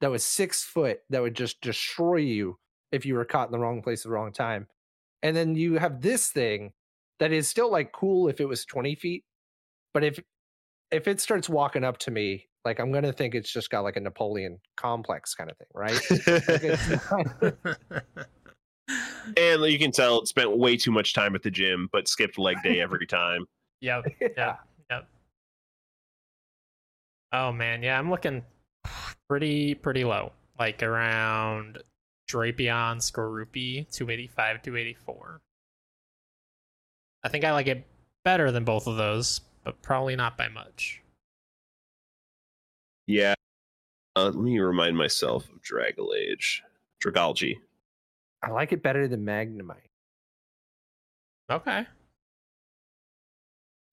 that 0.00 0.10
was 0.10 0.24
six 0.24 0.62
foot 0.64 1.00
that 1.10 1.22
would 1.22 1.34
just 1.34 1.60
destroy 1.62 2.16
you 2.16 2.58
if 2.92 3.06
you 3.06 3.14
were 3.14 3.24
caught 3.24 3.48
in 3.48 3.52
the 3.52 3.58
wrong 3.58 3.82
place 3.82 4.00
at 4.00 4.04
the 4.04 4.10
wrong 4.10 4.32
time. 4.32 4.66
And 5.22 5.34
then 5.34 5.54
you 5.54 5.78
have 5.78 6.02
this 6.02 6.28
thing 6.30 6.72
that 7.20 7.32
is 7.32 7.48
still 7.48 7.70
like 7.70 7.92
cool 7.92 8.28
if 8.28 8.40
it 8.40 8.48
was 8.48 8.64
20 8.66 8.94
feet, 8.96 9.24
but 9.94 10.04
if 10.04 10.20
if 10.90 11.08
it 11.08 11.20
starts 11.20 11.48
walking 11.48 11.84
up 11.84 11.98
to 11.98 12.10
me, 12.10 12.47
like 12.68 12.80
I'm 12.80 12.92
gonna 12.92 13.12
think 13.14 13.34
it's 13.34 13.50
just 13.50 13.70
got 13.70 13.80
like 13.80 13.96
a 13.96 14.00
Napoleon 14.00 14.60
complex 14.76 15.34
kind 15.34 15.50
of 15.50 15.56
thing, 15.56 15.68
right? 15.74 15.98
Like, 17.40 17.76
and 19.38 19.62
you 19.64 19.78
can 19.78 19.90
tell 19.90 20.20
it 20.20 20.28
spent 20.28 20.54
way 20.56 20.76
too 20.76 20.92
much 20.92 21.14
time 21.14 21.34
at 21.34 21.42
the 21.42 21.50
gym, 21.50 21.88
but 21.92 22.08
skipped 22.08 22.38
leg 22.38 22.58
day 22.62 22.80
every 22.82 23.06
time. 23.06 23.46
yep. 23.80 24.04
yeah. 24.36 24.56
Yep. 24.90 25.08
Oh 27.32 27.52
man, 27.52 27.82
yeah, 27.82 27.98
I'm 27.98 28.10
looking 28.10 28.42
pretty 29.28 29.74
pretty 29.74 30.04
low. 30.04 30.32
Like 30.58 30.82
around 30.82 31.78
Drapion, 32.30 32.98
Skorupi, 32.98 33.90
285, 33.90 34.62
284. 34.62 35.40
I 37.24 37.28
think 37.30 37.44
I 37.44 37.52
like 37.52 37.66
it 37.66 37.86
better 38.24 38.50
than 38.50 38.64
both 38.64 38.86
of 38.86 38.98
those, 38.98 39.40
but 39.64 39.80
probably 39.80 40.16
not 40.16 40.36
by 40.36 40.48
much. 40.48 41.00
Yeah. 43.08 43.34
Uh, 44.16 44.26
let 44.26 44.36
me 44.36 44.58
remind 44.60 44.96
myself 44.96 45.48
of 45.48 45.60
Dragal 45.62 46.14
Age. 46.16 46.62
Dragalge. 47.02 47.56
I 48.42 48.50
like 48.50 48.72
it 48.72 48.82
better 48.82 49.08
than 49.08 49.24
Magnemite. 49.24 49.88
Okay. 51.50 51.86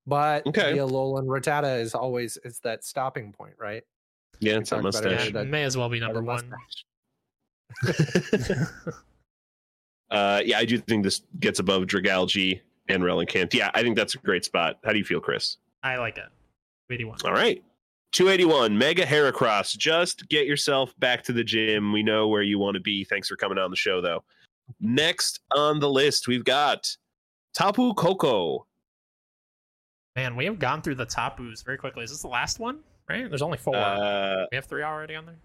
But 0.05 0.45
Okay. 0.45 0.73
the 0.73 0.79
Alolan 0.79 1.25
Rattata 1.25 1.79
is 1.79 1.95
always 1.95 2.37
it's 2.43 2.59
that 2.59 2.83
stopping 2.83 3.31
point, 3.31 3.55
right? 3.57 3.83
Yeah, 4.39 4.57
it's 4.57 4.69
that 4.69 4.81
talked 4.81 4.95
about 4.95 5.05
it 5.05 5.09
Yeah, 5.11 5.15
mustache. 5.15 5.33
that- 5.33 5.47
may 5.47 5.63
as 5.63 5.77
well 5.77 5.89
be 5.89 5.99
number 5.99 6.21
one. 6.21 6.53
uh, 10.11 10.41
yeah, 10.45 10.57
I 10.59 10.65
do 10.65 10.77
think 10.77 11.03
this 11.03 11.21
gets 11.39 11.59
above 11.59 11.83
Dragalge 11.83 12.59
and 12.89 13.01
Relicanth. 13.03 13.53
Yeah, 13.53 13.71
I 13.73 13.81
think 13.81 13.95
that's 13.95 14.15
a 14.15 14.19
great 14.19 14.43
spot. 14.45 14.79
How 14.83 14.91
do 14.91 14.97
you 14.97 15.05
feel, 15.05 15.21
Chris? 15.21 15.57
I 15.81 15.95
like 15.97 16.17
it. 16.17 16.25
81. 16.91 17.19
All 17.23 17.31
right. 17.31 17.63
281, 18.15 18.77
Mega 18.77 19.05
Heracross. 19.05 19.77
Just 19.77 20.29
get 20.29 20.47
yourself 20.47 20.97
back 20.99 21.21
to 21.23 21.33
the 21.33 21.43
gym. 21.43 21.91
We 21.91 22.01
know 22.01 22.29
where 22.29 22.43
you 22.43 22.57
want 22.57 22.75
to 22.75 22.79
be. 22.79 23.03
Thanks 23.03 23.27
for 23.27 23.35
coming 23.35 23.57
on 23.57 23.69
the 23.69 23.75
show, 23.75 23.99
though. 23.99 24.23
Next 24.79 25.41
on 25.53 25.81
the 25.81 25.89
list, 25.89 26.25
we've 26.25 26.45
got 26.45 26.95
Tapu 27.53 27.93
Koko. 27.93 28.65
Man, 30.15 30.37
we 30.37 30.45
have 30.45 30.59
gone 30.59 30.81
through 30.81 30.95
the 30.95 31.05
Tapus 31.05 31.61
very 31.61 31.77
quickly. 31.77 32.05
Is 32.05 32.09
this 32.09 32.21
the 32.21 32.29
last 32.29 32.57
one? 32.57 32.79
Right? 33.09 33.27
There's 33.27 33.41
only 33.41 33.57
four. 33.57 33.75
Uh, 33.75 34.45
we 34.49 34.55
have 34.55 34.65
three 34.65 34.81
already 34.81 35.15
on 35.15 35.25
there. 35.25 35.35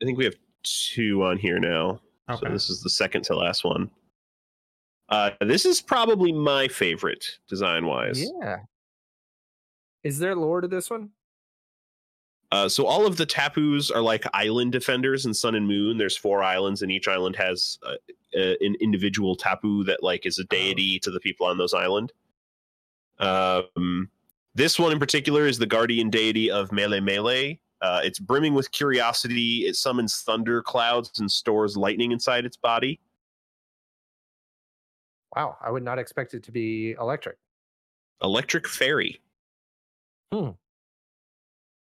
I 0.00 0.04
think 0.04 0.16
we 0.16 0.24
have 0.24 0.36
two 0.62 1.24
on 1.24 1.38
here 1.38 1.58
now. 1.58 2.00
Okay. 2.30 2.46
So 2.46 2.52
this 2.52 2.70
is 2.70 2.82
the 2.82 2.90
second 2.90 3.24
to 3.24 3.34
last 3.34 3.64
one. 3.64 3.90
Uh, 5.08 5.30
this 5.40 5.66
is 5.66 5.82
probably 5.82 6.30
my 6.30 6.68
favorite 6.68 7.24
design 7.48 7.84
wise. 7.84 8.24
Yeah. 8.40 8.58
Is 10.04 10.20
there 10.20 10.36
lore 10.36 10.60
to 10.60 10.68
this 10.68 10.88
one? 10.88 11.10
Uh, 12.52 12.68
so 12.68 12.84
all 12.84 13.06
of 13.06 13.16
the 13.16 13.26
tapus 13.26 13.90
are 13.90 14.02
like 14.02 14.24
island 14.34 14.72
defenders 14.72 15.24
in 15.24 15.32
Sun 15.32 15.54
and 15.54 15.68
Moon. 15.68 15.98
There's 15.98 16.16
four 16.16 16.42
islands, 16.42 16.82
and 16.82 16.90
each 16.90 17.06
island 17.06 17.36
has 17.36 17.78
uh, 17.84 17.94
uh, 18.36 18.54
an 18.60 18.74
individual 18.80 19.36
tapu 19.36 19.84
that 19.84 20.02
like 20.02 20.26
is 20.26 20.38
a 20.38 20.44
deity 20.44 20.98
to 21.00 21.10
the 21.10 21.20
people 21.20 21.46
on 21.46 21.58
those 21.58 21.74
island. 21.74 22.12
Um, 23.20 24.08
this 24.54 24.78
one 24.78 24.90
in 24.90 24.98
particular 24.98 25.46
is 25.46 25.58
the 25.58 25.66
guardian 25.66 26.10
deity 26.10 26.50
of 26.50 26.70
Melemele. 26.70 27.60
Uh, 27.80 28.00
it's 28.02 28.18
brimming 28.18 28.54
with 28.54 28.70
curiosity. 28.72 29.66
It 29.66 29.76
summons 29.76 30.22
thunder 30.22 30.62
clouds 30.62 31.20
and 31.20 31.30
stores 31.30 31.76
lightning 31.76 32.12
inside 32.12 32.44
its 32.44 32.56
body. 32.56 33.00
Wow, 35.36 35.56
I 35.60 35.70
would 35.70 35.84
not 35.84 35.98
expect 35.98 36.34
it 36.34 36.42
to 36.44 36.52
be 36.52 36.96
electric. 36.98 37.36
Electric 38.22 38.66
fairy. 38.66 39.20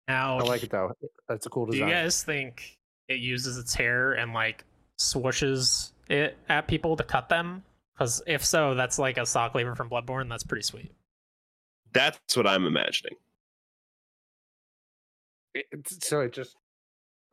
Now, 0.08 0.38
I 0.38 0.42
like 0.42 0.62
it 0.64 0.70
though. 0.70 0.92
That's 1.28 1.46
a 1.46 1.50
cool 1.50 1.66
design. 1.66 1.88
do 1.88 1.94
you 1.94 2.00
guys 2.02 2.22
think 2.22 2.78
it 3.08 3.18
uses 3.20 3.56
its 3.58 3.74
hair 3.74 4.12
and 4.12 4.32
like 4.32 4.64
swooshes 5.00 5.92
it 6.08 6.36
at 6.48 6.66
people 6.68 6.96
to 6.96 7.04
cut 7.04 7.28
them? 7.28 7.62
Because 7.94 8.22
if 8.26 8.44
so, 8.44 8.74
that's 8.74 8.98
like 8.98 9.16
a 9.18 9.26
stock 9.26 9.52
flavor 9.52 9.74
from 9.74 9.88
Bloodborne. 9.90 10.28
That's 10.28 10.42
pretty 10.44 10.62
sweet. 10.64 10.92
That's 11.92 12.36
what 12.36 12.46
I'm 12.46 12.64
imagining. 12.66 13.14
It- 15.54 15.66
so 16.02 16.20
it 16.20 16.32
just 16.32 16.56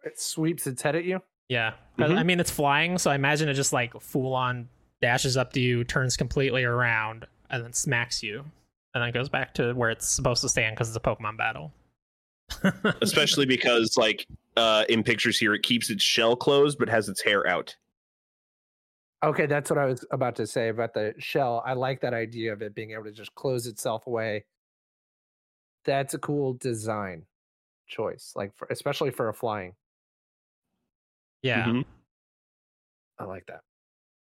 it 0.03 0.19
sweeps 0.19 0.65
its 0.67 0.81
head 0.81 0.95
at 0.95 1.03
you. 1.03 1.21
Yeah. 1.49 1.71
'Cause, 1.97 2.11
Mhm. 2.11 2.17
I 2.19 2.23
mean, 2.23 2.39
it's 2.39 2.51
flying, 2.51 2.97
so 2.97 3.11
I 3.11 3.15
imagine 3.15 3.49
it 3.49 3.53
just 3.55 3.73
like 3.73 3.99
full 4.01 4.33
on 4.33 4.69
dashes 5.01 5.35
up 5.37 5.51
to 5.53 5.59
you, 5.59 5.83
turns 5.83 6.15
completely 6.15 6.63
around, 6.63 7.27
and 7.49 7.63
then 7.63 7.73
smacks 7.73 8.21
you. 8.23 8.51
and 8.95 9.03
then 9.03 9.11
goes 9.13 9.29
back 9.29 9.53
to 9.53 9.71
where 9.73 9.91
it's 9.91 10.07
supposed 10.09 10.41
to 10.41 10.49
stand 10.49 10.75
because 10.75 10.87
it's 10.87 10.97
a 10.97 10.99
Pokemon 10.99 11.37
battle. 11.37 11.71
Especially 13.01 13.45
because, 13.45 13.97
like, 13.97 14.27
uh, 14.57 14.85
in 14.89 15.03
pictures 15.03 15.37
here, 15.37 15.53
it 15.53 15.63
keeps 15.63 15.89
its 15.89 16.03
shell 16.03 16.35
closed 16.35 16.77
but 16.79 16.89
has 16.89 17.09
its 17.09 17.21
hair 17.21 17.47
out. 17.47 17.75
Okay, 19.23 19.47
that's 19.47 19.69
what 19.69 19.77
I 19.77 19.85
was 19.85 20.05
about 20.11 20.35
to 20.37 20.47
say 20.47 20.69
about 20.69 20.93
the 20.93 21.13
shell. 21.17 21.61
I 21.65 21.73
like 21.73 22.01
that 22.01 22.13
idea 22.13 22.53
of 22.53 22.61
it 22.61 22.73
being 22.73 22.91
able 22.91 23.03
to 23.03 23.11
just 23.11 23.35
close 23.35 23.67
itself 23.67 24.07
away. 24.07 24.45
That's 25.83 26.13
a 26.13 26.19
cool 26.19 26.53
design 26.53 27.25
choice, 27.87 28.33
like 28.35 28.55
for, 28.55 28.67
especially 28.71 29.11
for 29.11 29.27
a 29.29 29.33
flying. 29.33 29.73
yeah. 31.41 31.65
Mhm. 31.65 31.85
I 33.17 33.25
like 33.25 33.45
that. 33.47 33.61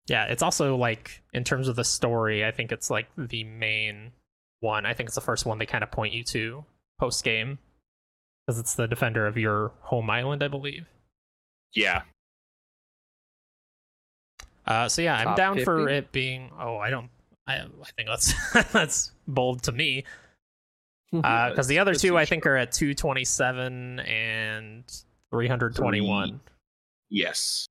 Yeah, 0.07 0.25
it's 0.27 0.43
also 0.43 0.77
like 0.77 1.23
in 1.33 1.45
terms 1.45 1.69
of 1.69 1.77
the 1.77 1.85
story, 1.85 2.45
I 2.45 2.51
think 2.51 2.71
it's 2.73 2.91
like 2.91 3.07
the 3.17 3.45
main 3.45 4.13
one. 4.61 4.85
I 4.85 4.93
think 4.93 5.09
it's 5.09 5.15
the 5.15 5.23
first 5.23 5.47
one 5.47 5.57
they 5.59 5.65
kind 5.67 5.83
of 5.83 5.91
point 5.91 6.13
you 6.13 6.23
to 6.25 6.65
post 7.01 7.25
game 7.25 7.59
because 8.47 8.59
it's 8.59 8.75
the 8.75 8.87
defender 8.87 9.27
of 9.27 9.37
your 9.37 9.73
home 9.81 10.11
island, 10.11 10.43
I 10.43 10.49
believe. 10.49 10.87
Yeah. 11.75 12.03
Uh, 14.67 14.89
so 14.89 15.03
yeah, 15.03 15.17
I'm 15.17 15.25
Top 15.27 15.37
down 15.37 15.65
for 15.65 15.89
it 15.89 16.11
being. 16.13 16.51
Oh, 16.59 16.79
I 16.79 16.91
don't. 16.91 17.11
I 17.47 17.57
I 17.57 17.91
think 17.97 18.09
that's 18.09 18.33
that's 18.73 19.13
bold 19.27 19.63
to 19.65 19.73
me 19.73 20.05
because 21.13 21.67
the 21.67 21.79
other 21.79 21.95
two 21.95 22.17
I 22.17 22.25
think 22.25 22.47
are 22.47 22.57
at 22.57 22.73
227 22.73 24.01
and 24.01 24.85
321. 25.31 26.41
Yes. 27.11 27.67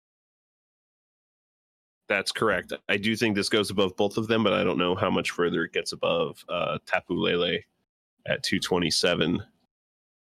That's 2.10 2.32
correct. 2.32 2.74
I 2.90 2.98
do 2.98 3.16
think 3.16 3.36
this 3.36 3.50
goes 3.50 3.70
above 3.70 3.96
both 3.96 4.18
of 4.18 4.28
them, 4.28 4.44
but 4.44 4.54
I 4.54 4.64
don't 4.64 4.78
know 4.78 4.96
how 4.96 5.10
much 5.10 5.32
further 5.32 5.64
it 5.64 5.74
gets 5.74 5.94
above 5.94 6.44
uh, 6.50 6.78
Tapu 6.86 7.16
Lele 7.16 7.60
at 8.26 8.44
227. 8.44 9.42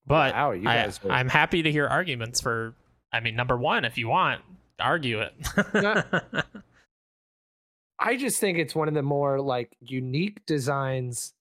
But 0.06 0.34
Wow, 0.34 0.52
you 0.52 0.68
I, 0.68 0.86
are... 0.86 1.12
I'm 1.12 1.30
happy 1.30 1.64
to 1.64 1.72
hear 1.72 1.88
arguments 1.88 2.42
for. 2.42 2.76
I 3.12 3.20
mean, 3.20 3.36
number 3.36 3.58
one, 3.58 3.86
if 3.86 3.98
you 3.98 4.08
want, 4.08 4.42
argue 4.80 5.20
it. 5.22 5.34
I 8.00 8.18
just 8.18 8.40
think 8.40 8.58
it's 8.58 8.76
one 8.76 8.88
of 8.88 8.94
the 8.94 9.04
more 9.04 9.40
like 9.40 9.76
unique 9.80 10.46
designs 10.46 11.34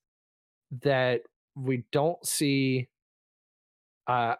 that 0.81 1.21
we 1.55 1.83
don't 1.91 2.25
see 2.25 2.87
uh 4.07 4.35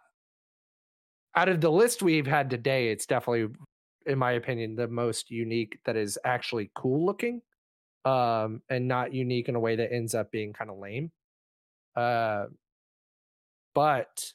out 1.36 1.48
of 1.48 1.60
the 1.60 1.70
list 1.70 2.02
we've 2.02 2.26
had 2.26 2.50
today 2.50 2.88
it's 2.88 3.06
definitely 3.06 3.54
in 4.06 4.18
my 4.18 4.32
opinion 4.32 4.74
the 4.74 4.88
most 4.88 5.30
unique 5.30 5.78
that 5.84 5.96
is 5.96 6.18
actually 6.24 6.70
cool 6.74 7.06
looking 7.06 7.40
um 8.04 8.60
and 8.68 8.88
not 8.88 9.14
unique 9.14 9.48
in 9.48 9.54
a 9.54 9.60
way 9.60 9.76
that 9.76 9.92
ends 9.92 10.14
up 10.14 10.30
being 10.30 10.52
kind 10.52 10.70
of 10.70 10.78
lame 10.78 11.10
uh 11.96 12.46
but 13.74 14.32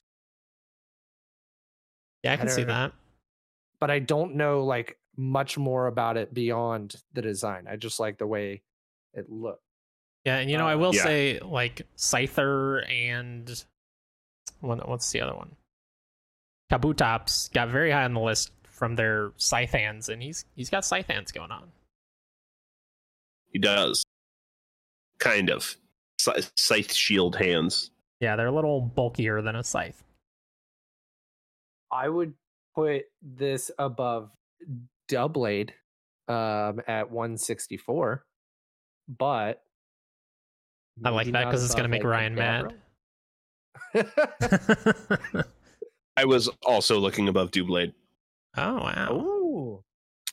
yeah, 2.24 2.32
I 2.32 2.34
I 2.34 2.38
can 2.38 2.48
don't 2.48 2.56
see 2.56 2.64
that. 2.66 2.92
but 3.80 3.90
I 3.90 4.00
don't 4.00 4.36
know 4.36 4.64
like 4.66 4.98
much 5.18 5.58
more 5.58 5.88
about 5.88 6.18
it 6.18 6.34
beyond 6.34 6.96
the 7.14 7.22
design. 7.22 7.68
I 7.70 7.76
just 7.76 8.00
like 8.00 8.18
the 8.18 8.28
way 8.28 8.62
it 9.14 9.30
looked. 9.30 9.64
Yeah, 10.26 10.38
and 10.38 10.50
you 10.52 10.58
know, 10.58 10.68
I 10.68 10.74
Uh, 10.76 10.78
will 10.80 10.94
Yeah. 10.96 11.04
say 11.04 11.40
like 11.40 11.82
Scyther 11.98 12.90
and 12.90 13.64
what, 14.60 14.88
what's 14.88 15.10
the 15.12 15.22
other 15.22 15.36
one? 15.36 15.56
Kabutops 16.72 17.52
got 17.54 17.70
very 17.70 17.92
high 17.92 18.04
on 18.04 18.14
the 18.14 18.20
list 18.20 18.52
from 18.64 18.96
their 18.96 19.32
scythe 19.38 19.72
hands, 19.72 20.10
and 20.10 20.22
he's 20.22 20.46
he's 20.56 20.70
got 20.70 20.86
scythe 20.86 21.08
hands 21.08 21.32
going 21.32 21.52
on. 21.52 21.72
He 23.52 23.60
does. 23.60 24.04
Kind 25.18 25.50
of. 25.50 25.76
Scythe 26.20 26.52
scythe 26.56 26.94
shield 26.94 27.36
hands. 27.38 27.92
Yeah, 28.20 28.36
they're 28.36 28.48
a 28.48 28.52
little 28.52 28.82
bulkier 28.82 29.42
than 29.42 29.56
a 29.56 29.64
scythe. 29.64 30.04
I 31.92 32.10
would 32.10 32.34
put 32.76 33.04
this 33.22 33.72
above 33.80 34.30
Doublade 35.10 35.72
um, 36.28 36.82
at 36.88 37.10
164, 37.10 38.24
but 39.18 39.64
I 41.04 41.10
like 41.10 41.32
that 41.32 41.46
because 41.46 41.64
it's 41.64 41.74
gonna 41.76 41.88
make 41.88 42.04
like, 42.04 42.12
Ryan 42.12 42.36
mad. 42.36 42.74
I 46.18 46.26
was 46.26 46.50
also 46.66 47.00
looking 47.00 47.30
above 47.30 47.52
Doublade. 47.52 47.94
oh 48.58 48.76
wow! 48.76 49.14
Ooh, 49.14 49.84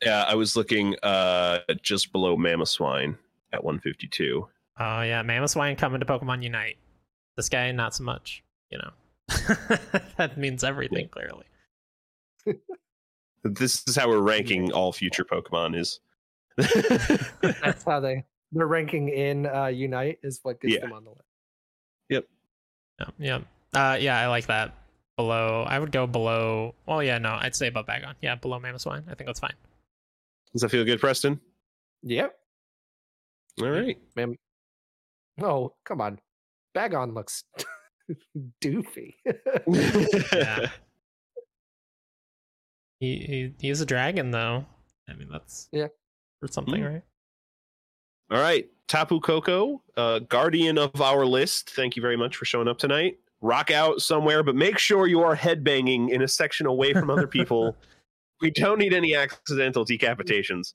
Yeah, 0.04 0.24
I 0.24 0.34
was 0.34 0.56
looking 0.56 0.96
uh, 1.02 1.60
just 1.82 2.12
below 2.12 2.36
Mamoswine 2.36 3.16
at 3.52 3.62
152. 3.62 4.46
Oh 4.78 5.02
yeah, 5.02 5.22
Mamoswine 5.22 5.78
coming 5.78 6.00
to 6.00 6.06
Pokemon 6.06 6.42
Unite. 6.42 6.76
This 7.36 7.48
guy, 7.48 7.70
not 7.72 7.94
so 7.94 8.04
much. 8.04 8.42
You 8.70 8.78
know, 8.78 8.90
that 10.16 10.36
means 10.36 10.64
everything 10.64 11.08
clearly. 11.08 11.44
This 13.44 13.84
is 13.86 13.94
how 13.96 14.08
we're 14.08 14.20
ranking 14.20 14.72
all 14.72 14.92
future 14.92 15.24
Pokemon 15.24 15.76
is. 15.78 16.00
that's 16.56 17.84
how 17.84 18.00
they 18.00 18.24
they're 18.52 18.66
ranking 18.66 19.08
in 19.08 19.46
uh, 19.46 19.66
Unite 19.66 20.18
is 20.22 20.40
what 20.42 20.60
gets 20.60 20.74
Yeah. 20.74 20.80
them 20.80 20.92
on 20.92 21.04
the 21.04 21.10
list. 21.10 21.22
Yep. 22.08 22.24
Yeah, 23.18 23.38
yeah, 23.74 23.90
uh, 23.92 23.96
yeah. 23.96 24.18
I 24.18 24.26
like 24.28 24.46
that. 24.46 24.74
Below, 25.16 25.64
I 25.66 25.78
would 25.78 25.92
go 25.92 26.06
below. 26.06 26.74
Well, 26.86 27.02
yeah, 27.02 27.18
no, 27.18 27.36
I'd 27.40 27.54
say 27.54 27.68
above 27.68 27.86
Bagon. 27.86 28.14
Yeah, 28.20 28.34
below 28.36 28.58
Mamoswine. 28.58 29.04
I 29.10 29.14
think 29.14 29.26
that's 29.26 29.40
fine. 29.40 29.54
Does 30.52 30.62
that 30.62 30.70
feel 30.70 30.84
good, 30.84 31.00
Preston? 31.00 31.40
Yep. 32.02 32.36
All 33.60 33.68
right. 33.70 33.98
Mam- 34.14 34.36
Oh, 35.42 35.74
come 35.84 36.00
on. 36.00 36.18
Bagon 36.76 37.14
looks 37.14 37.44
doofy. 38.62 39.14
Yeah. 40.32 40.70
He, 42.98 43.18
he 43.18 43.52
he's 43.60 43.80
a 43.82 43.86
dragon 43.86 44.30
though. 44.30 44.64
I 45.08 45.14
mean, 45.14 45.28
that's 45.30 45.68
Yeah. 45.72 45.88
or 46.42 46.48
something, 46.48 46.80
Mm. 46.82 46.92
right? 46.94 47.02
All 48.30 48.40
right. 48.40 48.68
Tapu 48.88 49.20
Koko, 49.20 49.82
uh, 49.96 50.20
guardian 50.20 50.78
of 50.78 51.00
our 51.02 51.26
list. 51.26 51.70
Thank 51.70 51.96
you 51.96 52.02
very 52.02 52.16
much 52.16 52.36
for 52.36 52.44
showing 52.44 52.68
up 52.68 52.78
tonight. 52.78 53.18
Rock 53.42 53.70
out 53.70 54.00
somewhere, 54.00 54.42
but 54.42 54.54
make 54.54 54.78
sure 54.78 55.06
you 55.08 55.20
are 55.22 55.36
headbanging 55.36 56.10
in 56.10 56.22
a 56.22 56.28
section 56.28 56.66
away 56.66 56.94
from 56.94 57.10
other 57.10 57.26
people. 57.26 57.76
we 58.40 58.50
don't 58.50 58.78
need 58.78 58.94
any 58.94 59.14
accidental 59.14 59.84
decapitations. 59.84 60.72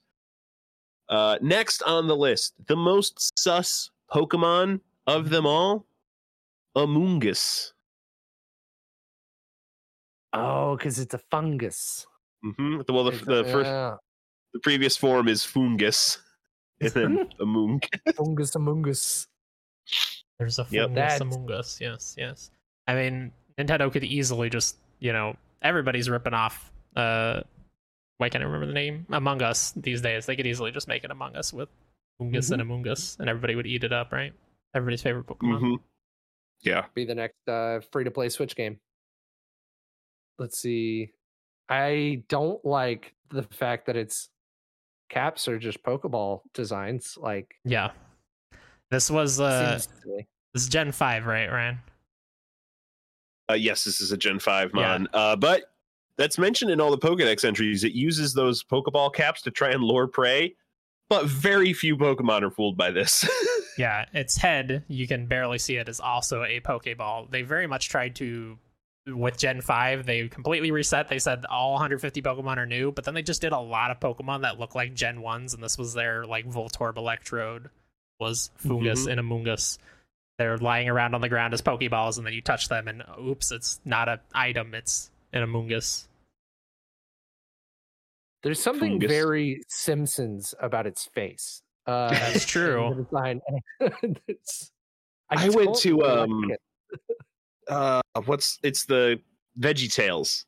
Uh, 1.09 1.37
next 1.41 1.81
on 1.83 2.07
the 2.07 2.15
list, 2.15 2.53
the 2.67 2.75
most 2.75 3.37
sus 3.39 3.89
Pokemon 4.11 4.79
of 5.07 5.29
them 5.29 5.45
all, 5.47 5.85
Amoonguss. 6.77 7.71
oh, 10.33 10.75
because 10.77 10.99
it's 10.99 11.13
a 11.13 11.17
fungus. 11.29 12.05
hmm 12.43 12.81
Well, 12.87 13.03
the, 13.05 13.11
It's- 13.11 13.25
the 13.25 13.43
first, 13.51 13.69
the 14.53 14.59
previous 14.63 14.97
form 14.97 15.27
is 15.27 15.43
Foongus, 15.45 16.17
and 16.81 16.91
then 16.91 17.29
Amoong. 17.39 17.83
fungus 18.15 18.51
amongus. 18.55 19.27
There's 20.39 20.59
a 20.59 20.65
fungus 20.65 20.95
That's- 20.95 21.19
Amoonguss. 21.21 21.79
Yes, 21.79 22.15
yes. 22.17 22.51
I 22.87 22.95
mean, 22.95 23.31
Nintendo 23.59 23.91
could 23.91 24.03
easily 24.03 24.49
just, 24.49 24.77
you 24.99 25.13
know, 25.13 25.35
everybody's 25.61 26.09
ripping 26.09 26.33
off. 26.33 26.71
Uh, 26.95 27.41
why 28.17 28.29
can't 28.29 28.43
I 28.43 28.47
remember 28.47 28.65
the 28.67 28.73
name? 28.73 29.05
Among 29.11 29.41
Us 29.41 29.71
these 29.75 30.01
days. 30.01 30.25
They 30.25 30.35
could 30.35 30.47
easily 30.47 30.71
just 30.71 30.87
make 30.87 31.03
it 31.03 31.11
Among 31.11 31.35
Us 31.35 31.53
with 31.53 31.69
Foongus 32.19 32.49
Mm-hmm. 32.51 32.59
and 32.59 32.61
amongus, 32.69 33.19
and 33.19 33.29
everybody 33.29 33.55
would 33.55 33.67
eat 33.67 33.83
it 33.83 33.93
up, 33.93 34.11
right? 34.11 34.33
Everybody's 34.75 35.01
favorite 35.01 35.27
Pokemon. 35.27 35.59
hmm 35.59 35.75
Yeah. 36.63 36.85
Be 36.93 37.05
the 37.05 37.15
next 37.15 37.47
uh, 37.47 37.79
free 37.91 38.03
to 38.03 38.11
play 38.11 38.29
Switch 38.29 38.55
game. 38.55 38.79
Let's 40.39 40.59
see. 40.59 41.11
I 41.69 42.23
don't 42.27 42.63
like 42.65 43.13
the 43.29 43.43
fact 43.43 43.85
that 43.87 43.95
it's 43.95 44.29
caps 45.09 45.47
are 45.47 45.57
just 45.59 45.83
Pokeball 45.83 46.41
designs. 46.53 47.17
Like, 47.19 47.55
Yeah. 47.65 47.91
This 48.89 49.09
was 49.09 49.39
uh, 49.39 49.79
this 50.53 50.63
is 50.63 50.67
Gen 50.67 50.91
Five, 50.91 51.25
right, 51.25 51.49
Ryan? 51.49 51.79
Uh, 53.49 53.53
yes, 53.53 53.85
this 53.85 54.01
is 54.01 54.11
a 54.11 54.17
Gen 54.17 54.37
5 54.39 54.71
Yeah. 54.75 54.97
mon. 54.97 55.07
Uh, 55.13 55.35
but 55.35 55.63
that's 56.17 56.37
mentioned 56.37 56.71
in 56.71 56.79
all 56.81 56.91
the 56.91 56.97
Pokedex 56.97 57.43
entries. 57.45 57.83
It 57.83 57.93
uses 57.93 58.33
those 58.33 58.63
Pokeball 58.63 59.13
caps 59.13 59.41
to 59.43 59.51
try 59.51 59.69
and 59.71 59.81
lure 59.83 60.07
prey, 60.07 60.55
but 61.09 61.25
very 61.25 61.71
few 61.73 61.95
Pokemon 61.97 62.43
are 62.43 62.51
fooled 62.51 62.75
by 62.77 62.91
this. 62.91 63.27
Yeah, 63.77 64.05
its 64.13 64.37
head, 64.37 64.83
you 64.87 65.07
can 65.07 65.27
barely 65.27 65.57
see 65.57 65.77
it, 65.77 65.87
is 65.87 65.99
also 65.99 66.43
a 66.43 66.59
Pokeball. 66.59 67.29
They 67.31 67.41
very 67.41 67.67
much 67.67 67.89
tried 67.89 68.15
to, 68.17 68.57
with 69.07 69.37
Gen 69.37 69.61
5, 69.61 70.05
they 70.05 70.27
completely 70.27 70.71
reset. 70.71 71.07
They 71.07 71.19
said 71.19 71.45
all 71.45 71.71
150 71.73 72.21
Pokemon 72.21 72.57
are 72.57 72.65
new, 72.65 72.91
but 72.91 73.05
then 73.05 73.13
they 73.13 73.21
just 73.21 73.41
did 73.41 73.53
a 73.53 73.59
lot 73.59 73.89
of 73.91 73.99
Pokemon 73.99 74.41
that 74.41 74.59
look 74.59 74.75
like 74.75 74.93
Gen 74.93 75.19
1s, 75.21 75.53
and 75.53 75.63
this 75.63 75.77
was 75.77 75.93
their, 75.93 76.25
like, 76.25 76.45
Voltorb 76.45 76.97
Electrode 76.97 77.69
was 78.19 78.51
Foongus 78.61 79.07
Mhm. 79.07 79.11
and 79.11 79.21
Amoonguss. 79.21 79.77
They're 80.37 80.57
lying 80.57 80.89
around 80.89 81.15
on 81.15 81.21
the 81.21 81.29
ground 81.29 81.53
as 81.53 81.61
Pokeballs, 81.61 82.17
and 82.17 82.25
then 82.25 82.33
you 82.33 82.41
touch 82.41 82.67
them, 82.67 82.87
and 82.87 83.03
oops, 83.19 83.51
it's 83.51 83.79
not 83.85 84.09
an 84.09 84.19
item, 84.33 84.73
it's 84.75 85.09
an 85.33 85.43
Amoonguss. 85.43 86.07
There's 88.43 88.61
something 88.61 88.93
Fungus. 88.93 89.09
very 89.09 89.63
Simpsons 89.67 90.53
about 90.59 90.87
its 90.87 91.05
face. 91.05 91.61
Uh, 91.87 92.09
That's 92.09 92.45
true. 92.55 92.93
the 92.95 93.03
design. 93.03 93.41
It's- 94.27 94.71
I 95.29 95.47
went 95.49 95.75
to, 95.77 96.03
um, 96.03 96.51
it. 96.51 96.59
uh, 97.69 98.01
what's 98.25 98.59
it's 98.63 98.85
the 98.85 99.19
Veggie 99.59 99.93
Tales. 99.93 100.45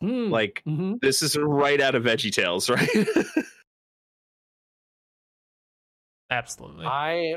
Hmm, 0.00 0.28
Like 0.30 0.60
mhm. 0.66 0.98
this 1.00 1.22
is 1.22 1.36
right 1.36 1.80
out 1.80 1.94
of 1.94 2.02
Veggie 2.02 2.32
Tales, 2.32 2.68
right? 2.70 2.88
Absolutely. 6.30 6.86
I 6.86 7.36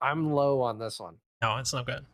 I'm 0.00 0.32
low 0.32 0.62
on 0.62 0.78
this 0.78 0.98
one. 0.98 1.16
no, 1.42 1.58
it's 1.58 1.72
no 1.74 1.82
good. 1.84 2.06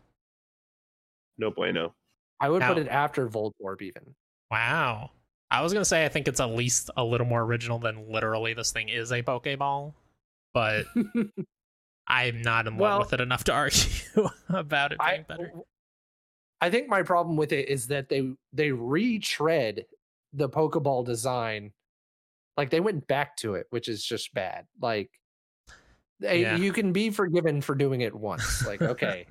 no 1.38 1.50
bueno. 1.50 1.94
I 2.40 2.50
would 2.50 2.62
put 2.62 2.78
it 2.78 2.88
after 2.88 3.28
Voltorb 3.28 3.80
even. 3.80 4.14
Wow. 4.50 5.10
I 5.50 5.62
was 5.62 5.72
gonna 5.72 5.84
say 5.84 6.04
I 6.04 6.08
think 6.08 6.28
it's 6.28 6.40
at 6.40 6.50
least 6.50 6.90
a 6.96 7.04
little 7.04 7.26
more 7.26 7.42
original 7.42 7.78
than 7.78 8.10
literally 8.10 8.54
this 8.54 8.72
thing 8.72 8.88
is 8.88 9.12
a 9.12 9.22
Pokeball, 9.22 9.94
but 10.52 10.86
I'm 12.08 12.42
not 12.42 12.66
in 12.66 12.78
love 12.78 13.00
with 13.00 13.12
it 13.12 13.20
enough 13.20 13.44
to 13.44 13.52
argue 13.54 14.28
about 14.48 14.92
it 14.92 14.98
being 14.98 15.20
I 15.20 15.24
better. 15.26 15.52
I 16.60 16.70
think 16.70 16.88
my 16.88 17.02
problem 17.02 17.36
with 17.36 17.52
it 17.52 17.68
is 17.68 17.88
that 17.88 18.08
they 18.08 18.32
they 18.52 18.72
retread 18.72 19.86
the 20.32 20.48
Pokeball 20.48 21.04
design. 21.04 21.72
Like 22.56 22.70
they 22.70 22.80
went 22.80 23.06
back 23.06 23.36
to 23.38 23.54
it, 23.54 23.66
which 23.70 23.88
is 23.88 24.02
just 24.04 24.32
bad. 24.34 24.66
Like 24.80 25.10
they, 26.20 26.40
Yeah. 26.42 26.56
you 26.56 26.72
can 26.72 26.92
be 26.92 27.10
forgiven 27.10 27.60
for 27.60 27.74
doing 27.74 28.00
it 28.00 28.14
once. 28.14 28.66
Like 28.66 28.80
okay. 28.82 29.26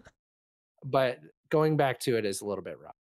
but 0.83 1.19
going 1.49 1.75
back 1.77 1.99
to 2.01 2.17
it 2.17 2.25
is 2.25 2.41
a 2.41 2.45
little 2.45 2.63
bit 2.63 2.77
rough. 2.79 2.95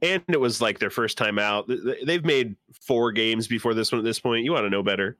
And 0.00 0.22
it 0.28 0.40
was 0.40 0.60
like 0.60 0.78
their 0.78 0.90
first 0.90 1.18
time 1.18 1.38
out. 1.38 1.66
Th- 1.66 1.82
th- 1.82 2.04
They've 2.06 2.24
made 2.24 2.54
four 2.82 3.10
games 3.12 3.48
before 3.48 3.74
this 3.74 3.90
one. 3.90 3.98
At 4.00 4.04
this 4.04 4.20
point, 4.20 4.44
you 4.44 4.52
want 4.52 4.64
to 4.64 4.70
know 4.70 4.82
better. 4.82 5.18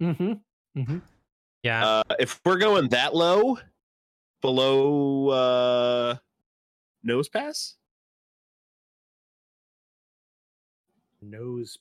Mhm. 0.00 0.40
Mhm. 0.76 1.02
Yeah. 1.62 1.86
Uh, 1.86 2.02
if 2.18 2.40
we're 2.44 2.58
going 2.58 2.88
that 2.90 3.14
low, 3.14 3.58
below 4.42 5.28
uh, 5.30 6.16
Nosepass, 7.06 7.74
Nose 11.22 11.78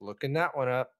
Looking 0.00 0.34
that 0.34 0.54
one 0.56 0.68
up. 0.68 0.92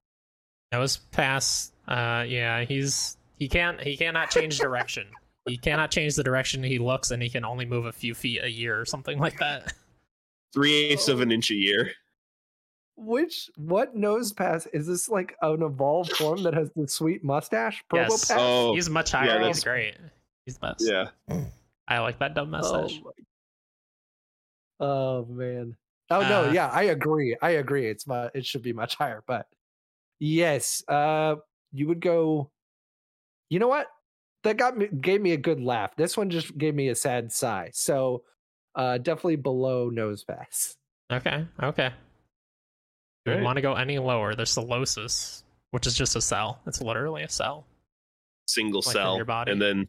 That 0.71 0.79
was 0.79 0.97
pass. 0.97 1.71
Uh, 1.87 2.23
yeah, 2.27 2.63
he's 2.65 3.17
he 3.37 3.47
can't 3.47 3.79
he 3.81 3.95
cannot 3.97 4.31
change 4.31 4.57
direction. 4.59 5.07
He 5.47 5.57
cannot 5.57 5.91
change 5.91 6.15
the 6.15 6.23
direction 6.23 6.63
he 6.63 6.79
looks, 6.79 7.11
and 7.11 7.21
he 7.21 7.29
can 7.29 7.45
only 7.45 7.65
move 7.65 7.85
a 7.85 7.91
few 7.91 8.15
feet 8.15 8.43
a 8.43 8.49
year 8.49 8.79
or 8.79 8.85
something 8.85 9.19
like 9.19 9.37
that. 9.39 9.73
three 10.53 10.73
eighths 10.73 11.07
of 11.07 11.21
an 11.21 11.31
inch 11.31 11.51
a 11.51 11.55
year. 11.55 11.91
Which 12.97 13.49
what 13.57 13.95
Nosepass 13.95 14.67
is 14.73 14.87
this 14.87 15.09
like 15.09 15.35
an 15.41 15.61
evolved 15.61 16.13
form 16.15 16.43
that 16.43 16.53
has 16.53 16.71
the 16.75 16.87
sweet 16.87 17.23
mustache? 17.23 17.83
Purple 17.89 18.13
Yes. 18.15 18.25
pass? 18.29 18.37
Oh, 18.39 18.73
he's 18.73 18.89
much 18.89 19.11
higher. 19.11 19.27
yeah, 19.27 19.47
he's 19.47 19.61
that's- 19.61 19.63
great. 19.63 19.95
He's 20.45 20.57
the 20.57 20.67
best. 20.67 20.83
yeah. 21.29 21.43
I 21.87 21.99
like 21.99 22.19
that 22.19 22.33
dumb 22.35 22.51
mustache. 22.51 23.01
Oh, 23.03 23.11
my- 24.79 24.85
oh 24.87 25.25
man. 25.25 25.75
Oh 26.09 26.21
no, 26.21 26.45
Uh, 26.45 26.51
yeah, 26.53 26.67
I 26.69 26.83
agree. 26.83 27.35
I 27.41 27.51
agree. 27.51 27.87
It's 27.89 28.07
mu- 28.07 28.29
it 28.33 28.45
should 28.45 28.61
be 28.61 28.73
much 28.73 28.95
higher, 28.95 29.23
but 29.27 29.47
yes, 30.19 30.83
uh 30.87 31.35
you 31.73 31.87
would 31.87 31.99
go 31.99 32.49
You 33.49 33.59
know 33.59 33.67
what? 33.67 33.87
That 34.45 34.57
got 34.57 34.77
me 34.77 34.87
gave 34.87 35.21
me 35.21 35.31
a 35.33 35.37
good 35.37 35.59
laugh. 35.59 35.95
This 35.97 36.15
one 36.15 36.29
just 36.29 36.57
gave 36.57 36.73
me 36.73 36.87
a 36.89 36.95
sad 36.95 37.31
sigh. 37.31 37.71
So 37.73 38.23
uh 38.75 38.97
definitely 38.99 39.35
below 39.37 39.89
Nosepass. 39.91 40.75
Okay. 41.11 41.45
Okay. 41.61 41.89
Do 43.25 43.31
Right. 43.31 43.39
we 43.39 43.43
want 43.43 43.55
to 43.57 43.61
go 43.61 43.73
any 43.73 43.97
lower? 43.99 44.35
There's 44.35 44.53
Solosis, 44.55 45.43
which 45.71 45.87
is 45.87 45.95
just 45.95 46.15
a 46.15 46.21
cell. 46.21 46.61
It's 46.67 46.79
literally 46.81 47.23
a 47.23 47.29
cell. 47.29 47.65
Single 48.47 48.81
Like 48.85 48.95
in 48.95 49.01
cell, 49.01 49.15
your 49.15 49.25
body. 49.25 49.51
and 49.51 49.59
then 49.61 49.87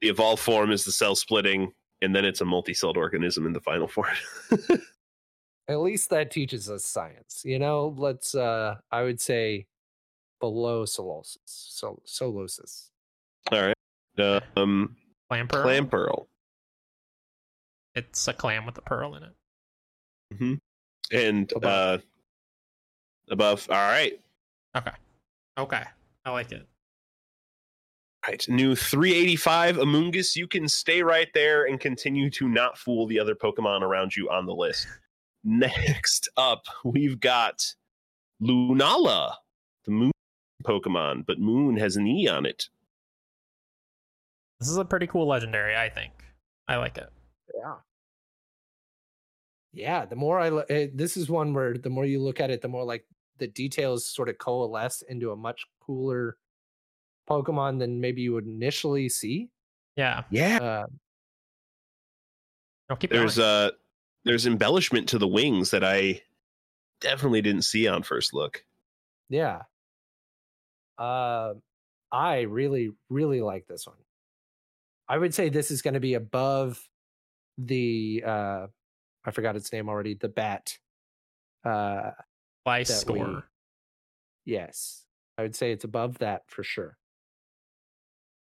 the 0.00 0.08
evolved 0.08 0.40
form 0.42 0.70
is 0.70 0.84
the 0.84 0.92
cell 0.92 1.16
splitting, 1.16 1.72
and 2.02 2.14
then 2.14 2.24
it's 2.24 2.40
a 2.40 2.44
multi-celled 2.44 2.96
organism 2.96 3.46
in 3.46 3.52
the 3.52 3.60
final 3.60 3.88
form. 3.88 4.14
At 5.68 5.80
least 5.80 6.10
that 6.10 6.30
teaches 6.30 6.70
us 6.70 6.84
science. 6.84 7.42
You 7.44 7.58
know, 7.58 7.94
let's 7.98 8.34
uh 8.34 8.76
I 8.92 9.02
would 9.02 9.20
say 9.20 9.66
below 10.40 10.84
Solosis. 10.84 11.38
So 11.46 12.00
Solosis. 12.06 12.90
All 13.50 13.60
right. 13.60 13.74
Um, 14.18 14.96
Clamperl. 15.30 15.62
clam 15.62 15.86
pearl. 15.88 16.28
It's 17.94 18.28
a 18.28 18.32
clam 18.32 18.66
with 18.66 18.78
a 18.78 18.82
pearl 18.82 19.14
in 19.16 19.22
it. 19.24 19.32
hmm 20.36 20.54
And 21.12 21.52
Above. 21.56 22.00
uh, 22.00 22.02
above. 23.30 23.66
All 23.70 23.76
right. 23.76 24.20
Okay. 24.76 24.92
Okay. 25.58 25.82
I 26.24 26.30
like 26.30 26.52
it. 26.52 26.66
Right. 28.26 28.44
New 28.48 28.74
385 28.76 29.76
Amoonguss. 29.76 30.36
You 30.36 30.46
can 30.46 30.68
stay 30.68 31.02
right 31.02 31.28
there 31.34 31.64
and 31.66 31.80
continue 31.80 32.30
to 32.30 32.48
not 32.48 32.76
fool 32.76 33.06
the 33.06 33.18
other 33.20 33.34
Pokemon 33.34 33.82
around 33.82 34.14
you 34.16 34.28
on 34.28 34.44
the 34.46 34.54
list. 34.54 34.86
Next 35.44 36.28
up, 36.36 36.64
we've 36.84 37.18
got 37.20 37.64
Lunala, 38.42 39.34
the 39.84 39.90
moon 39.92 40.12
Pokemon, 40.64 41.24
but 41.26 41.38
moon 41.38 41.76
has 41.76 41.96
an 41.96 42.06
E 42.06 42.28
on 42.28 42.44
it. 42.44 42.68
This 44.60 44.68
is 44.68 44.76
a 44.76 44.84
pretty 44.84 45.06
cool 45.06 45.26
legendary, 45.26 45.76
I 45.76 45.88
think. 45.88 46.12
I 46.66 46.76
like 46.76 46.98
it. 46.98 47.08
Yeah. 47.56 47.74
Yeah, 49.72 50.04
the 50.06 50.16
more 50.16 50.40
I 50.40 50.48
lo- 50.48 50.64
eh, 50.68 50.88
this 50.92 51.16
is 51.16 51.28
one 51.30 51.54
where 51.54 51.76
the 51.78 51.90
more 51.90 52.04
you 52.04 52.20
look 52.20 52.40
at 52.40 52.50
it, 52.50 52.60
the 52.62 52.68
more 52.68 52.84
like 52.84 53.06
the 53.38 53.46
details 53.46 54.06
sort 54.10 54.28
of 54.28 54.38
coalesce 54.38 55.02
into 55.02 55.30
a 55.30 55.36
much 55.36 55.64
cooler 55.80 56.36
Pokemon 57.28 57.78
than 57.78 58.00
maybe 58.00 58.22
you 58.22 58.32
would 58.32 58.46
initially 58.46 59.08
see. 59.08 59.50
Yeah. 59.96 60.24
Yeah. 60.30 60.56
Uh, 60.56 60.86
No, 62.90 62.96
keep 62.96 63.10
There's 63.10 63.36
going. 63.36 63.48
uh 63.48 63.70
there's 64.24 64.46
embellishment 64.46 65.08
to 65.10 65.18
the 65.18 65.28
wings 65.28 65.70
that 65.70 65.84
I 65.84 66.22
definitely 67.00 67.42
didn't 67.42 67.62
see 67.62 67.86
on 67.86 68.02
first 68.02 68.34
look. 68.34 68.64
yeah. 69.28 69.62
Uh, 70.98 71.54
I 72.10 72.40
really, 72.40 72.90
really 73.08 73.40
like 73.40 73.66
this 73.68 73.86
one. 73.86 73.96
I 75.08 75.18
would 75.18 75.34
say 75.34 75.48
this 75.48 75.70
is 75.70 75.82
going 75.82 75.94
to 75.94 76.00
be 76.00 76.14
above 76.14 76.80
the 77.56 78.22
uh, 78.26 78.66
I 79.24 79.30
forgot 79.30 79.56
its 79.56 79.72
name 79.72 79.88
already. 79.88 80.14
The 80.14 80.28
bat. 80.28 80.76
Uh, 81.64 82.12
By 82.64 82.84
that 82.84 83.04
we- 83.08 83.18
score. 83.18 83.44
yes, 84.44 85.04
I 85.36 85.42
would 85.42 85.56
say 85.56 85.72
it's 85.72 85.84
above 85.84 86.18
that 86.18 86.42
for 86.48 86.62
sure. 86.62 86.96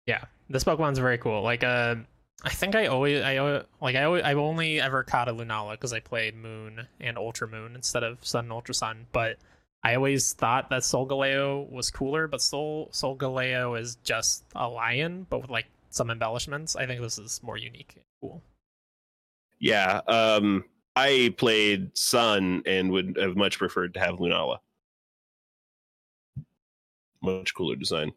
Yeah, 0.06 0.24
this 0.48 0.64
Pokemon's 0.64 0.98
very 0.98 1.18
cool. 1.18 1.42
Like, 1.42 1.62
uh, 1.64 1.96
I 2.44 2.50
think 2.50 2.74
I 2.74 2.86
always, 2.86 3.22
I 3.22 3.38
like, 3.80 3.96
I 3.96 4.04
always, 4.04 4.22
I've 4.22 4.38
only 4.38 4.80
ever 4.80 5.02
caught 5.02 5.28
a 5.28 5.32
Lunala 5.34 5.72
because 5.72 5.92
I 5.92 6.00
played 6.00 6.34
Moon 6.36 6.86
and 7.00 7.18
Ultra 7.18 7.48
Moon 7.48 7.74
instead 7.74 8.02
of 8.04 8.24
Sun 8.24 8.44
and 8.46 8.52
Ultra 8.52 8.74
Sun. 8.74 9.06
But 9.12 9.36
I 9.82 9.94
always 9.96 10.32
thought 10.32 10.70
that 10.70 10.82
Solgaleo 10.82 11.70
was 11.70 11.90
cooler, 11.90 12.26
but 12.28 12.40
Sol 12.40 12.88
Solgaleo 12.92 13.78
is 13.78 13.96
just 14.04 14.44
a 14.54 14.68
lion, 14.68 15.26
but 15.28 15.40
with 15.42 15.50
like 15.50 15.66
some 15.90 16.10
embellishments. 16.10 16.76
I 16.76 16.86
think 16.86 17.00
this 17.00 17.18
is 17.18 17.40
more 17.42 17.56
unique 17.56 17.92
and 17.96 18.04
cool. 18.20 18.42
Yeah. 19.58 20.00
Um 20.06 20.64
I 20.96 21.34
played 21.36 21.96
Sun 21.96 22.62
and 22.66 22.90
would 22.90 23.16
have 23.20 23.36
much 23.36 23.58
preferred 23.58 23.94
to 23.94 24.00
have 24.00 24.16
Lunala. 24.16 24.58
Much 27.22 27.54
cooler 27.54 27.76
design. 27.76 28.12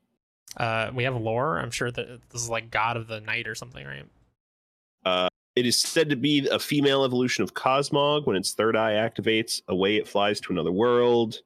Uh, 0.57 0.91
we 0.93 1.03
have 1.03 1.15
lore. 1.15 1.59
I'm 1.59 1.71
sure 1.71 1.91
that 1.91 2.07
this 2.29 2.41
is 2.41 2.49
like 2.49 2.71
God 2.71 2.97
of 2.97 3.07
the 3.07 3.21
Night 3.21 3.47
or 3.47 3.55
something, 3.55 3.85
right? 3.85 4.05
It 5.55 5.65
is 5.65 5.79
said 5.79 6.09
to 6.09 6.15
be 6.15 6.47
a 6.47 6.59
female 6.59 7.03
evolution 7.03 7.43
of 7.43 7.53
Cosmog. 7.53 8.25
When 8.25 8.37
its 8.37 8.53
third 8.53 8.75
eye 8.75 8.93
activates, 8.93 9.61
away 9.67 9.97
it 9.97 10.07
flies 10.07 10.39
to 10.41 10.53
another 10.53 10.71
world. 10.71 11.41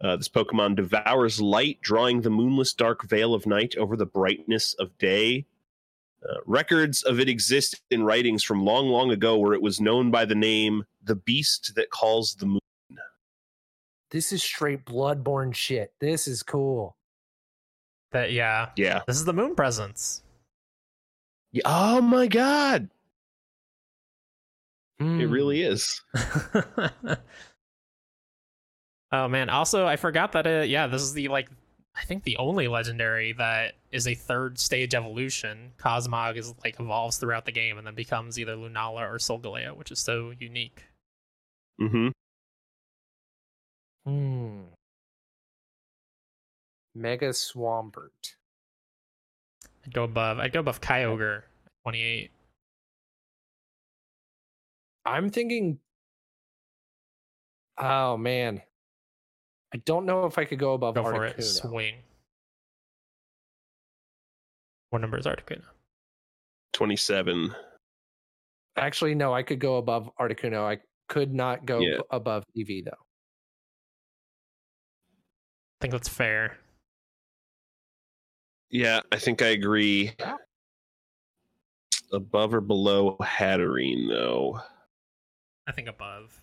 Uh, 0.00 0.16
this 0.16 0.28
Pokemon 0.28 0.76
devours 0.76 1.40
light, 1.40 1.80
drawing 1.82 2.22
the 2.22 2.30
moonless 2.30 2.72
dark 2.72 3.08
veil 3.08 3.34
of 3.34 3.46
night 3.46 3.76
over 3.76 3.96
the 3.96 4.06
brightness 4.06 4.74
of 4.74 4.96
day. 4.98 5.46
Uh, 6.28 6.36
records 6.46 7.02
of 7.02 7.20
it 7.20 7.28
exist 7.28 7.80
in 7.90 8.02
writings 8.02 8.42
from 8.42 8.64
long, 8.64 8.88
long 8.88 9.10
ago 9.10 9.36
where 9.36 9.52
it 9.52 9.60
was 9.60 9.80
known 9.80 10.10
by 10.10 10.24
the 10.24 10.34
name 10.34 10.84
the 11.02 11.14
beast 11.16 11.72
that 11.76 11.90
calls 11.90 12.34
the 12.36 12.46
moon. 12.46 12.60
This 14.10 14.32
is 14.32 14.42
straight 14.42 14.84
bloodborne 14.86 15.54
shit. 15.54 15.92
This 16.00 16.26
is 16.26 16.42
cool. 16.42 16.96
That 18.12 18.32
yeah, 18.32 18.70
Yeah. 18.76 19.02
this 19.06 19.16
is 19.16 19.24
the 19.24 19.32
Moon 19.34 19.54
presence. 19.56 20.22
yeah. 21.52 21.62
Oh 21.66 22.00
my 22.00 22.26
god. 22.28 22.88
It 25.00 25.02
Hmm. 25.04 25.30
really 25.30 25.62
is. 25.62 26.00
oh 29.12 29.28
man! 29.28 29.48
Also, 29.50 29.84
I 29.86 29.96
forgot 29.96 30.32
that. 30.32 30.46
Uh, 30.46 30.60
yeah, 30.62 30.86
this 30.86 31.02
is 31.02 31.12
the 31.12 31.26
like 31.28 31.48
I 31.96 32.04
think 32.04 32.24
the 32.24 32.36
only 32.38 32.66
legendary 32.66 33.32
that 33.34 33.74
is 33.92 34.08
a 34.08 34.14
third 34.14 34.58
stage 34.58 34.94
evolution. 34.94 35.72
Cosmog 35.78 36.36
is 36.36 36.52
like 36.64 36.80
evolves 36.80 37.18
throughout 37.18 37.44
the 37.44 37.52
game 37.52 37.78
and 37.78 37.86
then 37.86 37.94
becomes 37.94 38.38
either 38.38 38.56
Lunala 38.56 39.08
or 39.08 39.18
Solgaleo, 39.18 39.76
which 39.76 39.92
is 39.92 40.00
so 40.00 40.32
unique. 40.38 40.84
Mm-hmm. 41.80 42.08
Hmm. 44.06 44.60
Mega 46.94 47.30
Swampert. 47.30 48.34
I'd 49.84 49.94
go 49.94 50.04
above. 50.04 50.38
I'd 50.38 50.52
go 50.52 50.60
above 50.60 50.80
Kyogre, 50.80 51.42
28. 51.82 52.30
I'm 55.04 55.30
thinking. 55.30 55.78
Oh 57.76 58.16
man, 58.16 58.62
I 59.74 59.78
don't 59.78 60.06
know 60.06 60.24
if 60.24 60.38
I 60.38 60.44
could 60.44 60.60
go 60.60 60.74
above 60.74 60.94
Go 60.94 61.02
for 61.02 61.24
it. 61.24 61.36
Articuno. 61.36 61.42
Swing. 61.42 61.94
What 64.90 65.00
number 65.00 65.18
is 65.18 65.26
Articuno? 65.26 65.64
27. 66.74 67.52
Actually, 68.76 69.16
no, 69.16 69.34
I 69.34 69.42
could 69.42 69.58
go 69.58 69.76
above 69.78 70.08
Articuno. 70.20 70.62
I 70.64 70.78
could 71.08 71.34
not 71.34 71.66
go 71.66 71.80
Yeah. 71.80 71.98
above 72.10 72.44
Eevee 72.56 72.84
though. 72.84 72.90
I 75.72 75.76
think 75.80 75.92
that's 75.92 76.08
fair. 76.08 76.58
Yeah, 78.70 79.00
I 79.10 79.18
think 79.18 79.42
I 79.42 79.48
agree. 79.48 80.12
Above 82.12 82.54
or 82.54 82.60
below 82.60 83.16
Hatterene, 83.20 84.08
though. 84.08 84.60
I 85.66 85.72
think 85.72 85.88
above. 85.88 86.40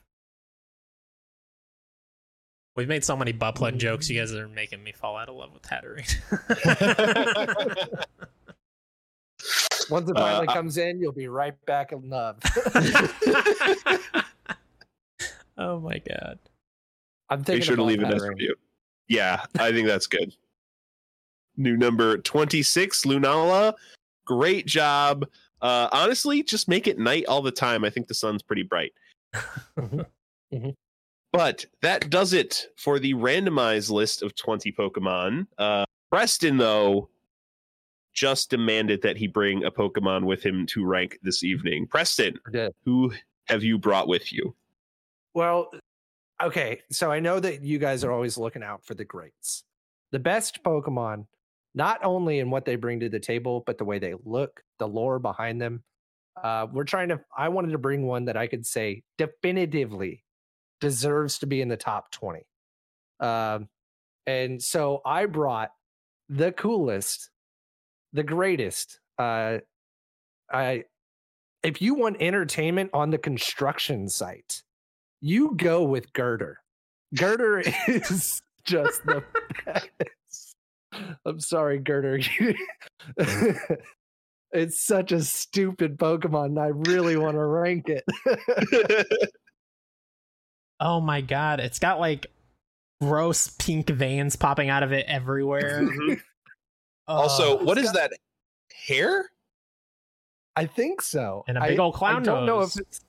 We've 2.75 2.87
made 2.87 3.03
so 3.03 3.17
many 3.17 3.31
butt 3.33 3.55
plug 3.55 3.77
jokes. 3.77 4.09
You 4.09 4.19
guys 4.19 4.33
are 4.33 4.47
making 4.47 4.81
me 4.83 4.91
fall 4.93 5.17
out 5.17 5.27
of 5.29 5.35
love 5.35 5.51
with 5.53 5.63
Hatterene. 5.63 6.07
Once 9.89 10.09
it 10.09 10.15
Uh, 10.15 10.21
finally 10.21 10.47
I- 10.47 10.53
comes 10.53 10.77
in, 10.77 10.99
you'll 11.01 11.11
be 11.11 11.27
right 11.27 11.53
back 11.65 11.91
in 11.91 12.09
love. 12.09 12.37
oh 15.57 15.79
my 15.79 15.97
god. 15.99 16.39
I'm 17.29 17.39
Make 17.39 17.45
thinking 17.47 17.63
sure 17.65 17.75
to 17.75 17.83
leave 17.83 17.99
a 17.99 18.03
nice 18.03 18.21
Hatterene. 18.21 18.29
review. 18.29 18.55
Yeah, 19.07 19.43
I 19.59 19.71
think 19.71 19.87
that's 19.87 20.07
good. 20.07 20.33
New 21.57 21.75
number 21.75 22.17
26, 22.19 23.03
Lunala. 23.05 23.73
Great 24.25 24.65
job. 24.65 25.27
Uh, 25.61 25.89
honestly, 25.91 26.41
just 26.43 26.67
make 26.69 26.87
it 26.87 26.97
night 26.97 27.25
all 27.27 27.41
the 27.41 27.51
time. 27.51 27.83
I 27.83 27.89
think 27.89 28.07
the 28.07 28.13
sun's 28.13 28.41
pretty 28.41 28.63
bright. 28.63 28.93
Mhm. 29.77 30.05
Mhm. 30.53 30.75
But 31.31 31.65
that 31.81 32.09
does 32.09 32.33
it 32.33 32.67
for 32.77 32.99
the 32.99 33.13
randomized 33.13 33.89
list 33.89 34.21
of 34.21 34.35
20 34.35 34.71
Pokemon. 34.73 35.47
Uh, 35.57 35.85
Preston, 36.11 36.57
though, 36.57 37.09
just 38.13 38.49
demanded 38.49 39.01
that 39.03 39.15
he 39.15 39.27
bring 39.27 39.63
a 39.63 39.71
Pokemon 39.71 40.25
with 40.25 40.43
him 40.43 40.65
to 40.67 40.85
rank 40.85 41.17
this 41.23 41.43
evening. 41.43 41.87
Preston, 41.87 42.37
I 42.47 42.51
did. 42.51 42.73
who 42.83 43.13
have 43.47 43.63
you 43.63 43.77
brought 43.77 44.09
with 44.09 44.33
you? 44.33 44.55
Well, 45.33 45.71
okay. 46.43 46.81
So 46.91 47.11
I 47.11 47.21
know 47.21 47.39
that 47.39 47.61
you 47.61 47.79
guys 47.79 48.03
are 48.03 48.11
always 48.11 48.37
looking 48.37 48.63
out 48.63 48.83
for 48.83 48.93
the 48.93 49.05
greats. 49.05 49.63
The 50.11 50.19
best 50.19 50.61
Pokemon, 50.63 51.27
not 51.73 52.03
only 52.03 52.39
in 52.39 52.49
what 52.49 52.65
they 52.65 52.75
bring 52.75 52.99
to 52.99 53.09
the 53.09 53.19
table, 53.19 53.63
but 53.65 53.77
the 53.77 53.85
way 53.85 53.99
they 53.99 54.15
look, 54.25 54.61
the 54.79 54.87
lore 54.87 55.19
behind 55.19 55.61
them. 55.61 55.83
Uh, 56.41 56.67
we're 56.71 56.83
trying 56.83 57.09
to, 57.09 57.21
I 57.37 57.47
wanted 57.47 57.71
to 57.71 57.77
bring 57.77 58.05
one 58.05 58.25
that 58.25 58.35
I 58.35 58.47
could 58.47 58.65
say 58.65 59.03
definitively 59.17 60.25
deserves 60.81 61.39
to 61.39 61.45
be 61.45 61.61
in 61.61 61.69
the 61.69 61.77
top 61.77 62.11
20. 62.11 62.41
Um, 63.21 63.69
and 64.25 64.61
so 64.61 65.01
I 65.05 65.25
brought 65.27 65.71
the 66.27 66.51
coolest, 66.51 67.29
the 68.11 68.23
greatest. 68.23 68.99
Uh, 69.17 69.59
I, 70.51 70.83
if 71.63 71.81
you 71.81 71.93
want 71.93 72.17
entertainment 72.19 72.89
on 72.93 73.11
the 73.11 73.17
construction 73.17 74.09
site, 74.09 74.63
you 75.21 75.53
go 75.55 75.83
with 75.83 76.11
Gurdurr. 76.13 76.55
Gurdurr 77.15 77.61
is 77.87 78.41
just 78.65 79.05
the 79.05 79.23
best. 79.65 80.55
I'm 81.25 81.39
sorry, 81.39 81.79
Gurdurr. 81.79 82.55
it's 84.51 84.83
such 84.83 85.11
a 85.11 85.21
stupid 85.21 85.97
Pokemon, 85.97 86.45
and 86.47 86.59
I 86.59 86.67
really 86.67 87.17
want 87.17 87.35
to 87.35 87.45
rank 87.45 87.87
it. 87.89 88.03
Oh 90.81 90.99
my 90.99 91.21
god. 91.21 91.59
It's 91.61 91.79
got 91.79 91.99
like 91.99 92.27
gross 92.99 93.47
pink 93.47 93.89
veins 93.89 94.35
popping 94.35 94.69
out 94.69 94.83
of 94.83 94.91
it 94.91 95.05
everywhere. 95.07 95.81
Mhm. 95.91 96.21
also, 97.07 97.59
Oh. 97.59 97.63
what 97.63 97.77
is 97.77 97.91
that? 97.93 98.11
Hair? 98.87 99.29
I 100.55 100.65
think 100.65 101.01
so. 101.01 101.43
And 101.47 101.57
a 101.57 101.61
big 101.67 101.79
old 101.79 101.93
clown 101.95 102.21
I 102.21 102.25
don't 102.25 102.45
know 102.45 102.57
if 102.59 102.75
nose. 102.75 102.77
it's. 102.77 103.01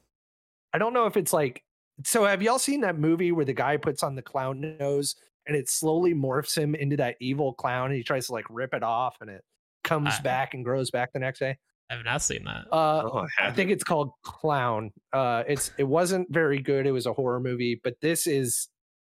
I 0.73 0.79
don't 0.79 0.93
know 0.93 1.07
if 1.07 1.17
it's 1.17 1.33
like. 1.33 1.63
So, 2.05 2.25
have 2.25 2.41
y'all 2.43 2.59
seen 2.59 2.81
that 2.83 2.99
movie 2.99 3.33
where 3.33 3.45
the 3.45 3.53
guy 3.53 3.77
puts 3.77 4.03
on 4.03 4.15
the 4.15 4.23
clown 4.23 4.77
nose 4.79 5.15
and 5.47 5.57
it 5.57 5.69
slowly 5.69 6.15
morphs 6.15 6.57
him 6.57 6.75
into 6.75 6.97
that 6.99 7.17
evil 7.21 7.53
clown, 7.53 7.87
and 7.87 7.95
he 7.97 8.03
tries 8.03 8.27
to 8.29 8.33
like 8.33 8.47
rip 8.49 8.73
it 8.75 8.83
off, 8.83 9.17
and 9.21 9.29
it 9.31 9.45
comes 9.85 10.15
I- 10.19 10.23
back 10.23 10.55
and 10.55 10.65
grows 10.65 10.91
back 10.91 11.13
the 11.13 11.19
next 11.19 11.39
day? 11.41 11.59
I 11.93 11.97
have 11.97 12.05
not 12.07 12.23
seen 12.23 12.45
that. 12.45 12.67
Uh, 12.73 13.03
Oh, 13.05 13.19
I 13.19 13.29
haven't. 13.37 13.57
think 13.57 13.71
it's 13.71 13.85
called 13.85 14.13
Clown. 14.23 14.93
Uh, 15.13 15.45
it's 15.47 15.73
it 15.77 15.85
wasn't 15.85 16.33
very 16.33 16.59
good. 16.59 16.87
It 16.87 16.93
was 16.93 17.05
a 17.05 17.13
horror 17.13 17.39
movie, 17.39 17.79
but 17.85 18.01
this 18.01 18.27
is 18.27 18.69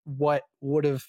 what 0.04 0.44
would 0.62 0.86
have 0.86 1.04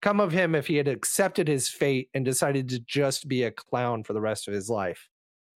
come 0.00 0.20
of 0.20 0.32
him 0.32 0.54
if 0.54 0.66
he 0.66 0.76
had 0.76 0.88
accepted 0.88 1.48
his 1.48 1.68
fate 1.68 2.08
and 2.14 2.24
decided 2.24 2.68
to 2.70 2.78
just 2.80 3.28
be 3.28 3.42
a 3.42 3.50
clown 3.50 4.04
for 4.04 4.14
the 4.14 4.20
rest 4.22 4.48
of 4.48 4.54
his 4.54 4.70
life. 4.70 5.08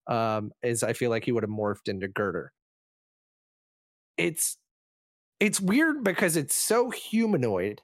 Um, 0.07 0.51
is 0.61 0.83
I 0.83 0.93
feel 0.93 1.09
like 1.09 1.25
he 1.25 1.31
would 1.31 1.43
have 1.43 1.49
morphed 1.49 1.87
into 1.87 2.07
Gurdurr. 2.07 2.49
It's 4.17 4.57
it's 5.39 5.59
weird 5.59 6.03
because 6.03 6.35
it's 6.35 6.55
so 6.55 6.91
humanoid 6.91 7.81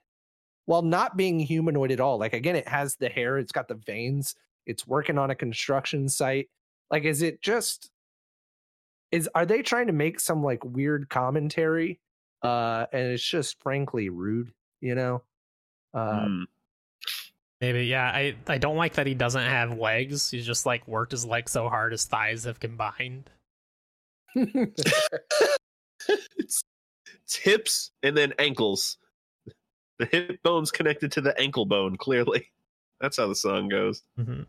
while 0.65 0.83
not 0.83 1.17
being 1.17 1.39
humanoid 1.39 1.91
at 1.91 1.99
all. 1.99 2.19
Like 2.19 2.33
again, 2.33 2.55
it 2.55 2.67
has 2.67 2.97
the 2.97 3.09
hair, 3.09 3.39
it's 3.39 3.51
got 3.51 3.67
the 3.67 3.75
veins, 3.85 4.35
it's 4.67 4.85
working 4.85 5.17
on 5.17 5.31
a 5.31 5.35
construction 5.35 6.07
site. 6.07 6.49
Like, 6.91 7.03
is 7.03 7.21
it 7.21 7.41
just 7.41 7.91
is 9.11 9.29
are 9.35 9.45
they 9.45 9.61
trying 9.61 9.87
to 9.87 9.93
make 9.93 10.19
some 10.19 10.43
like 10.43 10.63
weird 10.63 11.09
commentary? 11.09 11.99
Uh, 12.41 12.85
and 12.93 13.11
it's 13.11 13.23
just 13.23 13.61
frankly 13.61 14.09
rude, 14.09 14.51
you 14.81 14.95
know. 14.95 15.23
Uh, 15.93 16.25
Hmm. 16.25 16.43
Maybe, 17.59 17.85
yeah. 17.87 18.11
I, 18.13 18.35
I 18.47 18.59
don't 18.59 18.75
like 18.75 18.93
that 18.93 19.07
he 19.07 19.15
doesn't 19.15 19.41
have 19.41 19.79
legs. 19.79 20.29
He's 20.29 20.45
just 20.45 20.67
like 20.67 20.87
worked 20.87 21.11
his 21.11 21.25
legs 21.25 21.51
so 21.51 21.67
hard 21.69 21.91
his 21.91 22.05
thighs 22.05 22.43
have 22.43 22.59
combined. 22.59 23.31
it's, 24.35 24.83
it's 26.05 27.35
hips 27.35 27.91
and 28.03 28.15
then 28.15 28.33
ankles. 28.37 28.97
The 29.97 30.05
hip 30.05 30.43
bone's 30.43 30.69
connected 30.69 31.11
to 31.13 31.21
the 31.21 31.35
ankle 31.41 31.65
bone, 31.65 31.95
clearly. 31.97 32.51
That's 33.01 33.17
how 33.17 33.25
the 33.25 33.35
song 33.35 33.69
goes. 33.69 34.03
Mhm. 34.19 34.45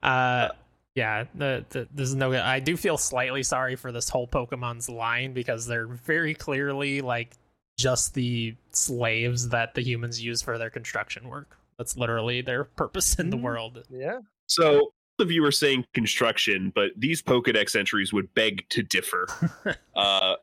Uh, 0.00 0.50
yeah. 0.98 1.24
The, 1.34 1.64
the 1.70 1.88
this 1.94 2.08
is 2.08 2.14
no 2.16 2.30
good. 2.30 2.40
I 2.40 2.58
do 2.60 2.76
feel 2.76 2.98
slightly 2.98 3.42
sorry 3.44 3.76
for 3.76 3.92
this 3.92 4.08
whole 4.08 4.26
Pokemon's 4.26 4.88
line 4.88 5.32
because 5.32 5.66
they're 5.66 5.86
very 5.86 6.34
clearly 6.34 7.00
like 7.00 7.34
just 7.78 8.14
the 8.14 8.56
slaves 8.72 9.48
that 9.50 9.74
the 9.74 9.82
humans 9.82 10.20
use 10.20 10.42
for 10.42 10.58
their 10.58 10.70
construction 10.70 11.28
work. 11.28 11.56
That's 11.78 11.96
literally 11.96 12.40
their 12.42 12.64
purpose 12.64 13.14
in 13.20 13.30
the 13.30 13.36
Mm. 13.36 13.42
world. 13.42 13.84
yeah. 13.88 14.18
So, 14.46 14.78
all 14.80 14.92
of 15.20 15.30
you 15.30 15.44
are 15.44 15.52
saying 15.52 15.84
construction, 15.94 16.72
but 16.74 16.90
these 16.96 17.22
Pokedex 17.22 17.76
entries 17.76 18.12
would 18.12 18.32
beg 18.34 18.68
to 18.70 18.82
differ. 18.82 19.26
uh, 19.96 20.34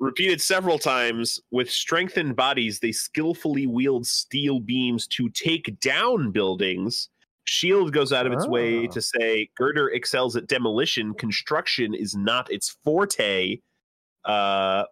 repeated 0.00 0.40
several 0.40 0.78
times, 0.78 1.38
with 1.52 1.70
strengthened 1.70 2.34
bodies, 2.34 2.80
they 2.80 2.90
skillfully 2.90 3.66
wield 3.68 4.04
steel 4.06 4.58
beams 4.58 5.06
to 5.08 5.28
take 5.28 5.78
down 5.80 6.32
buildings. 6.32 7.08
Shield 7.44 7.92
goes 7.92 8.12
out 8.12 8.26
of 8.26 8.32
its 8.32 8.46
way 8.46 8.86
Oh. 8.86 8.90
to 8.92 9.00
say 9.02 9.50
Gurdurr 9.60 9.92
excels 9.94 10.36
at 10.36 10.46
demolition. 10.46 11.14
Construction 11.14 11.94
is 11.94 12.14
not 12.14 12.50
its 12.50 12.76
forte. 12.84 13.58
Uh, 14.24 14.84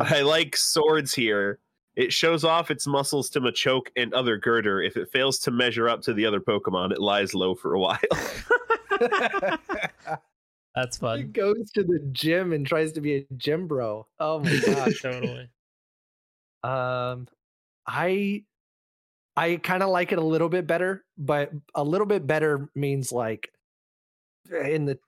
I 0.00 0.22
like 0.22 0.56
swords 0.56 1.14
here. 1.14 1.58
It 1.96 2.12
shows 2.12 2.44
off 2.44 2.70
its 2.70 2.86
muscles 2.86 3.30
to 3.30 3.40
Machoke 3.40 3.88
and 3.96 4.12
other 4.14 4.38
Gurdurr. 4.38 4.86
If 4.86 4.96
it 4.96 5.10
fails 5.10 5.38
to 5.40 5.50
measure 5.50 5.88
up 5.88 6.02
to 6.02 6.12
the 6.14 6.26
other 6.26 6.40
Pokemon, 6.40 6.92
it 6.92 7.00
lies 7.00 7.34
low 7.34 7.54
for 7.54 7.74
a 7.74 7.80
while. 7.80 7.98
That's 10.74 10.96
he 10.98 11.00
fun. 11.00 11.30
goes 11.32 11.70
to 11.74 11.82
the 11.84 12.00
gym 12.12 12.52
and 12.52 12.66
tries 12.66 12.92
to 12.92 13.00
be 13.00 13.14
a 13.16 13.26
gym 13.36 13.66
bro. 13.66 14.06
Oh 14.20 14.40
my 14.40 14.58
gosh. 14.64 15.00
totally. 15.02 15.48
Um, 16.62 17.28
I 17.86 18.44
I 19.36 19.56
kind 19.56 19.82
of 19.82 19.90
like 19.90 20.12
it 20.12 20.18
a 20.18 20.24
little 20.24 20.48
bit 20.48 20.66
better, 20.66 21.04
but 21.18 21.52
a 21.74 21.84
little 21.84 22.06
bit 22.06 22.26
better 22.26 22.68
means 22.74 23.12
like 23.12 23.50
in 24.50 24.86
the 24.86 24.98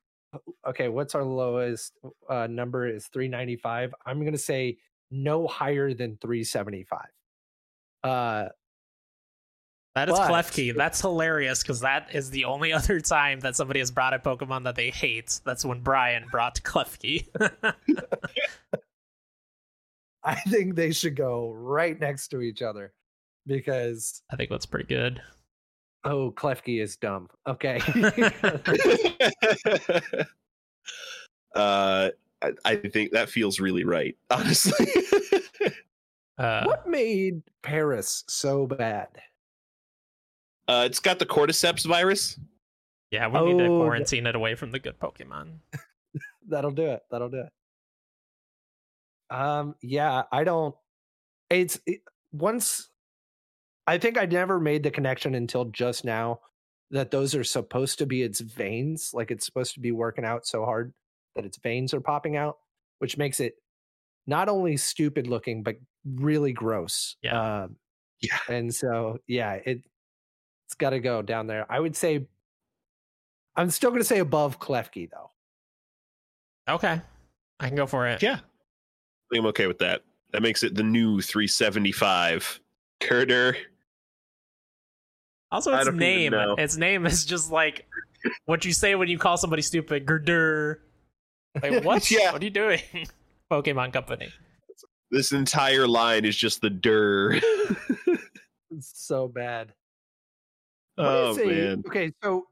okay. 0.66 0.88
What's 0.88 1.14
our 1.14 1.24
lowest 1.24 1.92
uh, 2.28 2.46
number? 2.46 2.86
Is 2.86 3.06
three 3.06 3.28
ninety 3.28 3.56
five. 3.56 3.94
I'm 4.04 4.22
gonna 4.24 4.36
say 4.36 4.76
no 5.10 5.46
higher 5.46 5.94
than 5.94 6.18
three 6.20 6.44
seventy 6.44 6.84
five. 6.84 7.08
Uh, 8.04 8.48
That 9.94 10.10
is 10.10 10.18
But- 10.18 10.30
Klefki. 10.30 10.76
That's 10.76 11.00
hilarious 11.00 11.62
because 11.62 11.80
that 11.80 12.14
is 12.14 12.30
the 12.30 12.44
only 12.44 12.72
other 12.78 13.00
time 13.00 13.40
that 13.40 13.56
somebody 13.56 13.80
has 13.80 13.90
brought 13.90 14.12
a 14.14 14.18
Pokemon 14.18 14.64
that 14.64 14.76
they 14.76 14.90
hate. 14.90 15.40
That's 15.44 15.64
when 15.64 15.80
Brian 15.80 16.26
brought 16.30 16.60
Klefki. 16.62 17.26
I 20.22 20.34
think 20.34 20.74
they 20.74 20.92
should 20.92 21.16
go 21.16 21.52
right 21.52 21.98
next 21.98 22.28
to 22.28 22.40
each 22.42 22.60
other 22.60 22.92
because 23.48 24.22
I 24.30 24.36
think 24.36 24.50
that's 24.50 24.66
pretty 24.66 24.86
good. 24.86 25.20
Oh, 26.04 26.30
Klefki 26.30 26.80
is 26.80 26.94
dumb. 26.96 27.28
Okay. 27.48 27.80
uh, 31.54 32.10
I, 32.42 32.52
I 32.64 32.76
think 32.76 33.12
that 33.12 33.28
feels 33.28 33.60
really 33.60 33.84
right, 33.84 34.16
honestly. 34.30 34.86
Uh, 36.38 36.64
what 36.64 36.88
made 36.88 37.42
Paras 37.62 38.24
so 38.28 38.66
bad? 38.66 39.08
uh, 40.68 40.84
it's 40.86 41.00
got 41.00 41.18
the 41.18 41.26
cordyceps 41.26 41.84
virus. 41.84 42.38
yeah, 43.10 43.26
we 43.26 43.40
need 43.52 43.58
to 43.58 43.64
Oh, 43.66 43.78
the- 43.78 43.84
quarantine 43.84 44.26
it 44.26 44.36
away 44.36 44.54
from 44.54 44.70
the 44.70 44.78
good 44.78 44.98
Pokemon. 45.00 45.54
That'll 46.48 46.70
do 46.70 46.86
it. 46.86 47.02
That'll 47.10 47.28
do 47.28 47.40
it. 47.40 47.52
Um, 49.34 49.74
yeah, 49.82 50.22
I 50.32 50.44
don't. 50.44 50.74
It's 51.50 51.78
it, 51.86 52.00
once. 52.32 52.88
I 53.88 53.96
think 53.96 54.18
I 54.18 54.26
never 54.26 54.60
made 54.60 54.82
the 54.82 54.90
connection 54.90 55.34
until 55.34 55.64
just 55.64 56.04
now 56.04 56.40
that 56.90 57.10
those 57.10 57.34
are 57.34 57.42
supposed 57.42 57.98
to 57.98 58.06
be 58.06 58.22
its 58.22 58.40
veins. 58.40 59.12
Like 59.14 59.30
it's 59.30 59.46
supposed 59.46 59.72
to 59.74 59.80
be 59.80 59.92
working 59.92 60.26
out 60.26 60.46
so 60.46 60.66
hard 60.66 60.92
that 61.34 61.46
its 61.46 61.56
veins 61.56 61.94
are 61.94 62.00
popping 62.00 62.36
out, 62.36 62.58
which 62.98 63.16
makes 63.16 63.40
it 63.40 63.54
not 64.26 64.50
only 64.50 64.76
stupid 64.76 65.26
looking 65.26 65.62
but 65.62 65.76
really 66.04 66.52
gross. 66.52 67.16
Yeah. 67.22 67.62
Um, 67.62 67.76
Yeah. 68.20 68.38
And 68.50 68.74
so, 68.74 69.20
yeah, 69.26 69.54
it 69.54 69.82
it's 70.66 70.74
got 70.74 70.90
to 70.90 71.00
go 71.00 71.22
down 71.22 71.46
there. 71.46 71.64
I 71.70 71.80
would 71.80 71.96
say. 71.96 72.26
I'm 73.56 73.70
still 73.70 73.90
going 73.90 74.02
to 74.02 74.06
say 74.06 74.18
above 74.18 74.60
Klefki 74.60 75.08
though. 75.10 75.30
Okay, 76.72 77.00
I 77.58 77.66
can 77.66 77.76
go 77.76 77.86
for 77.86 78.06
it. 78.06 78.22
Yeah, 78.22 78.40
I'm 79.34 79.46
okay 79.46 79.66
with 79.66 79.78
that. 79.78 80.02
That 80.32 80.42
makes 80.42 80.62
it 80.62 80.74
the 80.74 80.82
new 80.82 81.22
375. 81.22 82.60
Gurdurr. 83.00 83.56
Also, 85.50 85.74
its 85.74 85.90
name. 85.92 86.34
Its 86.58 86.76
name 86.76 87.06
is 87.06 87.24
just 87.24 87.50
like 87.50 87.86
what 88.44 88.64
you 88.64 88.72
say 88.72 88.94
when 88.94 89.08
you 89.08 89.18
call 89.18 89.36
somebody 89.36 89.62
stupid. 89.62 90.04
Gurdurr. 90.06 90.76
Like 91.62 91.82
what? 91.84 92.10
Yeah. 92.10 92.32
What 92.32 92.42
are 92.42 92.44
you 92.44 92.50
doing? 92.50 92.80
Pokemon 93.50 93.92
Company. 93.92 94.28
This 95.10 95.32
entire 95.32 95.88
line 95.88 96.24
is 96.26 96.36
just 96.36 96.60
the 96.60 96.70
dir. 96.70 97.40
It's 98.70 98.92
so 98.94 99.28
bad. 99.28 99.72
What 100.96 101.06
oh 101.06 101.30
is 101.30 101.38
a- 101.38 101.46
man. 101.46 101.82
Okay, 101.86 102.12
so 102.22 102.46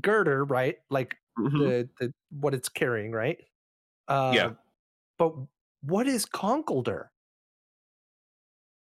girder, 0.00 0.44
right? 0.44 0.76
Like 0.88 1.16
Mhm. 1.36 1.58
the 1.58 1.88
the 1.98 2.14
what 2.30 2.54
it's 2.54 2.68
carrying, 2.68 3.10
right? 3.10 3.38
Uh, 4.06 4.30
Yeah. 4.34 4.50
But 5.18 5.34
what 5.82 6.06
is 6.06 6.24
conkeldurr? 6.26 7.08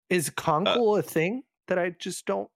Is 0.10 0.32
Uh 0.48 0.96
a 0.96 1.02
thing 1.02 1.44
that 1.68 1.78
I 1.78 1.90
just 1.90 2.26
don't? 2.26 2.50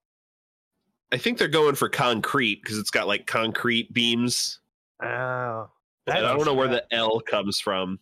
I 1.16 1.18
think 1.18 1.38
they're 1.38 1.48
going 1.48 1.76
for 1.76 1.88
concrete 1.88 2.62
because 2.62 2.78
it's 2.78 2.92
got 2.92 3.08
like 3.08 3.26
concrete 3.26 3.94
beams. 3.94 4.60
Oh, 5.02 5.70
I 6.08 6.20
don't 6.20 6.36
makes 6.36 6.46
know 6.46 6.54
where 6.54 6.68
the 6.68 6.84
L 6.94 7.22
comes 7.22 7.58
from. 7.58 8.00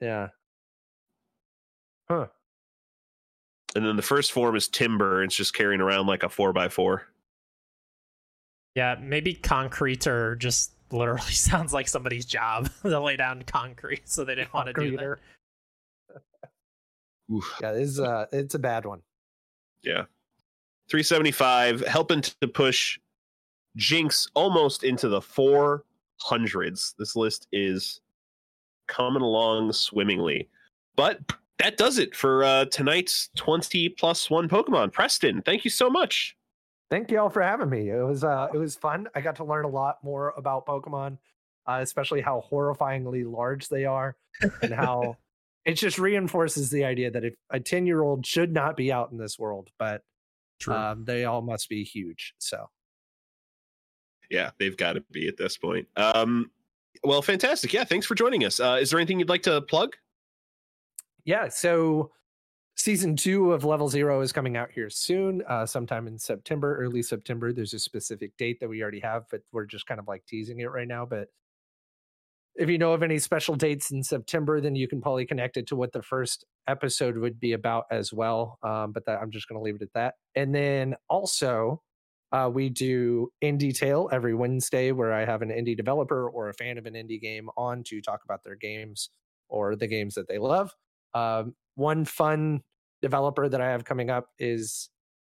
Yeah. 0.00 0.28
Huh. 2.08 2.28
And 3.74 3.84
then 3.84 3.96
the 3.96 4.02
first 4.02 4.30
form 4.30 4.54
is 4.54 4.68
Timburr. 4.68 5.24
It's 5.24 5.34
just 5.34 5.54
carrying 5.54 5.80
around 5.80 6.06
like 6.06 6.22
a 6.22 6.28
four 6.28 6.52
by 6.52 6.68
four. 6.68 7.08
Yeah, 8.76 8.94
maybe 9.00 9.34
concrete 9.34 10.06
or 10.06 10.36
just 10.36 10.70
literally 10.92 11.20
sounds 11.32 11.72
like 11.72 11.88
somebody's 11.88 12.26
job 12.26 12.70
to 12.82 13.00
lay 13.00 13.16
down 13.16 13.42
concrete, 13.42 14.08
so 14.08 14.24
they 14.24 14.36
didn't 14.36 14.54
want 14.54 14.68
to 14.68 14.72
do 14.72 14.96
that. 14.96 15.00
Concreter. 15.00 15.16
Oof. 17.34 17.56
Yeah, 17.60 17.72
it's 17.72 17.98
uh, 17.98 18.26
it's 18.30 18.54
a 18.54 18.60
bad 18.60 18.86
one. 18.86 19.02
Yeah. 19.82 20.04
375, 20.88 21.80
helping 21.86 22.22
to 22.22 22.48
push 22.48 22.98
Jynx 23.76 24.28
almost 24.34 24.84
into 24.84 25.08
the 25.08 25.20
400s. 25.20 26.94
This 26.98 27.16
list 27.16 27.48
is 27.52 28.00
coming 28.86 29.22
along 29.22 29.72
swimmingly. 29.72 30.48
But 30.96 31.20
that 31.58 31.76
does 31.76 31.98
it 31.98 32.14
for 32.14 32.44
uh, 32.44 32.66
tonight's 32.66 33.30
20 33.36 33.90
plus 33.90 34.30
one 34.30 34.48
Pokemon. 34.48 34.92
Preston, 34.92 35.42
thank 35.42 35.64
you 35.64 35.70
so 35.70 35.90
much. 35.90 36.36
Thank 36.90 37.10
you 37.10 37.18
all 37.18 37.30
for 37.30 37.42
having 37.42 37.68
me. 37.68 37.90
It 37.90 38.04
was 38.04 38.22
uh, 38.22 38.48
it 38.54 38.58
was 38.58 38.76
fun. 38.76 39.08
I 39.14 39.20
got 39.20 39.36
to 39.36 39.44
learn 39.44 39.64
a 39.64 39.68
lot 39.68 39.98
more 40.04 40.32
about 40.36 40.66
Pokemon, 40.66 41.18
uh, 41.66 41.78
especially 41.80 42.20
how 42.20 42.44
horrifyingly 42.50 43.28
large 43.28 43.68
they 43.68 43.84
are, 43.84 44.16
and 44.62 44.72
how 44.72 45.16
it 45.64 45.74
just 45.74 45.98
reinforces 45.98 46.70
the 46.70 46.84
idea 46.84 47.10
that 47.10 47.24
if 47.24 47.34
a 47.50 47.58
ten 47.58 47.86
year 47.86 48.02
old 48.02 48.24
should 48.24 48.52
not 48.52 48.76
be 48.76 48.92
out 48.92 49.10
in 49.10 49.18
this 49.18 49.36
world, 49.36 49.70
but 49.80 50.02
um, 50.68 51.04
they 51.04 51.24
all 51.24 51.42
must 51.42 51.68
be 51.68 51.84
huge. 51.84 52.34
So 52.38 52.68
Yeah, 54.30 54.50
they've 54.58 54.76
got 54.76 54.94
to 54.94 55.00
be 55.12 55.28
at 55.28 55.36
this 55.36 55.56
point. 55.56 55.86
Um, 55.96 56.50
well, 57.04 57.22
fantastic. 57.22 57.72
Yeah, 57.72 57.84
thanks 57.84 58.06
for 58.06 58.14
joining 58.14 58.44
us. 58.44 58.58
Uh, 58.58 58.78
is 58.80 58.90
there 58.90 58.98
anything 58.98 59.18
you'd 59.20 59.28
like 59.28 59.42
to 59.42 59.60
plug? 59.62 59.94
yeah, 61.24 61.48
so 61.48 62.12
season 62.76 63.16
two 63.16 63.52
of 63.52 63.64
Level 63.64 63.88
Zero 63.88 64.20
is 64.20 64.32
coming 64.32 64.56
out 64.56 64.70
here 64.70 64.88
soon, 64.88 65.42
uh, 65.48 65.66
sometime 65.66 66.06
in 66.06 66.18
September, 66.18 66.76
early 66.76 67.02
September. 67.02 67.52
There's 67.52 67.74
a 67.74 67.78
specific 67.78 68.36
date 68.36 68.60
that 68.60 68.68
we 68.68 68.80
already 68.82 69.00
have, 69.00 69.24
but 69.30 69.40
we're 69.52 69.64
just 69.64 69.86
kind 69.86 69.98
of 69.98 70.06
like 70.06 70.24
teasing 70.26 70.60
it 70.60 70.70
right 70.70 70.86
now. 70.86 71.04
But 71.04 71.28
if 72.58 72.68
you 72.68 72.78
know 72.78 72.92
of 72.92 73.02
any 73.02 73.18
special 73.18 73.54
dates 73.54 73.90
in 73.90 74.02
September, 74.02 74.60
then 74.60 74.74
you 74.74 74.88
can 74.88 75.00
probably 75.00 75.26
connect 75.26 75.56
it 75.56 75.66
to 75.68 75.76
what 75.76 75.92
the 75.92 76.02
first 76.02 76.44
episode 76.66 77.18
would 77.18 77.38
be 77.38 77.52
about 77.52 77.84
as 77.90 78.12
well. 78.12 78.58
Um, 78.62 78.92
but 78.92 79.04
that, 79.06 79.20
I'm 79.20 79.30
just 79.30 79.48
going 79.48 79.58
to 79.58 79.62
leave 79.62 79.76
it 79.76 79.82
at 79.82 79.92
that. 79.94 80.14
And 80.34 80.54
then 80.54 80.96
also, 81.08 81.82
uh, 82.32 82.50
we 82.52 82.68
do 82.68 83.30
Indie 83.42 83.76
Tale 83.76 84.08
every 84.12 84.34
Wednesday, 84.34 84.92
where 84.92 85.12
I 85.12 85.24
have 85.24 85.42
an 85.42 85.50
indie 85.50 85.76
developer 85.76 86.28
or 86.28 86.48
a 86.48 86.54
fan 86.54 86.78
of 86.78 86.86
an 86.86 86.94
indie 86.94 87.20
game 87.20 87.48
on 87.56 87.82
to 87.84 88.00
talk 88.00 88.20
about 88.24 88.42
their 88.42 88.56
games 88.56 89.10
or 89.48 89.76
the 89.76 89.86
games 89.86 90.14
that 90.14 90.28
they 90.28 90.38
love. 90.38 90.74
Um, 91.14 91.54
one 91.76 92.04
fun 92.04 92.62
developer 93.02 93.48
that 93.48 93.60
I 93.60 93.70
have 93.70 93.84
coming 93.84 94.10
up 94.10 94.30
is 94.38 94.90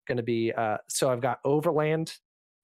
going 0.07 0.17
to 0.17 0.23
be 0.23 0.53
uh, 0.53 0.79
so 0.89 1.11
I've 1.11 1.21
got 1.21 1.41
Overland 1.45 2.15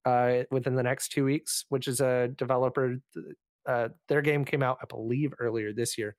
uh, 0.05 0.45
within 0.51 0.75
the 0.75 0.83
next 0.83 1.09
two 1.09 1.25
weeks, 1.25 1.65
which 1.69 1.89
is 1.89 2.01
a 2.01 2.29
developer. 2.29 2.97
Uh, 3.67 3.89
their 4.09 4.23
game 4.23 4.45
came 4.45 4.63
out, 4.63 4.79
I 4.83 4.87
believe, 4.87 5.33
earlier 5.39 5.73
this 5.73 5.97
year, 5.97 6.17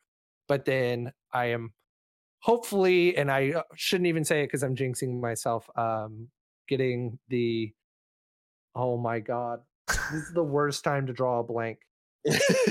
but 0.47 0.65
then 0.65 1.11
I 1.31 1.47
am 1.47 1.73
hopefully, 2.39 3.17
and 3.17 3.31
I 3.31 3.51
uh, 3.51 3.63
shouldn't 3.75 4.07
even 4.07 4.23
say 4.23 4.41
it 4.41 4.47
because 4.47 4.63
I'm 4.63 4.75
jinxing 4.75 5.19
myself. 5.19 5.69
Um, 5.75 6.27
getting 6.67 7.19
the 7.29 7.73
oh 8.75 8.97
my 8.97 9.19
god, 9.19 9.61
this 9.87 10.23
is 10.23 10.33
the 10.33 10.43
worst 10.43 10.83
time 10.83 11.07
to 11.07 11.13
draw 11.13 11.39
a 11.39 11.43
blank. 11.43 11.79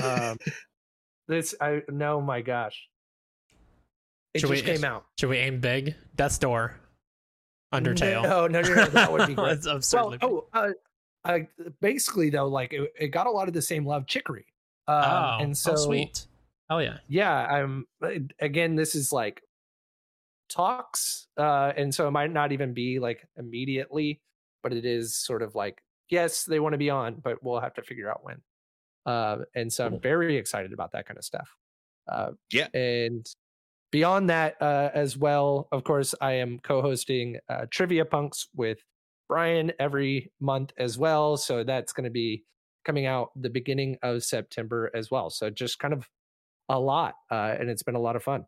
Um, 0.03 0.37
this 1.27 1.55
I 1.59 1.81
no, 1.89 2.21
my 2.21 2.41
gosh, 2.41 2.87
it 4.33 4.39
Should 4.39 4.49
we- 4.49 4.57
just 4.57 4.65
came 4.65 4.83
out. 4.83 5.05
Should 5.17 5.29
we 5.29 5.37
aim 5.37 5.59
big? 5.59 5.95
Death's 6.15 6.37
Door. 6.37 6.77
Undertale. 7.73 8.23
No, 8.23 8.47
no, 8.47 8.61
no, 8.61 8.73
no 8.73 8.85
that 8.85 9.11
would 9.11 9.27
be 9.27 9.33
great. 9.35 9.59
Well, 9.65 10.15
oh, 10.21 10.47
uh, 10.53 10.69
uh, 11.25 11.39
basically 11.81 12.29
though, 12.29 12.47
like 12.47 12.71
it, 12.73 12.93
it 12.97 13.07
got 13.07 13.27
a 13.27 13.31
lot 13.31 13.47
of 13.47 13.53
the 13.53 13.61
same 13.61 13.85
love, 13.85 14.07
Chicory. 14.07 14.45
Um, 14.87 15.03
oh, 15.03 15.37
and 15.41 15.57
so 15.57 15.73
oh, 15.73 15.75
sweet. 15.75 16.27
Hell 16.69 16.81
yeah. 16.81 16.97
yeah, 17.07 17.33
I'm 17.33 17.85
again. 18.39 18.75
This 18.75 18.95
is 18.95 19.11
like 19.11 19.41
talks, 20.49 21.27
uh, 21.37 21.73
and 21.75 21.93
so 21.93 22.07
it 22.07 22.11
might 22.11 22.31
not 22.31 22.51
even 22.51 22.73
be 22.73 22.99
like 22.99 23.27
immediately, 23.37 24.21
but 24.63 24.73
it 24.73 24.85
is 24.85 25.15
sort 25.15 25.41
of 25.41 25.55
like 25.55 25.81
yes, 26.09 26.43
they 26.43 26.59
want 26.59 26.73
to 26.73 26.77
be 26.77 26.89
on, 26.89 27.15
but 27.23 27.43
we'll 27.43 27.59
have 27.59 27.73
to 27.75 27.81
figure 27.81 28.09
out 28.09 28.23
when. 28.23 28.37
Uh, 29.05 29.37
and 29.55 29.71
so 29.71 29.85
I'm 29.85 29.99
very 29.99 30.37
excited 30.37 30.73
about 30.73 30.91
that 30.93 31.05
kind 31.07 31.17
of 31.17 31.23
stuff. 31.23 31.49
Uh, 32.07 32.31
Yeah. 32.51 32.67
and 32.73 33.25
beyond 33.91 34.29
that, 34.29 34.55
uh, 34.61 34.89
as 34.93 35.17
well, 35.17 35.67
of 35.71 35.83
course, 35.83 36.15
I 36.21 36.33
am 36.33 36.59
co-hosting 36.59 37.39
uh, 37.49 37.65
Trivia 37.69 38.05
Punks 38.05 38.47
with 38.55 38.79
Brian 39.27 39.71
every 39.79 40.31
month 40.39 40.71
as 40.77 40.97
well. 40.97 41.37
So 41.37 41.63
that's 41.63 41.93
going 41.93 42.03
to 42.05 42.11
be 42.11 42.43
coming 42.85 43.05
out 43.05 43.31
the 43.35 43.49
beginning 43.49 43.97
of 44.03 44.23
September 44.23 44.91
as 44.93 45.11
well. 45.11 45.29
So 45.29 45.49
just 45.49 45.79
kind 45.79 45.93
of 45.93 46.07
a 46.69 46.79
lot, 46.79 47.15
uh, 47.31 47.55
and 47.59 47.69
it's 47.69 47.83
been 47.83 47.95
a 47.95 47.99
lot 47.99 48.15
of 48.15 48.23
fun. 48.23 48.45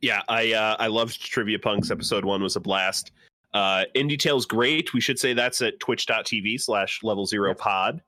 Yeah, 0.00 0.22
I 0.28 0.52
uh, 0.52 0.76
I 0.78 0.86
loved 0.86 1.20
Trivia 1.20 1.58
Punks. 1.58 1.90
Episode 1.90 2.24
one 2.24 2.42
was 2.42 2.56
a 2.56 2.60
blast. 2.60 3.12
Uh, 3.52 3.84
In 3.94 4.08
Detail's 4.08 4.46
great. 4.46 4.92
We 4.92 5.00
should 5.00 5.18
say 5.18 5.32
that's 5.32 5.60
at 5.62 5.80
twitch.tv 5.80 6.60
slash 6.60 7.02
level 7.02 7.26
zero 7.26 7.54
pod. 7.54 8.02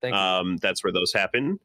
Thank 0.00 0.14
you. 0.14 0.20
Um, 0.20 0.56
that's 0.58 0.82
where 0.84 0.92
those 0.92 1.12
happen. 1.12 1.58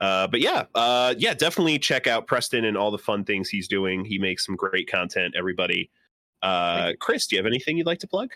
Uh, 0.00 0.26
but 0.26 0.40
yeah, 0.40 0.64
uh, 0.74 1.14
yeah, 1.18 1.34
definitely 1.34 1.78
check 1.78 2.06
out 2.06 2.26
Preston 2.26 2.64
and 2.64 2.76
all 2.76 2.90
the 2.90 2.98
fun 2.98 3.24
things 3.24 3.50
he's 3.50 3.68
doing. 3.68 4.04
He 4.04 4.18
makes 4.18 4.46
some 4.46 4.56
great 4.56 4.90
content, 4.90 5.34
everybody. 5.36 5.90
Uh, 6.42 6.92
Chris, 7.00 7.26
do 7.26 7.36
you 7.36 7.42
have 7.42 7.46
anything 7.46 7.76
you'd 7.76 7.86
like 7.86 7.98
to 7.98 8.08
plug? 8.08 8.32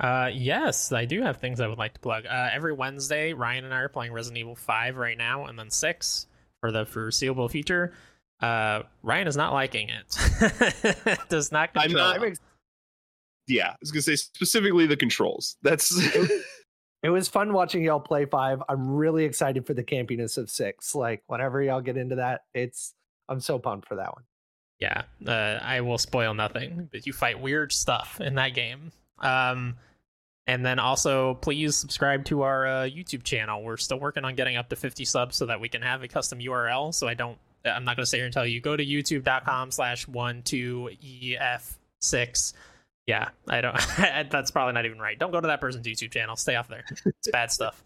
Uh, 0.00 0.30
yes, 0.32 0.92
I 0.92 1.04
do 1.04 1.20
have 1.22 1.36
things 1.36 1.60
I 1.60 1.66
would 1.68 1.78
like 1.78 1.92
to 1.94 2.00
plug. 2.00 2.24
Uh, 2.26 2.48
every 2.52 2.72
Wednesday, 2.72 3.32
Ryan 3.34 3.64
and 3.66 3.74
I 3.74 3.78
are 3.80 3.88
playing 3.88 4.12
Resident 4.12 4.38
Evil 4.38 4.56
5 4.56 4.96
right 4.96 5.18
now, 5.18 5.44
and 5.46 5.58
then 5.58 5.68
6 5.70 6.26
for 6.60 6.72
the 6.72 6.86
foreseeable 6.86 7.48
future. 7.48 7.92
Uh, 8.40 8.82
Ryan 9.02 9.28
is 9.28 9.36
not 9.36 9.52
liking 9.52 9.90
it. 9.90 11.18
Does 11.28 11.52
not 11.52 11.70
I'm 11.74 11.82
control. 11.82 12.04
not- 12.06 12.16
I'm 12.16 12.24
ex- 12.24 12.40
yeah, 13.46 13.70
I 13.70 13.76
was 13.80 13.90
gonna 13.90 14.02
say 14.02 14.16
specifically 14.16 14.86
the 14.86 14.96
controls. 14.96 15.56
That's 15.62 15.92
It 17.02 17.08
was 17.10 17.28
fun 17.28 17.52
watching 17.52 17.82
y'all 17.82 17.98
play 17.98 18.26
five. 18.26 18.62
I'm 18.68 18.88
really 18.90 19.24
excited 19.24 19.66
for 19.66 19.74
the 19.74 19.82
campiness 19.82 20.38
of 20.38 20.48
six. 20.50 20.94
Like 20.94 21.22
whenever 21.26 21.60
y'all 21.62 21.80
get 21.80 21.96
into 21.96 22.16
that, 22.16 22.42
it's 22.54 22.94
I'm 23.28 23.40
so 23.40 23.58
pumped 23.58 23.88
for 23.88 23.96
that 23.96 24.14
one. 24.14 24.24
Yeah, 24.78 25.02
uh, 25.26 25.58
I 25.62 25.80
will 25.80 25.98
spoil 25.98 26.32
nothing, 26.34 26.88
but 26.92 27.06
you 27.06 27.12
fight 27.12 27.40
weird 27.40 27.72
stuff 27.72 28.20
in 28.20 28.36
that 28.36 28.54
game. 28.54 28.92
Um, 29.18 29.76
and 30.50 30.66
then 30.66 30.80
also, 30.80 31.34
please 31.34 31.76
subscribe 31.76 32.24
to 32.24 32.42
our 32.42 32.66
uh, 32.66 32.72
YouTube 32.82 33.22
channel. 33.22 33.62
We're 33.62 33.76
still 33.76 34.00
working 34.00 34.24
on 34.24 34.34
getting 34.34 34.56
up 34.56 34.68
to 34.70 34.76
50 34.76 35.04
subs 35.04 35.36
so 35.36 35.46
that 35.46 35.60
we 35.60 35.68
can 35.68 35.80
have 35.80 36.02
a 36.02 36.08
custom 36.08 36.40
URL. 36.40 36.92
So 36.92 37.06
I 37.06 37.14
don't, 37.14 37.38
I'm 37.64 37.84
not 37.84 37.94
going 37.94 38.02
to 38.02 38.10
sit 38.10 38.16
here 38.16 38.24
and 38.24 38.34
tell 38.34 38.44
you 38.44 38.60
go 38.60 38.76
to 38.76 38.84
youtube.com 38.84 39.70
slash 39.70 40.08
one 40.08 40.42
two 40.42 40.90
ef 41.38 41.78
six. 42.00 42.54
Yeah, 43.06 43.28
I 43.46 43.60
don't. 43.60 43.76
that's 44.28 44.50
probably 44.50 44.72
not 44.72 44.86
even 44.86 44.98
right. 44.98 45.16
Don't 45.16 45.30
go 45.30 45.40
to 45.40 45.46
that 45.46 45.60
person's 45.60 45.86
YouTube 45.86 46.10
channel. 46.10 46.34
Stay 46.34 46.56
off 46.56 46.66
there. 46.66 46.84
It's 47.06 47.30
bad 47.30 47.52
stuff. 47.52 47.84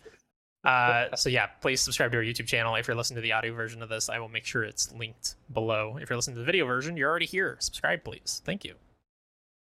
Uh, 0.65 1.15
so 1.17 1.29
yeah, 1.29 1.49
please 1.61 1.83
subscribe 1.83 2.13
to 2.13 2.17
our 2.17 2.25
YouTube 2.25 2.47
channel. 2.47 2.77
If 2.77 2.89
you're 2.89 2.97
listening 2.97 3.17
to 3.17 3.23
the 3.23 3.33
audio 3.33 3.53
version 3.53 3.83
of 3.83 3.91
this, 3.91 4.09
I 4.09 4.21
will 4.21 4.31
make 4.31 4.47
sure 4.47 4.65
it's 4.65 4.91
linked 4.95 5.35
below. 5.53 5.99
If 6.01 6.09
you're 6.09 6.17
listening 6.17 6.37
to 6.37 6.41
the 6.41 6.47
video 6.47 6.65
version, 6.65 6.97
you're 6.97 7.11
already 7.11 7.27
here. 7.27 7.57
Subscribe, 7.59 8.05
please. 8.05 8.41
Thank 8.47 8.65
you. 8.65 8.73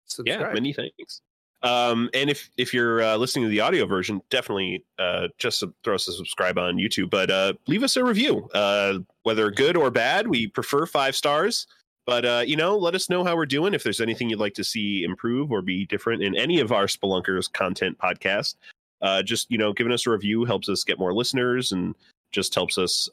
Subscribe. 0.05 0.39
Yeah, 0.39 0.53
many 0.53 0.71
thanks. 0.71 1.21
Um, 1.63 2.09
and 2.13 2.29
if 2.29 2.49
if 2.57 2.73
you're 2.73 3.01
uh, 3.01 3.17
listening 3.17 3.45
to 3.45 3.49
the 3.49 3.59
audio 3.59 3.85
version, 3.85 4.21
definitely 4.29 4.83
uh, 4.97 5.27
just 5.37 5.63
throw 5.83 5.95
us 5.95 6.07
a 6.07 6.13
subscribe 6.13 6.57
on 6.57 6.77
YouTube. 6.77 7.09
But 7.09 7.29
uh, 7.29 7.53
leave 7.67 7.83
us 7.83 7.95
a 7.97 8.03
review, 8.03 8.49
uh, 8.53 8.99
whether 9.23 9.51
good 9.51 9.77
or 9.77 9.91
bad. 9.91 10.27
We 10.27 10.47
prefer 10.47 10.85
five 10.85 11.15
stars. 11.15 11.67
But 12.07 12.25
uh, 12.25 12.43
you 12.45 12.55
know, 12.55 12.77
let 12.77 12.95
us 12.95 13.09
know 13.09 13.23
how 13.23 13.35
we're 13.35 13.45
doing. 13.45 13.73
If 13.73 13.83
there's 13.83 14.01
anything 14.01 14.29
you'd 14.29 14.39
like 14.39 14.55
to 14.55 14.63
see 14.63 15.03
improve 15.03 15.51
or 15.51 15.61
be 15.61 15.85
different 15.85 16.23
in 16.23 16.35
any 16.35 16.59
of 16.59 16.71
our 16.71 16.85
Spelunkers 16.85 17.51
content 17.51 17.97
podcast, 17.99 18.55
uh, 19.01 19.21
just 19.21 19.51
you 19.51 19.57
know, 19.57 19.71
giving 19.71 19.93
us 19.93 20.07
a 20.07 20.09
review 20.09 20.45
helps 20.45 20.67
us 20.67 20.83
get 20.83 20.97
more 20.97 21.13
listeners 21.13 21.71
and 21.71 21.93
just 22.31 22.55
helps 22.55 22.77
us 22.79 23.07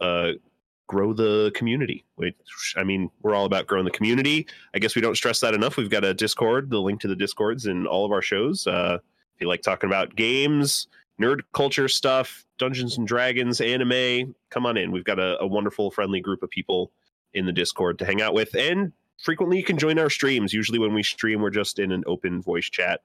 grow 0.89 1.13
the 1.13 1.53
community. 1.55 2.05
Which 2.17 2.35
I 2.77 2.83
mean, 2.83 3.11
we're 3.23 3.35
all 3.35 3.45
about 3.45 3.69
growing 3.69 3.85
the 3.85 3.93
community. 3.93 4.49
I 4.75 4.81
guess 4.81 4.97
we 4.97 5.03
don't 5.03 5.15
stress 5.15 5.39
that 5.41 5.55
enough. 5.55 5.77
We've 5.77 5.89
got 5.89 6.05
a 6.05 6.13
Discord. 6.13 6.71
The 6.71 6.81
link 6.81 7.01
to 7.03 7.09
the 7.09 7.15
Discords 7.15 7.67
in 7.67 7.87
all 7.87 8.05
of 8.05 8.11
our 8.11 8.23
shows. 8.23 8.67
Uh, 8.67 8.99
if 9.37 9.41
you 9.41 9.47
like 9.47 9.63
talking 9.63 9.89
about 9.89 10.17
games, 10.17 10.89
nerd 11.21 11.43
culture 11.53 11.87
stuff, 11.87 12.45
Dungeons 12.59 12.99
and 12.99 13.07
Dragons, 13.07 13.61
anime, 13.61 14.35
come 14.51 14.67
on 14.67 14.77
in. 14.77 14.91
We've 14.91 15.05
got 15.05 15.21
a, 15.21 15.39
a 15.41 15.47
wonderful, 15.47 15.93
friendly 15.93 16.21
group 16.21 16.43
of 16.43 16.51
people 16.51 16.91
in 17.35 17.47
the 17.47 17.53
Discord 17.53 17.99
to 18.01 18.05
hang 18.05 18.21
out 18.21 18.35
with. 18.35 18.55
And 18.57 18.93
frequently 19.23 19.59
you 19.59 19.65
can 19.65 19.79
join 19.79 19.99
our 19.99 20.11
streams. 20.11 20.53
Usually 20.53 20.79
when 20.79 20.95
we 20.95 21.03
stream, 21.03 21.41
we're 21.41 21.51
just 21.51 21.79
in 21.79 21.93
an 21.93 22.03
open 22.07 22.43
voice 22.43 22.65
chat, 22.65 23.03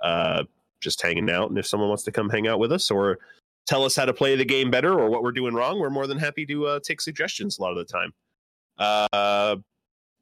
uh, 0.00 0.44
just 0.80 1.02
hanging 1.02 1.30
out. 1.30 1.48
And 1.48 1.58
if 1.58 1.66
someone 1.66 1.88
wants 1.88 2.04
to 2.04 2.12
come 2.12 2.28
hang 2.28 2.46
out 2.46 2.58
with 2.58 2.72
us 2.72 2.90
or 2.90 3.18
tell 3.66 3.84
us 3.84 3.96
how 3.96 4.04
to 4.04 4.12
play 4.12 4.36
the 4.36 4.44
game 4.44 4.70
better 4.70 4.98
or 4.98 5.08
what 5.08 5.22
we're 5.22 5.32
doing 5.32 5.54
wrong, 5.54 5.78
we're 5.78 5.90
more 5.90 6.06
than 6.06 6.18
happy 6.18 6.46
to 6.46 6.66
uh, 6.66 6.80
take 6.82 7.00
suggestions 7.00 7.58
a 7.58 7.62
lot 7.62 7.72
of 7.72 7.78
the 7.78 7.84
time. 7.84 8.12
Uh, 8.78 9.56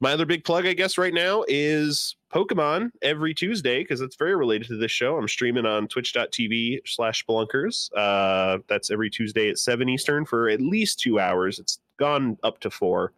my 0.03 0.13
other 0.13 0.25
big 0.25 0.45
plug, 0.45 0.67
I 0.67 0.73
guess, 0.73 0.97
right 0.97 1.13
now 1.13 1.45
is 1.47 2.17
Pokemon 2.33 2.91
every 3.03 3.35
Tuesday 3.35 3.83
because 3.83 4.01
it's 4.01 4.17
very 4.17 4.35
related 4.35 4.69
to 4.69 4.77
this 4.79 4.91
show. 4.91 5.19
I'm 5.19 5.29
streaming 5.29 5.67
on 5.67 5.89
twitch.tv 5.89 6.81
slash 6.87 7.25
Blunkers. 7.27 7.91
Uh, 7.95 8.59
that's 8.67 8.91
every 8.91 9.11
Tuesday 9.11 9.51
at 9.51 9.59
7 9.59 9.89
Eastern 9.91 10.25
for 10.25 10.49
at 10.49 10.63
least 10.63 11.01
two 11.01 11.21
hours. 11.21 11.59
It's 11.59 11.81
gone 11.99 12.39
up 12.43 12.61
to 12.61 12.71
four. 12.71 13.13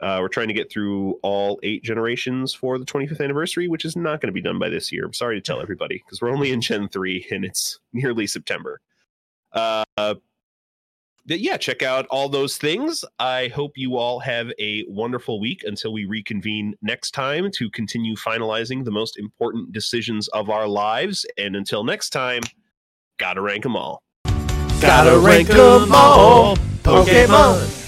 Uh, 0.00 0.18
we're 0.20 0.28
trying 0.28 0.48
to 0.48 0.54
get 0.54 0.70
through 0.70 1.18
all 1.22 1.58
eight 1.62 1.82
generations 1.82 2.54
for 2.54 2.78
the 2.78 2.84
25th 2.84 3.22
anniversary, 3.22 3.68
which 3.68 3.84
is 3.84 3.96
not 3.96 4.20
going 4.20 4.28
to 4.28 4.32
be 4.32 4.42
done 4.42 4.58
by 4.58 4.68
this 4.68 4.90
year. 4.92 5.04
I'm 5.04 5.14
sorry 5.14 5.36
to 5.36 5.40
tell 5.40 5.60
everybody 5.60 6.02
because 6.04 6.20
we're 6.20 6.30
only 6.30 6.50
in 6.50 6.60
Gen 6.60 6.88
3 6.88 7.26
and 7.30 7.44
it's 7.44 7.78
nearly 7.92 8.26
September. 8.26 8.80
Uh, 9.56 9.84
but 9.96 11.40
yeah, 11.40 11.56
check 11.56 11.82
out 11.82 12.06
all 12.06 12.28
those 12.28 12.56
things. 12.56 13.04
I 13.18 13.48
hope 13.48 13.72
you 13.74 13.96
all 13.96 14.20
have 14.20 14.52
a 14.60 14.84
wonderful 14.88 15.40
week 15.40 15.62
until 15.64 15.92
we 15.92 16.04
reconvene 16.04 16.74
next 16.82 17.10
time 17.12 17.50
to 17.52 17.68
continue 17.70 18.14
finalizing 18.14 18.84
the 18.84 18.92
most 18.92 19.18
important 19.18 19.72
decisions 19.72 20.28
of 20.28 20.50
our 20.50 20.68
lives. 20.68 21.26
And 21.36 21.56
until 21.56 21.82
next 21.82 22.10
time, 22.10 22.42
gotta 23.18 23.40
rank 23.40 23.64
them 23.64 23.74
all. 23.74 24.02
Gotta 24.80 25.18
rank 25.18 25.48
them 25.48 25.90
all, 25.92 26.56
Pokemon. 26.82 27.85